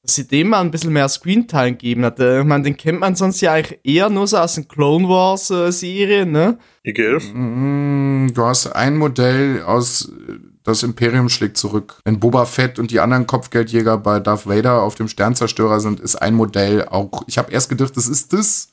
dass 0.03 0.15
sie 0.15 0.27
dem 0.27 0.49
mal 0.49 0.59
ein 0.61 0.69
bisschen 0.71 0.91
mehr 0.91 1.07
Screentime 1.07 1.71
gegeben 1.71 2.03
hat. 2.05 2.19
Äh, 2.19 2.41
Ich 2.41 2.45
meine, 2.45 2.63
den 2.63 2.75
kennt 2.77 2.99
man 2.99 3.15
sonst 3.15 3.39
ja 3.41 3.53
eigentlich 3.53 3.79
eher 3.83 4.09
nur 4.09 4.27
so 4.27 4.37
aus 4.37 4.55
den 4.55 4.67
Clone 4.67 5.07
Wars-Serien, 5.07 6.31
ne? 6.31 6.57
IGF? 6.83 7.31
Mm, 7.33 8.27
Du 8.33 8.43
hast 8.45 8.67
ein 8.67 8.97
Modell 8.97 9.61
aus 9.63 10.09
äh, 10.27 10.33
Das 10.63 10.83
Imperium 10.83 11.29
schlägt 11.29 11.57
zurück. 11.57 11.99
Wenn 12.03 12.19
Boba 12.19 12.45
Fett 12.45 12.79
und 12.79 12.91
die 12.91 12.99
anderen 12.99 13.27
Kopfgeldjäger 13.27 13.97
bei 13.97 14.19
Darth 14.19 14.45
Vader 14.47 14.81
auf 14.81 14.95
dem 14.95 15.07
Sternzerstörer 15.07 15.79
sind, 15.79 15.99
ist 16.01 16.15
ein 16.17 16.35
Modell 16.35 16.85
auch. 16.85 17.23
Ich 17.27 17.37
habe 17.37 17.51
erst 17.51 17.69
gedacht, 17.69 17.95
das 17.95 18.07
ist 18.07 18.33
das. 18.33 18.69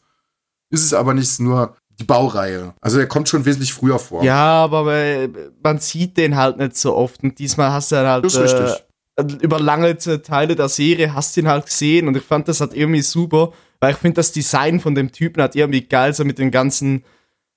Ist 0.72 0.84
es 0.84 0.94
aber 0.94 1.14
nicht, 1.14 1.40
nur 1.40 1.76
die 1.98 2.04
Baureihe. 2.04 2.74
Also 2.80 2.96
der 2.98 3.06
kommt 3.08 3.28
schon 3.28 3.44
wesentlich 3.44 3.72
früher 3.72 3.98
vor. 3.98 4.22
Ja, 4.24 4.64
aber 4.64 4.92
äh, 4.94 5.28
man 5.62 5.78
sieht 5.78 6.16
den 6.16 6.34
halt 6.36 6.56
nicht 6.58 6.76
so 6.76 6.96
oft. 6.96 7.22
Und 7.22 7.38
diesmal 7.38 7.70
hast 7.72 7.92
du 7.92 7.96
dann 7.96 8.06
halt 8.06 8.24
Das 8.24 8.34
ist 8.34 8.40
richtig. 8.40 8.84
Über 9.20 9.60
lange 9.60 9.96
Teile 9.96 10.56
der 10.56 10.68
Serie 10.68 11.14
hast 11.14 11.36
du 11.36 11.40
ihn 11.40 11.48
halt 11.48 11.66
gesehen. 11.66 12.08
Und 12.08 12.16
ich 12.16 12.22
fand 12.22 12.48
das 12.48 12.60
halt 12.60 12.74
irgendwie 12.74 13.02
super, 13.02 13.52
weil 13.80 13.92
ich 13.92 13.98
finde 13.98 14.16
das 14.16 14.32
Design 14.32 14.80
von 14.80 14.94
dem 14.94 15.12
Typen 15.12 15.42
hat 15.42 15.56
irgendwie 15.56 15.82
geil, 15.82 16.14
so 16.14 16.24
mit 16.24 16.38
den 16.38 16.50
ganzen 16.50 17.04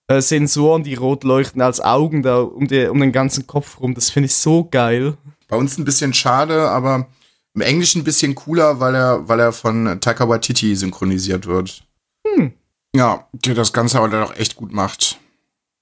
äh, 0.08 0.22
Sensoren, 0.22 0.84
die 0.84 0.96
rot 0.96 1.24
leuchten 1.24 1.62
als 1.62 1.82
Augen 1.82 2.24
da 2.24 2.40
um, 2.42 2.68
die, 2.68 2.88
um 2.88 3.00
den 3.00 3.12
ganzen 3.12 3.48
Kopf 3.48 3.80
rum. 3.80 3.94
Das 3.94 4.10
finde 4.10 4.28
ich 4.28 4.36
so 4.36 4.66
geil. 4.70 5.18
Bei 5.48 5.58
uns 5.58 5.78
ein 5.78 5.86
bisschen 5.86 6.14
schade, 6.14 6.70
aber 6.70 7.08
im 7.54 7.62
Englischen 7.62 8.02
ein 8.02 8.06
bisschen 8.06 8.36
cooler, 8.36 8.80
weil 8.80 8.96
er, 8.96 9.28
weil 9.28 9.40
er 9.40 9.52
von 9.52 10.00
Taika 10.02 10.28
Waititi 10.28 10.76
synchronisiert 10.76 11.46
wird. 11.46 11.86
Hm. 12.26 12.54
Ja, 12.96 13.28
der 13.34 13.56
das 13.56 13.74
Ganze 13.74 13.98
aber 13.98 14.10
dann 14.10 14.24
auch 14.24 14.36
echt 14.36 14.56
gut 14.56 14.72
macht. 14.72 15.20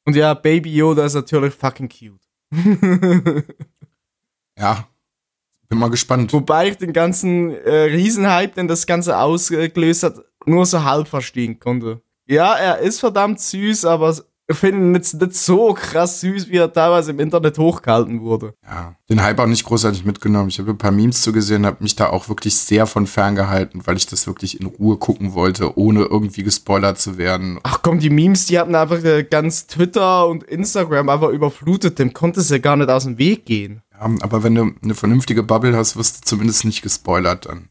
Und 0.05 0.15
ja, 0.15 0.33
Baby 0.33 0.75
Yoda 0.75 1.05
ist 1.05 1.13
natürlich 1.13 1.53
fucking 1.53 1.89
cute. 1.89 2.21
Ja. 4.57 4.87
Bin 5.71 5.79
mal 5.79 5.89
gespannt. 5.89 6.33
Wobei 6.33 6.67
ich 6.67 6.77
den 6.77 6.91
ganzen 6.91 7.51
äh, 7.51 7.83
Riesenhype, 7.83 8.55
den 8.55 8.67
das 8.67 8.85
Ganze 8.85 9.17
ausgelöst 9.17 10.03
hat, 10.03 10.15
nur 10.45 10.65
so 10.65 10.83
halb 10.83 11.07
verstehen 11.07 11.59
konnte. 11.59 12.01
Ja, 12.27 12.55
er 12.55 12.79
ist 12.79 12.99
verdammt 12.99 13.39
süß, 13.39 13.85
aber 13.85 14.13
ich 14.49 14.57
finde 14.57 14.81
ihn 14.81 14.95
jetzt 14.95 15.13
nicht 15.13 15.33
so 15.33 15.73
krass 15.73 16.19
süß, 16.19 16.49
wie 16.49 16.57
er 16.57 16.73
teilweise 16.73 17.11
im 17.11 17.21
Internet 17.21 17.57
hochgehalten 17.57 18.19
wurde. 18.19 18.53
Ja, 18.65 18.95
den 19.09 19.23
Hype 19.23 19.39
auch 19.39 19.47
nicht 19.47 19.63
großartig 19.63 20.03
mitgenommen. 20.03 20.49
Ich 20.49 20.59
habe 20.59 20.71
ein 20.71 20.77
paar 20.77 20.91
Memes 20.91 21.21
zugesehen, 21.21 21.65
habe 21.65 21.77
mich 21.79 21.95
da 21.95 22.09
auch 22.09 22.27
wirklich 22.27 22.57
sehr 22.57 22.85
von 22.85 23.07
ferngehalten, 23.07 23.87
weil 23.87 23.95
ich 23.95 24.07
das 24.07 24.27
wirklich 24.27 24.59
in 24.59 24.67
Ruhe 24.67 24.97
gucken 24.97 25.33
wollte, 25.33 25.77
ohne 25.77 26.01
irgendwie 26.01 26.43
gespoilert 26.43 26.99
zu 26.99 27.17
werden. 27.17 27.61
Ach 27.63 27.81
komm, 27.81 27.99
die 27.99 28.09
Memes, 28.09 28.47
die 28.47 28.59
hatten 28.59 28.75
einfach 28.75 29.01
äh, 29.05 29.23
ganz 29.23 29.67
Twitter 29.67 30.27
und 30.27 30.43
Instagram 30.43 31.07
einfach 31.07 31.29
überflutet. 31.29 31.97
Dem 31.97 32.11
konnte 32.11 32.41
es 32.41 32.49
ja 32.49 32.57
gar 32.57 32.75
nicht 32.75 32.89
aus 32.89 33.05
dem 33.05 33.17
Weg 33.17 33.45
gehen. 33.45 33.81
Ja, 34.01 34.09
aber 34.21 34.43
wenn 34.43 34.55
du 34.55 34.73
eine 34.83 34.95
vernünftige 34.95 35.43
Bubble 35.43 35.75
hast, 35.77 35.95
wirst 35.95 36.17
du 36.17 36.21
zumindest 36.25 36.65
nicht 36.65 36.81
gespoilert 36.81 37.45
dann. 37.45 37.69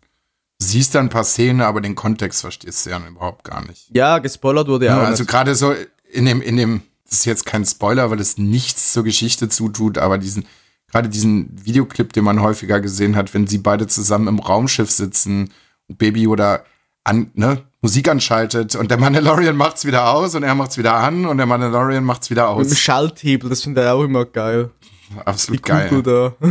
Du 0.61 0.67
siehst 0.67 0.95
dann 0.95 1.07
ein 1.07 1.11
paar 1.11 1.25
Szenen, 1.25 1.63
aber 1.63 1.81
den 1.81 1.95
Kontext 1.95 2.43
verstehst 2.43 2.87
du 2.87 2.91
ja 2.91 3.01
überhaupt 3.07 3.45
gar 3.45 3.67
nicht. 3.67 3.89
Ja, 3.95 4.19
gespoilert 4.19 4.69
wurde 4.69 4.87
Ja, 4.87 5.01
also 5.01 5.25
gerade 5.25 5.55
so 5.55 5.75
in 6.13 6.27
dem, 6.27 6.43
in 6.43 6.57
dem, 6.57 6.83
das 7.09 7.21
ist 7.21 7.25
jetzt 7.25 7.47
kein 7.47 7.65
Spoiler, 7.65 8.11
weil 8.11 8.21
es 8.21 8.39
nichts 8.39 8.93
zur 8.93 9.05
Geschichte 9.05 9.49
zutut, 9.49 9.99
aber 9.99 10.19
diesen, 10.19 10.47
gerade 10.91 11.09
diesen 11.09 11.65
Videoclip, 11.65 12.13
den 12.13 12.25
man 12.25 12.43
häufiger 12.43 12.81
gesehen 12.81 13.17
hat, 13.17 13.33
wenn 13.35 13.47
sie 13.47 13.59
beide 13.59 13.87
zusammen 13.87 14.29
im 14.29 14.39
Raumschiff 14.39 14.91
sitzen 14.91 15.51
und 15.89 15.99
Baby 15.99 16.27
oder 16.27 16.65
an, 17.05 17.31
ne, 17.35 17.63
Musik 17.81 18.09
anschaltet 18.09 18.77
und 18.77 18.91
der 18.91 18.99
Mandalorian 18.99 19.57
macht's 19.57 19.87
wieder 19.87 20.13
aus 20.13 20.35
und 20.35 20.43
er 20.43 20.55
macht's 20.55 20.77
wieder 20.77 20.95
an 20.95 21.25
und 21.25 21.39
der 21.39 21.47
Mandalorian 21.47 22.05
macht's 22.05 22.29
wieder 22.29 22.55
Mit 22.55 22.67
dem 22.67 22.73
aus. 22.73 22.79
Schalthebel, 22.79 23.49
das 23.49 23.63
finde 23.63 23.83
ich 23.83 23.89
auch 23.89 24.05
immer 24.05 24.27
geil. 24.27 24.71
Die 25.11 25.19
Absolut 25.19 25.63
Kugel 25.63 26.03
geil. 26.03 26.03
da. 26.03 26.35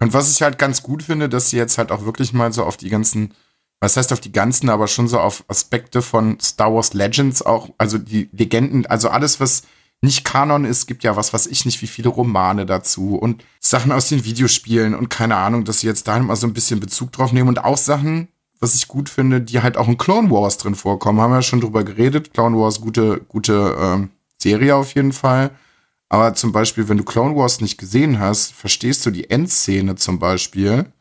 Und 0.00 0.12
was 0.12 0.30
ich 0.30 0.42
halt 0.42 0.58
ganz 0.58 0.82
gut 0.82 1.02
finde, 1.02 1.28
dass 1.28 1.50
sie 1.50 1.56
jetzt 1.56 1.78
halt 1.78 1.92
auch 1.92 2.04
wirklich 2.04 2.32
mal 2.32 2.52
so 2.52 2.64
auf 2.64 2.76
die 2.76 2.88
ganzen, 2.88 3.34
was 3.80 3.96
heißt 3.96 4.12
auf 4.12 4.20
die 4.20 4.32
ganzen, 4.32 4.68
aber 4.68 4.88
schon 4.88 5.08
so 5.08 5.20
auf 5.20 5.44
Aspekte 5.48 6.02
von 6.02 6.38
Star 6.40 6.74
Wars 6.74 6.94
Legends 6.94 7.42
auch, 7.42 7.70
also 7.78 7.98
die 7.98 8.28
Legenden, 8.32 8.86
also 8.86 9.08
alles, 9.08 9.40
was 9.40 9.62
nicht 10.02 10.24
Kanon 10.24 10.64
ist, 10.64 10.86
gibt 10.86 11.04
ja 11.04 11.16
was, 11.16 11.32
was 11.32 11.46
ich 11.46 11.64
nicht, 11.64 11.80
wie 11.82 11.86
viele 11.86 12.08
Romane 12.08 12.66
dazu 12.66 13.16
und 13.16 13.44
Sachen 13.60 13.92
aus 13.92 14.08
den 14.08 14.24
Videospielen 14.24 14.94
und 14.94 15.08
keine 15.08 15.36
Ahnung, 15.36 15.64
dass 15.64 15.80
sie 15.80 15.86
jetzt 15.86 16.06
da 16.06 16.18
mal 16.18 16.36
so 16.36 16.46
ein 16.46 16.52
bisschen 16.52 16.80
Bezug 16.80 17.12
drauf 17.12 17.32
nehmen 17.32 17.48
und 17.48 17.64
auch 17.64 17.78
Sachen, 17.78 18.28
was 18.60 18.74
ich 18.74 18.88
gut 18.88 19.08
finde, 19.08 19.40
die 19.40 19.62
halt 19.62 19.76
auch 19.76 19.88
in 19.88 19.98
Clone 19.98 20.30
Wars 20.30 20.58
drin 20.58 20.74
vorkommen. 20.74 21.20
Haben 21.20 21.30
wir 21.30 21.36
ja 21.36 21.42
schon 21.42 21.60
drüber 21.60 21.84
geredet. 21.84 22.32
Clone 22.32 22.56
Wars, 22.58 22.80
gute, 22.80 23.20
gute 23.28 23.76
ähm, 23.78 24.10
Serie 24.38 24.76
auf 24.76 24.94
jeden 24.94 25.12
Fall. 25.12 25.50
Aber 26.08 26.34
zum 26.34 26.52
Beispiel, 26.52 26.88
wenn 26.88 26.98
du 26.98 27.04
Clone 27.04 27.34
Wars 27.34 27.60
nicht 27.60 27.78
gesehen 27.78 28.18
hast, 28.18 28.52
verstehst 28.52 29.04
du 29.06 29.10
die 29.10 29.28
Endszene 29.28 29.96
zum 29.96 30.18
Beispiel. 30.18 30.92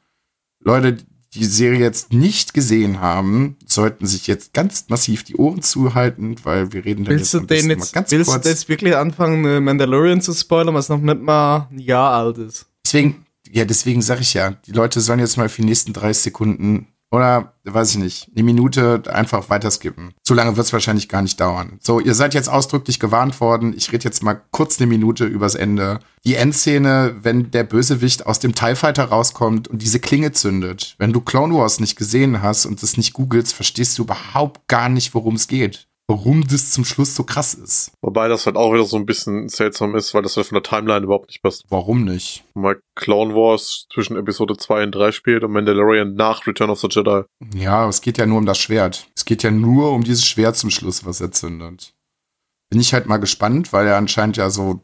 Leute, 0.59 0.93
die 0.93 1.05
die 1.35 1.45
Serie 1.45 1.79
jetzt 1.79 2.13
nicht 2.13 2.53
gesehen 2.53 3.01
haben, 3.01 3.57
sollten 3.65 4.05
sich 4.05 4.25
jetzt 4.27 4.53
ganz 4.53 4.85
massiv 4.87 5.23
die 5.23 5.35
Ohren 5.35 5.61
zuhalten, 5.61 6.35
weil 6.43 6.71
wir 6.71 6.85
reden 6.85 7.03
dann 7.03 7.15
Willst 7.15 7.33
du 7.33 7.41
den 7.41 7.67
mal 7.67 7.73
jetzt, 7.73 7.93
ganz 7.93 8.11
willst 8.11 8.31
kurz. 8.31 8.43
du 8.43 8.49
jetzt 8.49 8.69
wirklich 8.69 8.95
anfangen, 8.95 9.45
äh, 9.45 9.59
Mandalorian 9.59 10.21
zu 10.21 10.33
spoilern, 10.33 10.73
was 10.73 10.89
noch 10.89 10.99
nicht 11.01 11.21
mal 11.21 11.67
ein 11.71 11.79
Jahr 11.79 12.11
alt 12.13 12.37
ist? 12.37 12.67
Deswegen, 12.85 13.25
ja, 13.51 13.65
deswegen 13.65 14.01
sage 14.01 14.21
ich 14.21 14.33
ja, 14.33 14.51
die 14.51 14.71
Leute 14.71 15.01
sollen 15.01 15.19
jetzt 15.19 15.37
mal 15.37 15.49
für 15.49 15.61
die 15.61 15.67
nächsten 15.67 15.93
30 15.93 16.23
Sekunden 16.23 16.87
oder, 17.15 17.53
weiß 17.63 17.91
ich 17.91 17.97
nicht, 17.97 18.29
eine 18.35 18.43
Minute 18.43 19.03
einfach 19.11 19.49
weiterskippen. 19.49 20.13
So 20.23 20.33
lange 20.33 20.55
wird 20.57 20.67
es 20.67 20.73
wahrscheinlich 20.73 21.09
gar 21.09 21.21
nicht 21.21 21.39
dauern. 21.39 21.77
So, 21.81 21.99
ihr 21.99 22.13
seid 22.13 22.33
jetzt 22.33 22.49
ausdrücklich 22.49 22.99
gewarnt 22.99 23.39
worden. 23.39 23.73
Ich 23.75 23.91
rede 23.91 24.03
jetzt 24.03 24.23
mal 24.23 24.41
kurz 24.51 24.79
eine 24.79 24.87
Minute 24.87 25.25
übers 25.25 25.55
Ende. 25.55 25.99
Die 26.25 26.35
Endszene, 26.35 27.15
wenn 27.21 27.51
der 27.51 27.63
Bösewicht 27.63 28.25
aus 28.25 28.39
dem 28.39 28.55
TIE 28.55 28.75
Fighter 28.75 29.05
rauskommt 29.05 29.67
und 29.67 29.81
diese 29.81 29.99
Klinge 29.99 30.31
zündet. 30.31 30.95
Wenn 30.97 31.13
du 31.13 31.21
Clone 31.21 31.55
Wars 31.55 31.79
nicht 31.79 31.95
gesehen 31.95 32.41
hast 32.41 32.65
und 32.65 32.83
das 32.83 32.97
nicht 32.97 33.13
googelst, 33.13 33.53
verstehst 33.53 33.97
du 33.97 34.03
überhaupt 34.03 34.67
gar 34.67 34.89
nicht, 34.89 35.13
worum 35.13 35.35
es 35.35 35.47
geht. 35.47 35.87
Warum 36.07 36.45
das 36.45 36.69
zum 36.69 36.85
Schluss 36.85 37.15
so 37.15 37.23
krass 37.23 37.55
ist. 37.55 37.91
Wobei 38.01 38.27
das 38.27 38.45
halt 38.45 38.57
auch 38.57 38.73
wieder 38.73 38.85
so 38.85 38.95
ein 38.95 39.07
bisschen 39.07 39.49
seltsam 39.49 39.95
ist, 39.95 40.13
weil 40.13 40.21
das 40.21 40.37
halt 40.37 40.45
von 40.45 40.55
der 40.55 40.63
Timeline 40.63 41.03
überhaupt 41.03 41.29
nicht 41.29 41.41
passt. 41.41 41.63
Warum 41.69 42.03
nicht? 42.03 42.43
Mal 42.53 42.79
Clone 42.93 43.33
Wars 43.33 43.87
zwischen 43.91 44.15
Episode 44.15 44.55
2 44.55 44.83
und 44.83 44.91
3 44.93 45.11
spielt 45.11 45.43
und 45.43 45.51
Mandalorian 45.51 46.13
nach 46.13 46.45
Return 46.45 46.69
of 46.69 46.79
the 46.79 46.87
Jedi. 46.91 47.23
Ja, 47.55 47.87
es 47.89 48.01
geht 48.01 48.19
ja 48.19 48.27
nur 48.27 48.37
um 48.37 48.45
das 48.45 48.59
Schwert. 48.59 49.07
Es 49.15 49.25
geht 49.25 49.41
ja 49.41 49.49
nur 49.49 49.93
um 49.93 50.03
dieses 50.03 50.27
Schwert 50.27 50.55
zum 50.57 50.69
Schluss, 50.69 51.05
was 51.05 51.21
er 51.21 51.31
zündet. 51.31 51.95
Bin 52.69 52.79
ich 52.79 52.93
halt 52.93 53.07
mal 53.07 53.17
gespannt, 53.17 53.73
weil 53.73 53.87
er 53.87 53.97
anscheinend 53.97 54.37
ja 54.37 54.51
so 54.51 54.81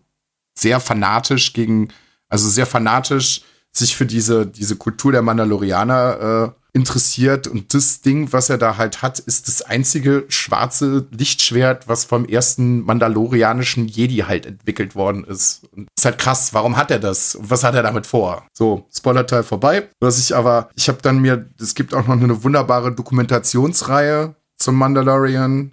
sehr 0.58 0.80
fanatisch 0.80 1.54
gegen, 1.54 1.90
also 2.30 2.50
sehr 2.50 2.66
fanatisch 2.66 3.44
sich 3.72 3.96
für 3.96 4.08
diese, 4.08 4.48
diese 4.48 4.76
Kultur 4.76 5.12
der 5.12 5.22
Mandalorianer 5.22 6.56
äh, 6.58 6.61
interessiert. 6.74 7.48
Und 7.48 7.74
das 7.74 8.02
Ding, 8.02 8.32
was 8.32 8.50
er 8.50 8.58
da 8.58 8.78
halt 8.78 9.02
hat, 9.02 9.20
ist 9.20 9.48
das 9.48 9.62
einzige 9.62 10.26
schwarze 10.30 11.08
Lichtschwert, 11.12 11.88
was 11.88 12.06
vom 12.06 12.26
ersten 12.26 12.82
mandalorianischen 12.82 13.88
Jedi 13.88 14.18
halt 14.18 14.46
entwickelt 14.46 14.96
worden 14.96 15.24
ist. 15.24 15.64
Und 15.76 15.88
ist 15.98 16.06
halt 16.06 16.18
krass, 16.18 16.54
warum 16.54 16.78
hat 16.78 16.92
er 16.92 17.00
das? 17.00 17.36
Und 17.36 17.50
was 17.50 17.64
hat 17.64 17.76
er 17.76 17.84
damit 17.84 18.08
vor? 18.08 18.46
So, 18.54 18.88
Spoilerteil 18.96 19.44
vorbei. 19.44 19.90
Was 20.00 20.20
ich 20.20 20.36
aber, 20.36 20.70
ich 20.76 20.88
habe 20.88 21.00
dann 21.02 21.20
mir, 21.20 21.50
es 21.60 21.76
gibt 21.76 21.94
auch 21.94 22.08
noch 22.08 22.22
eine 22.22 22.44
wunderbare 22.44 22.94
Dokumentationsreihe 22.94 24.36
zum 24.58 24.76
Mandalorian 24.76 25.72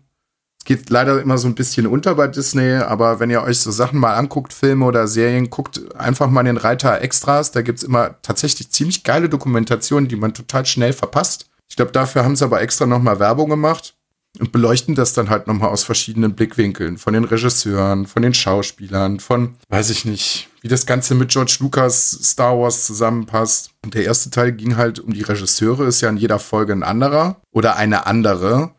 geht 0.68 0.90
leider 0.90 1.18
immer 1.22 1.38
so 1.38 1.48
ein 1.48 1.54
bisschen 1.54 1.86
unter 1.86 2.14
bei 2.14 2.28
Disney, 2.28 2.74
aber 2.74 3.20
wenn 3.20 3.30
ihr 3.30 3.42
euch 3.42 3.58
so 3.58 3.70
Sachen 3.70 3.98
mal 3.98 4.14
anguckt, 4.16 4.52
Filme 4.52 4.84
oder 4.84 5.08
Serien, 5.08 5.48
guckt 5.48 5.80
einfach 5.96 6.28
mal 6.28 6.42
den 6.42 6.58
Reiter 6.58 7.00
Extras. 7.00 7.52
Da 7.52 7.62
gibt's 7.62 7.82
immer 7.82 8.20
tatsächlich 8.20 8.70
ziemlich 8.70 9.02
geile 9.02 9.30
Dokumentationen, 9.30 10.10
die 10.10 10.16
man 10.16 10.34
total 10.34 10.66
schnell 10.66 10.92
verpasst. 10.92 11.46
Ich 11.70 11.76
glaube, 11.76 11.92
dafür 11.92 12.22
haben 12.22 12.36
sie 12.36 12.44
aber 12.44 12.60
extra 12.60 12.84
nochmal 12.84 13.18
Werbung 13.18 13.48
gemacht 13.48 13.94
und 14.40 14.52
beleuchten 14.52 14.94
das 14.94 15.14
dann 15.14 15.30
halt 15.30 15.46
nochmal 15.46 15.70
aus 15.70 15.84
verschiedenen 15.84 16.34
Blickwinkeln. 16.34 16.98
Von 16.98 17.14
den 17.14 17.24
Regisseuren, 17.24 18.06
von 18.06 18.20
den 18.20 18.34
Schauspielern, 18.34 19.20
von, 19.20 19.54
weiß 19.70 19.88
ich 19.88 20.04
nicht, 20.04 20.50
wie 20.60 20.68
das 20.68 20.84
Ganze 20.84 21.14
mit 21.14 21.30
George 21.30 21.56
Lucas 21.60 22.10
Star 22.10 22.58
Wars 22.58 22.84
zusammenpasst. 22.84 23.70
Und 23.82 23.94
der 23.94 24.04
erste 24.04 24.28
Teil 24.28 24.52
ging 24.52 24.76
halt 24.76 24.98
um 25.00 25.14
die 25.14 25.22
Regisseure, 25.22 25.86
ist 25.86 26.02
ja 26.02 26.10
in 26.10 26.18
jeder 26.18 26.38
Folge 26.38 26.74
ein 26.74 26.82
anderer 26.82 27.40
oder 27.52 27.76
eine 27.76 28.06
andere 28.06 28.72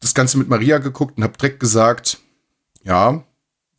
das 0.00 0.14
Ganze 0.14 0.38
mit 0.38 0.48
Maria 0.48 0.78
geguckt 0.78 1.16
und 1.16 1.24
habe 1.24 1.36
direkt 1.38 1.60
gesagt, 1.60 2.18
ja, 2.82 3.24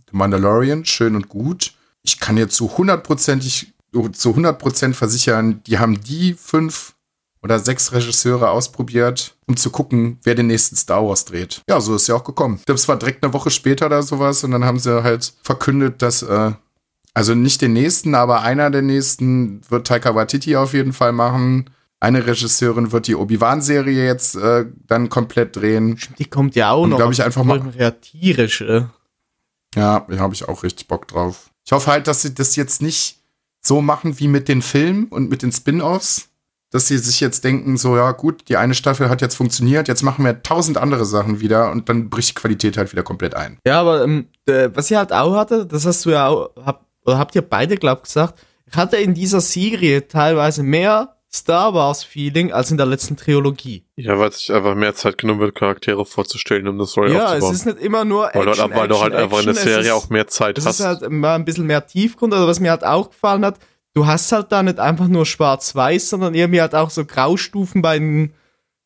The 0.10 0.18
Mandalorian, 0.18 0.86
schön 0.86 1.16
und 1.16 1.30
gut. 1.30 1.74
Ich 2.04 2.20
kann 2.20 2.38
jetzt 2.38 2.56
zu 2.56 2.78
hundertprozentig, 2.78 3.74
zu 3.92 4.30
100% 4.32 4.94
versichern, 4.94 5.62
die 5.66 5.80
haben 5.80 6.02
die 6.02 6.34
fünf 6.34 6.94
oder 7.44 7.60
sechs 7.60 7.92
Regisseure 7.92 8.50
ausprobiert, 8.50 9.38
um 9.48 9.58
zu 9.58 9.70
gucken, 9.70 10.20
wer 10.24 10.36
den 10.36 10.48
nächsten 10.48 10.76
Star 10.76 11.06
Wars 11.06 11.26
dreht. 11.26 11.62
Ja, 11.70 11.80
so 11.80 11.96
ist 11.96 12.08
ja 12.08 12.16
auch 12.16 12.24
gekommen. 12.24 12.60
Das 12.66 12.88
war 12.88 12.98
direkt 12.98 13.24
eine 13.24 13.34
Woche 13.34 13.52
später 13.52 13.86
oder 13.86 14.04
sowas 14.04 14.44
und 14.44 14.52
dann 14.52 14.66
haben 14.66 14.80
sie 14.80 15.04
halt 15.04 15.34
verkündet, 15.44 16.02
dass, 16.02 16.24
äh, 16.24 16.52
also 17.14 17.36
nicht 17.36 17.62
den 17.62 17.74
nächsten, 17.74 18.16
aber 18.16 18.42
einer 18.42 18.70
der 18.70 18.82
nächsten 18.82 19.62
wird 19.70 19.88
Taika 19.88 20.16
Waititi 20.16 20.56
auf 20.56 20.74
jeden 20.74 20.94
Fall 20.94 21.14
machen. 21.14 21.70
Eine 22.00 22.26
Regisseurin 22.28 22.92
wird 22.92 23.08
die 23.08 23.16
Obi-Wan-Serie 23.16 24.06
jetzt 24.06 24.36
äh, 24.36 24.66
dann 24.86 25.10
komplett 25.10 25.56
drehen. 25.56 25.98
Die 26.20 26.26
kommt 26.26 26.56
ja 26.56 26.72
auch 26.72 26.84
Und 26.84 26.92
noch. 26.92 26.98
glaub 26.98 27.12
ich 27.12 27.24
einfach 27.24 27.44
mal- 27.44 27.62
Ja, 27.78 27.92
tierisch. 27.92 28.62
Äh. 28.62 28.84
Ja, 29.76 30.06
da 30.08 30.18
habe 30.20 30.34
ich 30.34 30.48
auch 30.48 30.64
richtig 30.64 30.88
Bock 30.88 31.08
drauf. 31.08 31.50
Ich 31.66 31.72
hoffe 31.72 31.92
halt, 31.92 32.08
dass 32.08 32.22
sie 32.22 32.34
das 32.34 32.56
jetzt 32.56 32.82
nicht 32.82 33.20
so 33.62 33.82
machen 33.82 34.20
wie 34.20 34.28
mit 34.28 34.48
den 34.48 34.62
Filmen 34.62 35.06
und 35.08 35.30
mit 35.30 35.42
den 35.42 35.52
Spin-offs, 35.52 36.30
dass 36.70 36.88
sie 36.88 36.98
sich 36.98 37.20
jetzt 37.20 37.44
denken, 37.44 37.78
so 37.78 37.98
ja 37.98 38.12
gut, 38.12 38.48
die 38.48 38.58
eine 38.58 38.76
Staffel 38.76 39.10
hat 39.10 39.22
jetzt 39.22 39.36
funktioniert, 39.36 39.88
jetzt 39.88 40.04
machen 40.04 40.24
wir 40.24 40.44
tausend 40.44 40.78
andere 40.78 41.06
Sachen 41.06 41.40
wieder 41.40 41.72
und 41.72 41.90
dann 41.90 42.10
bricht 42.10 42.30
die 42.30 42.34
Qualität 42.36 42.78
halt 42.78 42.92
wieder 42.92 43.04
komplett 43.04 43.34
ein. 43.36 43.58
Ja, 43.66 43.82
aber 43.82 44.04
ähm, 44.04 44.28
äh, 44.46 44.70
was 44.74 44.92
ich 44.92 44.98
halt 44.98 45.12
auch 45.12 45.36
hatte, 45.36 45.66
das 45.66 45.86
hast 45.86 46.06
du 46.06 46.12
ja 46.12 46.28
auch, 46.28 46.50
hab, 46.64 46.86
oder 47.06 47.18
habt 47.18 47.36
ihr 47.36 47.42
beide, 47.42 47.76
glaub 47.78 48.04
gesagt, 48.04 48.40
ich 48.70 48.76
hatte 48.78 48.98
in 48.98 49.14
dieser 49.14 49.42
Serie 49.42 50.08
teilweise 50.08 50.62
mehr 50.64 51.17
Star 51.38 51.74
Wars-Feeling 51.74 52.52
als 52.52 52.72
in 52.72 52.78
der 52.78 52.86
letzten 52.86 53.16
Trilogie. 53.18 53.84
Ja, 53.96 54.18
weil 54.20 54.32
sich 54.32 54.52
einfach 54.54 54.76
mehr 54.76 54.94
Zeit 54.96 55.18
genommen 55.18 55.40
wird, 55.40 55.56
Charaktere 55.56 56.06
vorzustellen, 56.06 56.68
um 56.68 56.78
das 56.78 56.92
Story 56.92 57.14
ja, 57.14 57.26
es 57.26 57.44
aufzubauen. 57.44 57.54
ist 57.54 57.66
nicht 57.66 57.78
immer 57.80 58.06
nur 58.06 58.30
weil, 58.34 58.48
Action, 58.48 58.70
du, 58.72 58.76
weil 58.76 58.88
du 58.88 59.00
halt 59.00 59.14
Action, 59.14 59.24
einfach 59.24 59.40
in 59.40 59.46
der 59.46 59.54
Action, 59.54 59.68
es 59.68 59.74
Serie 59.76 59.88
ist- 59.88 59.92
auch 59.92 60.10
mehr 60.10 60.28
Zeit 60.28 60.58
Das 60.58 60.66
hast. 60.66 60.80
ist 60.80 60.86
halt 60.86 61.10
mal 61.10 61.36
ein 61.36 61.46
bisschen 61.46 61.66
mehr 61.66 61.86
Tiefgrund, 61.86 62.34
oder 62.34 62.48
was 62.48 62.60
mir 62.60 62.72
halt 62.72 62.84
auch 62.84 63.10
gefallen 63.10 63.46
hat, 63.46 63.60
du 63.94 64.06
hast 64.06 64.32
halt 64.32 64.52
da 64.52 64.62
nicht 64.64 64.80
einfach 64.80 65.08
nur 65.08 65.26
schwarz-weiß, 65.26 66.10
sondern 66.10 66.36
irgendwie 66.36 66.62
halt 66.62 66.76
auch 66.76 66.90
so 66.90 67.06
Graustufen 67.06 67.82
bei 67.82 67.98
den, 68.00 68.34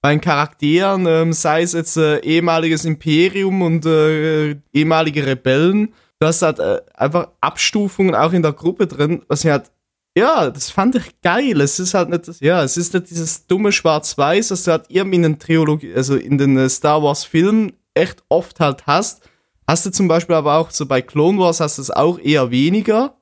bei 0.01 0.11
den 0.13 0.21
Charakteren, 0.21 1.05
ähm, 1.07 1.33
sei 1.33 1.61
es 1.63 1.73
jetzt 1.73 1.97
äh, 1.97 2.19
ehemaliges 2.19 2.85
Imperium 2.85 3.61
und 3.61 3.85
äh, 3.85 4.55
ehemalige 4.73 5.25
Rebellen. 5.25 5.93
Du 6.19 6.27
hast 6.27 6.41
halt 6.43 6.59
äh, 6.59 6.81
einfach 6.95 7.27
Abstufungen 7.41 8.15
auch 8.15 8.31
in 8.33 8.41
der 8.41 8.53
Gruppe 8.53 8.87
drin, 8.87 9.23
was 9.27 9.43
mir 9.43 9.51
halt, 9.53 9.71
ja, 10.18 10.49
das 10.49 10.70
fand 10.70 10.95
ich 10.95 11.22
geil. 11.22 11.62
Es 11.62 11.80
ist 11.80 11.93
halt 11.93 12.09
nicht, 12.09 12.28
das- 12.28 12.39
ja, 12.39 12.64
es 12.64 12.78
ist 12.78 12.93
nicht 12.93 13.09
dieses 13.09 13.47
dumme 13.47 13.72
Schwarz-Weiß, 13.72 14.51
was 14.51 14.64
du 14.64 14.72
halt 14.72 14.86
irgendwie 14.89 15.16
in 15.18 15.24
den 15.24 15.39
Trilogie, 15.39 15.93
also 15.93 16.16
in 16.16 16.38
den 16.38 16.57
äh, 16.57 16.70
Star 16.70 17.01
Wars-Filmen 17.01 17.74
echt 17.93 18.24
oft 18.30 18.59
halt 18.59 18.86
hast. 18.88 19.22
Hast 19.68 19.86
du 19.86 19.89
zum 19.91 20.07
Beispiel 20.07 20.36
aber 20.36 20.55
auch 20.57 20.72
so 20.72 20.86
bei 20.86 21.01
Clone 21.01 21.38
Wars 21.39 21.59
hast 21.59 21.78
du 21.78 21.82
es 21.82 21.91
auch 21.91 22.20
eher 22.20 22.51
weniger. 22.51 23.16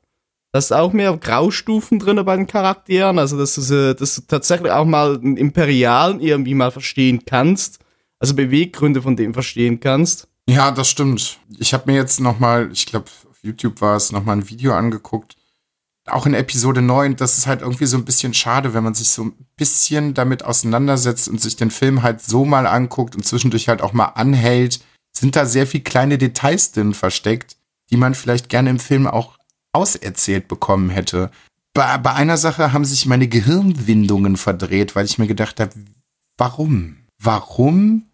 Da 0.52 0.58
ist 0.58 0.74
auch 0.74 0.94
mehr 0.94 1.16
Graustufen 1.16 2.00
drin 2.00 2.24
bei 2.26 2.36
den 2.36 2.48
Charakteren, 2.48 3.20
also 3.20 3.38
dass 3.38 3.54
du, 3.54 3.94
dass 3.94 4.16
du 4.16 4.22
tatsächlich 4.28 4.72
auch 4.72 4.86
mal 4.86 5.16
einen 5.16 5.38
Imperialen 5.38 6.20
irgendwie 6.22 6.56
mal 6.56 6.72
verstehen 6.72 7.24
kannst, 7.24 7.78
also 8.20 8.34
Beweggründe 8.34 9.04
von 9.04 9.16
dem 9.16 9.34
verstehen 9.36 9.80
kannst. 9.80 10.28
Ja, 10.48 10.72
das 10.72 10.90
stimmt. 10.90 11.38
Ich 11.60 11.72
habe 11.76 11.92
mir 11.92 11.98
jetzt 11.98 12.20
noch 12.20 12.40
mal, 12.40 12.72
ich 12.74 12.88
glaube, 12.88 13.06
auf 13.30 13.38
YouTube 13.44 13.80
war 13.82 13.96
es, 13.96 14.12
noch 14.12 14.24
mal 14.24 14.34
ein 14.34 14.50
Video 14.50 14.74
angeguckt. 14.74 15.36
Auch 16.08 16.26
in 16.26 16.34
Episode 16.34 16.82
9, 16.82 17.16
das 17.16 17.38
ist 17.38 17.48
halt 17.48 17.62
irgendwie 17.62 17.86
so 17.86 17.98
ein 17.98 18.06
bisschen 18.06 18.34
schade, 18.34 18.74
wenn 18.74 18.84
man 18.84 18.94
sich 18.94 19.10
so 19.10 19.26
ein 19.26 19.34
bisschen 19.58 20.14
damit 20.14 20.44
auseinandersetzt 20.44 21.28
und 21.28 21.40
sich 21.40 21.56
den 21.56 21.72
Film 21.72 22.02
halt 22.02 22.22
so 22.22 22.46
mal 22.46 22.66
anguckt 22.66 23.16
und 23.16 23.24
zwischendurch 23.24 23.70
halt 23.70 23.82
auch 23.82 23.94
mal 23.94 24.06
anhält, 24.06 24.80
sind 25.16 25.36
da 25.36 25.46
sehr 25.46 25.68
viel 25.68 25.82
kleine 25.82 26.18
Details 26.18 26.72
drin 26.72 26.94
versteckt, 26.94 27.58
die 27.92 27.98
man 27.98 28.16
vielleicht 28.16 28.50
gerne 28.50 28.70
im 28.70 28.80
Film 28.80 29.08
auch 29.08 29.38
auserzählt 29.74 30.48
bekommen 30.48 30.90
hätte. 30.90 31.32
Bei, 31.74 31.98
bei 31.98 32.14
einer 32.14 32.38
Sache 32.38 32.74
haben 32.74 32.86
sich 32.86 33.06
meine 33.06 33.28
Gehirnwindungen 33.28 34.38
verdreht, 34.38 34.96
weil 34.96 35.06
ich 35.06 35.18
mir 35.20 35.28
gedacht 35.28 35.60
habe, 35.60 35.74
warum? 36.38 36.98
Warum 37.22 38.08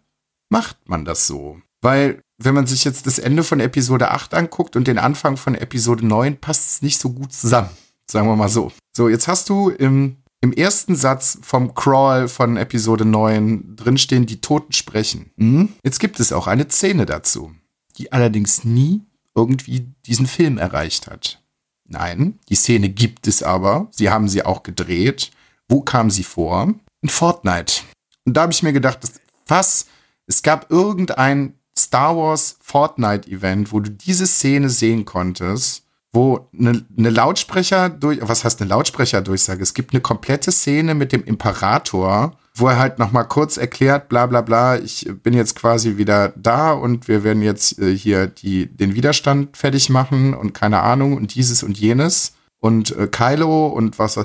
macht 0.50 0.88
man 0.88 1.04
das 1.04 1.26
so? 1.26 1.60
Weil, 1.80 2.20
wenn 2.38 2.54
man 2.54 2.66
sich 2.66 2.84
jetzt 2.84 3.06
das 3.06 3.18
Ende 3.18 3.42
von 3.42 3.60
Episode 3.60 4.10
8 4.10 4.34
anguckt 4.34 4.76
und 4.76 4.86
den 4.86 4.98
Anfang 4.98 5.36
von 5.36 5.54
Episode 5.54 6.06
9, 6.06 6.38
passt 6.38 6.70
es 6.70 6.82
nicht 6.82 6.98
so 6.98 7.10
gut 7.10 7.32
zusammen. 7.32 7.70
Sagen 8.10 8.28
wir 8.28 8.36
mal 8.36 8.48
so. 8.48 8.72
So, 8.96 9.08
jetzt 9.08 9.26
hast 9.26 9.48
du 9.48 9.70
im, 9.70 10.18
im 10.40 10.52
ersten 10.52 10.94
Satz 10.94 11.38
vom 11.42 11.74
Crawl 11.74 12.28
von 12.28 12.56
Episode 12.56 13.04
9 13.04 13.76
drinstehen, 13.76 14.26
die 14.26 14.40
Toten 14.40 14.72
sprechen. 14.72 15.30
Hm? 15.38 15.70
Jetzt 15.82 15.98
gibt 15.98 16.20
es 16.20 16.32
auch 16.32 16.46
eine 16.46 16.68
Szene 16.68 17.06
dazu, 17.06 17.52
die 17.96 18.12
allerdings 18.12 18.64
nie 18.64 19.02
irgendwie 19.34 19.92
diesen 20.06 20.26
Film 20.26 20.58
erreicht 20.58 21.06
hat. 21.08 21.42
Nein, 21.88 22.38
die 22.48 22.54
Szene 22.54 22.88
gibt 22.88 23.26
es 23.26 23.42
aber. 23.42 23.88
Sie 23.90 24.10
haben 24.10 24.28
sie 24.28 24.44
auch 24.44 24.62
gedreht. 24.62 25.30
Wo 25.68 25.82
kam 25.82 26.10
sie 26.10 26.24
vor? 26.24 26.74
In 27.00 27.08
Fortnite. 27.08 27.82
Und 28.24 28.36
da 28.36 28.42
habe 28.42 28.52
ich 28.52 28.62
mir 28.62 28.72
gedacht, 28.72 28.98
was? 29.46 29.86
Es 30.26 30.42
gab 30.42 30.70
irgendein 30.70 31.55
Star 31.78 32.16
Wars 32.16 32.56
Fortnite 32.60 33.30
Event, 33.30 33.72
wo 33.72 33.80
du 33.80 33.90
diese 33.90 34.26
Szene 34.26 34.70
sehen 34.70 35.04
konntest, 35.04 35.84
wo 36.12 36.48
eine, 36.58 36.84
eine 36.96 37.10
Lautsprecher 37.10 37.90
durch, 37.90 38.18
was 38.22 38.44
heißt 38.44 38.60
eine 38.60 38.70
Lautsprecherdurchsage? 38.70 39.62
Es 39.62 39.74
gibt 39.74 39.92
eine 39.92 40.00
komplette 40.00 40.50
Szene 40.50 40.94
mit 40.94 41.12
dem 41.12 41.22
Imperator, 41.24 42.36
wo 42.54 42.68
er 42.68 42.78
halt 42.78 42.98
noch 42.98 43.12
mal 43.12 43.24
kurz 43.24 43.58
erklärt, 43.58 44.08
bla 44.08 44.26
bla 44.26 44.40
bla, 44.40 44.78
ich 44.78 45.08
bin 45.22 45.34
jetzt 45.34 45.56
quasi 45.56 45.98
wieder 45.98 46.32
da 46.36 46.72
und 46.72 47.06
wir 47.06 47.22
werden 47.22 47.42
jetzt 47.42 47.78
äh, 47.78 47.94
hier 47.94 48.26
die, 48.26 48.66
den 48.66 48.94
Widerstand 48.94 49.56
fertig 49.56 49.90
machen 49.90 50.32
und 50.32 50.54
keine 50.54 50.80
Ahnung 50.80 51.14
und 51.16 51.34
dieses 51.34 51.62
und 51.62 51.78
jenes 51.78 52.32
und 52.58 52.96
äh, 52.96 53.06
Kylo 53.08 53.66
und 53.66 53.98
was. 53.98 54.18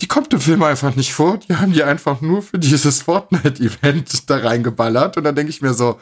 Die 0.00 0.08
kommt 0.08 0.32
im 0.32 0.40
Film 0.40 0.62
einfach 0.62 0.96
nicht 0.96 1.12
vor. 1.12 1.36
Die 1.36 1.54
haben 1.54 1.72
die 1.72 1.82
einfach 1.82 2.22
nur 2.22 2.40
für 2.40 2.58
dieses 2.58 3.02
Fortnite-Event 3.02 4.30
da 4.30 4.38
reingeballert. 4.38 5.18
Und 5.18 5.24
dann 5.24 5.34
denke 5.34 5.50
ich 5.50 5.60
mir 5.60 5.74
so, 5.74 6.00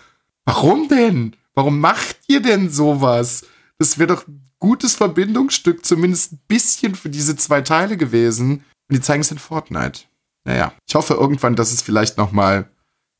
warum 0.48 0.88
denn? 0.88 1.36
Warum 1.54 1.80
macht 1.80 2.18
ihr 2.26 2.40
denn 2.40 2.70
sowas? 2.70 3.44
Das 3.78 3.98
wäre 3.98 4.14
doch 4.14 4.26
ein 4.26 4.50
gutes 4.58 4.94
Verbindungsstück, 4.94 5.84
zumindest 5.84 6.32
ein 6.32 6.40
bisschen 6.48 6.94
für 6.94 7.10
diese 7.10 7.36
zwei 7.36 7.60
Teile 7.60 7.96
gewesen. 7.96 8.64
Und 8.88 8.96
die 8.96 9.00
zeigen 9.00 9.20
es 9.20 9.30
in 9.30 9.38
Fortnite. 9.38 10.04
Naja, 10.44 10.72
ich 10.86 10.94
hoffe 10.94 11.14
irgendwann, 11.14 11.56
dass 11.56 11.72
es 11.72 11.82
vielleicht 11.82 12.16
noch 12.16 12.32
mal 12.32 12.70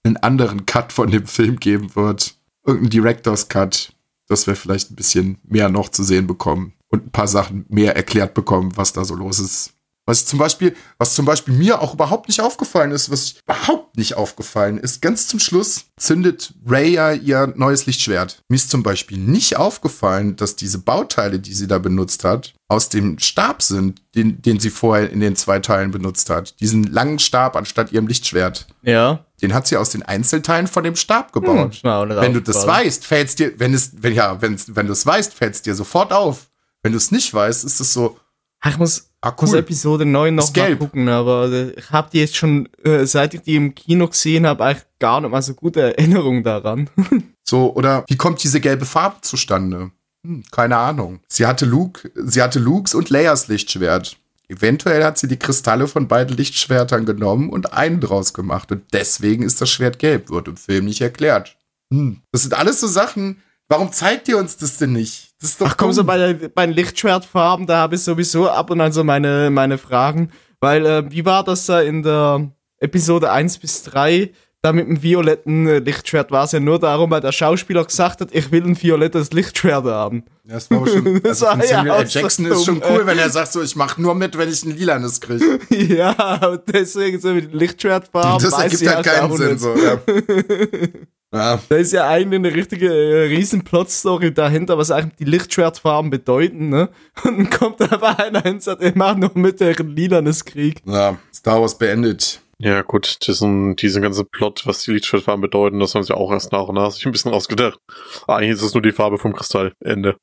einen 0.05 0.17
anderen 0.17 0.65
Cut 0.65 0.93
von 0.93 1.11
dem 1.11 1.27
Film 1.27 1.57
geben 1.59 1.95
wird. 1.95 2.37
Irgendein 2.65 2.91
Director's 2.91 3.49
Cut, 3.49 3.93
dass 4.27 4.47
wir 4.47 4.57
vielleicht 4.57 4.91
ein 4.91 4.97
bisschen 4.97 5.39
mehr 5.43 5.69
noch 5.69 5.91
zu 5.91 6.03
sehen 6.05 6.27
bekommen 6.27 6.73
und 6.89 7.07
ein 7.07 7.11
paar 7.11 7.29
Sachen 7.29 7.67
mehr 7.69 7.95
erklärt 7.95 8.33
bekommen, 8.33 8.77
was 8.77 8.95
da 8.95 9.05
so 9.05 9.15
los 9.15 9.39
ist. 9.39 9.75
Was 10.09 10.25
zum 10.25 10.39
Beispiel, 10.39 10.75
was 10.97 11.15
zum 11.15 11.27
Beispiel 11.27 11.53
mir 11.53 11.83
auch 11.83 11.93
überhaupt 11.93 12.29
nicht 12.29 12.41
aufgefallen 12.41 12.93
ist, 12.93 13.11
was 13.11 13.35
überhaupt 13.45 13.95
nicht 13.99 14.15
aufgefallen 14.15 14.79
ist, 14.79 15.03
ganz 15.03 15.29
zum 15.29 15.39
Schluss 15.39 15.85
zündet 15.99 16.55
Ray 16.67 16.95
ja 16.95 17.13
ihr 17.13 17.53
neues 17.57 17.85
Lichtschwert. 17.85 18.43
Mir 18.49 18.57
ist 18.57 18.71
zum 18.71 18.83
Beispiel 18.83 19.19
nicht 19.19 19.59
aufgefallen, 19.59 20.35
dass 20.37 20.57
diese 20.57 20.79
Bauteile, 20.79 21.41
die 21.41 21.53
sie 21.53 21.67
da 21.67 21.79
benutzt 21.79 22.25
hat, 22.25 22.55
aus 22.69 22.89
dem 22.89 23.19
Stab 23.19 23.61
sind, 23.61 24.01
den, 24.15 24.41
den 24.41 24.59
sie 24.59 24.71
vorher 24.71 25.11
in 25.11 25.21
den 25.21 25.37
zwei 25.37 25.59
Teilen 25.59 25.91
benutzt 25.91 26.31
hat. 26.31 26.59
Diesen 26.59 26.85
langen 26.85 27.19
Stab 27.19 27.55
anstatt 27.55 27.93
ihrem 27.93 28.07
Lichtschwert. 28.07 28.67
Ja. 28.81 29.27
Den 29.43 29.53
hat 29.53 29.67
sie 29.67 29.77
aus 29.77 29.91
den 29.91 30.03
Einzelteilen 30.03 30.69
von 30.69 30.85
dem 30.85 30.97
Stab 30.97 31.35
gebaut. 31.35 31.69
nicht 31.69 31.85
Wenn 32.23 32.33
du 32.33 32.41
das 32.41 32.67
weißt, 32.67 33.05
fällt's 33.05 33.35
dir, 33.35 33.61
wenn 33.61 33.75
es, 33.75 33.93
wenn 34.03 34.15
ja, 34.15 34.41
wenn, 34.41 34.59
wenn 34.69 34.87
du 34.87 34.95
es 34.95 35.05
weißt, 35.05 35.35
fällt's 35.35 35.61
dir 35.61 35.75
sofort 35.75 36.15
auf. 36.15 36.49
Wenn 36.83 36.93
du 36.93 36.99
es 36.99 37.11
nicht 37.11 37.35
weißt, 37.35 37.63
ist 37.63 37.79
es 37.79 37.93
so, 37.93 38.17
Ach, 38.61 38.71
Ich 38.71 38.79
muss, 38.79 39.08
Ah, 39.21 39.33
Ich 39.35 39.41
muss 39.43 39.53
Episode 39.53 40.05
9 40.05 40.35
noch 40.35 40.55
mal 40.55 40.77
gucken, 40.77 41.09
aber 41.09 41.51
ich 41.77 41.91
habe 41.91 42.09
die 42.13 42.19
jetzt 42.21 42.37
schon, 42.37 42.69
äh, 42.85 43.05
seit 43.05 43.35
ich 43.35 43.41
die 43.43 43.57
im 43.57 43.75
Kino 43.75 44.07
gesehen 44.09 44.47
habe, 44.47 44.65
eigentlich 44.65 44.85
gar 45.01 45.21
nicht 45.21 45.31
mal 45.31 45.43
so 45.43 45.55
gute 45.55 45.81
Erinnerungen 45.97 46.43
daran. 46.43 46.89
So, 47.49 47.75
oder 47.75 48.05
wie 48.09 48.17
kommt 48.19 48.43
diese 48.45 48.61
gelbe 48.61 48.85
Farbe 48.85 49.23
zustande? 49.23 49.91
Hm, 50.23 50.45
keine 50.51 50.77
Ahnung. 50.77 51.21
Sie 51.29 51.47
hatte 51.47 51.65
Luke, 51.65 52.13
sie 52.15 52.43
hatte 52.43 52.59
Lukes 52.59 52.95
und 52.95 53.09
Leias 53.09 53.49
Lichtschwert. 53.49 54.19
Eventuell 54.49 55.03
hat 55.03 55.17
sie 55.17 55.29
die 55.29 55.39
Kristalle 55.39 55.89
von 55.89 56.09
beiden 56.09 56.37
Lichtschwertern 56.37 57.07
genommen 57.07 57.49
und 57.49 57.73
einen 57.73 58.01
draus 58.01 58.35
gemacht. 58.35 58.71
Und 58.71 58.83
deswegen 58.93 59.43
ist 59.45 59.63
das 59.63 59.71
Schwert 59.71 59.99
gelb, 59.99 60.29
wird 60.29 60.47
im 60.47 60.59
Film 60.59 60.85
nicht 60.85 61.01
erklärt. 61.01 61.57
Hm. 61.91 62.21
Das 62.33 62.43
sind 62.43 62.53
alles 62.53 62.81
so 62.81 62.87
Sachen. 62.87 63.41
Warum 63.67 63.93
zeigt 63.93 64.29
ihr 64.29 64.37
uns 64.37 64.59
das 64.59 64.77
denn 64.77 64.93
nicht? 64.93 65.28
Das 65.41 65.51
ist 65.51 65.61
doch 65.61 65.69
Ach 65.69 65.77
komm, 65.77 65.93
so 65.93 66.03
bei, 66.05 66.35
bei 66.35 66.67
den 66.67 66.75
Lichtschwertfarben, 66.75 67.67
da 67.67 67.77
habe 67.79 67.95
ich 67.95 68.03
sowieso 68.03 68.51
ab 68.51 68.71
und 68.71 68.81
an 68.81 68.93
so 68.93 69.05
meine, 69.05 69.51
meine 69.51 69.79
Fragen. 69.79 70.31
Weil, 70.61 70.85
äh, 70.85 71.11
wie 71.11 71.25
war 71.25 71.45
das 71.45 71.67
da 71.67 71.81
in 71.81 72.03
der 72.03 72.51
Episode 72.79 73.31
1 73.31 73.59
bis 73.59 73.85
3? 73.85 74.33
Da 74.61 74.73
mit 74.73 74.89
dem 74.89 75.01
violetten 75.01 75.69
äh, 75.69 75.79
Lichtschwert 75.79 76.33
war 76.33 76.43
es 76.43 76.51
ja 76.51 76.59
nur 76.59 76.81
darum, 76.81 77.13
weil 77.13 77.21
der 77.21 77.31
Schauspieler 77.31 77.85
gesagt 77.85 78.21
hat, 78.21 78.31
ich 78.33 78.51
will 78.51 78.65
ein 78.65 78.81
violettes 78.83 79.31
Lichtschwert 79.31 79.85
haben. 79.85 80.25
Ja, 80.45 80.55
Das 80.55 80.69
war 80.73 80.85
schon, 80.89 81.05
Das 81.23 81.45
also 81.45 81.47
war 81.61 81.65
ja 81.65 81.77
Samuel 81.77 82.03
L. 82.03 82.09
Jackson 82.09 82.47
ist 82.47 82.65
schon 82.65 82.83
cool, 82.83 83.07
wenn 83.07 83.19
er 83.19 83.31
sagt 83.31 83.53
so, 83.53 83.63
ich 83.63 83.77
mach 83.77 83.99
nur 83.99 84.17
mit, 84.17 84.37
wenn 84.37 84.49
ich 84.49 84.65
ein 84.65 84.77
lilanes 84.77 85.21
kriege. 85.21 85.61
ja, 85.71 86.45
und 86.49 86.63
deswegen 86.67 87.21
so 87.21 87.29
mit 87.29 87.55
Lichtschwertfarben. 87.55 88.43
Das 88.43 88.61
ergibt 88.61 88.93
halt 88.93 89.07
keinen 89.07 89.37
Sinn. 89.37 89.59
So, 89.59 89.77
ja. 89.77 90.01
ja. 91.35 91.61
Da 91.69 91.77
ist 91.77 91.93
ja 91.93 92.09
eigentlich 92.09 92.39
eine 92.39 92.55
richtige 92.55 92.89
äh, 92.89 93.27
riesen 93.27 93.65
Plotstory 93.65 94.33
dahinter, 94.33 94.79
was 94.79 94.91
eigentlich 94.91 95.17
die 95.17 95.25
Lichtschwertfarben 95.25 96.11
bedeuten, 96.11 96.69
ne? 96.69 96.89
Und 97.25 97.39
dann 97.39 97.51
kommt 97.51 97.93
aber 97.93 98.19
einer 98.19 98.43
hin 98.43 98.55
und 98.55 98.63
sagt, 98.63 98.83
ich 98.83 98.95
mach 98.95 99.17
nur 99.17 99.31
mit 99.35 99.61
der 99.61 99.75
lilanes 99.75 100.45
Krieg. 100.45 100.83
ja, 100.87 101.19
Star 101.35 101.61
Wars 101.61 101.77
beendet. 101.79 102.41
Ja, 102.61 102.83
gut, 102.83 103.27
diesen, 103.27 103.77
diesen 103.77 104.03
ganzen 104.03 104.27
Plot, 104.27 104.67
was 104.67 104.83
die 104.83 104.91
Lichtschwertfarben 104.91 105.41
bedeuten, 105.41 105.79
das 105.79 105.95
haben 105.95 106.03
sie 106.03 106.17
auch 106.17 106.33
erst 106.33 106.51
nach 106.51 106.67
und 106.67 106.75
nach 106.75 106.91
sich 106.91 107.07
ein 107.07 107.13
bisschen 107.13 107.33
ausgedacht. 107.33 107.79
Eigentlich 108.27 108.51
ist 108.51 108.63
es 108.63 108.75
nur 108.75 108.83
die 108.83 108.91
Farbe 108.91 109.17
vom 109.19 109.33
Kristall. 109.33 109.73
Ende. 109.81 110.17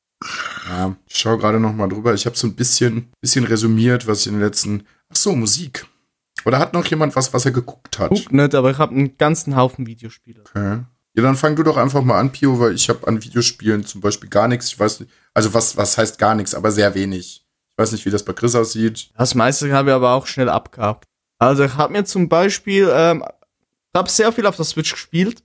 Ja, 0.68 0.96
ich 1.06 1.16
schaue 1.16 1.38
gerade 1.38 1.60
noch 1.60 1.72
mal 1.72 1.88
drüber. 1.88 2.12
Ich 2.12 2.26
habe 2.26 2.36
so 2.36 2.46
ein 2.46 2.54
bisschen, 2.54 3.10
bisschen 3.22 3.44
resümiert, 3.44 4.06
was 4.06 4.20
ich 4.20 4.26
in 4.26 4.34
den 4.34 4.42
letzten. 4.42 4.86
Ach 5.08 5.16
so, 5.16 5.34
Musik. 5.34 5.86
Oder 6.44 6.58
hat 6.58 6.74
noch 6.74 6.84
jemand 6.86 7.16
was, 7.16 7.32
was 7.32 7.44
er 7.44 7.52
geguckt 7.52 7.98
hat? 7.98 8.10
Guck 8.10 8.32
nicht, 8.32 8.54
aber 8.54 8.70
ich 8.70 8.78
habe 8.78 8.94
einen 8.94 9.16
ganzen 9.16 9.56
Haufen 9.56 9.86
Videospiele. 9.86 10.42
Okay. 10.48 10.80
Ja, 11.16 11.22
dann 11.22 11.36
fang 11.36 11.56
du 11.56 11.62
doch 11.62 11.78
einfach 11.78 12.02
mal 12.02 12.20
an, 12.20 12.30
Pio, 12.30 12.60
weil 12.60 12.74
ich 12.74 12.90
habe 12.90 13.06
an 13.08 13.22
Videospielen 13.24 13.86
zum 13.86 14.02
Beispiel 14.02 14.28
gar 14.28 14.48
nichts. 14.48 14.66
Ich 14.68 14.78
weiß 14.78 15.00
nicht, 15.00 15.10
also 15.32 15.54
was, 15.54 15.74
was 15.76 15.96
heißt 15.96 16.18
gar 16.18 16.34
nichts, 16.34 16.54
aber 16.54 16.70
sehr 16.70 16.94
wenig. 16.94 17.42
Ich 17.72 17.82
weiß 17.82 17.92
nicht, 17.92 18.04
wie 18.04 18.10
das 18.10 18.22
bei 18.22 18.34
Chris 18.34 18.54
aussieht. 18.54 19.08
Das 19.16 19.34
meiste 19.34 19.72
habe 19.72 19.90
ich 19.90 19.94
aber 19.94 20.10
auch 20.10 20.26
schnell 20.26 20.50
abgehakt. 20.50 21.04
Also 21.38 21.64
ich 21.64 21.74
habe 21.76 21.94
mir 21.94 22.04
zum 22.04 22.28
Beispiel, 22.28 22.90
ähm, 22.92 23.24
ich 23.24 23.98
habe 23.98 24.10
sehr 24.10 24.30
viel 24.30 24.44
auf 24.44 24.56
der 24.56 24.66
Switch 24.66 24.92
gespielt 24.92 25.42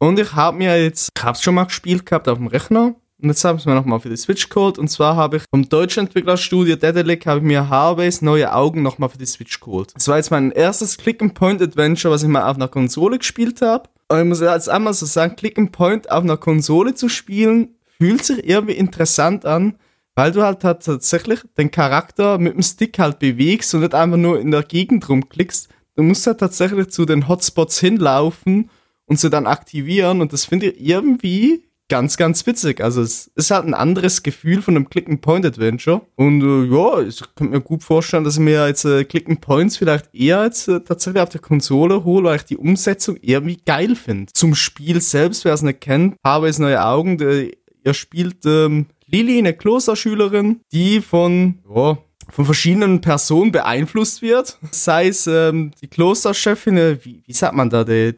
und 0.00 0.18
ich 0.18 0.32
habe 0.32 0.56
mir 0.56 0.82
jetzt, 0.82 1.10
ich 1.16 1.22
habe 1.22 1.36
es 1.36 1.42
schon 1.42 1.54
mal 1.54 1.64
gespielt 1.64 2.04
gehabt 2.04 2.26
auf 2.26 2.38
dem 2.38 2.48
Rechner 2.48 2.96
und 3.22 3.28
jetzt 3.28 3.44
habe 3.44 3.58
ich 3.58 3.62
es 3.62 3.66
mir 3.66 3.76
nochmal 3.76 4.00
für 4.00 4.08
die 4.08 4.16
Switch 4.16 4.48
geholt 4.48 4.76
und 4.76 4.88
zwar 4.88 5.14
habe 5.14 5.36
ich 5.36 5.44
vom 5.54 5.68
deutschen 5.68 6.06
Entwicklerstudio 6.06 6.74
Dedelic 6.74 7.26
habe 7.26 7.38
ich 7.38 7.46
mir 7.46 7.68
Harbase 7.68 8.24
neue 8.24 8.52
Augen 8.52 8.82
nochmal 8.82 9.08
für 9.08 9.18
die 9.18 9.26
Switch 9.26 9.60
geholt. 9.60 9.92
Das 9.94 10.08
war 10.08 10.16
jetzt 10.16 10.32
mein 10.32 10.50
erstes 10.50 10.98
Click-and-Point-Adventure, 10.98 12.12
was 12.12 12.24
ich 12.24 12.28
mal 12.28 12.48
auf 12.48 12.56
einer 12.56 12.66
Konsole 12.66 13.18
gespielt 13.18 13.62
habe. 13.62 13.88
Und 14.08 14.18
ich 14.18 14.24
muss 14.24 14.40
jetzt 14.40 14.68
einmal 14.68 14.94
so 14.94 15.06
sagen, 15.06 15.36
Click-and-Point 15.36 16.10
auf 16.10 16.22
einer 16.22 16.36
Konsole 16.36 16.94
zu 16.94 17.08
spielen, 17.08 17.76
fühlt 17.98 18.24
sich 18.24 18.48
irgendwie 18.48 18.74
interessant 18.74 19.46
an, 19.46 19.76
weil 20.14 20.32
du 20.32 20.42
halt, 20.42 20.64
halt 20.64 20.84
tatsächlich 20.84 21.40
den 21.56 21.70
Charakter 21.70 22.38
mit 22.38 22.54
dem 22.54 22.62
Stick 22.62 22.98
halt 22.98 23.18
bewegst 23.18 23.74
und 23.74 23.80
nicht 23.80 23.94
einfach 23.94 24.18
nur 24.18 24.38
in 24.40 24.50
der 24.50 24.62
Gegend 24.62 25.08
rumklickst. 25.08 25.68
Du 25.96 26.02
musst 26.02 26.26
halt 26.26 26.40
tatsächlich 26.40 26.88
zu 26.90 27.04
den 27.04 27.28
Hotspots 27.28 27.78
hinlaufen 27.78 28.70
und 29.06 29.18
sie 29.18 29.30
dann 29.30 29.46
aktivieren 29.46 30.20
und 30.20 30.32
das 30.32 30.44
finde 30.44 30.70
ich 30.70 30.86
irgendwie 30.86 31.64
ganz, 31.92 32.16
ganz 32.16 32.46
witzig. 32.46 32.82
Also 32.82 33.02
es 33.02 33.30
ist 33.34 33.50
halt 33.50 33.66
ein 33.66 33.74
anderes 33.74 34.22
Gefühl 34.22 34.62
von 34.62 34.76
einem 34.76 34.88
Click-and-Point-Adventure 34.88 36.00
und 36.16 36.40
äh, 36.40 36.74
ja, 36.74 37.02
ich 37.02 37.20
könnte 37.34 37.52
mir 37.52 37.60
gut 37.60 37.82
vorstellen, 37.82 38.24
dass 38.24 38.36
ich 38.36 38.40
mir 38.40 38.66
jetzt 38.66 38.86
äh, 38.86 39.04
Click-and-Points 39.04 39.76
vielleicht 39.76 40.08
eher 40.14 40.42
jetzt 40.42 40.68
äh, 40.68 40.80
tatsächlich 40.80 41.22
auf 41.22 41.28
der 41.28 41.42
Konsole 41.42 42.02
hole, 42.02 42.24
weil 42.24 42.36
ich 42.36 42.46
die 42.46 42.56
Umsetzung 42.56 43.18
irgendwie 43.20 43.58
geil 43.66 43.94
finde. 43.94 44.32
Zum 44.32 44.54
Spiel 44.54 45.02
selbst, 45.02 45.44
wer 45.44 45.52
es 45.52 45.60
nicht 45.60 45.82
kennt, 45.82 46.16
habe 46.24 46.48
es 46.48 46.58
neue 46.58 46.82
Augen, 46.82 47.18
der, 47.18 47.48
ihr 47.84 47.92
spielt 47.92 48.46
ähm, 48.46 48.86
Lili, 49.04 49.36
eine 49.36 49.52
Klosterschülerin, 49.52 50.62
die 50.72 51.02
von, 51.02 51.58
ja, 51.74 51.98
von 52.32 52.44
verschiedenen 52.44 53.00
Personen 53.00 53.52
beeinflusst 53.52 54.22
wird. 54.22 54.58
Sei 54.70 55.08
es 55.08 55.26
ähm, 55.26 55.72
die 55.80 55.86
Klosterchefin, 55.86 56.76
äh, 56.78 56.98
wie, 57.04 57.22
wie 57.26 57.32
sagt 57.32 57.54
man 57.54 57.70
da, 57.70 57.84
den, 57.84 58.16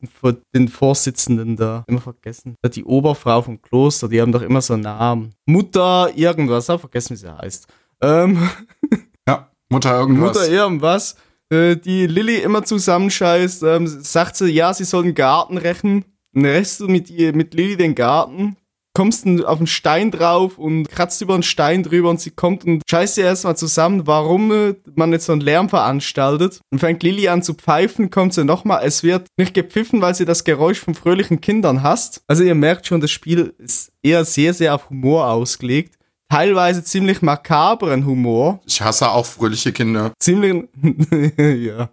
den 0.55 0.69
Vorsitzenden 0.69 1.57
da, 1.57 1.85
immer 1.89 2.01
vergessen. 2.01 2.55
Die 2.75 2.85
Oberfrau 2.85 3.43
vom 3.43 3.61
Kloster, 3.61 4.09
die 4.09 4.21
haben 4.21 4.33
doch 4.33 4.43
immer 4.43 4.61
so 4.61 4.75
einen 4.75 4.85
Namen. 4.85 5.35
Mutter 5.47 6.11
irgendwas, 6.15 6.69
hab 6.69 6.81
vergessen, 6.81 7.15
wie 7.15 7.19
sie 7.19 7.37
heißt. 7.37 7.67
Ähm, 8.01 8.49
Ja, 9.29 9.51
Mutter 9.69 9.99
irgendwas. 9.99 10.35
Mutter 10.35 10.49
irgendwas, 10.49 11.17
äh, 11.51 11.77
die 11.77 12.07
Lilly 12.07 12.37
immer 12.39 12.65
zusammenscheißt, 12.65 13.63
ähm, 13.65 13.87
sagt 13.87 14.37
sie, 14.37 14.51
ja, 14.51 14.73
sie 14.75 14.85
soll 14.85 15.05
den 15.05 15.15
Garten 15.15 15.59
rächen. 15.59 16.05
Dann 16.33 16.45
rächst 16.47 16.81
du 16.81 16.89
mit, 16.89 17.11
ihr, 17.11 17.35
mit 17.35 17.55
Lilly 17.55 17.77
den 17.77 17.95
Garten, 17.95 18.57
kommst 18.95 19.27
dann 19.27 19.45
auf 19.45 19.59
einen 19.59 19.67
Stein 19.67 20.11
drauf 20.11 20.57
und 20.57 20.89
kratzt 20.89 21.21
über 21.21 21.35
einen 21.35 21.43
Stein 21.43 21.83
drüber 21.83 22.11
und 22.11 22.21
sie 22.21 22.31
kommt 22.31 22.65
und 22.65 22.83
scheißt 22.89 23.19
ihr 23.19 23.25
erstmal 23.25 23.57
zusammen, 23.57 24.07
warum 24.07 24.53
äh, 24.53 24.75
man 24.95 25.13
jetzt 25.13 25.27
so 25.27 25.33
einen 25.33 25.41
Lärm 25.41 25.69
veranstaltet. 25.69 26.61
Und 26.71 26.79
fängt 26.79 27.03
Lilly 27.03 27.29
an 27.29 27.43
zu 27.43 27.55
pfeifen, 27.55 28.11
kommt 28.11 28.35
sie 28.35 28.45
nochmal, 28.45 28.85
es 28.85 29.03
wird 29.03 29.27
nicht 29.37 29.55
gepfiffen, 29.55 30.01
weil 30.01 30.15
sie 30.15 30.25
das 30.25 30.45
Geräusch 30.45 30.79
von 30.79 30.95
fröhlichen 30.95 31.41
Kindern 31.41 31.83
hasst. 31.83 32.23
Also 32.27 32.45
ihr 32.45 32.55
merkt 32.55 32.87
schon, 32.87 33.01
das 33.01 33.11
Spiel 33.11 33.55
ist 33.59 33.93
eher 34.03 34.25
sehr, 34.25 34.55
sehr 34.55 34.75
auf 34.75 34.91
Humor 34.91 35.29
ausgelegt. 35.29 35.99
Teilweise 36.31 36.83
ziemlich 36.83 37.23
makabren 37.23 38.07
Humor. 38.07 38.61
Ich 38.67 38.81
hasse 38.81 39.11
auch 39.11 39.27
fröhliche 39.27 39.73
Kinder. 39.73 40.13
Ziemlich. 40.19 40.65
ja. 41.37 41.91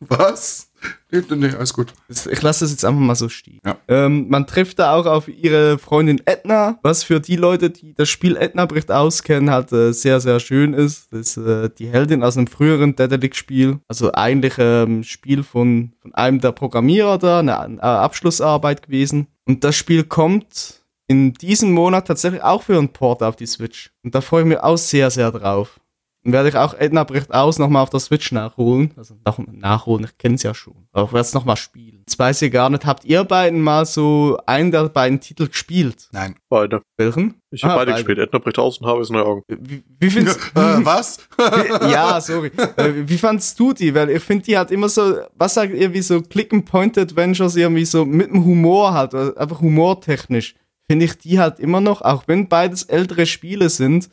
Was? 0.00 0.70
Nee, 1.10 1.22
nee, 1.36 1.50
alles 1.50 1.72
gut. 1.72 1.94
Ich 2.08 2.42
lasse 2.42 2.64
das 2.64 2.72
jetzt 2.72 2.84
einfach 2.84 3.00
mal 3.00 3.14
so 3.14 3.28
stehen. 3.28 3.60
Ja. 3.64 3.76
Ähm, 3.88 4.28
man 4.28 4.46
trifft 4.46 4.78
da 4.78 4.94
auch 4.94 5.06
auf 5.06 5.28
ihre 5.28 5.78
Freundin 5.78 6.20
Edna, 6.24 6.78
was 6.82 7.04
für 7.04 7.20
die 7.20 7.36
Leute, 7.36 7.70
die 7.70 7.94
das 7.94 8.08
Spiel 8.08 8.36
Edna 8.36 8.66
bricht 8.66 8.90
auskennen, 8.90 9.50
halt 9.50 9.72
äh, 9.72 9.92
sehr, 9.92 10.20
sehr 10.20 10.40
schön 10.40 10.74
ist. 10.74 11.12
Das 11.12 11.36
ist 11.36 11.36
äh, 11.36 11.70
die 11.70 11.88
Heldin 11.88 12.22
aus 12.22 12.36
einem 12.36 12.48
früheren 12.48 12.96
Dedelic-Spiel. 12.96 13.78
Also 13.88 14.12
eigentlich 14.12 14.54
ähm, 14.58 15.04
Spiel 15.04 15.42
von, 15.42 15.92
von 16.00 16.14
einem 16.14 16.40
der 16.40 16.52
Programmierer 16.52 17.18
da, 17.18 17.38
eine, 17.38 17.58
eine 17.58 17.82
Abschlussarbeit 17.82 18.82
gewesen. 18.82 19.28
Und 19.46 19.62
das 19.62 19.76
Spiel 19.76 20.04
kommt 20.04 20.82
in 21.08 21.34
diesem 21.34 21.72
Monat 21.72 22.08
tatsächlich 22.08 22.42
auch 22.42 22.64
für 22.64 22.78
einen 22.78 22.92
Port 22.92 23.22
auf 23.22 23.36
die 23.36 23.46
Switch. 23.46 23.92
Und 24.02 24.14
da 24.14 24.20
freue 24.20 24.42
ich 24.42 24.48
mich 24.48 24.58
auch 24.58 24.76
sehr, 24.76 25.10
sehr 25.10 25.30
drauf. 25.30 25.78
Dann 26.26 26.32
werde 26.32 26.48
ich 26.48 26.56
auch 26.56 26.74
Edna 26.74 27.04
bricht 27.04 27.32
aus 27.32 27.58
nochmal 27.58 27.82
auf 27.82 27.90
der 27.90 28.00
Switch 28.00 28.32
nachholen. 28.32 28.92
Also 28.96 29.14
nach, 29.24 29.38
nachholen, 29.38 30.04
ich 30.04 30.18
kenne 30.18 30.34
es 30.34 30.42
ja 30.42 30.54
schon. 30.54 30.74
Aber 30.92 31.04
ich 31.06 31.12
werde 31.12 31.26
es 31.26 31.34
nochmal 31.34 31.56
spielen. 31.56 32.00
Jetzt 32.00 32.18
weiß 32.18 32.42
ich 32.42 32.52
gar 32.52 32.68
nicht, 32.68 32.84
habt 32.84 33.04
ihr 33.04 33.24
beiden 33.24 33.60
mal 33.60 33.86
so 33.86 34.36
einen 34.46 34.70
der 34.72 34.88
beiden 34.88 35.20
Titel 35.20 35.46
gespielt? 35.48 36.08
Nein. 36.12 36.34
Beide. 36.48 36.82
Welchen? 36.96 37.34
Ich 37.50 37.62
habe 37.64 37.74
Ah, 37.74 37.76
beide 37.78 37.92
beide. 37.92 38.04
gespielt. 38.04 38.26
Edna 38.26 38.38
bricht 38.40 38.58
aus 38.58 38.78
und 38.78 38.86
habe 38.86 39.00
es 39.00 39.10
neue 39.10 39.24
Augen. 39.24 39.42
Wie, 39.48 39.82
wie 40.00 40.10
findest 40.10 40.38
äh, 40.54 40.84
was? 40.84 41.18
ja, 41.38 42.20
sorry. 42.20 42.50
Äh, 42.76 42.92
Wie 43.08 43.18
fandst 43.18 43.58
du 43.58 43.72
die? 43.72 43.94
Weil 43.94 44.10
ich 44.10 44.22
finde, 44.22 44.44
die 44.44 44.58
hat 44.58 44.70
immer 44.70 44.88
so, 44.88 45.20
was 45.34 45.54
sagt 45.54 45.72
ihr, 45.74 45.92
wie 45.94 46.02
so 46.02 46.20
Click-and-Point-Adventures 46.22 47.56
irgendwie 47.56 47.84
so 47.84 48.04
mit 48.04 48.30
dem 48.30 48.44
Humor 48.44 48.92
halt, 48.94 49.14
also 49.14 49.34
einfach 49.36 49.60
humortechnisch. 49.60 50.54
Finde 50.88 51.04
ich 51.06 51.18
die 51.18 51.38
halt 51.40 51.58
immer 51.58 51.80
noch, 51.80 52.02
auch 52.02 52.24
wenn 52.26 52.48
beides 52.48 52.84
ältere 52.84 53.26
Spiele 53.26 53.70
sind, 53.70 54.08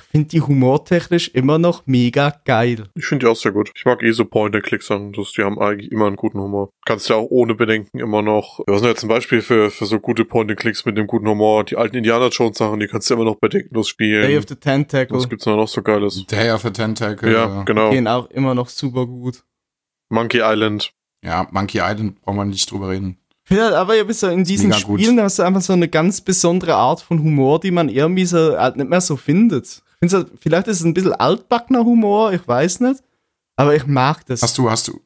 finde 0.00 0.28
die 0.28 0.40
humortechnisch 0.40 1.28
immer 1.28 1.58
noch 1.58 1.86
mega 1.86 2.34
geil. 2.44 2.84
Ich 2.94 3.06
finde 3.06 3.26
die 3.26 3.30
auch 3.30 3.36
sehr 3.36 3.52
gut. 3.52 3.70
Ich 3.74 3.84
mag 3.84 4.02
eh 4.02 4.10
so 4.12 4.24
Point-and-Click-Sachen. 4.24 5.12
Die 5.12 5.42
haben 5.42 5.58
eigentlich 5.58 5.90
immer 5.92 6.06
einen 6.06 6.16
guten 6.16 6.40
Humor. 6.40 6.70
Kannst 6.86 7.08
ja 7.08 7.16
auch 7.16 7.26
ohne 7.30 7.54
Bedenken 7.54 7.98
immer 7.98 8.22
noch. 8.22 8.60
Was 8.66 8.80
sind 8.80 8.88
jetzt 8.88 9.00
zum 9.00 9.08
Beispiel 9.08 9.42
für, 9.42 9.70
für 9.70 9.86
so 9.86 10.00
gute 10.00 10.24
Point-and-Clicks 10.24 10.84
mit 10.84 10.96
dem 10.96 11.06
guten 11.06 11.28
Humor? 11.28 11.64
Die 11.64 11.76
alten 11.76 11.96
Indiana 11.96 12.28
Jones-Sachen, 12.28 12.80
die 12.80 12.86
kannst 12.86 13.10
du 13.10 13.14
immer 13.14 13.24
noch 13.24 13.36
bedenkenlos 13.36 13.88
spielen. 13.88 14.22
Day 14.22 14.38
of 14.38 14.44
the 14.48 14.56
Tentacle 14.56 15.16
Was 15.16 15.28
gibt's 15.28 15.44
da 15.44 15.56
noch 15.56 15.68
so 15.68 15.82
Geiles? 15.82 16.26
Day 16.26 16.50
of 16.50 16.64
a 16.64 16.70
Tentacle. 16.70 17.32
Ja, 17.32 17.62
genau. 17.64 17.90
gehen 17.90 18.08
auch 18.08 18.30
immer 18.30 18.54
noch 18.54 18.68
super 18.68 19.06
gut. 19.06 19.44
Monkey 20.08 20.40
Island. 20.42 20.92
Ja, 21.24 21.46
Monkey 21.50 21.78
Island 21.78 22.20
braucht 22.22 22.36
man 22.36 22.48
nicht 22.48 22.70
drüber 22.70 22.90
reden. 22.90 23.18
Ich 23.44 23.48
finde 23.48 23.64
halt 23.64 23.76
aber 23.76 23.94
ja, 23.94 24.02
in 24.30 24.44
diesen 24.44 24.68
Mega 24.68 24.82
gut. 24.82 25.00
Spielen 25.00 25.20
hast 25.20 25.38
du 25.38 25.42
einfach 25.42 25.62
so 25.62 25.72
eine 25.72 25.88
ganz 25.88 26.20
besondere 26.20 26.74
Art 26.74 27.00
von 27.00 27.18
Humor, 27.20 27.60
die 27.60 27.70
man 27.70 27.88
irgendwie 27.88 28.26
so 28.26 28.58
halt 28.58 28.76
nicht 28.76 28.90
mehr 28.90 29.00
so 29.00 29.16
findet. 29.16 29.82
Ich 30.00 30.10
finde 30.10 30.28
halt, 30.28 30.38
vielleicht 30.40 30.68
ist 30.68 30.78
es 30.80 30.84
ein 30.84 30.94
bisschen 30.94 31.12
altbackener 31.12 31.84
Humor, 31.84 32.32
ich 32.32 32.46
weiß 32.46 32.80
nicht. 32.80 33.02
Aber 33.56 33.74
ich 33.74 33.86
mag 33.86 34.24
das. 34.26 34.42
Hast 34.42 34.56
du, 34.58 34.70
hast 34.70 34.86
du, 34.88 35.00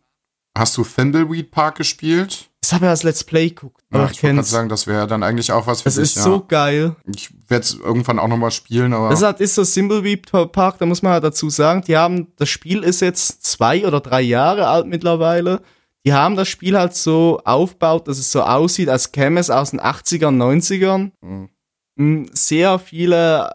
hast 0.57 0.77
du 0.77 0.85
Thimbleweed 0.85 1.51
Park 1.51 1.77
gespielt? 1.79 2.51
Das 2.61 2.73
habe 2.75 2.85
ich 2.85 2.91
als 2.91 3.03
Let's 3.03 3.25
Play 3.25 3.49
geguckt. 3.49 3.81
Ja, 3.93 4.09
ich 4.11 4.19
kenn's. 4.19 4.51
sagen, 4.51 4.69
das 4.69 4.87
wäre 4.87 5.07
dann 5.07 5.23
eigentlich 5.23 5.51
auch 5.51 5.67
was 5.67 5.81
für 5.83 5.87
Das 5.87 5.95
dich. 5.95 6.03
ist 6.05 6.17
ja. 6.17 6.23
so 6.23 6.45
geil. 6.47 6.95
Ich 7.07 7.31
werde 7.49 7.65
es 7.65 7.75
irgendwann 7.75 8.19
auch 8.19 8.29
nochmal 8.29 8.51
spielen, 8.53 8.93
aber 8.93 9.09
Das 9.09 9.23
hat, 9.23 9.41
ist 9.41 9.55
so 9.55 9.65
Thimbleweed 9.65 10.31
Park, 10.53 10.79
da 10.79 10.87
muss 10.87 11.03
man 11.03 11.13
halt 11.13 11.25
dazu 11.25 11.51
sagen, 11.51 11.83
die 11.87 11.97
haben, 11.97 12.29
das 12.37 12.49
Spiel 12.51 12.85
ist 12.85 13.01
jetzt 13.01 13.43
zwei 13.45 13.87
oder 13.87 14.01
drei 14.01 14.21
Jahre 14.21 14.69
alt 14.69 14.87
mittlerweile. 14.87 15.63
Die 16.05 16.13
haben 16.13 16.37
das 16.37 16.49
Spiel 16.49 16.79
halt 16.79 16.95
so 16.95 17.41
aufgebaut, 17.45 18.07
dass 18.09 18.19
es 18.19 18.31
so 18.31 18.43
aussieht, 18.43 18.89
als 18.89 19.11
käme 19.13 19.41
es 19.41 19.51
aus 19.51 19.71
den 19.71 19.81
80ern, 19.81 20.37
90ern. 20.37 21.11
Mhm. 21.21 21.49
Mm, 21.97 22.25
Sehr 22.33 22.79
viele 22.79 23.51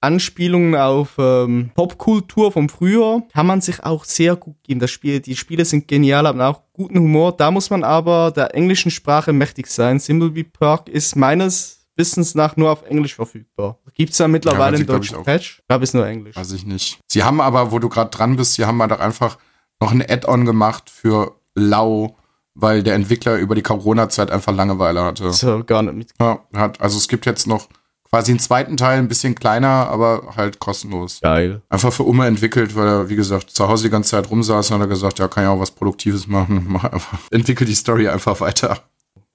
Anspielungen 0.00 0.74
auf 0.74 1.16
ähm, 1.18 1.70
Popkultur 1.74 2.52
vom 2.52 2.68
Früher 2.68 3.22
kann 3.32 3.46
man 3.46 3.60
sich 3.60 3.84
auch 3.84 4.04
sehr 4.04 4.36
gut 4.36 4.56
geben. 4.62 4.80
Das 4.80 4.90
Spiel, 4.90 5.20
die 5.20 5.36
Spiele 5.36 5.64
sind 5.64 5.88
genial, 5.88 6.26
haben 6.26 6.40
auch 6.40 6.62
guten 6.72 6.98
Humor. 6.98 7.36
Da 7.36 7.50
muss 7.50 7.70
man 7.70 7.84
aber 7.84 8.30
der 8.30 8.54
englischen 8.54 8.90
Sprache 8.90 9.32
mächtig 9.32 9.66
sein. 9.66 9.98
Thimbleweed 9.98 10.52
Park 10.52 10.88
ist 10.88 11.16
meines 11.16 11.86
Wissens 11.96 12.34
nach 12.34 12.56
nur 12.56 12.70
auf 12.70 12.82
Englisch 12.84 13.14
verfügbar. 13.14 13.78
Gibt's 13.94 14.16
da 14.16 14.26
mittlerweile 14.26 14.76
Ja, 14.76 14.78
einen 14.78 14.86
deutschen. 14.86 15.22
Patch? 15.22 15.58
Ich 15.60 15.66
glaube, 15.68 15.84
ist 15.84 15.94
nur 15.94 16.06
Englisch. 16.06 16.34
weiß 16.36 16.52
ich 16.52 16.64
nicht. 16.64 16.98
Sie 17.08 17.22
haben 17.22 17.40
aber, 17.42 17.70
wo 17.72 17.78
du 17.78 17.90
gerade 17.90 18.10
dran 18.10 18.36
bist, 18.36 18.54
sie 18.54 18.64
haben 18.64 18.80
halt 18.80 18.92
auch 18.92 19.00
einfach 19.00 19.36
noch 19.82 19.92
ein 19.92 20.00
Add-on 20.02 20.46
gemacht 20.46 20.88
für 20.88 21.36
Lau, 21.54 22.16
weil 22.54 22.82
der 22.82 22.94
Entwickler 22.94 23.36
über 23.36 23.54
die 23.54 23.62
Corona-Zeit 23.62 24.30
einfach 24.30 24.54
Langeweile 24.54 25.02
hatte. 25.02 25.30
So, 25.32 25.62
gar 25.64 25.82
nicht 25.82 25.94
mit. 25.94 26.10
Ja, 26.18 26.40
hat, 26.54 26.80
also 26.80 26.96
es 26.96 27.06
gibt 27.08 27.26
jetzt 27.26 27.46
noch 27.46 27.68
quasi 28.10 28.32
einen 28.32 28.40
zweiten 28.40 28.76
Teil, 28.76 28.98
ein 28.98 29.08
bisschen 29.08 29.34
kleiner, 29.34 29.68
aber 29.68 30.34
halt 30.36 30.58
kostenlos. 30.58 31.20
Geil. 31.20 31.62
Einfach 31.68 31.92
für 31.92 32.02
Umme 32.02 32.26
entwickelt, 32.26 32.74
weil 32.74 32.86
er, 32.86 33.08
wie 33.08 33.16
gesagt, 33.16 33.50
zu 33.50 33.68
Hause 33.68 33.84
die 33.84 33.90
ganze 33.90 34.10
Zeit 34.10 34.30
rumsaß 34.30 34.70
und 34.70 34.74
hat 34.74 34.82
er 34.82 34.88
gesagt, 34.88 35.18
ja, 35.18 35.28
kann 35.28 35.44
ja 35.44 35.50
auch 35.50 35.60
was 35.60 35.70
Produktives 35.70 36.26
machen. 36.26 36.66
Mach 36.68 36.84
einfach, 36.84 37.18
entwickel 37.30 37.66
die 37.66 37.74
Story 37.74 38.08
einfach 38.08 38.40
weiter. 38.40 38.78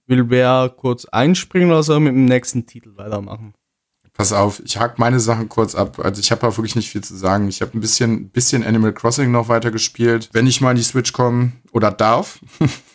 Will 0.07 0.29
wer 0.29 0.71
kurz 0.75 1.05
einspringen 1.05 1.71
oder 1.71 1.83
soll 1.83 1.99
mit 1.99 2.13
dem 2.13 2.25
nächsten 2.25 2.65
Titel 2.65 2.95
weitermachen? 2.95 3.53
Pass 4.13 4.31
auf, 4.31 4.61
ich 4.63 4.77
hack 4.77 4.97
meine 4.97 5.19
Sachen 5.19 5.49
kurz 5.49 5.75
ab. 5.75 5.99
Also 5.99 6.21
ich 6.21 6.31
habe 6.31 6.41
da 6.41 6.55
wirklich 6.55 6.75
nicht 6.75 6.89
viel 6.89 7.03
zu 7.03 7.15
sagen. 7.15 7.49
Ich 7.49 7.61
habe 7.61 7.77
ein 7.77 7.81
bisschen, 7.81 8.29
bisschen 8.29 8.63
Animal 8.63 8.93
Crossing 8.93 9.29
noch 9.29 9.49
weiter 9.49 9.71
gespielt. 9.71 10.29
Wenn 10.31 10.47
ich 10.47 10.61
mal 10.61 10.71
in 10.71 10.77
die 10.77 10.83
Switch 10.83 11.11
komme 11.11 11.51
oder 11.71 11.91
darf. 11.91 12.39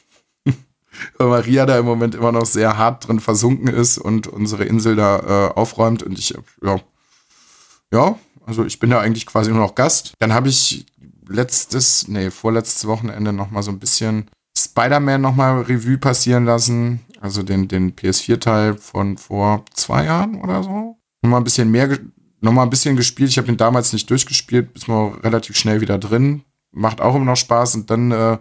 Weil 1.19 1.29
Maria 1.29 1.67
da 1.67 1.79
im 1.79 1.85
Moment 1.87 2.15
immer 2.15 2.33
noch 2.33 2.47
sehr 2.47 2.77
hart 2.79 3.07
drin 3.09 3.21
versunken 3.21 3.69
ist 3.69 3.99
und 3.99 4.27
unsere 4.27 4.65
Insel 4.65 4.97
da 4.97 5.49
äh, 5.49 5.53
aufräumt. 5.55 6.03
Und 6.03 6.19
ich, 6.19 6.35
ja, 6.63 6.77
ja, 7.93 8.19
also 8.47 8.65
ich 8.65 8.79
bin 8.79 8.91
da 8.91 9.01
eigentlich 9.01 9.27
quasi 9.27 9.51
nur 9.51 9.61
noch 9.61 9.75
Gast. 9.75 10.15
Dann 10.19 10.33
habe 10.33 10.49
ich 10.49 10.87
letztes, 11.29 12.09
nee, 12.09 12.31
vorletztes 12.31 12.87
Wochenende 12.87 13.33
noch 13.33 13.51
mal 13.51 13.63
so 13.63 13.71
ein 13.71 13.79
bisschen 13.79 14.29
Spider-Man 14.57 15.21
noch 15.21 15.35
mal 15.35 15.61
Revue 15.63 15.99
passieren 15.99 16.45
lassen. 16.45 17.01
Also 17.21 17.43
den, 17.43 17.69
den 17.69 17.95
PS4-Teil 17.95 18.77
von 18.79 19.19
vor 19.19 19.65
zwei 19.75 20.05
Jahren 20.07 20.41
oder 20.41 20.63
so. 20.63 20.97
Noch 21.23 21.31
mal 21.31 21.37
ein 21.37 21.45
bisschen 21.45 21.71
mehr, 21.71 21.89
ge- 21.89 22.01
noch 22.41 22.53
mal 22.53 22.63
ein 22.63 22.71
bisschen 22.71 22.97
gespielt. 22.97 23.29
Ich 23.31 23.37
habe 23.37 23.47
den 23.47 23.59
damals 23.59 23.93
nicht 23.93 24.09
durchgespielt, 24.09 24.71
ist 24.75 24.89
mal 24.89 25.09
relativ 25.23 25.57
schnell 25.57 25.81
wieder 25.83 25.99
drin. 25.99 26.43
Macht 26.73 27.01
auch 27.01 27.15
immer 27.15 27.27
noch 27.27 27.37
Spaß. 27.37 27.75
Und 27.75 27.91
dann 27.91 28.11
äh, 28.11 28.39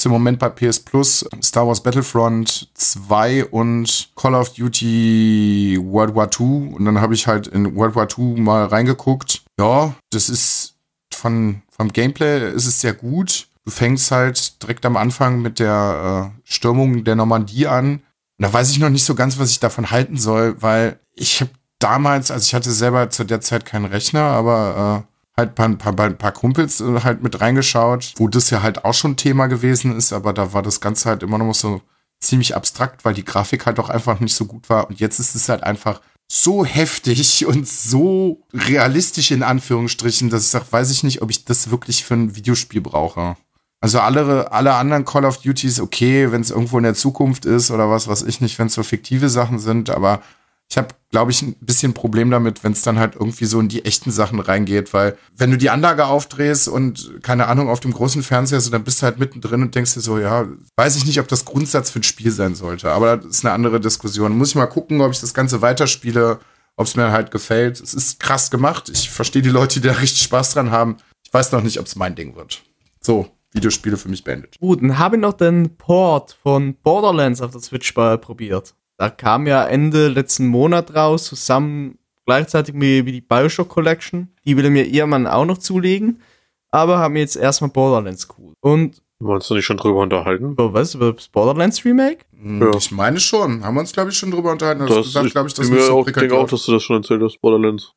ist 0.00 0.06
im 0.06 0.12
Moment 0.12 0.38
bei 0.38 0.48
PS 0.48 0.80
Plus 0.80 1.28
Star 1.42 1.66
Wars 1.66 1.82
Battlefront 1.82 2.70
2 2.72 3.44
und 3.46 4.08
Call 4.16 4.34
of 4.34 4.54
Duty 4.54 5.78
World 5.82 6.14
War 6.14 6.30
II. 6.40 6.74
Und 6.74 6.86
dann 6.86 7.02
habe 7.02 7.12
ich 7.12 7.26
halt 7.26 7.46
in 7.48 7.76
World 7.76 7.94
War 7.96 8.08
II 8.08 8.40
mal 8.40 8.64
reingeguckt. 8.64 9.42
Ja, 9.58 9.94
das 10.08 10.30
ist 10.30 10.76
von, 11.12 11.60
vom 11.70 11.92
Gameplay 11.92 12.50
ist 12.50 12.66
es 12.66 12.80
sehr 12.80 12.94
gut. 12.94 13.48
Du 13.66 13.70
fängst 13.70 14.10
halt 14.10 14.62
direkt 14.62 14.86
am 14.86 14.96
Anfang 14.96 15.42
mit 15.42 15.58
der 15.58 16.32
äh, 16.34 16.40
Stürmung 16.50 17.04
der 17.04 17.16
Normandie 17.16 17.66
an. 17.66 17.96
Und 17.96 18.02
da 18.38 18.50
weiß 18.50 18.70
ich 18.70 18.78
noch 18.78 18.88
nicht 18.88 19.04
so 19.04 19.14
ganz, 19.14 19.38
was 19.38 19.50
ich 19.50 19.60
davon 19.60 19.90
halten 19.90 20.16
soll, 20.16 20.62
weil 20.62 20.98
ich 21.14 21.42
habe 21.42 21.50
damals, 21.78 22.30
also 22.30 22.44
ich 22.44 22.54
hatte 22.54 22.70
selber 22.70 23.10
zu 23.10 23.24
der 23.24 23.42
Zeit 23.42 23.66
keinen 23.66 23.84
Rechner, 23.84 24.22
aber 24.22 25.04
äh, 25.04 25.09
halt 25.36 25.58
ein 25.58 25.78
paar, 25.78 25.92
paar, 25.92 26.10
paar 26.10 26.32
Kumpels 26.32 26.80
äh, 26.80 27.00
halt 27.02 27.22
mit 27.22 27.40
reingeschaut, 27.40 28.14
wo 28.16 28.28
das 28.28 28.50
ja 28.50 28.62
halt 28.62 28.84
auch 28.84 28.94
schon 28.94 29.16
Thema 29.16 29.46
gewesen 29.46 29.96
ist, 29.96 30.12
aber 30.12 30.32
da 30.32 30.52
war 30.52 30.62
das 30.62 30.80
Ganze 30.80 31.08
halt 31.08 31.22
immer 31.22 31.38
noch 31.38 31.54
so 31.54 31.80
ziemlich 32.20 32.54
abstrakt, 32.54 33.04
weil 33.04 33.14
die 33.14 33.24
Grafik 33.24 33.66
halt 33.66 33.78
auch 33.78 33.88
einfach 33.88 34.20
nicht 34.20 34.34
so 34.34 34.44
gut 34.44 34.68
war. 34.68 34.88
Und 34.88 35.00
jetzt 35.00 35.18
ist 35.18 35.34
es 35.34 35.48
halt 35.48 35.62
einfach 35.62 36.00
so 36.30 36.64
heftig 36.64 37.46
und 37.46 37.66
so 37.66 38.42
realistisch 38.52 39.30
in 39.30 39.42
Anführungsstrichen, 39.42 40.30
dass 40.30 40.44
ich 40.44 40.50
sage, 40.50 40.66
weiß 40.70 40.90
ich 40.90 41.02
nicht, 41.02 41.22
ob 41.22 41.30
ich 41.30 41.44
das 41.44 41.70
wirklich 41.70 42.04
für 42.04 42.14
ein 42.14 42.36
Videospiel 42.36 42.80
brauche. 42.80 43.36
Also 43.82 44.00
alle, 44.00 44.52
alle 44.52 44.74
anderen 44.74 45.06
Call 45.06 45.24
of 45.24 45.38
Duties, 45.38 45.80
okay, 45.80 46.30
wenn 46.30 46.42
es 46.42 46.50
irgendwo 46.50 46.76
in 46.76 46.84
der 46.84 46.94
Zukunft 46.94 47.46
ist 47.46 47.70
oder 47.70 47.88
was, 47.88 48.08
was 48.08 48.22
ich 48.22 48.42
nicht, 48.42 48.58
wenn 48.58 48.66
es 48.66 48.74
so 48.74 48.82
fiktive 48.82 49.30
Sachen 49.30 49.58
sind, 49.58 49.88
aber 49.88 50.20
ich 50.70 50.78
habe, 50.78 50.88
glaube 51.10 51.32
ich, 51.32 51.42
ein 51.42 51.56
bisschen 51.60 51.94
Problem 51.94 52.30
damit, 52.30 52.62
wenn 52.62 52.72
es 52.72 52.82
dann 52.82 53.00
halt 53.00 53.16
irgendwie 53.16 53.44
so 53.44 53.58
in 53.58 53.68
die 53.68 53.84
echten 53.84 54.12
Sachen 54.12 54.38
reingeht, 54.38 54.94
weil 54.94 55.18
wenn 55.36 55.50
du 55.50 55.58
die 55.58 55.68
Anlage 55.68 56.06
aufdrehst 56.06 56.68
und 56.68 57.20
keine 57.24 57.48
Ahnung 57.48 57.68
auf 57.68 57.80
dem 57.80 57.92
großen 57.92 58.22
Fernseher, 58.22 58.60
so, 58.60 58.70
dann 58.70 58.84
bist 58.84 59.02
du 59.02 59.06
halt 59.06 59.18
mittendrin 59.18 59.62
und 59.62 59.74
denkst 59.74 59.94
dir 59.94 60.00
so, 60.00 60.18
ja, 60.18 60.46
weiß 60.76 60.94
ich 60.94 61.06
nicht, 61.06 61.18
ob 61.18 61.26
das 61.26 61.44
Grundsatz 61.44 61.90
für 61.90 61.98
ein 61.98 62.04
Spiel 62.04 62.30
sein 62.30 62.54
sollte, 62.54 62.92
aber 62.92 63.16
das 63.16 63.38
ist 63.38 63.44
eine 63.44 63.52
andere 63.52 63.80
Diskussion. 63.80 64.38
Muss 64.38 64.50
ich 64.50 64.54
mal 64.54 64.66
gucken, 64.66 65.00
ob 65.00 65.10
ich 65.10 65.20
das 65.20 65.34
Ganze 65.34 65.60
weiterspiele, 65.60 66.38
ob 66.76 66.86
es 66.86 66.94
mir 66.94 67.10
halt 67.10 67.32
gefällt. 67.32 67.80
Es 67.80 67.92
ist 67.92 68.20
krass 68.20 68.52
gemacht. 68.52 68.88
Ich 68.90 69.10
verstehe 69.10 69.42
die 69.42 69.48
Leute, 69.48 69.80
die 69.80 69.88
da 69.88 69.94
richtig 69.94 70.22
Spaß 70.22 70.54
dran 70.54 70.70
haben. 70.70 70.98
Ich 71.26 71.34
weiß 71.34 71.50
noch 71.50 71.62
nicht, 71.62 71.80
ob 71.80 71.86
es 71.86 71.96
mein 71.96 72.14
Ding 72.14 72.36
wird. 72.36 72.62
So, 73.00 73.28
Videospiele 73.52 73.96
für 73.96 74.08
mich 74.08 74.22
beendet. 74.22 74.56
Gut, 74.60 74.80
dann 74.82 74.98
habe 75.00 75.16
ich 75.16 75.22
noch 75.22 75.32
den 75.32 75.76
Port 75.76 76.36
von 76.40 76.76
Borderlands 76.76 77.40
auf 77.40 77.50
der 77.50 77.60
Switch 77.60 77.92
probiert. 77.92 78.74
Da 79.00 79.08
kam 79.08 79.46
ja 79.46 79.64
Ende 79.64 80.08
letzten 80.08 80.46
Monat 80.46 80.94
raus, 80.94 81.24
zusammen 81.24 81.98
gleichzeitig 82.26 82.74
mit, 82.74 83.06
mit 83.06 83.14
die 83.14 83.22
Bioshock 83.22 83.70
Collection. 83.70 84.28
Die 84.44 84.58
will 84.58 84.64
er 84.66 84.70
mir 84.70 84.86
irgendwann 84.86 85.26
auch 85.26 85.46
noch 85.46 85.56
zulegen. 85.56 86.20
Aber 86.70 86.98
haben 86.98 87.16
jetzt 87.16 87.34
erstmal 87.36 87.70
Borderlands 87.70 88.28
cool. 88.38 88.52
Und, 88.60 89.02
Wolltest 89.18 89.48
du 89.50 89.54
nicht 89.54 89.64
schon 89.64 89.78
drüber 89.78 90.00
unterhalten? 90.00 90.54
oh, 90.58 90.72
was, 90.74 90.94
über 90.94 91.14
das 91.14 91.28
Borderlands 91.28 91.82
Remake? 91.84 92.26
Hm, 92.38 92.60
Ja. 92.62 92.76
Ich 92.76 92.90
meine 92.90 93.18
schon. 93.20 93.64
Haben 93.64 93.74
wir 93.74 93.80
uns, 93.80 93.92
glaube 93.92 94.10
ich, 94.10 94.16
schon 94.18 94.30
drüber 94.30 94.52
unterhalten. 94.52 94.82
Hast 94.82 94.90
du 94.90 94.94
Das, 94.96 95.06
gesagt, 95.06 95.26
ich 95.26 95.32
glaube 95.32 95.48
ich, 95.48 95.54
das 95.54 95.68
mir 95.70 95.80
so 95.80 95.98
auch, 95.98 96.04
prickelnd 96.04 96.30
denke 96.30 96.42
auch, 96.44 96.48
dass 96.50 96.66
du 96.66 96.72
das 96.72 96.82
schon 96.82 96.96
erzählt 96.96 97.22
hast, 97.22 97.40
Borderlands. 97.40 97.92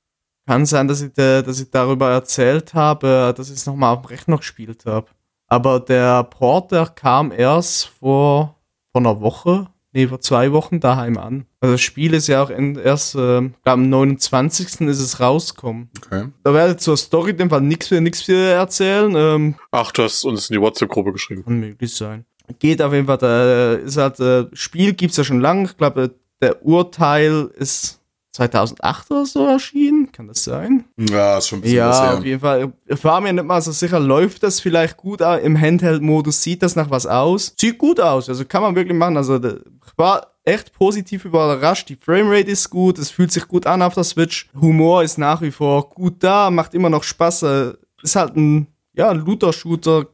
Kann 0.48 0.66
sein, 0.66 0.88
dass 0.88 1.02
ich, 1.02 1.12
da- 1.14 1.42
dass 1.42 1.60
ich 1.62 1.70
darüber 1.70 2.10
erzählt 2.12 2.74
habe, 2.74 3.34
dass 3.36 3.50
ich 3.50 3.56
es 3.58 3.66
nochmal 3.66 3.94
auf 3.94 4.02
dem 4.04 4.08
Rechner 4.08 4.38
gespielt 4.38 4.86
habe. 4.86 5.08
Aber 5.48 5.80
der 5.82 6.24
Port, 6.24 6.72
der 6.72 6.86
kam 6.88 7.32
erst 7.34 7.88
vor, 7.88 8.56
vor 8.94 9.02
einer 9.02 9.20
Woche, 9.22 9.68
nee, 9.94 10.08
vor 10.08 10.20
zwei 10.20 10.52
Wochen 10.52 10.80
daheim 10.80 11.18
an. 11.18 11.46
Also 11.60 11.74
das 11.76 11.82
Spiel 11.82 12.14
ist 12.14 12.28
ja 12.28 12.44
auch 12.44 12.50
erst, 12.50 13.16
äh, 13.16 13.50
am 13.64 13.90
29. 13.90 14.82
ist 14.88 15.00
es 15.00 15.20
rausgekommen. 15.20 15.90
Okay. 16.06 16.28
Da 16.44 16.54
werde 16.54 16.74
ich 16.74 16.80
zur 16.80 16.98
Story 16.98 17.32
in 17.32 17.38
dem 17.38 17.50
Fall 17.50 17.62
nichts 17.62 17.90
nichts 17.92 18.24
viel 18.24 18.36
erzählen. 18.36 19.14
Ähm, 19.16 19.56
Ach, 19.72 19.92
du 19.92 20.04
hast 20.04 20.24
uns 20.26 20.50
in 20.50 20.56
die 20.56 20.62
WhatsApp-Gruppe 20.62 21.14
geschrieben. 21.14 21.44
kann 21.44 21.60
möglich 21.60 21.96
sein. 21.96 22.26
Geht 22.60 22.82
auf 22.82 22.92
jeden 22.94 23.08
Fall, 23.08 23.18
da 23.18 23.74
ist 23.76 23.98
halt, 23.98 24.20
äh, 24.20 24.46
Spiel 24.54 24.94
gibt's 24.94 25.18
ja 25.18 25.24
schon 25.24 25.40
lange. 25.40 25.64
Ich 25.66 25.78
glaube, 25.78 26.14
der 26.42 26.66
Urteil 26.66 27.50
ist 27.56 28.02
2008 28.34 29.12
oder 29.12 29.26
so 29.26 29.46
erschienen. 29.46 30.12
Kann 30.12 30.28
das 30.28 30.44
sein? 30.44 30.86
Ja, 30.98 31.38
ist 31.38 31.48
schon 31.48 31.60
ein 31.60 31.62
bisschen 31.62 31.80
was 31.88 31.98
Ja, 32.00 32.10
her. 32.10 32.18
auf 32.18 32.26
jeden 32.26 32.40
Fall. 32.40 32.74
Ich 32.88 33.04
war 33.04 33.22
mir 33.22 33.32
nicht 33.32 33.46
mal 33.46 33.62
so 33.62 33.72
sicher, 33.72 34.00
läuft 34.00 34.44
das 34.44 34.60
vielleicht 34.60 34.98
gut 34.98 35.22
im 35.22 35.60
Handheld-Modus? 35.60 36.42
Sieht 36.42 36.64
das 36.64 36.76
nach 36.76 36.90
was 36.90 37.06
aus? 37.06 37.54
Sieht 37.60 37.78
gut 37.78 38.00
aus, 38.00 38.28
also 38.30 38.44
kann 38.46 38.62
man 38.64 38.76
wirklich 38.76 38.98
machen. 38.98 39.18
Also 39.18 39.36
ich 39.38 39.54
war 39.98 40.28
echt 40.46 40.74
positiv 40.74 41.26
überrascht. 41.26 41.88
Die 41.90 41.96
Framerate 41.96 42.50
ist 42.52 42.70
gut, 42.70 42.98
es 42.98 43.10
fühlt 43.12 43.32
sich 43.32 43.48
gut 43.48 43.66
an 43.68 43.82
auf 43.82 43.94
der 43.94 44.04
Switch. 44.04 44.50
Humor 44.60 45.04
ist 45.04 45.18
nach 45.18 45.42
wie 45.42 45.52
vor 45.52 45.90
gut 45.92 46.16
da, 46.24 46.50
macht 46.50 46.74
immer 46.74 46.90
noch 46.90 47.04
Spaß. 47.04 47.44
Äh, 47.44 47.74
Ist 48.02 48.16
halt 48.18 48.36
ein, 48.36 48.68
ja, 48.94 49.10
ein 49.10 49.20
Looter-Shooter 49.20 50.06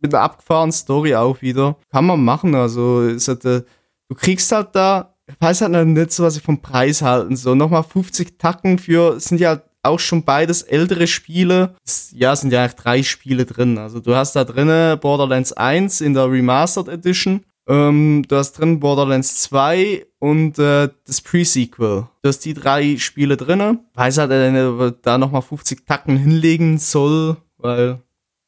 mit 0.00 0.14
einer 0.14 0.22
abgefahrenen 0.22 0.70
Story 0.72 1.14
auch 1.16 1.40
wieder. 1.42 1.76
Kann 1.90 2.06
man 2.06 2.22
machen, 2.22 2.54
also 2.54 3.02
ist 3.02 3.26
halt, 3.26 3.44
äh, 3.46 3.62
du 4.08 4.14
kriegst 4.14 4.52
halt 4.52 4.68
da, 4.74 5.14
weiß 5.40 5.62
halt 5.62 5.88
nicht 5.88 6.12
so, 6.12 6.24
was 6.24 6.36
ich 6.36 6.42
vom 6.42 6.60
Preis 6.60 7.02
halten 7.02 7.36
soll. 7.36 7.56
Nochmal 7.56 7.84
50 7.84 8.38
Tacken 8.38 8.78
für, 8.78 9.20
sind 9.20 9.40
ja 9.40 9.62
auch 9.82 10.00
schon 10.00 10.24
beides 10.24 10.62
ältere 10.62 11.06
Spiele. 11.06 11.74
Ja, 12.12 12.34
sind 12.36 12.52
ja 12.52 12.66
drei 12.68 13.02
Spiele 13.02 13.44
drin. 13.44 13.78
Also 13.78 14.00
du 14.00 14.14
hast 14.14 14.34
da 14.36 14.44
drinnen 14.44 14.98
Borderlands 14.98 15.52
1 15.52 16.00
in 16.00 16.14
der 16.14 16.30
Remastered 16.30 16.88
Edition. 16.88 17.44
Ähm, 17.68 18.24
du 18.26 18.36
hast 18.36 18.52
drin 18.52 18.80
Borderlands 18.80 19.42
2 19.42 20.06
und 20.18 20.58
äh, 20.58 20.88
das 21.06 21.20
Pre-Sequel. 21.20 22.08
Du 22.22 22.28
hast 22.28 22.40
die 22.40 22.54
drei 22.54 22.96
Spiele 22.96 23.36
drinne. 23.36 23.80
Weiß 23.94 24.18
halt 24.18 24.30
ob 24.30 24.80
er 24.80 24.90
da 24.90 25.18
nochmal 25.18 25.42
50 25.42 25.86
Tacken 25.86 26.16
hinlegen 26.16 26.78
soll, 26.78 27.36
weil 27.58 28.00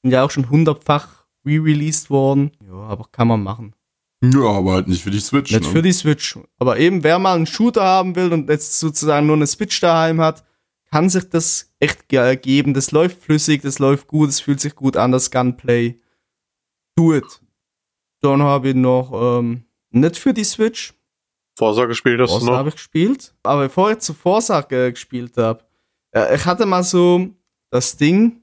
sind 0.03 0.13
ja 0.13 0.25
auch 0.25 0.31
schon 0.31 0.49
hundertfach 0.49 1.27
re-released 1.45 2.11
worden. 2.11 2.53
Ja, 2.67 2.75
aber 2.75 3.05
kann 3.13 3.29
man 3.29 3.43
machen. 3.43 3.75
Ja, 4.23 4.43
aber 4.51 4.73
halt 4.75 4.89
nicht 4.89 5.03
für 5.03 5.11
die 5.11 5.21
Switch. 5.21 5.51
Nicht 5.51 5.65
ne? 5.65 5.71
für 5.71 5.83
die 5.83 5.93
Switch. 5.93 6.39
Aber 6.59 6.79
eben, 6.79 7.03
wer 7.03 7.19
mal 7.19 7.37
einen 7.37 7.47
Shooter 7.47 7.83
haben 7.83 8.15
will 8.17 8.33
und 8.33 8.51
jetzt 8.51 8.79
sozusagen 8.79 9.27
nur 9.27 9.37
eine 9.37 9.47
Switch 9.47 9.81
daheim 9.81 10.21
hat, 10.21 10.45
kann 10.91 11.09
sich 11.09 11.29
das 11.31 11.73
echt 11.79 12.09
ge- 12.09 12.37
geben. 12.37 12.75
Das 12.75 12.91
läuft 12.91 13.23
flüssig, 13.23 13.63
das 13.63 13.79
läuft 13.79 14.09
gut, 14.09 14.29
es 14.29 14.41
fühlt 14.41 14.61
sich 14.61 14.75
gut 14.75 14.97
an, 14.97 15.13
das 15.13 15.31
Gunplay. 15.31 16.01
Do 16.97 17.15
it. 17.15 17.41
Dann 18.21 18.43
habe 18.43 18.71
ich 18.71 18.75
noch 18.75 19.39
ähm, 19.39 19.65
Nicht 19.91 20.19
für 20.19 20.35
die 20.35 20.45
Switch. 20.45 20.93
Forza 21.57 21.87
gespielt 21.87 22.21
hast 22.21 22.31
du 22.31 22.39
Forza 22.41 22.51
noch? 22.51 22.59
habe 22.59 22.69
ich 22.71 22.75
gespielt. 22.75 23.35
Aber 23.43 23.63
bevor 23.63 23.91
ich 23.93 23.99
zu 24.01 24.13
Forza 24.13 24.61
äh, 24.71 24.91
gespielt 24.91 25.37
habe, 25.39 25.65
äh, 26.15 26.35
ich 26.37 26.45
hatte 26.45 26.67
mal 26.67 26.83
so 26.83 27.29
das 27.71 27.97
Ding, 27.97 28.43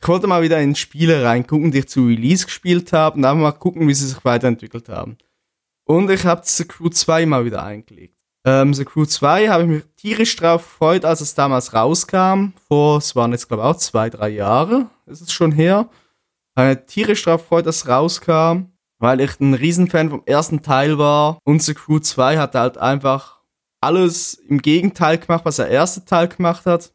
ich 0.00 0.08
wollte 0.08 0.26
mal 0.26 0.42
wieder 0.42 0.60
in 0.60 0.74
Spiele 0.74 1.24
reingucken, 1.24 1.72
die 1.72 1.78
ich 1.78 1.88
zu 1.88 2.06
Release 2.06 2.44
gespielt 2.44 2.92
habe 2.92 3.16
und 3.16 3.22
dann 3.22 3.40
mal 3.40 3.52
gucken, 3.52 3.88
wie 3.88 3.94
sie 3.94 4.06
sich 4.06 4.24
weiterentwickelt 4.24 4.88
haben. 4.88 5.18
Und 5.84 6.10
ich 6.10 6.24
habe 6.24 6.42
The 6.44 6.64
Crew 6.64 6.88
2 6.88 7.26
mal 7.26 7.44
wieder 7.44 7.62
eingelegt. 7.64 8.14
Ähm, 8.44 8.74
The 8.74 8.84
Crew 8.84 9.04
2 9.04 9.48
habe 9.48 9.64
ich 9.64 9.68
mich 9.68 9.84
tierisch 9.96 10.36
drauf 10.36 10.62
gefreut, 10.62 11.04
als 11.04 11.20
es 11.20 11.34
damals 11.34 11.74
rauskam. 11.74 12.52
Vor, 12.68 12.98
es 12.98 13.16
waren 13.16 13.32
jetzt 13.32 13.48
glaube 13.48 13.62
ich 13.62 13.68
auch 13.68 13.76
zwei, 13.76 14.10
drei 14.10 14.28
Jahre, 14.28 14.88
ist 15.06 15.20
es 15.20 15.32
schon 15.32 15.52
her. 15.52 15.88
Habe 16.56 16.68
mich 16.68 16.86
tierisch 16.86 17.24
drauf 17.24 17.42
gefreut, 17.42 17.66
dass 17.66 17.76
es 17.76 17.88
rauskam, 17.88 18.72
weil 18.98 19.20
ich 19.20 19.40
ein 19.40 19.54
Riesenfan 19.54 20.10
vom 20.10 20.22
ersten 20.26 20.62
Teil 20.62 20.98
war. 20.98 21.38
Und 21.44 21.62
The 21.62 21.74
Crew 21.74 21.98
2 21.98 22.38
hat 22.38 22.54
halt 22.54 22.78
einfach 22.78 23.40
alles 23.80 24.34
im 24.34 24.62
Gegenteil 24.62 25.18
gemacht, 25.18 25.44
was 25.44 25.56
der 25.56 25.68
erste 25.68 26.04
Teil 26.04 26.28
gemacht 26.28 26.66
hat. 26.66 26.92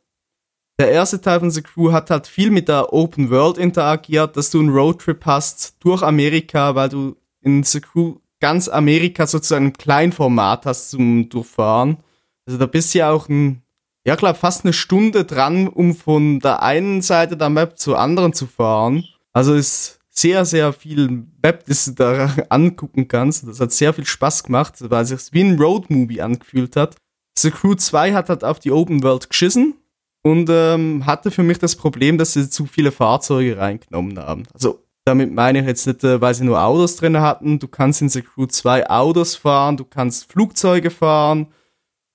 Der 0.84 0.92
erste 0.92 1.22
Teil 1.22 1.40
von 1.40 1.50
The 1.50 1.62
Crew 1.62 1.94
hat 1.94 2.10
halt 2.10 2.28
viel 2.28 2.52
mit 2.52 2.68
der 2.68 2.92
Open 2.92 3.30
World 3.30 3.58
interagiert, 3.58 4.36
dass 4.36 4.50
du 4.50 4.60
einen 4.60 4.68
Roadtrip 4.68 5.26
hast 5.26 5.78
durch 5.80 6.04
Amerika, 6.04 6.76
weil 6.76 6.90
du 6.90 7.16
in 7.40 7.64
The 7.64 7.80
Crew 7.80 8.16
ganz 8.42 8.68
Amerika 8.68 9.26
sozusagen 9.26 9.68
im 9.68 9.74
Kleinformat 9.74 10.66
hast 10.66 10.90
zum 10.90 11.30
Durchfahren. 11.30 12.00
Also 12.46 12.60
da 12.60 12.66
bist 12.66 12.94
du 12.94 12.98
ja 12.98 13.12
auch 13.12 13.30
ein, 13.30 13.62
ja 14.06 14.18
klar, 14.18 14.36
fast 14.36 14.66
eine 14.66 14.74
Stunde 14.74 15.24
dran, 15.24 15.70
um 15.70 15.96
von 15.96 16.42
der 16.42 16.62
einen 16.62 17.02
Seite 17.02 17.38
der 17.38 17.50
Map 17.50 17.80
zur 17.80 17.98
anderen 17.98 18.34
zu 18.34 18.46
fahren. 18.46 19.06
Also 19.32 19.54
ist 19.54 20.02
sehr, 20.10 20.44
sehr 20.44 20.74
viel 20.74 21.28
Map, 21.42 21.64
das 21.66 21.86
du 21.86 21.92
da 21.94 22.30
angucken 22.50 23.08
kannst. 23.08 23.48
Das 23.48 23.62
hat 23.62 23.72
sehr 23.72 23.94
viel 23.94 24.06
Spaß 24.06 24.44
gemacht, 24.44 24.74
weil 24.80 25.04
es 25.04 25.10
sich 25.12 25.32
wie 25.32 25.46
ein 25.46 25.58
Roadmovie 25.58 26.20
angefühlt 26.20 26.76
hat. 26.76 26.98
The 27.38 27.52
Crew 27.52 27.76
2 27.76 28.12
hat 28.12 28.28
halt 28.28 28.44
auf 28.44 28.60
die 28.60 28.72
Open 28.74 29.02
World 29.02 29.30
geschissen 29.30 29.76
und 30.24 30.50
ähm, 30.50 31.06
hatte 31.06 31.30
für 31.32 31.44
mich 31.44 31.60
das 31.60 31.76
Problem, 31.76 32.18
dass 32.18 32.34
sie 32.34 32.50
zu 32.50 32.66
viele 32.66 32.92
Fahrzeuge 32.92 33.58
reingenommen 33.58 34.18
haben. 34.18 34.44
Also 34.54 34.80
damit 35.06 35.34
meine 35.34 35.60
ich 35.60 35.66
jetzt 35.66 35.86
nicht, 35.86 36.04
äh, 36.04 36.22
weil 36.22 36.34
sie 36.34 36.46
nur 36.46 36.62
Autos 36.64 36.96
drin 36.96 37.20
hatten. 37.20 37.60
Du 37.60 37.68
kannst 37.68 38.02
in 38.02 38.10
The 38.10 38.22
Crew 38.22 38.46
2 38.46 38.90
Autos 38.90 39.36
fahren, 39.36 39.78
du 39.78 39.84
kannst 39.84 40.32
Flugzeuge 40.32 40.90
fahren 40.90 41.48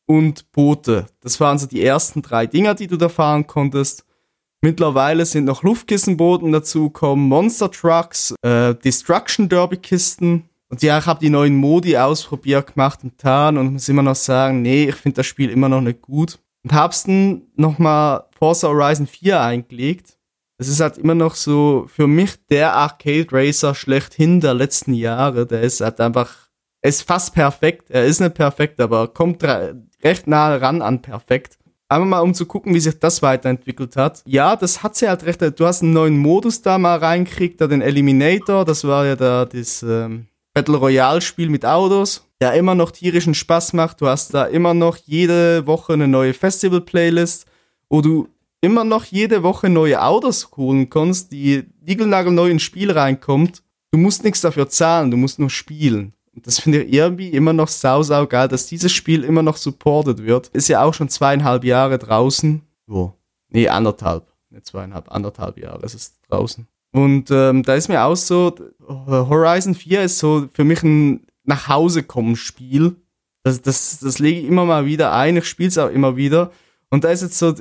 und 0.06 0.50
Boote. 0.52 1.06
Das 1.20 1.38
waren 1.38 1.58
so 1.58 1.66
die 1.66 1.84
ersten 1.84 2.22
drei 2.22 2.46
Dinger, 2.46 2.74
die 2.74 2.86
du 2.86 2.96
da 2.96 3.10
fahren 3.10 3.46
konntest. 3.46 4.04
Mittlerweile 4.62 5.24
sind 5.24 5.44
noch 5.44 5.62
Luftkissenbooten 5.62 6.50
dazu 6.50 6.90
gekommen, 6.90 7.28
Monster 7.28 7.70
Trucks, 7.70 8.34
äh, 8.42 8.74
Destruction 8.74 9.48
Derby 9.48 9.76
Kisten. 9.76 10.48
Und 10.70 10.82
ja, 10.82 10.98
ich 10.98 11.06
habe 11.06 11.20
die 11.20 11.30
neuen 11.30 11.56
Modi 11.56 11.96
ausprobiert, 11.96 12.74
gemacht 12.74 13.00
und 13.02 13.10
getan 13.16 13.56
und 13.56 13.74
muss 13.74 13.88
immer 13.88 14.02
noch 14.02 14.16
sagen, 14.16 14.62
nee, 14.62 14.88
ich 14.88 14.96
finde 14.96 15.16
das 15.16 15.26
Spiel 15.26 15.50
immer 15.50 15.68
noch 15.68 15.80
nicht 15.80 16.02
gut. 16.02 16.38
Und 16.68 16.74
hab's 16.74 17.04
dann 17.04 17.46
nochmal 17.56 18.24
Forza 18.38 18.68
Horizon 18.68 19.06
4 19.06 19.40
eingelegt. 19.40 20.18
Es 20.58 20.68
ist 20.68 20.80
halt 20.80 20.98
immer 20.98 21.14
noch 21.14 21.34
so 21.34 21.86
für 21.88 22.06
mich 22.06 22.32
der 22.50 22.74
Arcade 22.74 23.28
Racer 23.32 23.74
schlechthin 23.74 24.42
der 24.42 24.52
letzten 24.52 24.92
Jahre. 24.92 25.46
Der 25.46 25.62
ist 25.62 25.80
halt 25.80 25.98
einfach, 25.98 26.50
er 26.82 26.90
ist 26.90 27.04
fast 27.04 27.32
perfekt. 27.32 27.90
Er 27.90 28.04
ist 28.04 28.20
nicht 28.20 28.34
perfekt, 28.34 28.82
aber 28.82 29.08
kommt 29.08 29.42
recht 30.04 30.26
nah 30.26 30.56
ran 30.56 30.82
an 30.82 31.00
perfekt. 31.00 31.56
Einmal 31.88 32.08
mal 32.08 32.20
um 32.20 32.34
zu 32.34 32.44
gucken, 32.44 32.74
wie 32.74 32.80
sich 32.80 32.98
das 32.98 33.22
weiterentwickelt 33.22 33.96
hat. 33.96 34.22
Ja, 34.26 34.54
das 34.54 34.82
hat 34.82 34.94
sie 34.94 35.08
halt 35.08 35.24
recht. 35.24 35.40
Du 35.58 35.64
hast 35.64 35.82
einen 35.82 35.94
neuen 35.94 36.18
Modus 36.18 36.60
da 36.60 36.76
mal 36.76 36.98
reinkriegt, 36.98 37.62
da 37.62 37.66
den 37.66 37.80
Eliminator. 37.80 38.66
Das 38.66 38.84
war 38.84 39.06
ja 39.06 39.16
da 39.16 39.46
das 39.46 39.82
ähm, 39.82 40.26
Battle 40.58 40.78
Royale 40.78 41.20
Spiel 41.20 41.50
mit 41.50 41.64
Autos, 41.64 42.26
der 42.40 42.54
immer 42.54 42.74
noch 42.74 42.90
tierischen 42.90 43.34
Spaß 43.34 43.74
macht. 43.74 44.00
Du 44.00 44.08
hast 44.08 44.34
da 44.34 44.44
immer 44.44 44.74
noch 44.74 44.96
jede 44.96 45.68
Woche 45.68 45.92
eine 45.92 46.08
neue 46.08 46.34
Festival 46.34 46.80
Playlist, 46.80 47.46
wo 47.88 48.00
du 48.00 48.26
immer 48.60 48.82
noch 48.82 49.04
jede 49.04 49.44
Woche 49.44 49.68
neue 49.68 50.02
Autos 50.02 50.50
holen 50.56 50.90
kannst, 50.90 51.30
die 51.30 51.62
niegelnagelneu 51.86 52.50
ins 52.50 52.62
Spiel 52.62 52.90
reinkommt. 52.90 53.62
Du 53.92 53.98
musst 53.98 54.24
nichts 54.24 54.40
dafür 54.40 54.68
zahlen, 54.68 55.12
du 55.12 55.16
musst 55.16 55.38
nur 55.38 55.48
spielen. 55.48 56.12
Und 56.34 56.44
das 56.44 56.58
finde 56.58 56.82
ich 56.82 56.92
irgendwie 56.92 57.28
immer 57.28 57.52
noch 57.52 57.68
sau, 57.68 58.02
sau 58.02 58.26
geil, 58.26 58.48
dass 58.48 58.66
dieses 58.66 58.90
Spiel 58.90 59.22
immer 59.22 59.44
noch 59.44 59.58
supported 59.58 60.24
wird. 60.24 60.48
Ist 60.48 60.66
ja 60.66 60.82
auch 60.82 60.92
schon 60.92 61.08
zweieinhalb 61.08 61.62
Jahre 61.62 61.98
draußen. 61.98 62.62
Wo? 62.88 63.14
Nee, 63.48 63.68
anderthalb. 63.68 64.26
Nicht 64.50 64.66
zweieinhalb, 64.66 65.08
anderthalb 65.08 65.56
Jahre 65.56 65.86
ist 65.86 65.94
es 65.94 66.20
draußen. 66.22 66.66
Und 66.92 67.30
ähm, 67.30 67.62
da 67.62 67.74
ist 67.74 67.88
mir 67.88 68.02
auch 68.02 68.16
so, 68.16 68.54
Horizon 68.86 69.74
4 69.74 70.02
ist 70.02 70.18
so 70.18 70.48
für 70.52 70.64
mich 70.64 70.82
ein 70.82 71.26
nach 71.44 71.68
Hause 71.68 72.02
kommen 72.02 72.36
Spiel. 72.36 72.96
Das, 73.42 73.62
das, 73.62 74.00
das 74.00 74.18
lege 74.18 74.40
ich 74.40 74.46
immer 74.46 74.64
mal 74.64 74.84
wieder 74.84 75.12
ein, 75.12 75.36
ich 75.36 75.46
spiele 75.46 75.68
es 75.70 75.78
auch 75.78 75.90
immer 75.90 76.16
wieder. 76.16 76.52
Und 76.90 77.04
da 77.04 77.10
ist 77.10 77.22
jetzt 77.22 77.38
so, 77.38 77.54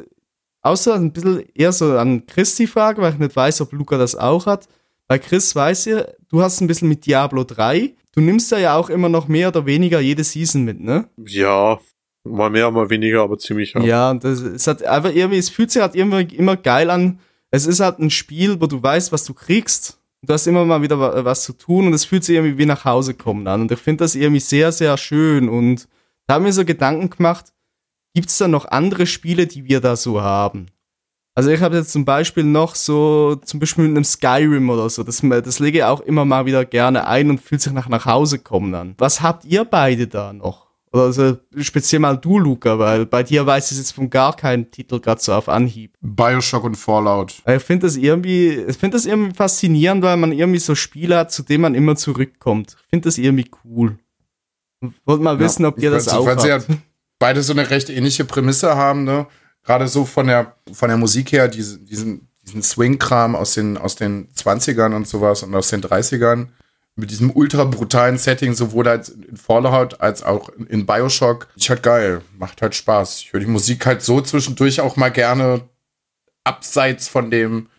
außer 0.62 0.96
ein 0.96 1.14
bisschen 1.14 1.44
eher 1.56 1.72
so 1.72 1.98
an 1.98 2.26
Chris 2.26 2.56
die 2.56 2.68
Frage, 2.68 3.02
weil 3.02 3.14
ich 3.14 3.20
nicht 3.20 3.36
weiß, 3.36 3.62
ob 3.62 3.72
Luca 3.72 3.98
das 3.98 4.16
auch 4.16 4.46
hat. 4.46 4.68
Bei 5.08 5.18
Chris 5.18 5.56
weiß 5.56 5.86
ja, 5.86 6.06
du 6.30 6.42
hast 6.42 6.60
ein 6.60 6.68
bisschen 6.68 6.90
mit 6.90 7.06
Diablo 7.06 7.46
3. 7.46 7.94
Du 8.14 8.22
nimmst 8.22 8.52
ja 8.52 8.76
auch 8.76 8.90
immer 8.90 9.10
noch 9.10 9.28
mehr 9.28 9.48
oder 9.50 9.66
weniger 9.66 10.02
jede 10.02 10.24
Season 10.24 10.64
mit, 10.64 10.82
ne? 10.82 11.08
Ja, 11.26 11.80
mal 12.26 12.50
mehr, 12.50 12.70
mal 12.72 12.90
weniger, 12.90 13.22
aber 13.22 13.38
ziemlich 13.38 13.74
ja. 13.74 13.82
Ja, 13.82 14.14
das 14.14 14.42
es 14.42 14.68
hat 14.68 14.84
einfach 14.84 15.14
irgendwie, 15.14 15.38
es 15.38 15.50
fühlt 15.50 15.72
sich 15.72 15.82
halt 15.82 15.96
immer, 15.96 16.20
immer 16.20 16.58
geil 16.58 16.90
an. 16.90 17.20
Es 17.52 17.66
ist 17.66 17.80
halt 17.80 18.00
ein 18.00 18.10
Spiel, 18.10 18.60
wo 18.62 18.68
du 18.68 18.82
weißt, 18.82 19.12
was 19.12 19.24
du 19.24 19.34
kriegst. 19.34 20.00
Du 20.22 20.34
hast 20.34 20.48
immer 20.48 20.66
mal 20.66 20.82
wieder 20.82 21.00
wa- 21.00 21.24
was 21.24 21.44
zu 21.44 21.54
tun 21.54 21.88
und 21.88 21.94
es 21.94 22.06
fühlt 22.06 22.24
sich 22.24 22.36
irgendwie 22.36 22.58
wie 22.58 22.66
nach 22.66 22.86
Hause 22.86 23.14
kommen 23.14 23.48
an. 23.48 23.62
Und 23.62 23.72
ich 23.72 23.80
finde 23.80 24.04
das 24.04 24.16
irgendwie 24.16 24.40
sehr, 24.40 24.72
sehr 24.72 24.98
schön. 24.98 25.48
Und 25.48 25.88
da 26.26 26.36
haben 26.36 26.46
wir 26.46 26.54
so 26.54 26.66
Gedanken 26.66 27.10
gemacht, 27.10 27.54
gibt 28.14 28.30
es 28.30 28.38
da 28.38 28.48
noch 28.48 28.66
andere 28.66 29.06
Spiele, 29.06 29.48
die 29.48 29.66
wir 29.66 29.80
da 29.80 29.96
so 29.96 30.22
haben? 30.22 30.68
Also 31.36 31.52
ich 31.52 31.62
habe 31.62 31.78
jetzt 31.78 31.92
zum 31.92 32.04
Beispiel 32.04 32.44
noch 32.44 32.74
so, 32.74 33.36
zum 33.46 33.60
Beispiel 33.60 33.86
mit 33.88 33.96
einem 33.96 34.04
Skyrim 34.04 34.70
oder 34.72 34.90
so, 34.90 35.04
das, 35.04 35.22
das 35.22 35.60
lege 35.60 35.78
ich 35.78 35.84
auch 35.84 36.00
immer 36.02 36.26
mal 36.26 36.48
wieder 36.48 36.66
gerne 36.66 37.06
ein 37.06 37.30
und 37.30 37.40
fühlt 37.40 37.62
sich 37.62 37.72
nach 37.74 37.88
nach 37.90 38.06
Hause 38.08 38.40
kommen 38.40 38.74
an. 38.74 38.96
Was 38.98 39.22
habt 39.22 39.46
ihr 39.46 39.64
beide 39.64 40.08
da 40.08 40.34
noch? 40.34 40.67
Also 41.00 41.38
speziell 41.60 42.00
mal 42.00 42.18
du, 42.18 42.40
Luca, 42.40 42.78
weil 42.80 43.06
bei 43.06 43.24
dir 43.24 43.46
weiß 43.46 43.72
ich 43.72 43.78
jetzt 43.78 43.92
von 43.92 44.10
gar 44.10 44.36
keinen 44.36 44.70
Titel 44.72 45.00
gerade 45.00 45.22
so 45.22 45.34
auf 45.34 45.50
Anhieb. 45.50 45.94
Bioshock 46.02 46.64
und 46.64 46.76
Fallout. 46.76 47.36
Ich 47.46 47.64
finde 47.64 47.88
das 47.88 47.96
irgendwie, 47.96 48.54
ich 48.68 48.78
finde 48.78 48.98
das 48.98 49.06
irgendwie 49.06 49.34
faszinierend, 49.34 50.04
weil 50.04 50.18
man 50.18 50.32
irgendwie 50.32 50.60
so 50.60 50.76
Spiele 50.76 51.18
hat, 51.18 51.32
zu 51.32 51.44
denen 51.44 51.62
man 51.62 51.76
immer 51.76 51.96
zurückkommt. 51.96 52.76
Ich 52.84 52.90
finde 52.90 53.08
das 53.08 53.18
irgendwie 53.18 53.50
cool. 53.64 53.98
Wollte 55.06 55.24
mal 55.24 55.40
wissen, 55.40 55.66
ob 55.66 55.80
ihr 55.80 55.92
das 55.92 56.08
auch 56.08 56.40
sie 56.40 56.50
ja 56.50 56.56
habt. 56.56 56.68
beide 57.20 57.42
so 57.42 57.54
eine 57.54 57.70
recht 57.70 57.90
ähnliche 57.90 58.26
Prämisse 58.26 58.76
haben, 58.76 59.04
ne? 59.04 59.28
Gerade 59.64 59.88
so 59.88 60.06
von 60.06 60.28
der, 60.28 60.56
von 60.72 60.88
der 60.88 60.98
Musik 60.98 61.32
her, 61.32 61.48
diese, 61.48 61.80
diesen, 61.80 62.30
diesen 62.46 62.64
Swing-Kram 62.64 63.36
aus 63.36 63.54
den, 63.54 63.78
aus 63.78 63.96
den 63.96 64.30
20ern 64.30 64.96
und 64.96 65.08
sowas 65.08 65.44
und 65.44 65.54
aus 65.54 65.70
den 65.70 65.82
30ern. 65.82 66.48
Mit 67.00 67.12
diesem 67.12 67.32
ultra 67.32 67.64
brutalen 67.64 68.18
Setting, 68.18 68.54
sowohl 68.54 68.88
als 68.88 69.10
in 69.10 69.38
Fallout 69.38 70.02
als 70.02 70.24
auch 70.24 70.50
in 70.68 70.86
Bioshock. 70.86 71.48
Ist 71.56 71.70
halt 71.70 71.84
geil. 71.84 72.22
Macht 72.38 72.62
halt 72.62 72.76
Spaß. 72.76 73.20
Ich 73.22 73.34
höre 73.34 73.40
die 73.40 73.46
Musik 73.46 73.86
halt 73.86 74.02
so 74.02 74.20
zwischendurch 74.20 74.82
auch 74.82 74.96
mal 74.96 75.10
gerne 75.10 75.62
abseits 76.44 77.08
von 77.08 77.30
dem, 77.30 77.70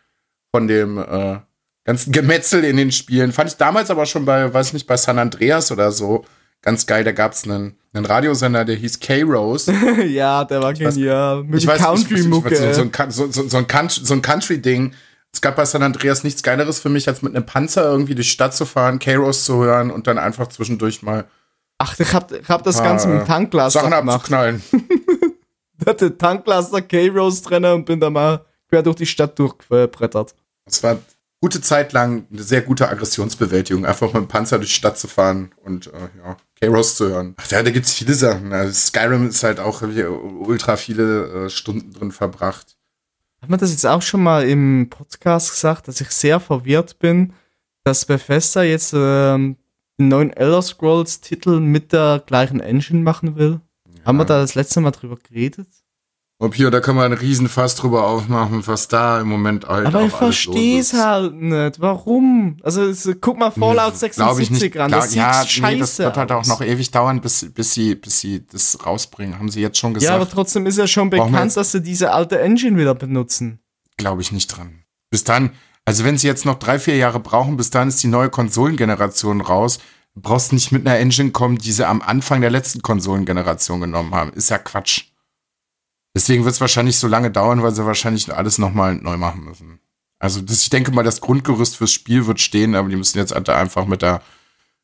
von 0.53 0.69
dem, 0.69 0.99
äh, 0.99 1.39
ganzen 1.85 2.13
Gemetzel 2.13 2.65
in 2.65 2.77
den 2.77 2.93
Spielen. 2.93 3.33
Fand 3.33 3.51
ich 3.51 3.57
damals 3.57 3.91
aber 3.91 4.07
schon 4.07 4.25
bei, 4.25 4.53
weiß 4.53 4.73
nicht, 4.73 4.87
bei 4.87 4.97
San 4.97 5.19
Andreas 5.19 5.73
oder 5.73 5.91
so 5.91 6.25
ganz 6.63 6.87
geil. 6.87 7.05
Da 7.05 7.13
gab's 7.13 7.45
einen, 7.45 7.77
einen 7.93 8.07
Radiosender, 8.07 8.65
der 8.65 8.77
hieß 8.77 9.01
K-Rose. 9.01 9.73
ja, 10.07 10.45
der 10.45 10.63
war 10.63 10.75
genial. 10.75 11.45
Mit 11.45 11.67
Country-Mucke. 11.67 12.75
so, 12.75 12.91
so, 13.09 13.31
so, 13.31 13.49
so 13.49 13.57
ein 14.15 14.23
Country-Ding. 14.23 14.93
Es 15.33 15.41
gab 15.41 15.57
bei 15.57 15.65
San 15.65 15.83
Andreas 15.83 16.25
nichts 16.25 16.43
Geileres 16.43 16.81
für 16.81 16.89
mich, 16.89 17.07
als 17.09 17.23
mit 17.23 17.35
einem 17.35 17.47
Panzer 17.47 17.85
irgendwie 17.85 18.15
durch 18.15 18.27
die 18.27 18.33
Stadt 18.33 18.55
zu 18.55 18.65
fahren, 18.65 18.99
K-Rose 18.99 19.45
zu 19.45 19.63
hören 19.63 19.91
und 19.91 20.07
dann 20.07 20.19
einfach 20.19 20.49
zwischendurch 20.49 21.03
mal 21.03 21.27
Ach, 21.79 21.95
ich 21.99 22.13
hab, 22.13 22.33
ich 22.33 22.49
hab 22.49 22.65
das 22.65 22.83
Ganze 22.83 23.07
mit 23.07 23.17
äh, 23.17 23.21
dem 23.21 23.27
Tanklaster 23.29 23.81
Sachen 23.81 23.93
abzuknallen. 23.93 24.63
Ich 25.81 25.87
hatte 25.87 26.19
Tanklaster, 26.19 26.83
K-Rose 26.83 27.43
drin 27.43 27.65
und 27.65 27.85
bin 27.85 28.01
da 28.01 28.11
mal 28.11 28.45
quer 28.69 28.83
durch 28.83 28.97
die 28.97 29.07
Stadt 29.07 29.39
durchgebrettert. 29.39 30.35
Es 30.65 30.83
war 30.83 30.99
gute 31.41 31.61
Zeit 31.61 31.93
lang 31.93 32.27
eine 32.33 32.43
sehr 32.43 32.63
gute 32.63 32.89
Aggressionsbewältigung, 32.89 33.87
einfach 33.87 34.09
mit 34.09 34.17
dem 34.17 34.27
Panzer 34.27 34.59
durch 34.59 34.71
die 34.71 34.75
Stadt 34.75 34.99
zu 34.99 35.07
fahren 35.07 35.53
und 35.63 35.87
äh, 35.87 36.09
ja, 36.19 36.37
K-Rose 36.61 36.97
zu 36.97 37.09
hören. 37.11 37.35
Ach, 37.37 37.49
ja, 37.51 37.63
da 37.63 37.71
gibt's 37.71 37.95
viele 37.95 38.15
Sachen. 38.15 38.53
Also 38.53 38.73
Skyrim 38.73 39.29
ist 39.29 39.45
halt 39.45 39.61
auch 39.61 39.83
ultra 39.83 40.77
viele 40.77 41.45
äh, 41.47 41.51
Stunden 41.51 41.93
drin 41.93 42.11
verbracht. 42.11 42.77
Hat 43.41 43.51
man 43.51 43.59
das 43.59 43.71
jetzt 43.71 43.87
auch 43.87 44.03
schon 44.03 44.23
mal 44.23 44.49
im 44.49 44.89
Podcast 44.91 45.51
gesagt, 45.51 45.89
dass 45.89 46.01
ich 46.01 46.11
sehr 46.11 46.41
verwirrt 46.41 46.99
bin, 46.99 47.33
dass 47.85 48.05
Bethesda 48.05 48.63
jetzt 48.63 48.93
ähm, 48.97 49.57
den 49.99 50.09
neuen 50.09 50.33
Elder 50.33 50.63
Scrolls 50.63 51.21
Titel 51.21 51.61
mit 51.61 51.93
der 51.93 52.23
gleichen 52.27 52.61
Engine 52.61 53.01
machen 53.01 53.37
will? 53.37 53.61
Haben 54.05 54.19
wir 54.19 54.25
da 54.25 54.41
das 54.41 54.55
letzte 54.55 54.81
Mal 54.81 54.91
drüber 54.91 55.17
geredet? 55.17 55.69
Ob 56.41 56.55
hier, 56.55 56.71
da 56.71 56.79
kann 56.79 56.95
man 56.95 57.07
einen 57.07 57.21
Riesenfass 57.21 57.75
drüber 57.75 58.07
aufmachen, 58.07 58.65
was 58.69 58.87
da 58.87 59.21
im 59.21 59.27
Moment 59.27 59.67
halt 59.67 59.87
Aber 59.89 60.03
ich 60.05 60.13
verstehe 60.13 60.79
es 60.79 60.93
halt 60.93 61.35
nicht. 61.35 61.81
Warum? 61.81 62.59
Also, 62.63 62.85
es, 62.85 63.11
guck 63.21 63.39
mal 63.39 63.51
Fallout 63.51 63.75
Glaub 63.75 63.93
ich 63.95 63.99
76 63.99 64.51
nicht. 64.51 64.79
an. 64.79 64.89
Glaub- 64.89 65.01
Das 65.03 65.15
ja, 65.17 65.33
sieht 65.43 65.63
nee, 65.65 65.79
das 65.81 65.91
scheiße 65.91 66.05
wird 66.05 66.17
halt 66.17 66.31
auch 66.31 66.47
noch 66.47 66.61
ewig 66.61 66.93
dauern, 66.93 67.21
bis, 67.21 67.45
bis, 67.53 67.75
sie, 67.75 67.97
bis 67.97 68.21
sie 68.21 68.47
das 68.47 68.79
rausbringen. 68.87 69.37
Haben 69.37 69.49
sie 69.49 69.61
jetzt 69.61 69.79
schon 69.79 69.95
gesagt. 69.95 70.09
Ja, 70.09 70.15
aber 70.15 70.31
trotzdem 70.31 70.65
ist 70.67 70.79
ja 70.79 70.87
schon 70.87 71.11
bekannt, 71.11 71.57
dass 71.57 71.73
sie 71.73 71.83
diese 71.83 72.13
alte 72.13 72.39
Engine 72.39 72.79
wieder 72.79 72.95
benutzen. 72.95 73.59
Glaube 73.97 74.23
ich 74.23 74.31
nicht 74.31 74.47
dran. 74.47 74.85
Bis 75.11 75.25
dann, 75.25 75.51
also 75.85 76.05
wenn 76.05 76.19
sie 76.19 76.29
jetzt 76.29 76.45
noch 76.45 76.61
drei, 76.61 76.79
vier 76.79 76.97
Jahre 76.97 77.19
brauchen, 77.19 77.57
bis 77.57 77.71
dann 77.71 77.89
ist 77.89 78.01
die 78.05 78.07
neue 78.09 78.29
Konsolengeneration 78.31 79.41
raus. 79.41 79.79
Du 80.15 80.21
brauchst 80.21 80.53
nicht 80.53 80.71
mit 80.71 80.87
einer 80.87 80.99
Engine 80.99 81.33
kommen, 81.33 81.59
die 81.59 81.73
sie 81.73 81.85
am 81.87 82.01
Anfang 82.01 82.41
der 82.43 82.51
letzten 82.51 82.81
Konsolengeneration 82.83 83.81
genommen 83.81 84.15
haben. 84.15 84.33
Ist 84.35 84.51
ja 84.51 84.59
Quatsch. 84.59 85.07
Deswegen 86.19 86.43
wird 86.43 86.53
es 86.53 86.61
wahrscheinlich 86.61 86.97
so 86.97 87.07
lange 87.07 87.31
dauern, 87.31 87.63
weil 87.63 87.73
sie 87.73 87.87
wahrscheinlich 87.87 88.35
alles 88.35 88.59
nochmal 88.59 88.97
neu 88.97 89.17
machen 89.17 89.45
müssen. 89.45 89.79
Also 90.19 90.41
das, 90.41 90.63
ich 90.63 90.69
denke 90.69 90.91
mal, 90.91 91.05
das 91.05 91.21
Grundgerüst 91.21 91.77
fürs 91.77 91.93
Spiel 91.93 92.27
wird 92.27 92.41
stehen, 92.41 92.75
aber 92.75 92.89
die 92.89 92.97
müssen 92.97 93.19
jetzt 93.19 93.33
halt 93.33 93.49
einfach 93.49 93.87
mit 93.87 94.03
der, 94.03 94.21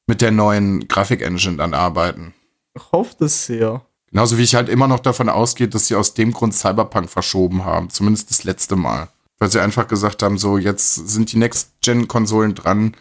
mit 0.06 0.20
der 0.20 0.30
neuen 0.30 0.86
Grafik-Engine 0.86 1.56
dann 1.56 1.74
arbeiten. 1.74 2.34
Ich 2.74 2.92
hoffe 2.92 3.16
das 3.18 3.46
sehr. 3.46 3.84
Genauso 4.12 4.38
wie 4.38 4.44
ich 4.44 4.54
halt 4.54 4.68
immer 4.68 4.86
noch 4.86 5.00
davon 5.00 5.28
ausgehe, 5.28 5.66
dass 5.66 5.88
sie 5.88 5.96
aus 5.96 6.14
dem 6.14 6.32
Grund 6.32 6.54
Cyberpunk 6.54 7.10
verschoben 7.10 7.64
haben. 7.64 7.90
Zumindest 7.90 8.30
das 8.30 8.44
letzte 8.44 8.76
Mal. 8.76 9.08
Weil 9.40 9.50
sie 9.50 9.58
einfach 9.60 9.88
gesagt 9.88 10.22
haben, 10.22 10.38
so, 10.38 10.56
jetzt 10.56 10.94
sind 10.94 11.32
die 11.32 11.38
Next-Gen-Konsolen 11.38 12.54
dran, 12.54 12.94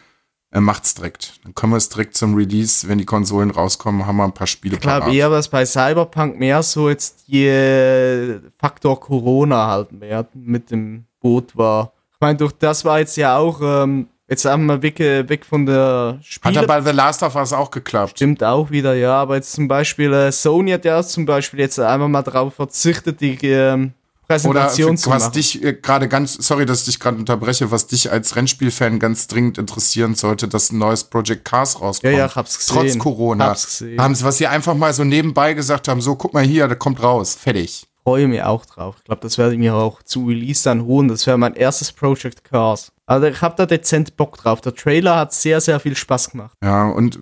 äh, 0.54 0.60
macht's 0.60 0.94
direkt. 0.94 1.40
Dann 1.42 1.54
können 1.54 1.72
wir 1.72 1.76
es 1.78 1.88
direkt 1.88 2.16
zum 2.16 2.34
Release, 2.34 2.88
wenn 2.88 2.98
die 2.98 3.04
Konsolen 3.04 3.50
rauskommen, 3.50 4.06
haben 4.06 4.16
wir 4.16 4.24
ein 4.24 4.32
paar 4.32 4.46
Spiele 4.46 4.76
Ich 4.76 4.80
glaube 4.80 5.14
eher, 5.14 5.30
was 5.30 5.48
bei 5.48 5.66
Cyberpunk 5.66 6.38
mehr 6.38 6.62
so 6.62 6.88
jetzt 6.88 7.26
die 7.28 7.46
äh, 7.46 8.40
Faktor 8.58 9.00
Corona 9.00 9.66
halt 9.66 9.92
mehr 9.92 10.26
mit 10.32 10.70
dem 10.70 11.04
Boot 11.20 11.56
war. 11.56 11.92
Ich 12.12 12.20
meine, 12.20 12.38
durch 12.38 12.52
das 12.52 12.84
war 12.84 13.00
jetzt 13.00 13.16
ja 13.16 13.36
auch, 13.36 13.60
ähm, 13.60 14.06
jetzt 14.28 14.44
haben 14.44 14.66
wir 14.66 14.80
weg, 14.80 15.00
äh, 15.00 15.28
weg 15.28 15.44
von 15.44 15.66
der 15.66 16.18
Hat 16.18 16.24
Spiele. 16.24 16.54
ja 16.54 16.66
bei 16.66 16.80
The 16.80 16.92
Last 16.92 17.24
of 17.24 17.34
Us 17.34 17.52
auch 17.52 17.70
geklappt. 17.70 18.12
Stimmt 18.12 18.44
auch 18.44 18.70
wieder, 18.70 18.94
ja. 18.94 19.14
Aber 19.14 19.34
jetzt 19.34 19.52
zum 19.52 19.66
Beispiel, 19.66 20.12
äh, 20.12 20.30
Sony 20.30 20.70
hat 20.70 20.84
ja 20.84 21.02
zum 21.02 21.26
Beispiel 21.26 21.58
jetzt 21.58 21.80
einmal 21.80 22.08
mal 22.08 22.22
darauf 22.22 22.54
verzichtet, 22.54 23.20
die 23.20 23.36
ähm, 23.42 23.92
Oder 24.28 24.36
Präsentation 24.62 24.96
zu 24.96 25.10
was 25.10 25.24
machen. 25.24 25.32
dich 25.34 25.62
äh, 25.62 25.74
gerade 25.74 26.08
ganz, 26.08 26.34
sorry, 26.34 26.66
dass 26.66 26.80
ich 26.80 26.86
dich 26.86 27.00
gerade 27.00 27.18
unterbreche, 27.18 27.70
was 27.70 27.86
dich 27.86 28.10
als 28.10 28.36
Rennspielfan 28.36 28.98
ganz 28.98 29.26
dringend 29.26 29.58
interessieren 29.58 30.14
sollte, 30.14 30.48
dass 30.48 30.72
ein 30.72 30.78
neues 30.78 31.04
Project 31.04 31.44
Cars 31.44 31.74
ja, 31.74 31.80
rauskommt. 31.80 32.14
ja, 32.14 32.26
ich 32.26 32.36
hab's 32.36 32.58
gesehen. 32.58 32.74
Trotz 32.74 32.98
Corona. 32.98 33.46
Hab's 33.46 33.66
gesehen. 33.66 34.00
Haben 34.00 34.14
sie, 34.14 34.24
was 34.24 34.38
sie 34.38 34.46
einfach 34.46 34.74
mal 34.74 34.94
so 34.94 35.04
nebenbei 35.04 35.54
gesagt 35.54 35.88
haben, 35.88 36.00
so, 36.00 36.16
guck 36.16 36.32
mal 36.32 36.44
hier, 36.44 36.66
der 36.68 36.76
kommt 36.76 37.02
raus, 37.02 37.34
fertig. 37.34 37.86
freue 38.02 38.26
mich 38.28 38.42
auch 38.42 38.64
drauf. 38.64 38.96
Ich 38.98 39.04
glaube, 39.04 39.20
das 39.22 39.38
werde 39.38 39.54
ich 39.54 39.58
mir 39.58 39.74
auch 39.74 40.02
zu 40.02 40.26
Release 40.26 40.64
dann 40.64 40.84
holen. 40.84 41.08
Das 41.08 41.26
wäre 41.26 41.38
mein 41.38 41.54
erstes 41.54 41.92
Project 41.92 42.44
Cars. 42.44 42.92
Also 43.06 43.26
ich 43.26 43.42
habe 43.42 43.54
da 43.56 43.66
dezent 43.66 44.16
Bock 44.16 44.38
drauf. 44.38 44.60
Der 44.62 44.74
Trailer 44.74 45.16
hat 45.16 45.34
sehr, 45.34 45.60
sehr 45.60 45.78
viel 45.80 45.96
Spaß 45.96 46.30
gemacht. 46.30 46.54
Ja, 46.62 46.88
und 46.88 47.18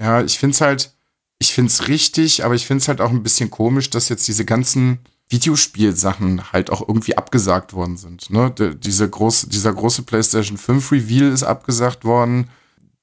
ja, 0.00 0.22
ich 0.22 0.38
find's 0.38 0.60
halt, 0.60 0.92
ich 1.38 1.52
find's 1.54 1.86
richtig, 1.88 2.44
aber 2.44 2.54
ich 2.54 2.66
find's 2.66 2.88
halt 2.88 3.00
auch 3.00 3.10
ein 3.10 3.22
bisschen 3.22 3.50
komisch, 3.50 3.90
dass 3.90 4.08
jetzt 4.08 4.26
diese 4.26 4.44
ganzen 4.44 4.98
Videospielsachen 5.30 6.52
halt 6.52 6.70
auch 6.70 6.86
irgendwie 6.86 7.16
abgesagt 7.16 7.72
worden 7.72 7.96
sind. 7.96 8.30
Ne? 8.30 8.52
Diese 8.78 9.08
große, 9.08 9.48
dieser 9.48 9.72
große 9.72 10.02
PlayStation 10.02 10.58
5 10.58 10.92
Reveal 10.92 11.32
ist 11.32 11.42
abgesagt 11.42 12.04
worden. 12.04 12.50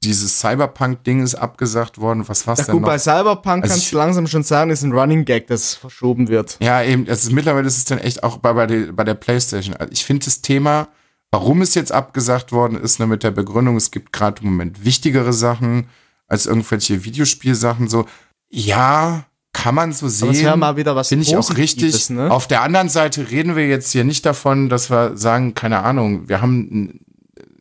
Dieses 0.04 0.40
Cyberpunk-Ding 0.40 1.24
ist 1.24 1.36
abgesagt 1.36 1.98
worden. 1.98 2.28
Was 2.28 2.46
war's 2.46 2.60
Ja, 2.60 2.66
denn 2.66 2.74
gut, 2.74 2.82
noch? 2.84 2.90
bei 2.90 3.00
Cyberpunk 3.00 3.64
Also 3.64 3.74
kannst 3.74 3.86
ich- 3.86 3.92
du 3.92 3.98
langsam 3.98 4.28
schon 4.28 4.44
sagen, 4.44 4.70
ist 4.70 4.84
ein 4.84 4.92
Running 4.92 5.26
Gag, 5.26 5.48
das 5.48 5.74
verschoben 5.74 6.28
wird. 6.28 6.58
Ja, 6.62 6.84
eben, 6.84 7.08
ist, 7.08 7.32
mittlerweile 7.32 7.66
ist 7.68 7.78
es 7.78 7.86
dann 7.86 7.98
echt 7.98 8.24
auch 8.24 8.38
bei, 8.38 8.54
bei, 8.54 8.68
der, 8.68 8.92
bei 8.94 9.04
der 9.04 9.16
PlayStation. 9.16 9.76
Also 9.76 9.92
ich 9.92 10.06
finde 10.06 10.26
das 10.26 10.42
Thema, 10.42 10.90
warum 11.32 11.62
es 11.62 11.74
jetzt 11.74 11.92
abgesagt 11.92 12.52
worden 12.52 12.78
ist, 12.80 13.00
ne, 13.00 13.08
mit 13.08 13.24
der 13.24 13.32
Begründung, 13.32 13.76
es 13.76 13.90
gibt 13.90 14.14
gerade 14.14 14.44
im 14.44 14.50
Moment 14.52 14.86
wichtigere 14.86 15.34
Sachen 15.34 15.88
als 16.28 16.46
irgendwelche 16.46 17.04
Videospielsachen. 17.04 17.88
So, 17.90 18.06
ja, 18.50 19.26
kann 19.58 19.74
man 19.74 19.92
so 19.92 20.08
sehen. 20.08 20.30
Aber 20.30 20.38
wäre 20.40 20.58
mal 20.58 20.78
wieder 20.78 20.96
was 20.96 21.10
Finde 21.10 21.26
ich 21.26 21.36
auch 21.36 21.58
richtig. 21.58 22.10
Ne? 22.12 22.30
Auf 22.30 22.48
der 22.48 22.62
anderen 22.62 22.90
Seite 22.90 23.32
reden 23.32 23.56
wir 23.56 23.68
jetzt 23.68 23.92
hier 23.92 24.04
nicht 24.04 24.26
davon, 24.26 24.70
dass 24.70 24.92
wir 24.92 25.18
sagen, 25.18 25.56
keine 25.56 25.80
Ahnung, 25.80 26.30
wir 26.30 26.42
haben 26.42 27.02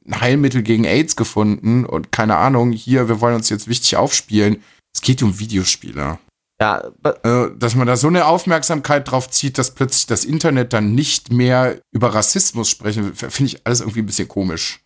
ein 0.06 0.20
Heilmittel 0.20 0.62
gegen 0.62 0.84
AIDS 0.84 1.16
gefunden 1.16 1.86
und 1.86 2.12
keine 2.12 2.36
Ahnung, 2.36 2.72
hier, 2.72 3.08
wir 3.08 3.20
wollen 3.20 3.34
uns 3.34 3.48
jetzt 3.48 3.66
wichtig 3.66 3.96
aufspielen. 3.96 4.62
Es 4.94 5.00
geht 5.00 5.22
um 5.22 5.38
Videospiele. 5.38 6.18
ja, 6.60 6.82
Äh, 7.22 7.50
dass 7.56 7.74
man 7.74 7.86
da 7.86 7.96
so 7.96 8.08
eine 8.08 8.26
Aufmerksamkeit 8.26 9.10
drauf 9.10 9.30
zieht, 9.30 9.56
dass 9.56 9.74
plötzlich 9.74 10.06
das 10.06 10.26
Internet 10.26 10.74
dann 10.74 10.94
nicht 10.94 11.32
mehr 11.32 11.80
über 11.92 12.14
Rassismus 12.14 12.68
sprechen 12.68 13.04
will, 13.06 13.14
finde 13.14 13.52
ich 13.52 13.66
alles 13.66 13.80
irgendwie 13.80 14.00
ein 14.00 14.06
bisschen 14.06 14.28
komisch. 14.28 14.80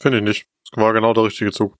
Finde 0.00 0.18
ich 0.18 0.24
nicht. 0.24 0.46
Das 0.70 0.82
war 0.82 0.92
genau 0.92 1.14
der 1.14 1.24
richtige 1.24 1.52
Zug. 1.52 1.76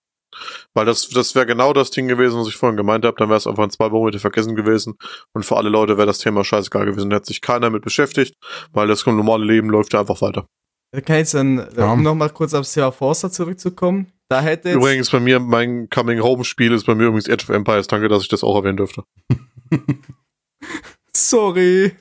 Weil 0.74 0.86
das, 0.86 1.08
das 1.08 1.34
wäre 1.34 1.46
genau 1.46 1.72
das 1.72 1.90
Ding 1.90 2.08
gewesen, 2.08 2.38
was 2.38 2.48
ich 2.48 2.56
vorhin 2.56 2.76
gemeint 2.76 3.04
habe. 3.04 3.16
Dann 3.18 3.28
wäre 3.28 3.38
es 3.38 3.46
einfach 3.46 3.64
in 3.64 3.70
zwei 3.70 3.90
Wochen 3.90 4.08
wieder 4.08 4.18
vergessen 4.18 4.54
gewesen. 4.56 4.94
Und 5.32 5.44
für 5.44 5.56
alle 5.56 5.68
Leute 5.68 5.96
wäre 5.96 6.06
das 6.06 6.18
Thema 6.18 6.44
scheißegal 6.44 6.86
gewesen. 6.86 7.10
Da 7.10 7.16
hätte 7.16 7.26
sich 7.26 7.40
keiner 7.40 7.70
mit 7.70 7.82
beschäftigt, 7.82 8.34
weil 8.72 8.88
das 8.88 9.04
normale 9.06 9.44
Leben 9.44 9.68
läuft 9.70 9.92
ja 9.92 10.00
einfach 10.00 10.20
weiter. 10.22 10.46
da 10.92 11.00
kann 11.00 11.16
ich 11.16 11.20
jetzt 11.20 11.34
dann, 11.34 11.58
äh, 11.58 11.66
Ja. 11.78 11.92
um 11.92 12.02
nochmal 12.02 12.30
kurz 12.30 12.54
aufs 12.54 12.72
Thema 12.72 12.90
Forza 12.92 13.30
zurückzukommen. 13.30 14.12
Da 14.28 14.40
hätte 14.40 14.72
Übrigens 14.72 15.10
bei 15.10 15.20
mir, 15.20 15.38
mein 15.40 15.88
Coming-Home-Spiel 15.90 16.72
ist 16.72 16.84
bei 16.86 16.94
mir 16.94 17.04
übrigens 17.04 17.28
Edge 17.28 17.44
of 17.44 17.50
Empires. 17.50 17.86
Danke, 17.86 18.08
dass 18.08 18.22
ich 18.22 18.28
das 18.28 18.42
auch 18.42 18.56
erwähnen 18.56 18.76
dürfte. 18.76 19.04
Sorry. 21.14 21.92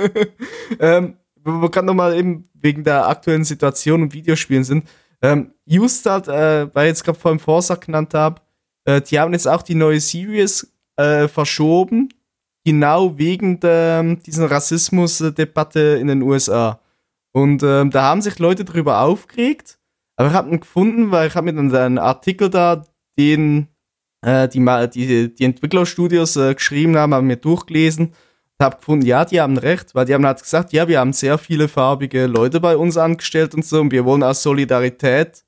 ähm, 0.80 1.16
wo 1.44 1.62
wir 1.62 1.70
gerade 1.70 1.86
nochmal 1.86 2.16
eben 2.16 2.48
wegen 2.54 2.84
der 2.84 3.08
aktuellen 3.08 3.44
Situation 3.44 4.02
und 4.02 4.14
Videospielen 4.14 4.64
sind. 4.64 4.88
Ähm, 5.22 5.52
Justad, 5.64 6.28
äh, 6.28 6.72
weil 6.74 6.86
ich 6.86 6.90
jetzt 6.90 7.04
gerade 7.04 7.18
vorhin 7.18 7.40
Forza 7.40 7.74
genannt 7.74 8.14
habe, 8.14 8.40
äh, 8.84 9.00
die 9.00 9.18
haben 9.18 9.32
jetzt 9.32 9.48
auch 9.48 9.62
die 9.62 9.74
neue 9.74 10.00
Series 10.00 10.72
äh, 10.96 11.28
verschoben, 11.28 12.08
genau 12.64 13.18
wegen 13.18 13.60
der, 13.60 14.02
dieser 14.16 14.50
Rassismusdebatte 14.50 15.98
in 16.00 16.06
den 16.06 16.22
USA. 16.22 16.80
Und 17.32 17.62
ähm, 17.62 17.90
da 17.90 18.04
haben 18.04 18.22
sich 18.22 18.38
Leute 18.38 18.64
drüber 18.64 19.00
aufgeregt, 19.00 19.78
aber 20.16 20.28
ich 20.28 20.34
habe 20.34 20.50
ihn 20.50 20.60
gefunden, 20.60 21.10
weil 21.10 21.28
ich 21.28 21.34
habe 21.34 21.52
mir 21.52 21.54
dann 21.54 21.74
einen 21.74 21.98
Artikel 21.98 22.48
da, 22.48 22.84
den 23.18 23.68
äh, 24.22 24.48
die, 24.48 24.64
die, 24.94 25.34
die 25.34 25.44
Entwicklerstudios 25.44 26.36
äh, 26.36 26.54
geschrieben 26.54 26.96
haben, 26.96 27.14
haben 27.14 27.26
mir 27.26 27.36
durchgelesen 27.36 28.12
habe 28.64 28.76
gefunden, 28.76 29.04
ja, 29.04 29.24
die 29.24 29.40
haben 29.40 29.58
recht, 29.58 29.94
weil 29.94 30.06
die 30.06 30.14
haben 30.14 30.24
halt 30.24 30.42
gesagt, 30.42 30.72
ja, 30.72 30.88
wir 30.88 31.00
haben 31.00 31.12
sehr 31.12 31.38
viele 31.38 31.68
farbige 31.68 32.26
Leute 32.26 32.60
bei 32.60 32.76
uns 32.76 32.96
angestellt 32.96 33.54
und 33.54 33.64
so 33.64 33.80
und 33.80 33.90
wir 33.90 34.04
wollen 34.04 34.22
aus 34.22 34.42
Solidarität 34.42 35.44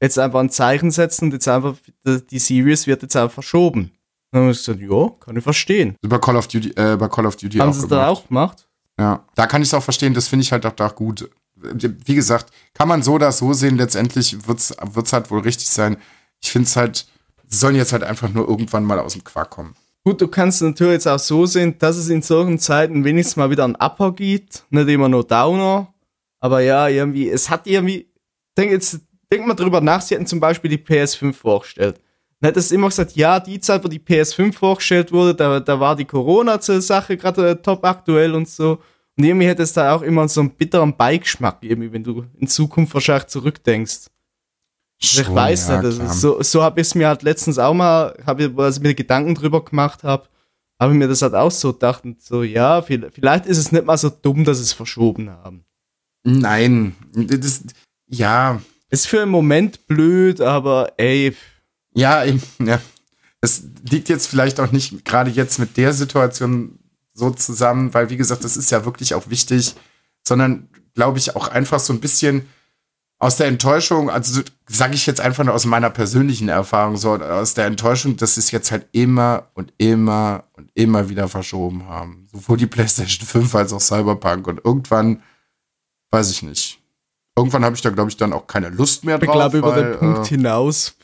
jetzt 0.00 0.18
einfach 0.18 0.40
ein 0.40 0.50
Zeichen 0.50 0.90
setzen 0.90 1.26
und 1.26 1.32
jetzt 1.32 1.48
einfach, 1.48 1.76
die 2.04 2.38
Series 2.38 2.86
wird 2.86 3.02
jetzt 3.02 3.16
einfach 3.16 3.34
verschoben. 3.34 3.90
Dann 4.30 4.42
habe 4.42 4.52
ich 4.52 4.58
gesagt, 4.58 4.80
ja, 4.80 5.08
kann 5.20 5.36
ich 5.36 5.42
verstehen. 5.42 5.96
Bei 6.02 6.18
Call 6.18 6.36
of 6.36 6.48
Duty, 6.48 6.70
äh, 6.76 6.96
bei 6.96 7.08
Call 7.08 7.26
of 7.26 7.36
Duty 7.36 7.58
haben 7.58 7.72
sie 7.72 7.80
es 7.80 7.88
da 7.88 8.08
auch 8.08 8.26
gemacht? 8.26 8.68
Ja, 8.98 9.24
da 9.34 9.46
kann 9.46 9.62
ich 9.62 9.68
es 9.68 9.74
auch 9.74 9.82
verstehen, 9.82 10.14
das 10.14 10.28
finde 10.28 10.42
ich 10.44 10.52
halt 10.52 10.66
auch 10.66 10.72
da 10.72 10.88
gut. 10.88 11.28
Wie 11.56 12.14
gesagt, 12.14 12.52
kann 12.74 12.88
man 12.88 13.02
so 13.02 13.14
oder 13.14 13.32
so 13.32 13.52
sehen, 13.52 13.76
letztendlich 13.76 14.46
wird's 14.46 14.74
wird's 14.82 15.12
halt 15.12 15.30
wohl 15.30 15.40
richtig 15.40 15.68
sein. 15.68 15.96
Ich 16.42 16.50
finde 16.50 16.66
es 16.66 16.76
halt, 16.76 17.06
sie 17.46 17.56
sollen 17.56 17.76
jetzt 17.76 17.92
halt 17.92 18.04
einfach 18.04 18.28
nur 18.28 18.48
irgendwann 18.48 18.84
mal 18.84 18.98
aus 18.98 19.14
dem 19.14 19.24
Quark 19.24 19.50
kommen. 19.50 19.74
Gut, 20.06 20.20
du 20.20 20.28
kannst 20.28 20.60
natürlich 20.60 20.94
jetzt 20.94 21.08
auch 21.08 21.18
so 21.18 21.46
sehen, 21.46 21.76
dass 21.78 21.96
es 21.96 22.10
in 22.10 22.20
solchen 22.20 22.58
Zeiten 22.58 23.04
wenigstens 23.04 23.36
mal 23.36 23.48
wieder 23.48 23.64
ein 23.64 23.76
Upper 23.76 24.12
gibt, 24.12 24.64
nicht 24.68 24.88
immer 24.88 25.08
nur 25.08 25.24
Downer. 25.26 25.94
Aber 26.40 26.60
ja, 26.60 26.88
irgendwie, 26.88 27.30
es 27.30 27.48
hat 27.48 27.66
irgendwie, 27.66 28.12
denk 28.56 28.70
jetzt, 28.70 29.00
denk 29.32 29.46
mal 29.46 29.54
drüber 29.54 29.80
nach, 29.80 30.02
sie 30.02 30.14
hätten 30.14 30.26
zum 30.26 30.40
Beispiel 30.40 30.68
die 30.68 30.78
PS5 30.78 31.32
vorgestellt. 31.32 32.02
Dann 32.38 32.48
hättest 32.48 32.70
du 32.70 32.74
immer 32.74 32.88
gesagt, 32.88 33.16
ja, 33.16 33.40
die 33.40 33.58
Zeit, 33.60 33.82
wo 33.82 33.88
die 33.88 33.98
PS5 33.98 34.52
vorgestellt 34.52 35.10
wurde, 35.10 35.34
da, 35.34 35.60
da 35.60 35.80
war 35.80 35.96
die 35.96 36.04
Corona-Sache 36.04 37.16
gerade 37.16 37.48
äh, 37.48 37.56
top 37.56 37.82
aktuell 37.86 38.34
und 38.34 38.46
so. 38.46 38.80
Und 39.16 39.24
irgendwie 39.24 39.46
hätte 39.46 39.62
es 39.62 39.72
da 39.72 39.94
auch 39.94 40.02
immer 40.02 40.28
so 40.28 40.40
einen 40.40 40.50
bitteren 40.50 40.94
Beigeschmack, 40.94 41.58
irgendwie, 41.62 41.90
wenn 41.90 42.04
du 42.04 42.26
in 42.38 42.46
Zukunft 42.46 42.92
wahrscheinlich 42.92 43.28
zurückdenkst. 43.28 44.08
Also 45.02 45.20
ich 45.20 45.26
Schon, 45.26 45.34
weiß 45.34 45.68
ja, 45.68 45.82
nicht, 45.82 45.98
ist 46.02 46.20
so, 46.20 46.42
so 46.42 46.62
habe 46.62 46.80
ich 46.80 46.86
es 46.86 46.94
mir 46.94 47.08
halt 47.08 47.22
letztens 47.22 47.58
auch 47.58 47.74
mal, 47.74 48.16
hab 48.24 48.40
ich, 48.40 48.56
als 48.56 48.76
ich 48.76 48.82
mir 48.82 48.94
Gedanken 48.94 49.34
drüber 49.34 49.64
gemacht 49.64 50.02
habe, 50.02 50.28
habe 50.80 50.92
ich 50.92 50.98
mir 50.98 51.08
das 51.08 51.22
halt 51.22 51.34
auch 51.34 51.50
so 51.50 51.72
gedacht 51.72 52.04
und 52.04 52.22
so, 52.22 52.42
ja, 52.42 52.80
viel- 52.82 53.10
vielleicht 53.12 53.46
ist 53.46 53.58
es 53.58 53.72
nicht 53.72 53.84
mal 53.84 53.98
so 53.98 54.08
dumm, 54.10 54.44
dass 54.44 54.58
sie 54.58 54.64
es 54.64 54.72
verschoben 54.72 55.30
haben. 55.30 55.64
Nein, 56.24 56.94
das, 57.14 57.64
ja, 58.08 58.60
Ist 58.90 59.06
für 59.06 59.22
einen 59.22 59.30
Moment 59.30 59.86
blöd, 59.86 60.40
aber 60.40 60.92
ey, 60.96 61.34
Ja, 61.94 62.24
ja. 62.24 62.80
Es 63.40 63.62
liegt 63.90 64.08
jetzt 64.08 64.26
vielleicht 64.28 64.58
auch 64.58 64.72
nicht 64.72 65.04
gerade 65.04 65.30
jetzt 65.30 65.58
mit 65.58 65.76
der 65.76 65.92
Situation 65.92 66.78
so 67.12 67.30
zusammen, 67.30 67.92
weil 67.92 68.08
wie 68.08 68.16
gesagt, 68.16 68.42
das 68.42 68.56
ist 68.56 68.70
ja 68.70 68.84
wirklich 68.86 69.14
auch 69.14 69.28
wichtig, 69.28 69.74
sondern 70.26 70.68
glaube 70.94 71.18
ich 71.18 71.36
auch 71.36 71.48
einfach 71.48 71.78
so 71.78 71.92
ein 71.92 72.00
bisschen 72.00 72.48
aus 73.24 73.36
der 73.36 73.46
Enttäuschung, 73.46 74.10
also 74.10 74.42
sage 74.68 74.94
ich 74.94 75.06
jetzt 75.06 75.18
einfach 75.22 75.44
nur 75.44 75.54
aus 75.54 75.64
meiner 75.64 75.88
persönlichen 75.88 76.50
Erfahrung 76.50 76.98
so, 76.98 77.14
aus 77.14 77.54
der 77.54 77.64
Enttäuschung, 77.64 78.18
dass 78.18 78.34
sie 78.34 78.40
es 78.40 78.50
jetzt 78.50 78.70
halt 78.70 78.86
immer 78.92 79.48
und 79.54 79.72
immer 79.78 80.44
und 80.52 80.70
immer 80.74 81.08
wieder 81.08 81.26
verschoben 81.28 81.88
haben. 81.88 82.26
Sowohl 82.30 82.58
die 82.58 82.66
PlayStation 82.66 83.26
5 83.26 83.54
als 83.54 83.72
auch 83.72 83.80
Cyberpunk. 83.80 84.46
Und 84.46 84.60
irgendwann, 84.62 85.22
weiß 86.10 86.30
ich 86.32 86.42
nicht. 86.42 86.80
Irgendwann 87.34 87.64
habe 87.64 87.74
ich 87.74 87.80
da, 87.80 87.88
glaube 87.88 88.10
ich, 88.10 88.18
dann 88.18 88.34
auch 88.34 88.46
keine 88.46 88.68
Lust 88.68 89.04
mehr 89.06 89.16
Ich 89.16 89.22
drauf. 89.24 89.32
glaube, 89.34 89.56
über 89.56 89.74
den 89.74 89.98
Punkt 89.98 90.26
äh, 90.26 90.28
hinaus. 90.28 90.94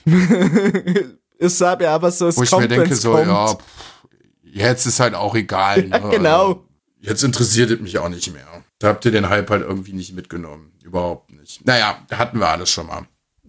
es 1.39 1.57
sah 1.57 1.75
mir 1.75 1.89
aber 1.89 2.11
so, 2.11 2.29
es 2.29 2.37
wo 2.37 2.43
ich 2.43 2.51
kommt, 2.51 2.69
mir 2.69 2.69
denke, 2.69 2.95
so, 2.97 3.13
kommt. 3.13 3.29
ja, 3.29 3.55
pff, 3.55 3.65
jetzt 4.43 4.85
ist 4.85 5.01
halt 5.01 5.15
auch 5.15 5.35
egal. 5.35 5.85
Ja, 5.89 5.99
ne? 6.01 6.11
genau. 6.11 6.65
Jetzt 7.01 7.25
interessiert 7.25 7.71
es 7.71 7.81
mich 7.81 7.97
auch 7.97 8.11
nicht 8.11 8.31
mehr. 8.31 8.63
Da 8.81 8.89
habt 8.89 9.05
ihr 9.05 9.13
den 9.13 9.29
Hype 9.29 9.49
halt 9.51 9.63
irgendwie 9.63 9.93
nicht 9.93 10.13
mitgenommen. 10.15 10.73
Überhaupt 10.83 11.31
nicht. 11.33 11.65
Naja, 11.65 11.99
hatten 12.11 12.41
wir 12.41 12.49
alles 12.49 12.71
schon 12.71 12.87
mal. 12.89 13.03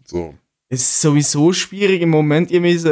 So. 0.05 0.35
Es 0.69 0.81
ist 0.81 1.01
sowieso 1.01 1.51
schwierig 1.53 2.01
im 2.01 2.09
Moment 2.09 2.51
irgendwie 2.51 2.77
so, 2.77 2.89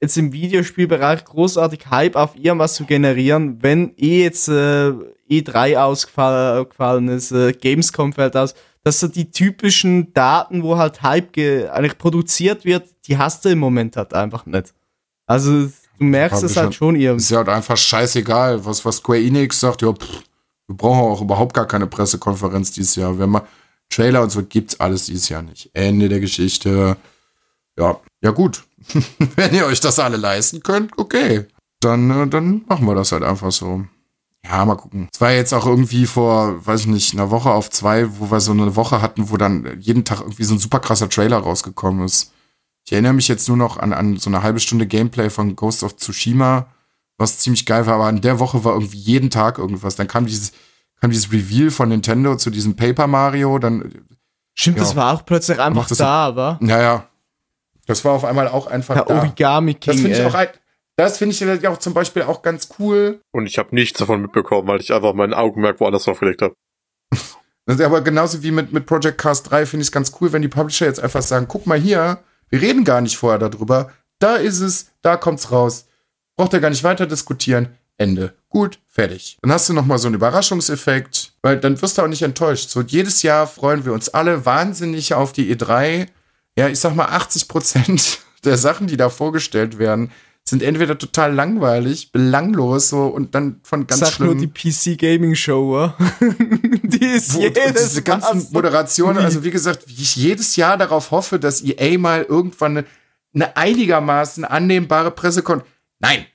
jetzt 0.00 0.16
im 0.16 0.32
Videospielbereich 0.32 1.24
großartig 1.24 1.86
Hype 1.90 2.14
auf 2.14 2.36
irgendwas 2.36 2.74
zu 2.74 2.84
generieren, 2.84 3.62
wenn 3.62 3.94
eh 3.96 4.22
jetzt 4.22 4.48
äh, 4.48 4.92
E3 5.30 5.76
ausgefallen 5.76 7.08
ist, 7.08 7.32
äh, 7.32 7.52
Gamescom 7.52 8.12
fällt 8.12 8.36
aus, 8.36 8.54
dass 8.84 9.00
so 9.00 9.08
die 9.08 9.30
typischen 9.30 10.12
Daten, 10.12 10.62
wo 10.62 10.76
halt 10.76 11.02
Hype 11.02 11.32
ge- 11.32 11.68
eigentlich 11.68 11.98
produziert 11.98 12.64
wird, 12.64 12.86
die 13.06 13.16
hast 13.18 13.44
du 13.44 13.48
im 13.48 13.58
Moment 13.58 13.96
halt 13.96 14.14
einfach 14.14 14.46
nicht. 14.46 14.72
Also 15.26 15.66
du 15.98 16.04
merkst 16.04 16.42
es 16.44 16.56
halt 16.56 16.74
schon 16.74 16.94
Ist 16.96 17.02
irgendwie. 17.02 17.32
ja 17.32 17.38
halt 17.38 17.48
einfach 17.48 17.76
scheißegal, 17.76 18.64
was, 18.64 18.84
was 18.84 18.96
Square 18.98 19.20
Enix 19.20 19.58
sagt. 19.58 19.82
Ja, 19.82 19.92
pff, 19.92 20.22
wir 20.68 20.76
brauchen 20.76 21.12
auch 21.12 21.20
überhaupt 21.20 21.54
gar 21.54 21.66
keine 21.66 21.86
Pressekonferenz 21.86 22.72
dieses 22.72 22.96
Jahr. 22.96 23.18
Wenn 23.18 23.30
man 23.30 23.42
Trailer 23.88 24.22
und 24.22 24.30
so 24.30 24.42
gibt's 24.42 24.80
alles 24.80 25.06
dieses 25.06 25.28
Jahr 25.28 25.42
nicht. 25.42 25.70
Ende 25.72 26.08
der 26.08 26.20
Geschichte. 26.20 26.96
Ja, 27.78 28.00
ja 28.20 28.30
gut. 28.30 28.64
Wenn 29.36 29.54
ihr 29.54 29.66
euch 29.66 29.80
das 29.80 29.98
alle 29.98 30.16
leisten 30.16 30.62
könnt, 30.62 30.98
okay. 30.98 31.46
Dann, 31.80 32.10
äh, 32.10 32.26
dann 32.26 32.64
machen 32.66 32.86
wir 32.86 32.94
das 32.94 33.12
halt 33.12 33.22
einfach 33.22 33.52
so. 33.52 33.84
Ja, 34.44 34.64
mal 34.64 34.76
gucken. 34.76 35.08
Es 35.12 35.20
war 35.20 35.32
jetzt 35.32 35.52
auch 35.52 35.66
irgendwie 35.66 36.06
vor, 36.06 36.64
weiß 36.64 36.82
ich 36.82 36.86
nicht, 36.86 37.12
einer 37.12 37.30
Woche 37.30 37.50
auf 37.50 37.68
zwei, 37.70 38.18
wo 38.18 38.30
wir 38.30 38.40
so 38.40 38.52
eine 38.52 38.76
Woche 38.76 39.02
hatten, 39.02 39.30
wo 39.30 39.36
dann 39.36 39.78
jeden 39.80 40.04
Tag 40.04 40.20
irgendwie 40.20 40.44
so 40.44 40.54
ein 40.54 40.60
super 40.60 40.78
krasser 40.78 41.08
Trailer 41.08 41.38
rausgekommen 41.38 42.04
ist. 42.04 42.32
Ich 42.84 42.92
erinnere 42.92 43.14
mich 43.14 43.26
jetzt 43.26 43.48
nur 43.48 43.56
noch 43.56 43.76
an, 43.76 43.92
an 43.92 44.16
so 44.16 44.30
eine 44.30 44.42
halbe 44.42 44.60
Stunde 44.60 44.86
Gameplay 44.86 45.30
von 45.30 45.56
Ghost 45.56 45.82
of 45.82 45.96
Tsushima, 45.96 46.68
was 47.18 47.38
ziemlich 47.38 47.64
geil 47.66 47.86
war, 47.86 47.94
aber 47.94 48.08
in 48.10 48.20
der 48.20 48.38
Woche 48.38 48.64
war 48.64 48.74
irgendwie 48.74 48.98
jeden 48.98 49.30
Tag 49.30 49.58
irgendwas. 49.58 49.96
Dann 49.96 50.08
kam 50.08 50.26
dieses, 50.26 50.52
kam 51.00 51.10
dieses 51.10 51.32
Reveal 51.32 51.70
von 51.70 51.88
Nintendo 51.88 52.36
zu 52.36 52.50
diesem 52.50 52.76
Paper 52.76 53.06
Mario, 53.06 53.58
dann, 53.58 54.06
Stimmt, 54.58 54.78
ja. 54.78 54.82
das 54.84 54.96
war 54.96 55.14
auch 55.14 55.24
plötzlich 55.24 55.58
einfach 55.60 55.86
das 55.88 55.98
da, 55.98 56.34
war? 56.36 56.58
naja, 56.60 57.08
das 57.86 58.04
war 58.04 58.12
auf 58.12 58.24
einmal 58.24 58.48
auch 58.48 58.66
einfach 58.66 58.94
Der 58.94 59.04
da. 59.04 59.18
Origami 59.18 59.74
King. 59.74 59.92
Das 59.94 60.02
finde 60.02 60.18
ich 60.18 60.24
auch, 60.24 60.34
ein- 60.34 60.48
das 60.96 61.18
finde 61.18 61.34
ich 61.34 61.62
ja 61.62 61.70
auch 61.70 61.78
zum 61.78 61.92
Beispiel 61.92 62.22
auch 62.22 62.40
ganz 62.42 62.70
cool. 62.78 63.20
Und 63.32 63.46
ich 63.46 63.58
habe 63.58 63.74
nichts 63.74 63.98
davon 63.98 64.22
mitbekommen, 64.22 64.66
weil 64.66 64.80
ich 64.80 64.92
einfach 64.94 65.12
mein 65.12 65.34
Augenmerk 65.34 65.78
woanders 65.80 66.04
drauf 66.04 66.20
gelegt 66.20 66.40
habe. 66.42 66.54
Ist 67.66 67.80
aber 67.82 68.00
genauso 68.00 68.42
wie 68.42 68.50
mit, 68.50 68.72
mit 68.72 68.86
Project 68.86 69.18
Cast 69.18 69.50
3 69.50 69.66
finde 69.66 69.82
ich 69.82 69.88
es 69.88 69.92
ganz 69.92 70.12
cool, 70.20 70.32
wenn 70.32 70.42
die 70.42 70.48
Publisher 70.48 70.86
jetzt 70.86 71.00
einfach 71.00 71.22
sagen, 71.22 71.46
guck 71.48 71.66
mal 71.66 71.78
hier, 71.78 72.18
wir 72.48 72.60
reden 72.62 72.84
gar 72.84 73.00
nicht 73.02 73.16
vorher 73.18 73.38
darüber, 73.38 73.90
da 74.18 74.36
ist 74.36 74.60
es, 74.60 74.90
da 75.02 75.16
kommt's 75.16 75.52
raus. 75.52 75.86
Braucht 76.36 76.52
ihr 76.52 76.60
gar 76.60 76.70
nicht 76.70 76.84
weiter 76.84 77.06
diskutieren. 77.06 77.68
Ende. 77.98 78.34
Gut, 78.50 78.78
fertig. 78.86 79.38
Dann 79.40 79.52
hast 79.52 79.68
du 79.68 79.72
noch 79.72 79.86
mal 79.86 79.98
so 79.98 80.08
einen 80.08 80.16
Überraschungseffekt, 80.16 81.32
weil 81.42 81.58
dann 81.58 81.80
wirst 81.80 81.96
du 81.96 82.02
auch 82.02 82.08
nicht 82.08 82.22
enttäuscht. 82.22 82.68
So 82.68 82.82
jedes 82.82 83.22
Jahr 83.22 83.46
freuen 83.46 83.84
wir 83.84 83.92
uns 83.92 84.10
alle 84.10 84.44
wahnsinnig 84.44 85.14
auf 85.14 85.32
die 85.32 85.54
E3. 85.54 86.06
Ja, 86.58 86.68
ich 86.68 86.78
sag 86.78 86.94
mal 86.94 87.06
80 87.06 87.48
Prozent 87.48 88.18
der 88.44 88.58
Sachen, 88.58 88.86
die 88.86 88.96
da 88.96 89.08
vorgestellt 89.08 89.78
werden, 89.78 90.10
sind 90.48 90.62
entweder 90.62 90.96
total 90.96 91.34
langweilig, 91.34 92.12
belanglos 92.12 92.90
so 92.90 93.06
und 93.06 93.34
dann 93.34 93.60
von 93.64 93.86
ganz 93.86 94.00
Sag 94.00 94.20
nur 94.20 94.36
schlimmen 94.36 94.52
die 94.54 94.94
PC 94.94 94.96
Gaming 94.96 95.34
Show, 95.34 95.72
wa? 95.72 95.96
die 96.82 97.04
ist 97.04 97.34
wo, 97.34 97.40
jedes 97.40 97.88
diese 97.88 98.02
ganzen 98.02 98.38
Mal 98.38 98.46
Moderationen, 98.52 99.18
also 99.18 99.42
wie 99.42 99.50
gesagt, 99.50 99.88
wie 99.88 100.00
ich 100.00 100.14
jedes 100.14 100.54
Jahr 100.54 100.76
darauf 100.76 101.10
hoffe, 101.10 101.40
dass 101.40 101.64
EA 101.64 101.98
mal 101.98 102.22
irgendwann 102.22 102.78
eine, 102.78 102.86
eine 103.34 103.56
einigermaßen 103.56 104.44
annehmbare 104.44 105.10
Pressekonferenz. 105.10 105.75
Nein, 106.06 106.26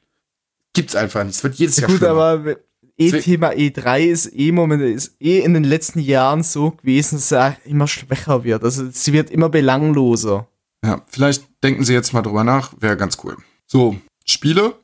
gibt's 0.73 0.95
einfach 0.95 1.23
nicht. 1.23 1.35
Es 1.35 1.43
wird 1.43 1.55
jedes 1.55 1.77
Ja, 1.77 1.81
Jahr 1.83 1.89
gut, 1.91 1.97
schlimmer. 1.99 2.21
aber 2.21 2.55
E-Thema 2.97 3.51
E3 3.51 3.99
ist 4.01 4.33
eh 4.35 4.51
moment 4.51 4.83
ist 4.83 5.15
eh 5.19 5.39
in 5.39 5.53
den 5.53 5.63
letzten 5.63 5.99
Jahren 5.99 6.43
so 6.43 6.71
gewesen, 6.71 7.15
dass 7.15 7.31
er 7.31 7.57
immer 7.65 7.87
schwächer 7.87 8.43
wird. 8.43 8.63
Also 8.63 8.89
sie 8.91 9.13
wird 9.13 9.29
immer 9.29 9.49
belangloser. 9.49 10.47
Ja, 10.83 11.03
vielleicht 11.07 11.45
denken 11.63 11.83
Sie 11.83 11.93
jetzt 11.93 12.13
mal 12.13 12.21
drüber 12.21 12.43
nach, 12.43 12.73
wäre 12.79 12.97
ganz 12.97 13.17
cool. 13.23 13.37
So, 13.65 13.95
Spiele? 14.25 14.75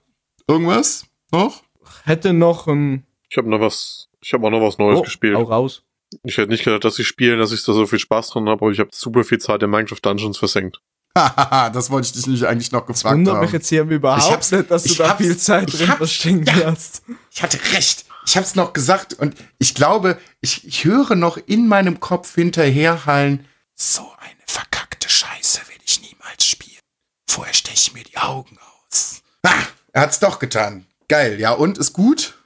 Irgendwas 0.47 1.05
noch? 1.31 1.63
Hätte 2.05 2.33
noch 2.33 2.67
ein 2.67 3.03
Ich 3.29 3.37
habe 3.37 3.49
noch 3.49 3.59
was, 3.59 4.07
ich 4.21 4.33
habe 4.33 4.47
auch 4.47 4.51
noch 4.51 4.61
was 4.61 4.77
Neues 4.77 4.99
oh, 4.99 5.01
gespielt. 5.01 5.35
Auch 5.35 5.49
raus. 5.49 5.83
Ich 6.23 6.37
hätte 6.37 6.49
nicht 6.51 6.63
gedacht, 6.63 6.85
dass 6.85 6.97
ich 6.99 7.07
spiele, 7.07 7.35
dass 7.37 7.51
ich 7.51 7.63
da 7.65 7.73
so 7.73 7.85
viel 7.85 7.99
Spaß 7.99 8.29
dran 8.29 8.47
habe, 8.47 8.61
aber 8.61 8.71
ich 8.71 8.79
habe 8.79 8.89
super 8.93 9.25
viel 9.25 9.39
Zeit 9.39 9.61
in 9.63 9.69
Minecraft 9.69 9.99
Dungeons 10.01 10.37
versenkt. 10.37 10.81
Das 11.73 11.89
wollte 11.89 12.07
ich 12.07 12.13
dich 12.13 12.25
nämlich 12.25 12.47
eigentlich 12.47 12.71
noch 12.71 12.85
gefragt 12.85 13.15
Wundert 13.15 13.35
mich 13.35 13.47
haben. 13.47 13.53
jetzt 13.53 13.69
hier 13.69 13.83
Ich 13.83 13.91
überhaupt 13.91 14.51
nicht, 14.51 14.71
dass 14.71 14.83
du 14.83 14.89
ich 14.89 14.97
da 14.97 15.15
viel 15.15 15.37
Zeit 15.37 15.73
drin 15.73 15.87
versteckt 15.87 16.47
ja. 16.47 16.65
hast. 16.65 17.03
Ich 17.31 17.43
hatte 17.43 17.59
recht. 17.73 18.05
Ich 18.25 18.35
hab's 18.35 18.55
noch 18.55 18.73
gesagt 18.73 19.13
und 19.13 19.35
ich 19.57 19.73
glaube, 19.73 20.19
ich, 20.41 20.67
ich 20.67 20.83
höre 20.83 21.15
noch 21.15 21.37
in 21.37 21.67
meinem 21.67 21.99
Kopf 21.99 22.35
hinterherhallen, 22.35 23.45
so 23.73 24.01
eine 24.19 24.41
verkackte 24.45 25.07
Scheiße 25.07 25.61
will 25.69 25.77
ich 25.85 26.01
niemals 26.01 26.45
spielen. 26.45 26.81
Vorher 27.29 27.53
stech 27.53 27.87
ich 27.87 27.93
mir 27.93 28.03
die 28.03 28.17
Augen 28.17 28.57
aus. 28.59 29.21
Ah, 29.43 29.53
er 29.93 30.01
hat's 30.01 30.19
doch 30.19 30.39
getan. 30.39 30.85
Geil, 31.07 31.39
ja, 31.39 31.53
und 31.53 31.77
ist 31.77 31.93
gut? 31.93 32.37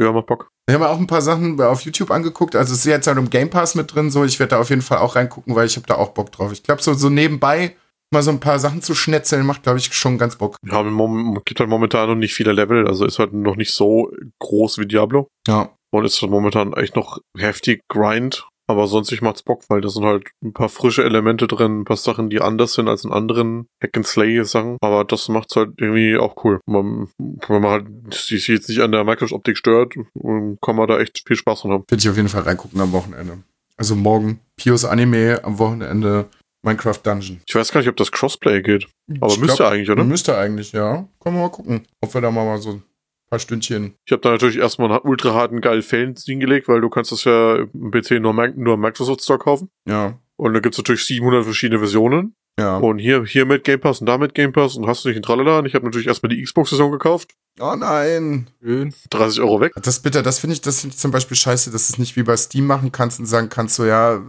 Ja, 0.00 0.10
macht 0.10 0.26
Bock. 0.26 0.50
Ich 0.66 0.74
habe 0.74 0.84
mir 0.84 0.90
auch 0.90 0.98
ein 0.98 1.06
paar 1.06 1.22
Sachen 1.22 1.60
auf 1.60 1.82
YouTube 1.82 2.10
angeguckt. 2.10 2.56
Also 2.56 2.74
es 2.74 2.80
ist 2.80 2.86
jetzt 2.86 3.06
halt 3.06 3.16
im 3.16 3.30
Game 3.30 3.48
Pass 3.48 3.74
mit 3.74 3.94
drin, 3.94 4.10
so 4.10 4.24
ich 4.24 4.38
werde 4.38 4.50
da 4.50 4.58
auf 4.58 4.70
jeden 4.70 4.82
Fall 4.82 4.98
auch 4.98 5.16
reingucken, 5.16 5.54
weil 5.54 5.66
ich 5.66 5.76
habe 5.76 5.86
da 5.86 5.94
auch 5.94 6.10
Bock 6.10 6.32
drauf. 6.32 6.52
Ich 6.52 6.62
glaube, 6.62 6.82
so, 6.82 6.94
so 6.94 7.08
nebenbei 7.08 7.76
mal 8.12 8.22
so 8.22 8.30
ein 8.30 8.40
paar 8.40 8.58
Sachen 8.58 8.82
zu 8.82 8.94
schnetzeln, 8.94 9.46
macht, 9.46 9.62
glaube 9.62 9.78
ich, 9.78 9.92
schon 9.94 10.18
ganz 10.18 10.36
Bock. 10.36 10.56
Ja, 10.66 10.82
Mom- 10.82 11.40
gibt 11.44 11.60
halt 11.60 11.70
momentan 11.70 12.08
noch 12.08 12.16
nicht 12.16 12.34
viele 12.34 12.52
Level, 12.52 12.86
also 12.86 13.04
ist 13.04 13.18
halt 13.18 13.32
noch 13.32 13.56
nicht 13.56 13.72
so 13.72 14.10
groß 14.40 14.78
wie 14.78 14.86
Diablo. 14.86 15.28
Ja. 15.46 15.70
Und 15.90 16.04
ist 16.04 16.20
halt 16.20 16.30
momentan 16.30 16.72
echt 16.74 16.96
noch 16.96 17.18
heftig 17.36 17.80
Grind. 17.88 18.46
Aber 18.70 18.86
sonst 18.86 19.10
ich 19.12 19.22
macht's 19.22 19.42
Bock, 19.42 19.62
weil 19.70 19.80
da 19.80 19.88
sind 19.88 20.04
halt 20.04 20.28
ein 20.44 20.52
paar 20.52 20.68
frische 20.68 21.02
Elemente 21.02 21.46
drin, 21.46 21.80
ein 21.80 21.84
paar 21.86 21.96
Sachen, 21.96 22.28
die 22.28 22.42
anders 22.42 22.74
sind 22.74 22.86
als 22.86 23.02
in 23.02 23.10
anderen 23.12 23.66
Hack 23.82 23.96
and 23.96 24.06
Slay 24.06 24.44
Sachen. 24.44 24.76
Aber 24.82 25.04
das 25.04 25.30
macht's 25.30 25.56
halt 25.56 25.70
irgendwie 25.78 26.18
auch 26.18 26.44
cool. 26.44 26.60
Man, 26.66 27.08
wenn 27.16 27.62
man 27.62 27.70
halt 27.70 27.86
sich 28.12 28.46
jetzt 28.48 28.68
nicht 28.68 28.82
an 28.82 28.92
der 28.92 29.04
Microsoft-Optik 29.04 29.56
stört, 29.56 29.94
kann 29.94 30.76
man 30.76 30.86
da 30.86 30.98
echt 31.00 31.22
viel 31.26 31.36
Spaß 31.36 31.62
dran 31.62 31.72
haben. 31.72 31.84
Werde 31.88 32.02
ich 32.02 32.10
auf 32.10 32.16
jeden 32.16 32.28
Fall 32.28 32.42
reingucken 32.42 32.78
am 32.82 32.92
Wochenende. 32.92 33.38
Also 33.78 33.96
morgen 33.96 34.40
Pios 34.56 34.84
Anime, 34.84 35.40
am 35.44 35.58
Wochenende 35.58 36.26
Minecraft 36.68 36.98
Dungeon. 37.02 37.40
Ich 37.46 37.54
weiß 37.54 37.72
gar 37.72 37.80
nicht, 37.80 37.88
ob 37.88 37.96
das 37.96 38.12
Crossplay 38.12 38.62
geht. 38.62 38.86
Aber 39.20 39.32
Ich 39.32 39.40
müsste 39.40 39.56
glaub, 39.56 39.72
eigentlich, 39.72 39.90
oder? 39.90 40.04
Müsste 40.04 40.36
eigentlich, 40.36 40.72
ja. 40.72 41.08
Können 41.20 41.36
wir 41.36 41.42
mal 41.42 41.48
gucken, 41.50 41.86
ob 42.00 42.12
wir 42.14 42.20
da 42.20 42.30
mal, 42.30 42.44
mal 42.44 42.58
so 42.58 42.70
ein 42.72 42.82
paar 43.30 43.38
Stündchen. 43.38 43.94
Ich 44.04 44.12
habe 44.12 44.22
da 44.22 44.30
natürlich 44.30 44.58
erstmal 44.58 44.90
einen 44.90 45.00
ultra 45.02 45.34
harten 45.34 45.60
geilen 45.60 45.82
Fan 45.82 46.14
hingelegt, 46.24 46.68
weil 46.68 46.80
du 46.80 46.88
kannst 46.90 47.12
das 47.12 47.24
ja 47.24 47.56
im 47.56 47.90
PC 47.90 48.20
nur, 48.20 48.32
nur 48.32 48.74
im 48.74 48.80
Microsoft 48.80 49.22
Store 49.22 49.38
kaufen. 49.38 49.70
Ja, 49.86 50.18
Und 50.36 50.54
da 50.54 50.60
gibt's 50.60 50.78
natürlich 50.78 51.04
700 51.04 51.44
verschiedene 51.44 51.78
Versionen. 51.78 52.34
ja. 52.58 52.76
Und 52.78 52.98
hier, 52.98 53.24
hier 53.24 53.44
mit 53.46 53.64
Game 53.64 53.80
Pass 53.80 54.00
und 54.00 54.06
da 54.06 54.18
mit 54.18 54.34
Game 54.34 54.52
Pass 54.52 54.76
und 54.76 54.86
hast 54.86 55.04
du 55.04 55.08
nicht 55.08 55.16
in 55.16 55.22
Tralala. 55.22 55.58
Und 55.60 55.66
ich 55.66 55.74
habe 55.74 55.84
natürlich 55.84 56.06
erstmal 56.08 56.30
die 56.30 56.42
Xbox-Version 56.42 56.90
gekauft. 56.92 57.30
Oh 57.60 57.74
nein. 57.76 58.48
Schön. 58.62 58.94
30 59.10 59.40
Euro 59.40 59.60
weg. 59.60 59.72
Das 59.82 60.00
bitte, 60.00 60.22
das 60.22 60.38
finde 60.38 60.54
ich, 60.54 60.60
das 60.60 60.80
finde 60.80 60.94
ich 60.94 61.00
zum 61.00 61.10
Beispiel 61.10 61.36
scheiße, 61.36 61.70
dass 61.70 61.88
du 61.88 61.92
es 61.94 61.98
nicht 61.98 62.16
wie 62.16 62.22
bei 62.22 62.36
Steam 62.36 62.66
machen 62.66 62.92
kannst 62.92 63.18
und 63.20 63.26
sagen 63.26 63.48
kannst, 63.48 63.74
so 63.76 63.84
ja, 63.84 64.14
äh, 64.16 64.20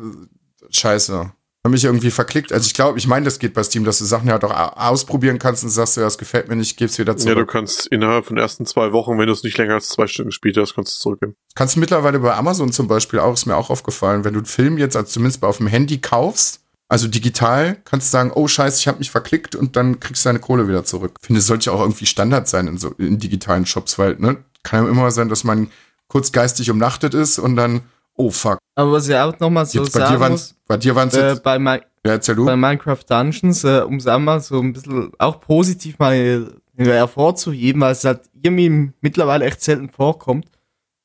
scheiße. 0.72 1.32
Hab 1.65 1.72
mich 1.73 1.84
irgendwie 1.84 2.10
verklickt. 2.11 2.53
Also 2.53 2.68
ich 2.68 2.73
glaube, 2.73 2.98
ich 2.98 3.06
meine, 3.07 3.26
das 3.26 3.38
geht 3.38 3.53
bei 3.53 3.64
Steam, 3.64 3.84
dass 3.84 3.99
du 3.99 4.06
Sachen 4.06 4.30
ja 4.30 4.40
doch 4.40 4.52
au- 4.52 4.90
ausprobieren 4.90 5.40
kannst 5.40 5.64
und 5.65 5.69
sagst, 5.69 5.98
ja, 5.98 6.03
das 6.03 6.18
gefällt 6.18 6.48
mir 6.48 6.56
nicht, 6.56 6.77
gib's 6.77 6.98
wieder 6.98 7.11
Ja, 7.11 7.18
du 7.18 7.23
zurück. 7.34 7.49
kannst 7.52 7.88
innerhalb 7.88 8.26
von 8.26 8.38
den 8.38 8.41
ersten 8.41 8.65
zwei 8.65 8.94
Wochen, 8.94 9.18
wenn 9.18 9.27
du 9.27 9.34
es 9.34 9.44
nicht 9.44 9.57
länger 9.57 9.73
als 9.73 9.90
zwei 9.90 10.07
Stunden 10.07 10.30
gespielt 10.30 10.56
hast, 10.57 10.73
kannst 10.76 10.94
du 10.94 10.95
es 10.95 10.99
zurückgeben. 10.99 11.36
kannst 11.56 11.76
du 11.76 11.81
mittlerweile 11.81 12.19
bei 12.19 12.34
Amazon 12.34 12.72
zum 12.72 12.88
Beispiel 12.88 13.19
auch, 13.19 13.34
ist 13.34 13.45
mir 13.45 13.57
auch 13.57 13.69
aufgefallen, 13.69 14.23
wenn 14.23 14.34
du 14.34 14.40
einen 14.40 14.45
Film 14.45 14.77
jetzt, 14.77 14.95
also 14.95 15.10
zumindest 15.10 15.44
auf 15.44 15.57
dem 15.57 15.68
Handy 15.68 15.98
kaufst, 15.99 16.61
also 16.88 17.07
digital, 17.10 17.76
kannst 17.84 18.07
du 18.07 18.11
sagen, 18.11 18.31
oh 18.34 18.48
scheiße, 18.48 18.80
ich 18.80 18.88
habe 18.88 18.99
mich 18.99 19.11
verklickt 19.11 19.56
und 19.56 19.76
dann 19.76 19.99
kriegst 19.99 20.23
du 20.23 20.30
deine 20.30 20.40
Kohle 20.40 20.68
wieder 20.69 20.86
zurück. 20.86 21.11
Ich 21.19 21.27
finde, 21.27 21.40
es 21.40 21.45
sollte 21.48 21.65
ja 21.68 21.73
auch 21.73 21.81
irgendwie 21.81 22.06
Standard 22.06 22.48
sein 22.48 22.68
in, 22.68 22.77
so, 22.77 22.94
in 22.98 23.19
digitalen 23.19 23.65
Shops, 23.65 23.99
weil, 23.99 24.15
ne, 24.18 24.38
kann 24.64 24.86
ja 24.86 24.90
immer 24.90 25.11
sein, 25.11 25.27
dass 25.27 25.44
man 25.44 25.69
kurz 26.07 26.31
geistig 26.31 26.72
umnachtet 26.72 27.14
ist 27.14 27.38
und 27.38 27.57
dann, 27.57 27.81
oh 28.20 28.30
fuck. 28.30 28.60
Aber 28.76 28.91
was 28.91 29.08
ich 29.08 29.16
auch 29.16 29.38
nochmal 29.40 29.66
so 29.66 29.80
Jetzt 29.80 29.94
bei 29.94 30.00
dir 30.00 30.06
sagen 30.06 30.20
waren 30.20 30.32
muss, 30.34 30.56
bei 30.68 30.78
dir 30.78 30.96
waren's 30.96 31.16
äh, 31.16 31.30
jetzt, 31.30 31.44
bei, 31.44 31.58
Mi 31.58 31.80
ja, 32.06 32.18
bei 32.18 32.56
Minecraft 32.56 33.04
Dungeons, 33.08 33.64
äh, 33.64 33.82
um 33.82 33.96
es 33.96 34.08
einmal 34.08 34.40
so 34.41 34.60
ein 34.60 34.74
bisschen 34.74 35.12
auch 35.18 35.40
positiv 35.40 35.98
mal 36.00 36.14
äh, 36.14 36.86
hervorzuheben, 36.86 37.82
weil 37.82 37.94
es 37.94 38.04
halt 38.04 38.30
irgendwie 38.34 38.91
mittlerweile 39.02 39.46
echt 39.46 39.62
selten 39.62 39.90
vorkommt. 39.90 40.48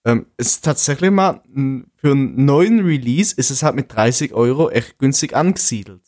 Ähm, 0.06 0.26
es 0.36 0.48
ist 0.48 0.64
tatsächlich 0.64 1.10
mal 1.10 1.40
für 1.96 2.10
einen 2.10 2.44
neuen 2.44 2.84
Release 2.84 3.34
ist 3.34 3.50
es 3.50 3.62
halt 3.62 3.74
mit 3.74 3.94
30 3.94 4.34
Euro 4.34 4.70
echt 4.70 4.98
günstig 4.98 5.34
angesiedelt. 5.34 6.02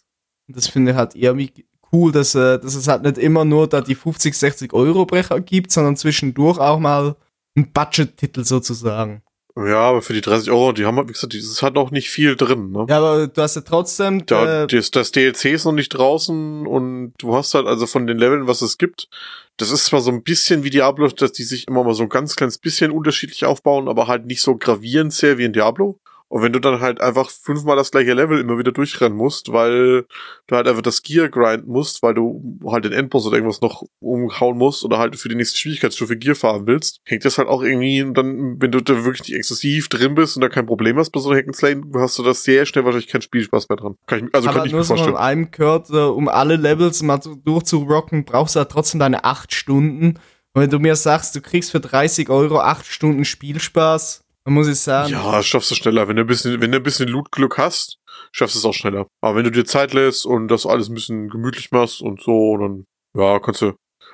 Und 0.47 0.57
das 0.57 0.69
finde 0.69 0.93
ich 0.93 0.97
halt 0.97 1.15
irgendwie 1.15 1.67
cool, 1.93 2.13
dass, 2.13 2.35
äh, 2.35 2.59
dass 2.59 2.75
es 2.75 2.89
halt 2.89 3.03
nicht 3.03 3.19
immer 3.19 3.45
nur 3.45 3.69
da 3.69 3.81
die 3.81 3.95
50, 3.95 4.37
60 4.37 4.73
Euro 4.73 5.07
Brecher 5.07 5.41
gibt, 5.41 5.73
sondern 5.73 5.97
zwischendurch 5.97 6.59
auch 6.59 6.79
mal 6.79 7.17
ein 7.57 7.73
Budget-Titel 7.73 8.45
sozusagen. 8.45 9.23
Ja, 9.57 9.81
aber 9.81 10.03
für 10.03 10.13
die 10.13 10.21
30 10.21 10.51
Euro, 10.51 10.73
die 10.73 10.85
haben, 10.85 10.99
wie 11.09 11.13
gesagt, 11.13 11.33
das 11.33 11.63
halt 11.63 11.79
auch 11.79 11.91
nicht 11.91 12.11
viel 12.11 12.37
drin, 12.37 12.73
ne? 12.73 12.85
Ja, 12.91 12.99
aber 12.99 13.27
du 13.27 13.41
hast 13.41 13.57
ja 13.57 13.63
trotzdem. 13.63 14.27
Da, 14.27 14.65
äh, 14.65 14.67
das, 14.67 14.91
das 14.91 15.13
DLC 15.13 15.47
ist 15.47 15.65
noch 15.65 15.73
nicht 15.73 15.89
draußen 15.89 16.67
und 16.67 17.15
du 17.19 17.35
hast 17.35 17.55
halt 17.55 17.67
also 17.67 17.87
von 17.87 18.07
den 18.07 18.19
Leveln, 18.19 18.47
was 18.47 18.61
es 18.61 18.77
gibt, 18.77 19.09
das 19.57 19.71
ist 19.71 19.87
zwar 19.87 20.01
so 20.01 20.11
ein 20.11 20.23
bisschen 20.23 20.63
wie 20.65 20.71
Diablo, 20.71 21.09
dass 21.09 21.33
die 21.33 21.43
sich 21.43 21.67
immer 21.69 21.85
mal 21.85 21.95
so 21.95 22.03
ein 22.03 22.11
ganz 22.11 22.37
kleines 22.37 22.59
bisschen 22.59 22.91
unterschiedlich 22.91 23.47
aufbauen, 23.47 23.89
aber 23.89 24.07
halt 24.07 24.27
nicht 24.27 24.43
so 24.43 24.57
gravierend 24.57 25.15
sehr 25.15 25.39
wie 25.39 25.45
in 25.45 25.55
Diablo. 25.55 25.99
Und 26.29 26.43
wenn 26.43 26.53
du 26.53 26.61
dann 26.61 26.81
halt 26.81 27.01
einfach 27.01 27.31
fünfmal 27.31 27.77
das 27.77 27.93
gleiche 27.93 28.13
Level 28.13 28.41
immer 28.41 28.59
wieder 28.59 28.73
durchrennen 28.73 29.17
musst, 29.17 29.53
weil 29.53 30.07
du 30.49 30.57
halt 30.57 30.67
einfach 30.67 30.83
das 30.83 31.03
Gear 31.03 31.29
grinden 31.29 31.71
musst, 31.71 32.03
weil 32.03 32.15
du 32.15 32.59
halt 32.67 32.85
den 32.85 32.93
Endboss 32.93 33.27
oder 33.27 33.37
irgendwas 33.37 33.61
noch 33.61 33.85
umhauen 34.01 34.59
musst 34.59 34.85
oder 34.85 34.99
halt 34.99 35.15
für 35.17 35.29
die 35.29 35.37
nächste 35.37 35.57
Schwierigkeitsstufe 35.57 36.17
Gear 36.17 36.35
fahren 36.35 36.67
willst, 36.67 37.01
hängt 37.05 37.25
das 37.25 37.39
halt 37.39 37.49
auch 37.49 37.63
irgendwie 37.63 38.03
und 38.03 38.15
dann, 38.15 38.61
wenn 38.61 38.73
du 38.73 38.81
da 38.81 39.05
wirklich 39.05 39.29
nicht 39.29 39.37
exzessiv 39.37 39.89
drin 39.89 40.17
bist 40.17 40.37
und 40.37 40.41
da 40.41 40.49
kein 40.49 40.67
Problem 40.67 40.99
hast 40.99 41.11
bei 41.11 41.21
so 41.21 41.31
einer 41.31 41.41
Hack'n'Slay, 41.41 41.81
hast 41.97 42.19
du 42.19 42.25
das 42.25 42.43
sehr 42.43 42.67
schnell 42.67 42.85
wahrscheinlich 42.85 43.09
keinen 43.09 43.23
Spielspaß 43.23 43.69
mehr 43.69 43.77
dran. 43.77 43.95
Kann 44.07 44.27
ich, 44.27 44.35
also 44.35 44.49
aber 44.49 44.59
kann 44.59 44.67
ich 44.67 44.73
nur 44.73 44.81
mir 44.81 44.85
so 44.85 44.95
vorstellen. 44.95 45.15
von 45.15 45.25
einem 45.25 45.51
gehört, 45.53 45.91
äh, 45.91 45.97
um 45.97 46.29
alle 46.29 46.57
Levels 46.57 47.03
mal 47.03 47.23
so 47.23 47.37
durchzurocken, 47.37 48.25
brauchst 48.25 48.57
du 48.57 48.61
halt 48.61 48.71
trotzdem 48.71 48.99
deine 48.99 49.25
acht 49.25 49.55
Stunden. 49.55 50.19
Und 50.55 50.63
wenn 50.63 50.71
du 50.71 50.81
mir 50.81 50.97
sagst, 50.97 51.37
du 51.37 51.41
kriegst 51.41 51.71
für 51.71 51.81
30 51.81 52.31
Euro 52.31 52.59
acht 52.59 52.87
Stunden 52.87 53.25
Spielspaß, 53.25 54.26
dann 54.47 54.55
muss 54.55 54.69
ich 54.69 54.79
sagen, 54.79 55.11
Ja, 55.11 55.43
schaffst 55.43 55.73
du 55.73 55.75
schneller. 55.75 56.07
Wenn 56.07 56.15
du 56.15 56.23
ein 56.23 56.29
bisschen, 56.29 56.61
wenn 56.61 56.71
du 56.71 56.79
ein 56.79 56.83
bisschen 56.85 57.09
Loot-Glück 57.09 57.59
hast, 57.59 57.99
schaffst 58.31 58.55
du 58.55 58.61
es 58.61 58.65
auch 58.65 58.75
schneller. 58.75 59.09
Aber 59.21 59.35
wenn 59.35 59.43
du 59.43 59.51
dir 59.51 59.65
Zeit 59.65 59.93
lässt 59.93 60.25
und 60.25 60.47
das 60.47 60.67
alles 60.67 60.89
ein 60.89 60.95
bisschen 60.95 61.29
gemütlich 61.29 61.73
machst 61.73 62.01
und 62.01 62.23
so, 62.23 62.57
dann, 62.57 62.85
ja, 63.19 63.41
kannst 63.41 63.63
du. 63.63 63.73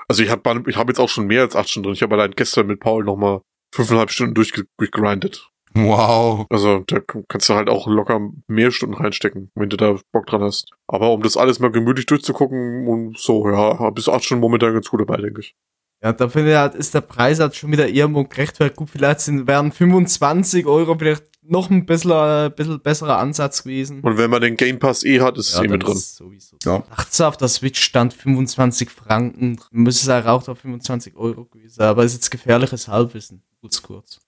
Also 0.08 0.22
ich 0.22 0.30
habe 0.30 0.64
ich 0.66 0.76
hab 0.78 0.88
jetzt 0.88 1.00
auch 1.00 1.10
schon 1.10 1.26
mehr 1.26 1.42
als 1.42 1.54
acht 1.54 1.68
Stunden 1.68 1.88
drin. 1.88 1.94
Ich 1.94 2.02
habe 2.02 2.14
allein 2.14 2.30
gestern 2.30 2.66
mit 2.66 2.80
Paul 2.80 3.04
nochmal 3.04 3.42
fünfeinhalb 3.74 4.10
Stunden 4.10 4.32
durchge 4.32 4.64
durchgegrindet. 4.78 5.50
Wow. 5.74 6.46
Also 6.48 6.78
da 6.86 7.00
kannst 7.28 7.50
du 7.50 7.54
halt 7.54 7.68
auch 7.68 7.86
locker 7.86 8.30
mehr 8.46 8.70
Stunden 8.70 8.94
reinstecken, 8.94 9.50
wenn 9.54 9.68
du 9.68 9.76
da 9.76 9.98
Bock 10.12 10.26
dran 10.26 10.42
hast. 10.42 10.70
Aber 10.86 11.12
um 11.12 11.22
das 11.22 11.36
alles 11.36 11.58
mal 11.58 11.70
gemütlich 11.70 12.06
durchzugucken 12.06 12.88
und 12.88 13.18
so, 13.18 13.50
ja, 13.50 13.90
bis 13.90 14.08
acht 14.08 14.24
Stunden 14.24 14.40
momentan 14.40 14.72
ganz 14.72 14.88
gut 14.88 15.00
dabei, 15.00 15.18
denke 15.18 15.42
ich. 15.42 15.54
Ja, 16.02 16.12
da 16.12 16.28
finde 16.28 16.50
ich 16.50 16.56
halt, 16.56 16.74
ist 16.74 16.94
der 16.94 17.00
Preis 17.00 17.38
halt 17.38 17.54
schon 17.54 17.70
wieder 17.70 17.88
irgendwo 17.88 18.24
gerechtfertigt. 18.24 18.76
Gut, 18.76 18.90
vielleicht 18.90 19.20
sind, 19.20 19.46
wären 19.46 19.70
25 19.70 20.66
Euro 20.66 20.96
vielleicht 20.98 21.22
noch 21.42 21.70
ein 21.70 21.86
bisschen, 21.86 22.10
äh, 22.10 22.50
bisschen 22.54 22.80
besserer 22.80 23.18
Ansatz 23.18 23.62
gewesen. 23.62 24.00
Und 24.00 24.18
wenn 24.18 24.30
man 24.30 24.40
den 24.40 24.56
Game 24.56 24.78
Pass 24.80 25.04
eh 25.04 25.20
hat, 25.20 25.38
ist 25.38 25.50
es 25.50 25.60
eh 25.60 25.68
mit 25.68 25.84
drin. 25.84 25.92
ist 25.92 26.16
sowieso. 26.16 26.56
Ja. 26.64 26.82
Dachte 26.90 27.08
so, 27.10 27.24
auf 27.26 27.36
der 27.36 27.48
Switch 27.48 27.80
stand 27.80 28.14
25 28.14 28.90
Franken. 28.90 29.60
Müsste 29.70 30.06
es 30.06 30.12
halt 30.12 30.26
auch 30.26 30.48
auf 30.48 30.58
25 30.58 31.16
Euro 31.16 31.44
gewesen 31.44 31.74
sein. 31.74 31.88
Aber 31.88 32.04
ist 32.04 32.14
jetzt 32.14 32.30
gefährliches 32.30 32.88
Halbwissen. 32.88 33.42
Kurz, 33.60 33.82
kurz. 33.82 34.20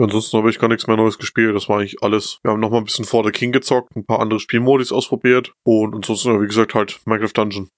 Ansonsten 0.00 0.36
habe 0.36 0.50
ich 0.50 0.58
gar 0.58 0.68
nichts 0.68 0.86
mehr 0.86 0.96
Neues 0.96 1.18
gespielt. 1.18 1.56
Das 1.56 1.68
war 1.68 1.78
eigentlich 1.78 2.02
alles. 2.02 2.38
Wir 2.42 2.52
haben 2.52 2.60
noch 2.60 2.70
mal 2.70 2.78
ein 2.78 2.84
bisschen 2.84 3.04
For 3.04 3.24
the 3.24 3.30
King 3.30 3.52
gezockt, 3.52 3.96
ein 3.96 4.04
paar 4.04 4.20
andere 4.20 4.38
Spielmodis 4.38 4.92
ausprobiert 4.92 5.52
und 5.64 5.94
ansonsten, 5.94 6.40
wie 6.40 6.46
gesagt, 6.46 6.74
halt 6.74 7.00
Minecraft 7.04 7.32
Dungeon. 7.34 7.68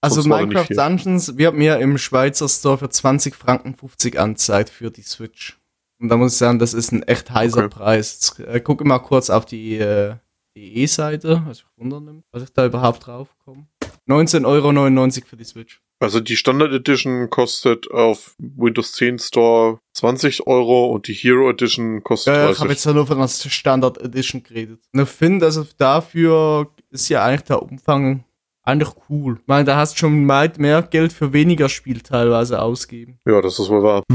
Also 0.00 0.28
Minecraft. 0.28 0.68
Dungeons 0.70 1.36
wird 1.36 1.54
mir 1.54 1.78
im 1.78 1.98
Schweizer 1.98 2.48
Store 2.48 2.78
für 2.78 2.88
20 2.88 3.34
Franken 3.34 3.74
50 3.74 4.18
angezeigt 4.18 4.70
für 4.70 4.90
die 4.90 5.02
Switch. 5.02 5.58
Und 6.00 6.08
da 6.08 6.16
muss 6.16 6.32
ich 6.32 6.38
sagen, 6.38 6.58
das 6.58 6.72
ist 6.72 6.92
ein 6.92 7.02
echt 7.02 7.30
heißer 7.30 7.64
Okay. 7.64 7.68
Preis. 7.68 8.12
Jetzt, 8.36 8.40
äh, 8.48 8.60
gucke 8.60 8.84
mal 8.84 8.98
kurz 9.00 9.28
auf 9.28 9.44
die, 9.44 9.76
äh, 9.76 10.14
E-Seite, 10.56 11.42
was 11.46 11.58
ich 11.58 11.64
wundern 11.76 12.22
was 12.32 12.42
ich 12.42 12.52
da 12.52 12.66
überhaupt 12.66 13.06
draufkomme. 13.06 13.66
19,99 14.08 14.44
Euro 14.44 15.26
für 15.28 15.36
die 15.36 15.44
Switch. 15.44 15.80
Also 16.00 16.20
die 16.20 16.36
Standard 16.36 16.72
Edition 16.72 17.28
kostet 17.30 17.90
auf 17.90 18.34
Windows 18.38 18.92
10 18.92 19.18
Store 19.18 19.78
20 19.94 20.46
Euro 20.46 20.86
und 20.86 21.06
die 21.06 21.12
Hero 21.12 21.50
Edition 21.50 22.02
kostet 22.02 22.34
Ja, 22.34 22.40
ich 22.44 22.46
30. 22.56 22.60
habe 22.60 22.72
jetzt 22.72 22.84
ja 22.86 22.92
nur 22.94 23.06
von 23.06 23.18
der 23.18 23.28
Standard 23.28 23.98
Edition 23.98 24.42
geredet. 24.42 24.80
Und 24.92 25.00
ich 25.02 25.08
finde, 25.08 25.46
also 25.46 25.66
dafür 25.76 26.70
ist 26.90 27.08
ja 27.10 27.24
eigentlich 27.24 27.42
der 27.42 27.62
Umfang 27.62 28.24
eigentlich 28.70 28.94
cool. 29.08 29.38
Ich 29.40 29.46
meine, 29.46 29.64
da 29.64 29.76
hast 29.76 29.94
du 29.94 29.98
schon 29.98 30.26
weit 30.28 30.58
mehr 30.58 30.82
Geld 30.82 31.12
für 31.12 31.32
weniger 31.32 31.68
Spiel 31.68 32.00
teilweise 32.00 32.60
ausgeben. 32.62 33.18
ja, 33.26 33.40
das 33.40 33.58
ist 33.58 33.68
wohl 33.68 33.82
wahr. 33.82 34.02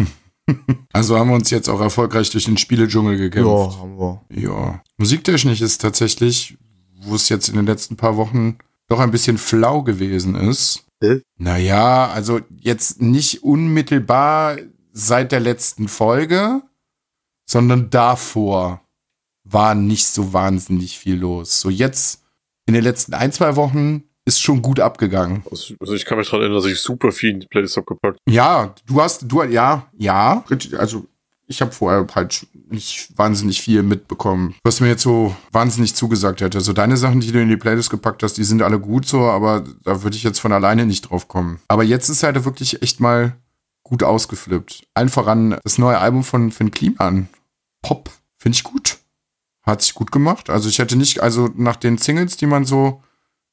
Also 0.93 1.17
haben 1.17 1.29
wir 1.29 1.35
uns 1.35 1.49
jetzt 1.49 1.69
auch 1.69 1.81
erfolgreich 1.81 2.29
durch 2.29 2.45
den 2.45 2.57
Spieledschungel 2.57 3.17
gekämpft. 3.17 3.79
haben 3.79 3.97
wir. 3.97 4.21
Ja. 4.29 4.83
Musiktechnisch 4.97 5.59
ist 5.59 5.81
tatsächlich, 5.81 6.55
wo 7.01 7.15
es 7.15 7.29
jetzt 7.29 7.49
in 7.49 7.55
den 7.55 7.65
letzten 7.65 7.95
paar 7.97 8.15
Wochen 8.15 8.59
doch 8.87 8.99
ein 8.99 9.09
bisschen 9.09 9.39
flau 9.39 9.81
gewesen 9.81 10.35
ist. 10.35 10.85
Hä? 11.01 11.21
Naja, 11.37 12.07
also 12.11 12.41
jetzt 12.59 13.01
nicht 13.01 13.43
unmittelbar 13.43 14.57
seit 14.93 15.31
der 15.31 15.39
letzten 15.39 15.87
Folge, 15.87 16.61
sondern 17.49 17.89
davor 17.89 18.81
war 19.43 19.75
nicht 19.75 20.07
so 20.07 20.31
wahnsinnig 20.31 20.97
viel 20.97 21.15
los. 21.15 21.59
So 21.59 21.69
jetzt 21.69 22.23
in 22.67 22.73
den 22.73 22.83
letzten 22.83 23.13
ein, 23.13 23.31
zwei 23.31 23.55
Wochen 23.55 24.03
ist 24.25 24.41
schon 24.41 24.61
gut 24.61 24.79
abgegangen. 24.79 25.43
Also, 25.51 25.93
ich 25.93 26.05
kann 26.05 26.17
mich 26.17 26.27
daran 26.27 26.41
erinnern, 26.41 26.61
dass 26.61 26.71
ich 26.71 26.79
super 26.79 27.11
viel 27.11 27.31
in 27.31 27.39
die 27.39 27.47
Playlist 27.47 27.77
abgepackt. 27.77 28.19
Ja, 28.27 28.73
du 28.85 29.01
hast, 29.01 29.23
du, 29.27 29.43
ja, 29.43 29.87
ja. 29.97 30.43
Also 30.77 31.05
ich 31.47 31.61
habe 31.61 31.71
vorher 31.71 32.07
halt 32.15 32.47
nicht 32.69 33.09
wahnsinnig 33.17 33.61
viel 33.61 33.83
mitbekommen, 33.83 34.55
was 34.63 34.79
mir 34.79 34.87
jetzt 34.87 35.03
so 35.03 35.35
wahnsinnig 35.51 35.93
zugesagt 35.93 36.41
hätte. 36.41 36.57
Also 36.57 36.73
deine 36.73 36.97
Sachen, 36.97 37.21
die 37.21 37.31
du 37.31 37.39
in 37.39 37.49
die 37.49 37.57
Playlist 37.57 37.89
gepackt 37.91 38.23
hast, 38.23 38.33
die 38.33 38.43
sind 38.43 38.63
alle 38.63 38.79
gut 38.79 39.05
so, 39.05 39.21
aber 39.25 39.63
da 39.83 40.01
würde 40.01 40.17
ich 40.17 40.23
jetzt 40.23 40.39
von 40.39 40.51
alleine 40.51 40.85
nicht 40.85 41.09
drauf 41.09 41.27
kommen. 41.27 41.59
Aber 41.67 41.83
jetzt 41.83 42.09
ist 42.09 42.23
halt 42.23 42.43
wirklich 42.45 42.81
echt 42.81 42.99
mal 42.99 43.35
gut 43.83 44.01
ausgeflippt. 44.01 44.87
Allen 44.95 45.09
voran 45.09 45.59
das 45.63 45.77
neue 45.77 45.99
Album 45.99 46.23
von 46.23 46.51
Finn 46.51 46.71
Kliman. 46.71 47.29
Pop. 47.83 48.09
Finde 48.37 48.55
ich 48.55 48.63
gut. 48.63 48.97
Hat 49.63 49.81
sich 49.81 49.93
gut 49.93 50.11
gemacht. 50.11 50.49
Also 50.49 50.69
ich 50.69 50.79
hätte 50.79 50.95
nicht, 50.95 51.21
also 51.21 51.49
nach 51.55 51.75
den 51.75 51.97
Singles, 51.97 52.37
die 52.37 52.47
man 52.47 52.65
so, 52.65 53.03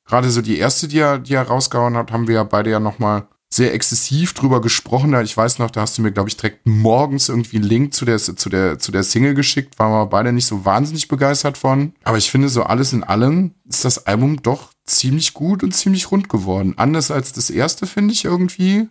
gerade 0.04 0.30
so 0.30 0.42
die 0.42 0.58
erste, 0.58 0.88
die 0.88 0.98
er, 0.98 1.18
die 1.18 1.34
er 1.34 1.42
rausgehauen 1.42 1.96
hat, 1.96 2.12
haben 2.12 2.28
wir 2.28 2.36
ja 2.36 2.44
beide 2.44 2.70
ja 2.70 2.80
nochmal 2.80 3.26
sehr 3.52 3.74
exzessiv 3.74 4.32
drüber 4.32 4.62
gesprochen. 4.62 5.14
Ich 5.22 5.36
weiß 5.36 5.58
noch, 5.58 5.70
da 5.70 5.82
hast 5.82 5.98
du 5.98 6.02
mir, 6.02 6.10
glaube 6.10 6.30
ich, 6.30 6.38
direkt 6.38 6.66
morgens 6.66 7.28
irgendwie 7.28 7.56
einen 7.58 7.66
Link 7.66 7.92
zu 7.92 8.06
der, 8.06 8.18
zu 8.18 8.48
der, 8.48 8.78
zu 8.78 8.92
der 8.92 9.02
Single 9.02 9.34
geschickt. 9.34 9.78
Waren 9.78 9.92
wir 9.92 10.06
beide 10.06 10.32
nicht 10.32 10.46
so 10.46 10.64
wahnsinnig 10.64 11.08
begeistert 11.08 11.58
von. 11.58 11.92
Aber 12.02 12.16
ich 12.16 12.30
finde, 12.30 12.48
so 12.48 12.62
alles 12.62 12.94
in 12.94 13.04
allem 13.04 13.54
ist 13.68 13.84
das 13.84 14.06
Album 14.06 14.40
doch 14.42 14.70
ziemlich 14.86 15.34
gut 15.34 15.62
und 15.62 15.72
ziemlich 15.72 16.10
rund 16.10 16.30
geworden. 16.30 16.74
Anders 16.78 17.10
als 17.10 17.34
das 17.34 17.50
erste, 17.50 17.86
finde 17.86 18.14
ich 18.14 18.24
irgendwie. 18.24 18.88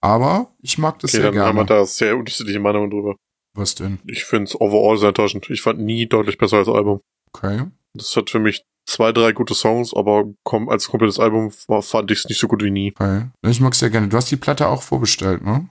Aber 0.00 0.54
ich 0.60 0.78
mag 0.78 1.00
das 1.00 1.12
Okay, 1.12 1.22
sehr 1.22 1.32
dann 1.32 1.40
haben 1.40 1.56
wir 1.56 1.64
gerne. 1.64 1.80
da 1.80 1.86
sehr 1.86 2.16
unterschiedliche 2.16 2.60
Meinungen 2.60 2.90
drüber. 2.90 3.16
Was 3.54 3.74
denn? 3.74 3.98
Ich 4.06 4.24
finde 4.24 4.44
es 4.44 4.60
overall 4.60 4.98
sehr 4.98 5.08
enttäuschend. 5.08 5.50
Ich 5.50 5.62
fand 5.62 5.80
nie 5.80 6.06
deutlich 6.06 6.38
besser 6.38 6.58
als 6.58 6.68
Album. 6.68 7.00
Okay. 7.32 7.64
Das 7.94 8.14
hat 8.14 8.30
für 8.30 8.38
mich 8.38 8.62
zwei, 8.86 9.12
drei 9.12 9.32
gute 9.32 9.54
Songs, 9.54 9.94
aber 9.94 10.24
komm, 10.44 10.68
als 10.68 10.88
komplettes 10.88 11.18
Album 11.18 11.50
fand 11.50 12.10
ich 12.10 12.20
es 12.20 12.28
nicht 12.28 12.40
so 12.40 12.48
gut 12.48 12.62
wie 12.62 12.70
nie. 12.70 12.92
okay. 12.94 13.28
Ich 13.42 13.60
mag 13.60 13.74
sehr 13.74 13.90
gerne. 13.90 14.08
Du 14.08 14.16
hast 14.16 14.30
die 14.30 14.36
Platte 14.36 14.68
auch 14.68 14.82
vorbestellt, 14.82 15.42
ne? 15.42 15.68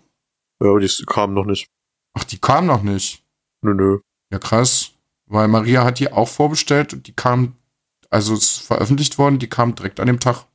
Ja, 0.61 0.69
aber 0.69 0.79
die 0.79 1.05
kam 1.05 1.33
noch 1.33 1.45
nicht. 1.45 1.67
Ach, 2.13 2.23
die 2.23 2.39
kam 2.39 2.65
noch 2.65 2.83
nicht. 2.83 3.23
Nö, 3.61 3.73
nö. 3.73 3.99
Ja, 4.31 4.39
krass. 4.39 4.93
Weil 5.27 5.47
Maria 5.47 5.83
hat 5.83 5.99
die 5.99 6.11
auch 6.11 6.27
vorbestellt 6.27 6.93
und 6.93 7.07
die 7.07 7.13
kam, 7.13 7.55
also 8.09 8.33
es 8.33 8.57
ist 8.57 8.67
veröffentlicht 8.67 9.17
worden, 9.17 9.39
die 9.39 9.49
kam 9.49 9.75
direkt 9.75 9.99
an 9.99 10.07
dem 10.07 10.19
Tag. 10.19 10.45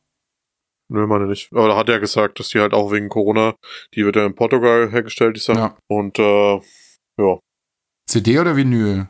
Nö, 0.91 1.07
meine 1.07 1.27
nicht. 1.27 1.51
Aber 1.53 1.69
da 1.69 1.77
hat 1.77 1.89
er 1.89 2.01
gesagt, 2.01 2.39
dass 2.39 2.49
die 2.49 2.61
halt 2.61 2.75
auch 2.75 2.93
wegen 2.93 3.09
Corona, 3.09 3.55
die 3.95 4.05
wird 4.05 4.17
ja 4.17 4.27
in 4.27 4.35
Portugal 4.35 4.91
hergestellt, 4.91 5.37
die 5.37 5.41
Sache. 5.41 5.59
Ja. 5.59 5.79
Und 5.89 6.19
äh, 6.19 6.61
ja, 7.19 7.39
CD 8.07 8.39
oder 8.39 8.57
Vinyl? 8.57 9.09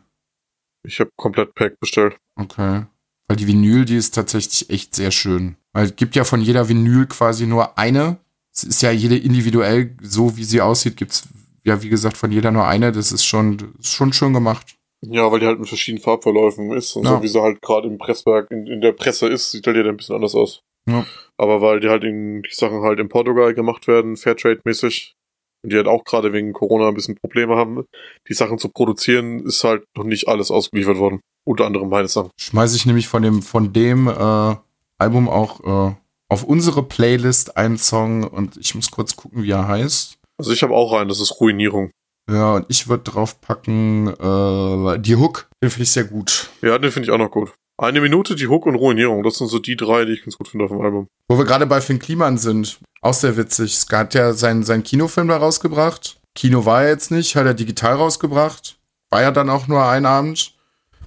ich 0.87 1.01
habe 1.01 1.11
komplett 1.17 1.55
Pack 1.55 1.79
bestellt. 1.81 2.17
Okay. 2.37 2.87
Weil 3.29 3.37
die 3.37 3.47
Vinyl, 3.47 3.85
die 3.85 3.97
ist 3.97 4.15
tatsächlich 4.15 4.71
echt 4.71 4.95
sehr 4.95 5.11
schön. 5.11 5.57
Weil 5.73 5.87
es 5.87 5.97
gibt 5.97 6.15
ja 6.15 6.25
von 6.25 6.41
jeder 6.41 6.69
Vinyl 6.69 7.07
quasi 7.07 7.47
nur 7.47 7.79
eine. 7.79 8.19
Es 8.55 8.65
ist 8.65 8.83
ja 8.83 8.91
jede 8.91 9.17
individuell, 9.17 9.97
so 10.03 10.37
wie 10.37 10.45
sie 10.45 10.61
aussieht, 10.61 10.97
gibt's 10.97 11.27
ja 11.65 11.83
wie 11.83 11.89
gesagt 11.89 12.17
von 12.17 12.31
jeder 12.31 12.51
nur 12.51 12.67
eine. 12.67 12.93
Das 12.93 13.13
ist 13.13 13.25
schon, 13.25 13.75
ist 13.79 13.93
schon 13.95 14.13
schön 14.13 14.33
gemacht. 14.35 14.77
Ja, 15.01 15.31
weil 15.31 15.41
die 15.41 15.47
halt 15.47 15.59
mit 15.59 15.69
verschiedenen 15.69 16.03
Farbverläufen 16.03 16.73
ist 16.73 16.97
und 16.97 17.05
Ja. 17.05 17.17
so 17.17 17.23
wie 17.23 17.29
sie 17.29 17.41
halt 17.41 17.61
gerade 17.61 17.89
im 17.89 17.99
Presswerk, 17.99 18.51
in, 18.51 18.67
in 18.67 18.81
der 18.81 18.93
Presse 18.93 19.29
ist, 19.29 19.51
sieht 19.51 19.67
halt 19.67 19.77
jeder 19.77 19.91
ein 19.91 19.97
bisschen 19.97 20.15
anders 20.15 20.35
aus. 20.35 20.63
Ja. 20.89 21.07
Aber 21.37 21.61
weil 21.61 21.81
die 21.81 21.89
halt 21.89 22.05
in, 22.05 22.43
die 22.43 22.55
Sachen 22.55 22.83
halt 22.83 23.01
in 23.01 23.09
Portugal 23.09 23.55
gemacht 23.55 23.87
werden, 23.87 24.17
Fairtrade-mäßig, 24.17 25.15
und 25.63 25.73
die 25.73 25.77
halt 25.77 25.89
auch 25.89 26.05
gerade 26.05 26.33
wegen 26.33 26.53
Corona 26.53 26.89
ein 26.89 26.95
bisschen 26.95 27.17
Probleme 27.17 27.57
haben, 27.57 27.85
die 28.29 28.35
Sachen 28.35 28.59
zu 28.59 28.69
produzieren, 28.69 29.41
ist 29.47 29.65
halt 29.65 29.85
noch 29.97 30.05
nicht 30.05 30.29
alles 30.29 30.51
ausgeliefert 30.51 30.99
worden. 30.99 31.21
Unter 31.45 31.67
anderem 31.67 31.89
meine 31.89 32.09
Sachen. 32.09 32.31
Schmeiße 32.37 32.77
ich 32.77 32.87
nämlich 32.87 33.09
von 33.09 33.23
dem, 33.23 33.43
von 33.43 33.73
dem 33.73 34.09
äh, 34.09 34.57
Album 34.99 35.29
auch 35.29 35.91
äh, 35.91 35.95
auf 36.29 36.45
unsere 36.45 36.83
Playlist 36.83 37.57
einen 37.57 37.79
Song 37.79 38.25
und 38.25 38.57
ich 38.57 38.75
muss 38.75 38.91
kurz 38.91 39.15
gucken, 39.17 39.43
wie 39.43 39.51
er 39.51 39.69
heißt. 39.69 40.19
Also 40.39 40.53
ich 40.53 40.63
habe 40.63 40.75
auch 40.75 40.93
einen, 40.95 41.09
das 41.09 41.21
ist 41.21 41.41
Ruinierung. 41.41 41.91
Ja, 42.31 42.55
und 42.55 42.67
ich 42.69 42.89
würde 42.89 43.05
draufpacken, 43.05 44.09
äh, 44.09 44.99
die 44.99 45.17
Hook. 45.17 45.49
Den 45.63 45.71
finde 45.71 45.83
ich 45.83 45.91
sehr 45.91 46.05
gut. 46.05 46.49
Ja, 46.63 46.79
den 46.79 46.91
finde 46.91 47.07
ich 47.07 47.13
auch 47.13 47.19
noch 47.19 47.31
gut. 47.31 47.53
Eine 47.77 48.01
Minute, 48.01 48.35
die 48.35 48.47
Hook 48.47 48.67
und 48.67 48.77
Ruinierung. 48.77 49.23
Das 49.23 49.39
sind 49.39 49.49
so 49.49 49.59
die 49.59 49.77
drei, 49.77 50.05
die 50.05 50.13
ich 50.13 50.25
ganz 50.25 50.37
gut 50.39 50.49
finde 50.49 50.65
auf 50.65 50.71
dem 50.71 50.81
Album. 50.81 51.09
Wo 51.29 51.37
wir 51.37 51.45
gerade 51.45 51.67
bei 51.67 51.81
Finn 51.81 51.99
Kliman 51.99 52.39
sind. 52.39 52.79
Auch 53.03 53.15
sehr 53.15 53.37
witzig. 53.37 53.77
Ska 53.77 53.99
hat 53.99 54.15
ja 54.15 54.33
seinen, 54.33 54.63
seinen 54.63 54.85
Kinofilm 54.85 55.29
da 55.29 55.37
rausgebracht. 55.37 56.19
Kino 56.35 56.65
war 56.65 56.85
er 56.85 56.91
jetzt 56.91 57.11
nicht, 57.11 57.37
hat 57.37 57.47
er 57.47 57.55
digital 57.55 57.95
rausgebracht. 57.95 58.79
War 59.11 59.23
ja 59.23 59.31
dann 59.31 59.51
auch 59.51 59.69
nur 59.69 59.85
ein 59.85 60.07
Abend. 60.07 60.55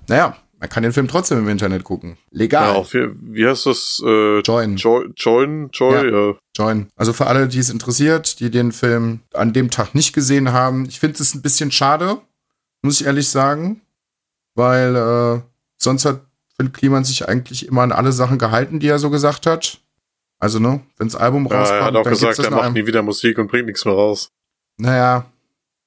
Naja, 0.08 0.36
man 0.60 0.70
kann 0.70 0.84
den 0.84 0.94
Film 0.94 1.08
trotzdem 1.08 1.40
im 1.40 1.50
Internet 1.50 1.84
gucken. 1.84 2.18
Legal. 2.32 2.74
Ja, 2.74 2.76
auch 2.76 2.92
wie, 2.94 3.10
wie 3.22 3.48
heißt 3.48 3.66
das? 3.66 4.02
Äh, 4.04 4.40
Join. 4.40 4.76
Joy, 4.78 5.10
Join? 5.16 5.70
Joy? 5.72 6.12
Ja. 6.12 6.34
Join. 6.56 6.88
Also 6.96 7.14
für 7.14 7.28
alle, 7.28 7.48
die 7.48 7.60
es 7.60 7.70
interessiert, 7.70 8.40
die 8.40 8.50
den 8.50 8.72
Film 8.72 9.20
an 9.34 9.54
dem 9.54 9.70
Tag 9.70 9.94
nicht 9.94 10.14
gesehen 10.14 10.52
haben, 10.52 10.86
ich 10.86 11.00
finde 11.00 11.22
es 11.22 11.36
ein 11.36 11.42
bisschen 11.42 11.72
schade, 11.72 12.18
muss 12.82 13.00
ich 13.00 13.08
ehrlich 13.08 13.30
sagen. 13.30 13.82
Weil 14.56 14.96
äh, 14.96 15.42
sonst 15.78 16.06
hat 16.06 16.22
Finn 16.56 16.72
Kliman 16.72 17.04
sich 17.04 17.28
eigentlich 17.28 17.68
immer 17.68 17.84
an 17.84 17.92
alle 17.92 18.12
Sachen 18.12 18.40
gehalten, 18.40 18.80
die 18.80 18.88
er 18.88 18.98
so 18.98 19.12
gesagt 19.12 19.46
hat. 19.46 19.80
Also, 20.40 20.60
ne, 20.60 20.82
wenn 20.98 21.08
das 21.08 21.16
Album 21.16 21.48
Ja, 21.48 21.60
rauskommt, 21.60 21.80
er 21.80 21.86
hat 21.86 21.96
auch 21.96 22.04
dann 22.04 22.14
gesagt, 22.14 22.40
er 22.40 22.52
macht 22.52 22.74
nie 22.74 22.86
wieder 22.86 23.04
Musik 23.04 23.38
und 23.38 23.48
bringt 23.48 23.68
nichts 23.68 23.86
mehr 23.86 23.94
raus. 23.94 24.32
Naja, 24.78 25.26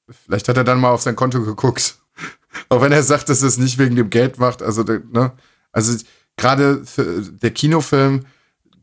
vielleicht 0.09 0.49
hat 0.49 0.57
er 0.57 0.65
dann 0.65 0.81
mal 0.81 0.91
auf 0.91 1.03
sein 1.03 1.17
Konto 1.17 1.43
geguckt. 1.43 2.00
Auch 2.69 2.81
wenn 2.83 2.93
er 2.93 3.03
sagt, 3.03 3.29
dass 3.29 3.43
er 3.43 3.49
es 3.49 3.59
nicht 3.59 3.79
wegen 3.79 3.97
dem 3.97 4.11
Geld 4.11 4.39
macht. 4.39 4.63
Also, 4.63 4.83
ne? 4.83 5.33
Also 5.73 5.97
gerade 6.37 6.83
der 7.43 7.51
Kinofilm, 7.51 8.27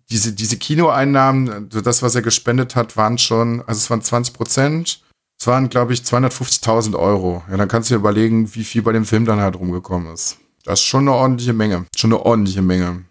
diese, 0.10 0.32
diese 0.34 0.58
Kinoeinnahmen, 0.58 1.70
das, 1.70 2.02
was 2.02 2.16
er 2.16 2.22
gespendet 2.22 2.76
hat, 2.76 2.96
waren 2.96 3.18
schon, 3.18 3.60
also 3.62 3.80
es 3.80 3.90
waren 3.90 4.02
20 4.02 4.34
Prozent. 4.34 5.02
Es 5.40 5.46
waren, 5.46 5.70
glaube 5.70 5.94
ich, 5.94 6.00
250.000 6.02 6.98
Euro. 6.98 7.44
Ja, 7.50 7.58
dann 7.58 7.68
kannst 7.68 7.90
du 7.90 7.94
dir 7.94 8.00
überlegen, 8.00 8.56
wie 8.56 8.64
viel 8.64 8.82
bei 8.82 8.92
dem 8.92 9.06
Film 9.06 9.26
dann 9.26 9.40
halt 9.40 9.56
rumgekommen 9.56 10.12
ist. 10.12 10.38
Das 10.64 10.80
ist 10.80 10.86
schon 10.86 11.02
eine 11.02 11.14
ordentliche 11.14 11.54
Menge. 11.54 11.86
Schon 11.96 12.12
eine 12.12 12.26
ordentliche 12.26 12.62
Menge. 12.64 13.06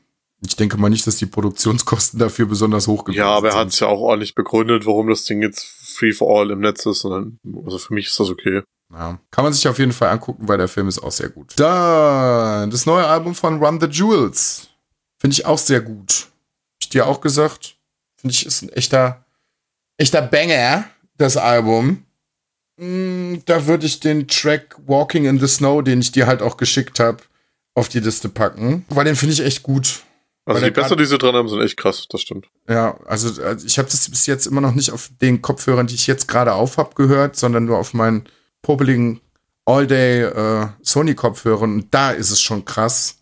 Ich 0.44 0.56
denke 0.56 0.76
mal 0.76 0.88
nicht, 0.90 1.06
dass 1.06 1.16
die 1.16 1.26
Produktionskosten 1.26 2.18
dafür 2.18 2.46
besonders 2.46 2.88
hoch 2.88 3.04
gewesen 3.04 3.18
Ja, 3.20 3.28
aber 3.28 3.48
er 3.48 3.52
sind. 3.52 3.60
hat 3.60 3.68
es 3.68 3.80
ja 3.80 3.86
auch 3.86 4.00
ordentlich 4.00 4.34
begründet, 4.34 4.86
warum 4.86 5.08
das 5.08 5.24
Ding 5.24 5.40
jetzt 5.40 5.64
free 5.64 6.12
for 6.12 6.38
all 6.40 6.50
im 6.50 6.60
Netz 6.60 6.84
ist. 6.84 7.04
Also 7.04 7.78
für 7.78 7.94
mich 7.94 8.06
ist 8.08 8.18
das 8.18 8.28
okay. 8.28 8.62
Ja, 8.92 9.18
kann 9.30 9.44
man 9.44 9.52
sich 9.52 9.66
auf 9.66 9.78
jeden 9.78 9.92
Fall 9.92 10.10
angucken, 10.10 10.46
weil 10.48 10.58
der 10.58 10.68
Film 10.68 10.88
ist 10.88 11.00
auch 11.02 11.12
sehr 11.12 11.28
gut. 11.28 11.52
Dann 11.56 12.70
das 12.70 12.86
neue 12.86 13.06
Album 13.06 13.34
von 13.34 13.62
Run 13.62 13.80
the 13.80 13.86
Jewels. 13.86 14.68
Finde 15.18 15.34
ich 15.34 15.44
auch 15.44 15.58
sehr 15.58 15.80
gut. 15.80 16.28
Hab 16.28 16.82
ich 16.82 16.88
dir 16.90 17.06
auch 17.06 17.20
gesagt. 17.20 17.76
Finde 18.16 18.32
ich 18.34 18.46
ist 18.46 18.62
ein 18.62 18.68
echter, 18.70 19.24
echter 19.96 20.22
Banger, 20.22 20.84
das 21.18 21.36
Album. 21.36 22.04
Mm, 22.76 23.36
Da 23.44 23.66
würde 23.66 23.86
ich 23.86 24.00
den 24.00 24.28
Track 24.28 24.76
Walking 24.86 25.24
in 25.24 25.40
the 25.40 25.48
Snow, 25.48 25.82
den 25.82 26.00
ich 26.00 26.12
dir 26.12 26.26
halt 26.26 26.42
auch 26.42 26.56
geschickt 26.56 27.00
habe, 27.00 27.18
auf 27.74 27.88
die 27.88 28.00
Liste 28.00 28.28
packen. 28.28 28.84
Weil 28.88 29.04
den 29.04 29.16
finde 29.16 29.32
ich 29.32 29.40
echt 29.40 29.62
gut. 29.62 30.02
Also 30.44 30.64
die 30.64 30.70
Pässe, 30.70 30.94
die 30.94 31.04
sie 31.06 31.18
dran 31.18 31.34
haben, 31.34 31.48
sind 31.48 31.60
echt 31.60 31.76
krass, 31.76 32.06
das 32.08 32.20
stimmt. 32.20 32.46
Ja, 32.68 32.96
also, 33.06 33.42
also 33.42 33.66
ich 33.66 33.78
habe 33.78 33.88
das 33.90 34.08
bis 34.08 34.26
jetzt 34.26 34.46
immer 34.46 34.60
noch 34.60 34.74
nicht 34.74 34.92
auf 34.92 35.10
den 35.20 35.42
Kopfhörern, 35.42 35.88
die 35.88 35.96
ich 35.96 36.06
jetzt 36.06 36.28
gerade 36.28 36.52
auf 36.52 36.76
hab, 36.76 36.94
gehört, 36.94 37.34
sondern 37.34 37.64
nur 37.64 37.78
auf 37.78 37.94
meinen 37.94 38.28
popeligen 38.66 39.20
All-Day 39.64 40.22
äh, 40.22 40.68
Sony-Kopfhörern. 40.82 41.72
Und 41.72 41.94
da 41.94 42.10
ist 42.10 42.30
es 42.30 42.40
schon 42.40 42.64
krass. 42.64 43.18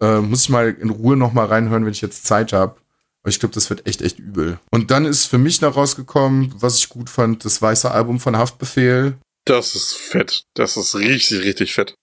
Äh, 0.00 0.20
muss 0.20 0.42
ich 0.42 0.48
mal 0.50 0.68
in 0.68 0.90
Ruhe 0.90 1.16
noch 1.16 1.32
mal 1.32 1.46
reinhören, 1.46 1.86
wenn 1.86 1.92
ich 1.92 2.02
jetzt 2.02 2.26
Zeit 2.26 2.52
habe. 2.52 2.76
Aber 3.22 3.30
ich 3.30 3.40
glaube, 3.40 3.54
das 3.54 3.70
wird 3.70 3.86
echt, 3.86 4.02
echt 4.02 4.18
übel. 4.18 4.58
Und 4.70 4.90
dann 4.90 5.06
ist 5.06 5.24
für 5.24 5.38
mich 5.38 5.62
noch 5.62 5.76
rausgekommen, 5.76 6.54
was 6.58 6.76
ich 6.76 6.90
gut 6.90 7.08
fand, 7.08 7.46
das 7.46 7.62
weiße 7.62 7.90
Album 7.90 8.20
von 8.20 8.36
Haftbefehl. 8.36 9.16
Das 9.46 9.74
ist 9.74 9.94
fett. 9.94 10.44
Das 10.52 10.76
ist 10.76 10.94
richtig, 10.94 11.42
richtig 11.42 11.72
fett. 11.72 11.94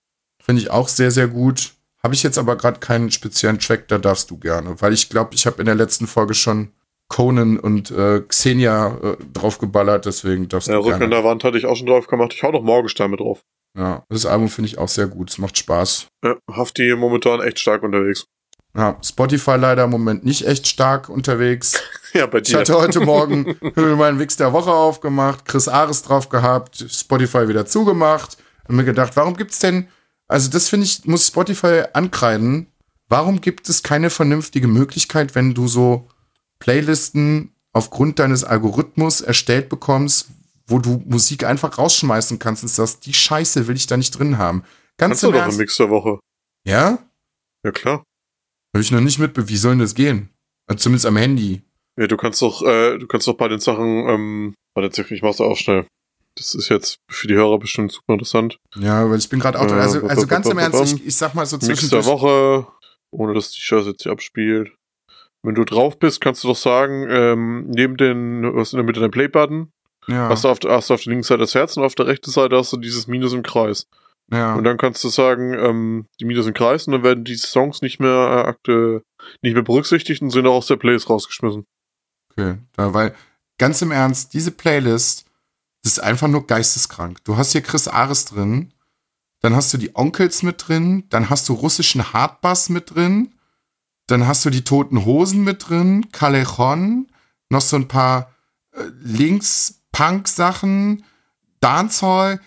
Finde 0.44 0.64
ich 0.64 0.72
auch 0.72 0.88
sehr, 0.88 1.12
sehr 1.12 1.28
gut. 1.28 1.74
Habe 2.04 2.16
ich 2.16 2.24
jetzt 2.24 2.40
aber 2.40 2.56
gerade 2.56 2.80
keinen 2.80 3.12
speziellen 3.12 3.60
Track, 3.60 3.88
da 3.90 4.00
darfst 4.00 4.32
du 4.32 4.40
gerne. 4.40 4.82
Weil 4.82 4.94
ich 4.94 5.10
glaube, 5.10 5.36
ich 5.36 5.46
habe 5.46 5.60
in 5.60 5.68
der 5.68 5.76
letzten 5.76 6.08
Folge 6.08 6.34
schon 6.34 6.72
Conan 7.12 7.60
und 7.60 7.92
äh, 7.92 8.22
Xenia 8.22 8.98
äh, 9.04 9.18
draufgeballert, 9.34 10.06
deswegen 10.06 10.48
darfst 10.48 10.70
Ja, 10.70 10.76
du 10.76 10.86
Rücken 10.86 11.04
an 11.04 11.10
der 11.12 11.24
Wand 11.26 11.44
hatte 11.44 11.58
ich 11.58 11.66
auch 11.66 11.76
schon 11.76 11.88
drauf 11.88 12.08
gemacht. 12.08 12.32
Ich 12.34 12.42
hau 12.42 12.52
noch 12.52 12.64
Morgenstein 12.64 13.12
mit 13.12 13.20
drauf. 13.20 13.42
Ja, 13.78 14.04
das 14.10 14.26
Album 14.26 14.48
finde 14.50 14.70
ich 14.70 14.78
auch 14.78 14.88
sehr 14.88 15.08
gut. 15.08 15.30
Es 15.30 15.38
macht 15.38 15.58
Spaß. 15.58 16.08
Ja, 16.24 16.36
Hafti 16.50 16.96
momentan 16.96 17.42
echt 17.42 17.60
stark 17.60 17.84
unterwegs. 17.84 18.26
Ja, 18.76 18.98
Spotify 19.04 19.58
leider 19.58 19.84
im 19.84 19.90
Moment 19.90 20.24
nicht 20.24 20.48
echt 20.48 20.68
stark 20.68 21.10
unterwegs. 21.10 21.82
Ja, 22.14 22.26
bei 22.26 22.40
Ich 22.40 22.50
dir. 22.50 22.58
hatte 22.60 22.76
heute 22.78 23.00
Morgen 23.06 23.56
meinen 23.76 24.20
Wix 24.20 24.36
der 24.36 24.52
Woche 24.52 24.70
aufgemacht, 24.74 25.46
Chris 25.46 25.70
Ares 25.70 26.04
drauf 26.04 26.28
gehabt, 26.28 26.86
Spotify 26.90 27.48
wieder 27.48 27.66
zugemacht 27.66 28.36
und 28.68 28.76
mir 28.76 28.84
gedacht, 28.84 29.16
warum 29.16 29.38
gibt's 29.38 29.60
denn, 29.60 29.88
also 30.28 30.50
das 30.50 30.68
finde 30.68 30.88
ich, 30.88 31.06
muss 31.06 31.28
Spotify 31.28 31.84
ankreiden, 31.94 32.68
warum 33.08 33.40
gibt 33.40 33.70
es 33.70 33.82
keine 33.82 34.10
vernünftige 34.10 34.68
Möglichkeit, 34.68 35.36
wenn 35.36 35.54
du 35.54 35.70
so 35.70 36.10
Playlisten 36.62 37.54
aufgrund 37.74 38.20
deines 38.20 38.46
Algorithmus 38.46 39.20
erstellt 39.20 39.68
bekommst, 39.68 40.30
wo 40.68 40.80
du 40.80 41.04
Musik 41.06 41.44
einfach 41.44 41.78
rausschmeißen 41.78 42.40
kannst 42.40 42.64
und 42.64 42.70
sagst, 42.70 43.06
die 43.06 43.14
Scheiße 43.14 43.68
will 43.68 43.76
ich 43.76 43.88
da 43.88 43.98
nicht 43.98 44.18
drin 44.18 44.38
haben. 44.38 44.64
Ganz 44.98 45.22
Kannst 45.22 45.24
du 45.24 45.28
im 45.28 45.34
doch 45.34 45.48
im. 45.50 45.58
Mix 45.58 45.76
der 45.78 45.90
Woche. 45.90 46.20
Ja? 46.66 47.00
Ja, 47.66 47.72
klar. 47.72 48.04
Habe 48.74 48.82
ich 48.82 48.92
noch 48.92 49.02
nicht 49.02 49.20
mit, 49.20 49.36
wie 49.50 49.58
soll 49.58 49.74
denn 49.74 49.80
das 49.80 49.96
gehen? 49.96 50.30
Also 50.68 50.84
zumindest 50.84 51.06
am 51.08 51.18
Handy. 51.18 51.64
Ja, 52.00 52.08
du 52.08 52.16
kannst 52.16 52.42
doch, 52.42 52.62
äh, 52.62 52.98
du 52.98 53.08
kannst 53.08 53.28
doch 53.28 53.36
bei 53.36 53.48
den 53.48 53.60
Sachen, 53.60 54.08
ähm, 54.08 54.54
warte, 54.76 55.14
ich 55.14 55.22
mach's 55.22 55.42
auch 55.42 55.58
schnell. 55.58 55.88
Das 56.36 56.56
ist 56.56 56.70
jetzt 56.70 56.96
für 57.10 57.28
die 57.28 57.36
Hörer 57.36 57.60
bestimmt 57.60 57.92
super 57.92 58.14
interessant. 58.14 58.58
Ja, 58.76 59.10
weil 59.10 59.20
ich 59.20 59.28
bin 59.28 59.40
gerade 59.40 59.60
auch, 59.60 59.68
Äh, 59.68 59.74
also, 59.74 60.08
also 60.08 60.28
ganz 60.28 60.48
im 60.48 60.58
Ernst, 60.60 60.94
ich, 60.94 61.06
ich 61.06 61.16
sag 61.16 61.34
mal 61.34 61.46
so 61.46 61.58
Mix 61.58 61.90
der. 61.90 62.06
Woche, 62.06 62.68
ohne 63.12 63.34
dass 63.34 63.52
die 63.52 63.60
Scheiße 63.60 63.90
jetzt 63.90 64.04
hier 64.04 64.14
abspielt. 64.14 64.72
Wenn 65.44 65.56
du 65.56 65.64
drauf 65.66 65.98
bist, 65.98 66.22
kannst 66.22 66.44
du 66.44 66.50
doch 66.50 66.56
sagen, 66.56 67.08
ähm, 67.10 67.66
neben 67.70 67.98
den, 67.98 68.56
was 68.56 68.74
in 68.74 68.78
der 68.78 68.86
Mitte 68.86 69.00
dein 69.00 69.12
Play-Button, 69.12 69.72
Ja, 70.08 70.30
hast, 70.30 70.44
du 70.44 70.50
auf, 70.50 70.60
der- 70.60 70.72
hast 70.72 70.90
du 70.90 70.94
auf 70.94 71.02
der 71.04 71.12
linken 71.12 71.24
Seite 71.24 71.40
das 71.42 71.56
Herz 71.56 71.78
und 71.78 71.84
auf 71.84 71.96
der 71.96 72.08
rechten 72.08 72.30
Seite 72.32 72.56
hast 72.58 72.72
du 72.74 72.78
dieses 72.78 73.08
Minus 73.08 73.34
im 73.34 73.44
Kreis. 73.44 73.88
ja. 74.32 74.54
Und 74.56 74.64
dann 74.64 74.78
kannst 74.78 75.04
du 75.04 75.10
sagen, 75.10 75.54
ähm, 75.54 76.06
die 76.20 76.26
Minus 76.26 76.46
im 76.48 76.54
Kreis 76.54 76.86
und 76.88 76.94
dann 76.94 77.04
werden 77.04 77.24
die 77.24 77.36
Songs 77.36 77.82
nicht 77.82 78.00
mehr 78.00 78.56
äh, 78.68 79.00
nicht 79.42 79.54
mehr 79.54 79.64
berücksichtigt 79.64 80.22
und 80.22 80.30
sind 80.32 80.48
auch 80.48 80.56
aus 80.56 80.68
der 80.68 80.78
Playlist 80.78 81.10
rausgeschmissen. 81.10 81.66
Okay, 82.32 82.58
da, 82.76 82.94
weil 82.94 83.14
ganz 83.58 83.82
im 83.82 83.92
Ernst, 83.92 84.34
diese 84.34 84.52
Playlist, 84.52 85.26
das 85.84 85.94
ist 85.94 86.00
einfach 86.00 86.28
nur 86.28 86.48
geisteskrank. 86.48 87.24
Du 87.24 87.36
hast 87.38 87.52
hier 87.52 87.62
Chris 87.62 87.88
Ares 87.88 88.26
drin, 88.26 88.72
dann 89.42 89.56
hast 89.56 89.74
du 89.74 89.78
die 89.78 89.96
Onkels 89.96 90.44
mit 90.44 90.68
drin, 90.68 91.04
dann 91.10 91.30
hast 91.30 91.50
du 91.50 91.54
russischen 91.54 92.14
Hardbass 92.14 92.70
mit 92.70 92.94
drin, 92.96 93.34
dann 94.12 94.28
hast 94.28 94.44
du 94.46 94.50
die 94.50 94.64
Toten 94.64 95.06
Hosen 95.06 95.44
mit 95.44 95.70
drin, 95.70 96.12
Callejon, 96.12 97.08
noch 97.50 97.62
so 97.62 97.76
ein 97.78 97.88
paar 97.88 98.32
äh, 98.74 98.84
Links-Punk-Sachen, 99.02 101.04
Dancehall, 101.60 102.40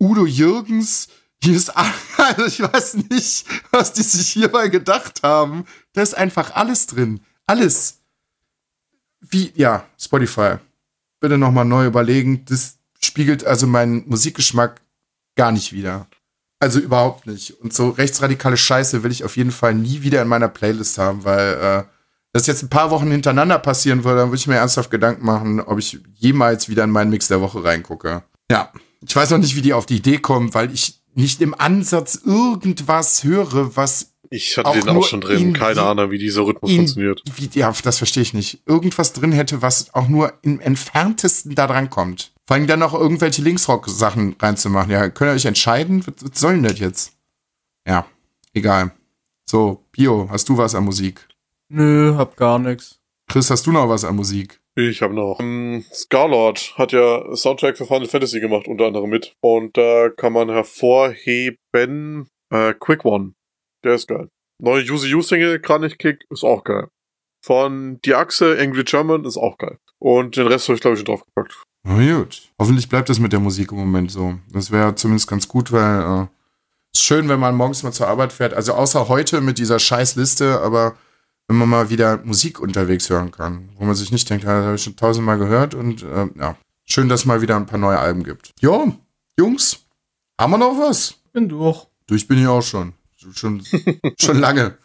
Udo 0.00 0.26
Jürgens, 0.26 1.08
hier 1.42 1.56
ist, 1.56 1.70
a- 1.76 1.92
also 2.16 2.46
ich 2.46 2.60
weiß 2.60 2.94
nicht, 3.10 3.46
was 3.70 3.92
die 3.92 4.02
sich 4.02 4.28
hierbei 4.28 4.68
gedacht 4.68 5.22
haben. 5.22 5.64
Da 5.92 6.02
ist 6.02 6.16
einfach 6.16 6.54
alles 6.54 6.86
drin. 6.86 7.20
Alles 7.46 7.98
wie, 9.20 9.52
ja, 9.54 9.86
Spotify. 9.98 10.56
Bitte 11.20 11.38
nochmal 11.38 11.64
neu 11.64 11.86
überlegen. 11.86 12.44
Das 12.44 12.78
spiegelt 13.00 13.44
also 13.44 13.66
meinen 13.66 14.08
Musikgeschmack 14.08 14.80
gar 15.36 15.52
nicht 15.52 15.72
wider. 15.72 16.07
Also 16.60 16.80
überhaupt 16.80 17.26
nicht. 17.26 17.60
Und 17.60 17.72
so 17.72 17.90
rechtsradikale 17.90 18.56
Scheiße 18.56 19.02
will 19.02 19.12
ich 19.12 19.24
auf 19.24 19.36
jeden 19.36 19.52
Fall 19.52 19.74
nie 19.74 20.02
wieder 20.02 20.20
in 20.22 20.28
meiner 20.28 20.48
Playlist 20.48 20.98
haben, 20.98 21.24
weil 21.24 21.54
äh, 21.54 21.82
das 22.32 22.46
jetzt 22.46 22.62
ein 22.62 22.68
paar 22.68 22.90
Wochen 22.90 23.10
hintereinander 23.10 23.58
passieren 23.58 24.02
würde, 24.04 24.18
dann 24.20 24.28
würde 24.30 24.38
ich 24.38 24.46
mir 24.48 24.56
ernsthaft 24.56 24.90
Gedanken 24.90 25.24
machen, 25.24 25.60
ob 25.60 25.78
ich 25.78 25.98
jemals 26.16 26.68
wieder 26.68 26.84
in 26.84 26.90
meinen 26.90 27.10
Mix 27.10 27.28
der 27.28 27.40
Woche 27.40 27.62
reingucke. 27.62 28.24
Ja, 28.50 28.72
ich 29.06 29.14
weiß 29.14 29.30
noch 29.30 29.38
nicht, 29.38 29.54
wie 29.56 29.62
die 29.62 29.72
auf 29.72 29.86
die 29.86 29.96
Idee 29.96 30.18
kommen, 30.18 30.52
weil 30.54 30.72
ich 30.72 31.00
nicht 31.14 31.40
im 31.40 31.54
Ansatz 31.54 32.16
irgendwas 32.24 33.22
höre, 33.24 33.76
was 33.76 34.12
Ich 34.30 34.56
hatte 34.56 34.68
Auch 34.68 34.74
den 34.74 34.88
auch 34.88 35.04
schon 35.06 35.20
drin. 35.20 35.38
in 35.38 35.52
Keine 35.52 35.82
Ahnung, 35.82 36.10
wie 36.10 36.18
dieser 36.18 36.42
Rhythmus 36.42 36.70
in- 36.70 36.76
funktioniert. 36.78 37.22
Wie, 37.36 37.48
ja, 37.58 37.72
das 37.82 37.98
verstehe 37.98 38.22
ich 38.22 38.34
nicht. 38.34 38.60
Irgendwas 38.66 39.12
drin 39.12 39.32
hätte, 39.32 39.62
was 39.62 39.94
auch 39.94 40.08
nur 40.08 40.32
im 40.42 40.60
entferntesten 40.60 41.54
da 41.54 41.66
dran 41.66 41.88
kommt. 41.88 42.32
Vor 42.48 42.54
allem 42.54 42.66
dann 42.66 42.78
noch 42.78 42.94
irgendwelche 42.94 43.42
Linksrock-Sachen 43.42 44.36
reinzumachen. 44.40 44.90
Ja, 44.90 45.10
könnt 45.10 45.32
ihr 45.32 45.34
euch 45.34 45.44
entscheiden? 45.44 46.02
Was, 46.06 46.14
was 46.24 46.40
soll 46.40 46.54
denn 46.54 46.62
das 46.62 46.78
jetzt? 46.78 47.12
Ja, 47.86 48.06
egal. 48.54 48.92
So, 49.44 49.84
Pio, 49.92 50.30
hast 50.30 50.48
du 50.48 50.56
was 50.56 50.74
an 50.74 50.86
Musik? 50.86 51.28
Nö, 51.68 52.14
hab 52.16 52.38
gar 52.38 52.58
nix. 52.58 53.00
Chris, 53.30 53.50
hast 53.50 53.66
du 53.66 53.72
noch 53.72 53.90
was 53.90 54.06
an 54.06 54.16
Musik? 54.16 54.62
Ich 54.76 55.02
habe 55.02 55.12
noch. 55.12 55.40
Ähm, 55.40 55.84
Scarlord 55.92 56.72
hat 56.78 56.92
ja 56.92 57.36
Soundtrack 57.36 57.76
für 57.76 57.84
Final 57.84 58.08
Fantasy 58.08 58.40
gemacht, 58.40 58.66
unter 58.66 58.86
anderem 58.86 59.10
mit. 59.10 59.34
Und 59.42 59.76
da 59.76 60.08
kann 60.08 60.32
man 60.32 60.48
hervorheben 60.48 62.30
äh, 62.50 62.72
Quick 62.80 63.04
One. 63.04 63.34
Der 63.84 63.92
ist 63.92 64.08
geil. 64.08 64.30
Neue 64.58 64.90
Use 64.90 65.06
You 65.06 65.20
Single, 65.20 65.60
Kranich 65.60 65.98
Kick, 65.98 66.24
ist 66.30 66.44
auch 66.44 66.64
geil. 66.64 66.88
Von 67.44 68.00
Die 68.06 68.14
Achse, 68.14 68.56
Angry 68.58 68.84
German, 68.84 69.26
ist 69.26 69.36
auch 69.36 69.58
geil. 69.58 69.76
Und 69.98 70.38
den 70.38 70.46
Rest 70.46 70.68
habe 70.68 70.76
ich, 70.76 70.80
glaube 70.80 70.94
ich, 70.94 71.00
schon 71.00 71.06
draufgepackt. 71.14 71.67
Na 71.88 72.18
gut. 72.18 72.42
Hoffentlich 72.58 72.88
bleibt 72.90 73.08
das 73.08 73.18
mit 73.18 73.32
der 73.32 73.40
Musik 73.40 73.72
im 73.72 73.78
Moment 73.78 74.10
so. 74.10 74.38
Das 74.52 74.70
wäre 74.70 74.94
zumindest 74.94 75.26
ganz 75.26 75.48
gut, 75.48 75.72
weil 75.72 76.00
äh, 76.00 76.26
ist 76.92 77.02
schön, 77.02 77.30
wenn 77.30 77.40
man 77.40 77.56
morgens 77.56 77.82
mal 77.82 77.92
zur 77.92 78.08
Arbeit 78.08 78.30
fährt. 78.30 78.52
Also 78.52 78.74
außer 78.74 79.08
heute 79.08 79.40
mit 79.40 79.56
dieser 79.56 79.78
scheiß 79.78 80.16
Liste, 80.16 80.60
aber 80.60 80.96
wenn 81.46 81.56
man 81.56 81.68
mal 81.68 81.88
wieder 81.88 82.18
Musik 82.24 82.60
unterwegs 82.60 83.08
hören 83.08 83.30
kann, 83.30 83.70
wo 83.78 83.86
man 83.86 83.94
sich 83.94 84.12
nicht 84.12 84.28
denkt, 84.28 84.44
ja, 84.44 84.58
das 84.58 84.64
habe 84.66 84.76
ich 84.76 84.82
schon 84.82 84.96
tausendmal 84.96 85.38
gehört 85.38 85.74
und 85.74 86.02
äh, 86.02 86.28
ja, 86.38 86.58
schön, 86.84 87.08
dass 87.08 87.20
es 87.20 87.26
mal 87.26 87.40
wieder 87.40 87.56
ein 87.56 87.64
paar 87.64 87.78
neue 87.78 87.98
Alben 87.98 88.22
gibt. 88.22 88.52
Jo, 88.60 88.94
Jungs, 89.38 89.78
haben 90.38 90.50
wir 90.52 90.58
noch 90.58 90.78
was? 90.78 91.14
Bin 91.32 91.48
durch. 91.48 91.86
Durch 92.06 92.28
bin 92.28 92.38
ich 92.38 92.46
auch 92.46 92.62
schon. 92.62 92.92
Schon, 93.32 93.62
schon 94.20 94.38
lange. 94.38 94.76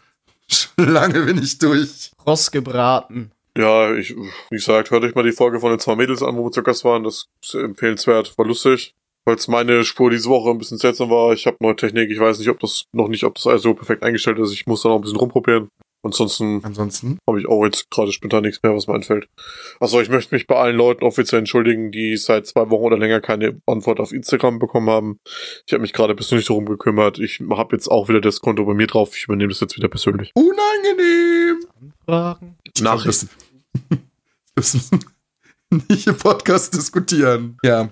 Schon 0.48 0.88
lange 0.88 1.20
bin 1.20 1.36
ich 1.36 1.58
durch. 1.58 2.12
Ross 2.26 2.50
gebraten. 2.50 3.30
Ja, 3.56 3.94
ich, 3.94 4.16
wie 4.16 4.56
gesagt, 4.56 4.90
hört 4.90 5.04
euch 5.04 5.14
mal 5.14 5.22
die 5.22 5.32
Folge 5.32 5.60
von 5.60 5.70
den 5.70 5.78
zwei 5.78 5.94
Mädels 5.94 6.22
an, 6.22 6.36
wo 6.36 6.44
wir 6.44 6.50
zu 6.50 6.62
Gast 6.62 6.84
waren. 6.84 7.04
Das 7.04 7.28
ist 7.42 7.54
empfehlenswert, 7.54 8.36
war 8.36 8.46
lustig. 8.46 8.94
Falls 9.26 9.48
meine 9.48 9.84
Spur 9.84 10.10
diese 10.10 10.28
Woche 10.28 10.50
ein 10.50 10.58
bisschen 10.58 10.76
seltsam 10.76 11.08
war, 11.08 11.32
ich 11.32 11.46
habe 11.46 11.56
neue 11.60 11.76
Technik, 11.76 12.10
ich 12.10 12.18
weiß 12.18 12.38
nicht, 12.38 12.50
ob 12.50 12.60
das 12.60 12.84
noch 12.92 13.08
nicht, 13.08 13.24
ob 13.24 13.36
das 13.36 13.46
alles 13.46 13.62
so 13.62 13.72
perfekt 13.72 14.02
eingestellt 14.02 14.38
ist. 14.38 14.52
Ich 14.52 14.66
muss 14.66 14.82
da 14.82 14.90
noch 14.90 14.96
ein 14.96 15.00
bisschen 15.02 15.16
rumprobieren. 15.16 15.68
Ansonsten 16.04 16.62
Ansonsten. 16.62 17.18
habe 17.26 17.40
ich 17.40 17.48
auch 17.48 17.64
jetzt 17.64 17.90
gerade 17.90 18.12
spontan 18.12 18.42
nichts 18.42 18.62
mehr, 18.62 18.74
was 18.74 18.86
mir 18.86 18.94
einfällt. 18.94 19.28
Achso, 19.80 20.00
ich 20.00 20.10
möchte 20.10 20.34
mich 20.34 20.46
bei 20.46 20.56
allen 20.56 20.76
Leuten 20.76 21.04
offiziell 21.04 21.38
entschuldigen, 21.38 21.90
die 21.90 22.16
seit 22.16 22.46
zwei 22.46 22.68
Wochen 22.70 22.84
oder 22.84 22.98
länger 22.98 23.20
keine 23.20 23.60
Antwort 23.66 24.00
auf 24.00 24.12
Instagram 24.12 24.58
bekommen 24.58 24.90
haben. 24.90 25.18
Ich 25.66 25.72
habe 25.72 25.80
mich 25.80 25.92
gerade 25.92 26.14
persönlich 26.14 26.46
darum 26.46 26.66
gekümmert. 26.66 27.18
Ich 27.18 27.40
habe 27.50 27.74
jetzt 27.74 27.88
auch 27.88 28.08
wieder 28.08 28.20
das 28.20 28.40
Konto 28.40 28.64
bei 28.64 28.74
mir 28.74 28.86
drauf. 28.86 29.16
Ich 29.16 29.24
übernehme 29.24 29.48
das 29.48 29.60
jetzt 29.60 29.76
wieder 29.76 29.88
persönlich. 29.88 30.30
Unangenehm. 30.34 31.64
Fragen. 32.04 32.56
Nachrichten. 32.80 33.30
Nicht 35.88 36.06
im 36.06 36.16
Podcast 36.16 36.74
diskutieren. 36.74 37.56
Ja. 37.62 37.90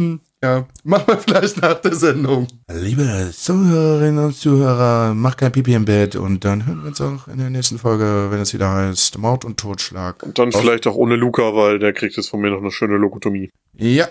Hm, 0.00 0.20
Ja, 0.42 0.66
machen 0.84 1.04
wir 1.08 1.18
vielleicht 1.18 1.60
nach 1.62 1.80
der 1.80 1.94
Sendung. 1.94 2.46
Liebe 2.70 3.30
Zuhörerinnen 3.32 4.22
und 4.26 4.34
Zuhörer, 4.36 5.14
macht 5.14 5.38
kein 5.38 5.50
Pipi 5.50 5.72
im 5.74 5.86
Bett 5.86 6.14
und 6.14 6.44
dann 6.44 6.66
hören 6.66 6.82
wir 6.82 6.88
uns 6.88 7.00
auch 7.00 7.26
in 7.28 7.38
der 7.38 7.48
nächsten 7.48 7.78
Folge, 7.78 8.26
wenn 8.30 8.40
es 8.40 8.52
wieder 8.52 8.70
heißt 8.70 9.16
Mord 9.18 9.44
und 9.46 9.58
Totschlag. 9.58 10.22
Und 10.22 10.38
dann 10.38 10.52
Auf- 10.54 10.60
vielleicht 10.60 10.86
auch 10.86 10.94
ohne 10.94 11.16
Luca, 11.16 11.54
weil 11.54 11.78
der 11.78 11.92
kriegt 11.94 12.16
jetzt 12.16 12.28
von 12.28 12.40
mir 12.40 12.50
noch 12.50 12.60
eine 12.60 12.70
schöne 12.70 12.96
Lokotomie. 12.98 13.50
Ja, 13.74 14.08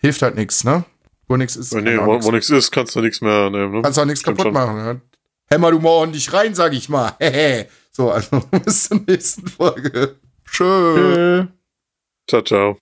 hilft 0.00 0.20
halt 0.22 0.36
nichts, 0.36 0.64
ne? 0.64 0.84
Wo 1.28 1.36
nichts 1.38 1.56
ist, 1.56 1.72
Äh, 1.72 1.80
nee, 1.80 1.98
wo, 1.98 2.12
nix- 2.14 2.26
wo 2.26 2.30
nichts 2.30 2.50
ist, 2.50 2.70
kannst 2.70 2.94
du 2.94 3.00
nichts 3.00 3.22
mehr 3.22 3.48
nehmen. 3.48 3.72
Ne? 3.72 3.82
kannst 3.82 3.98
auch 3.98 4.04
nichts 4.04 4.22
kaputt 4.22 4.42
schon. 4.42 4.52
machen. 4.52 4.76
Ne? 4.76 5.00
Hämmer 5.50 5.70
du 5.70 5.78
mal 5.78 5.88
ordentlich 5.88 6.30
rein, 6.32 6.54
sag 6.54 6.74
ich 6.74 6.90
mal. 6.90 7.12
Hehe. 7.18 7.68
so, 7.90 8.10
also 8.10 8.40
bis 8.64 8.84
zur 8.88 9.00
nächsten 9.06 9.48
Folge. 9.48 10.16
Tschö. 10.46 11.46
Ciao, 12.28 12.42
ciao. 12.42 12.76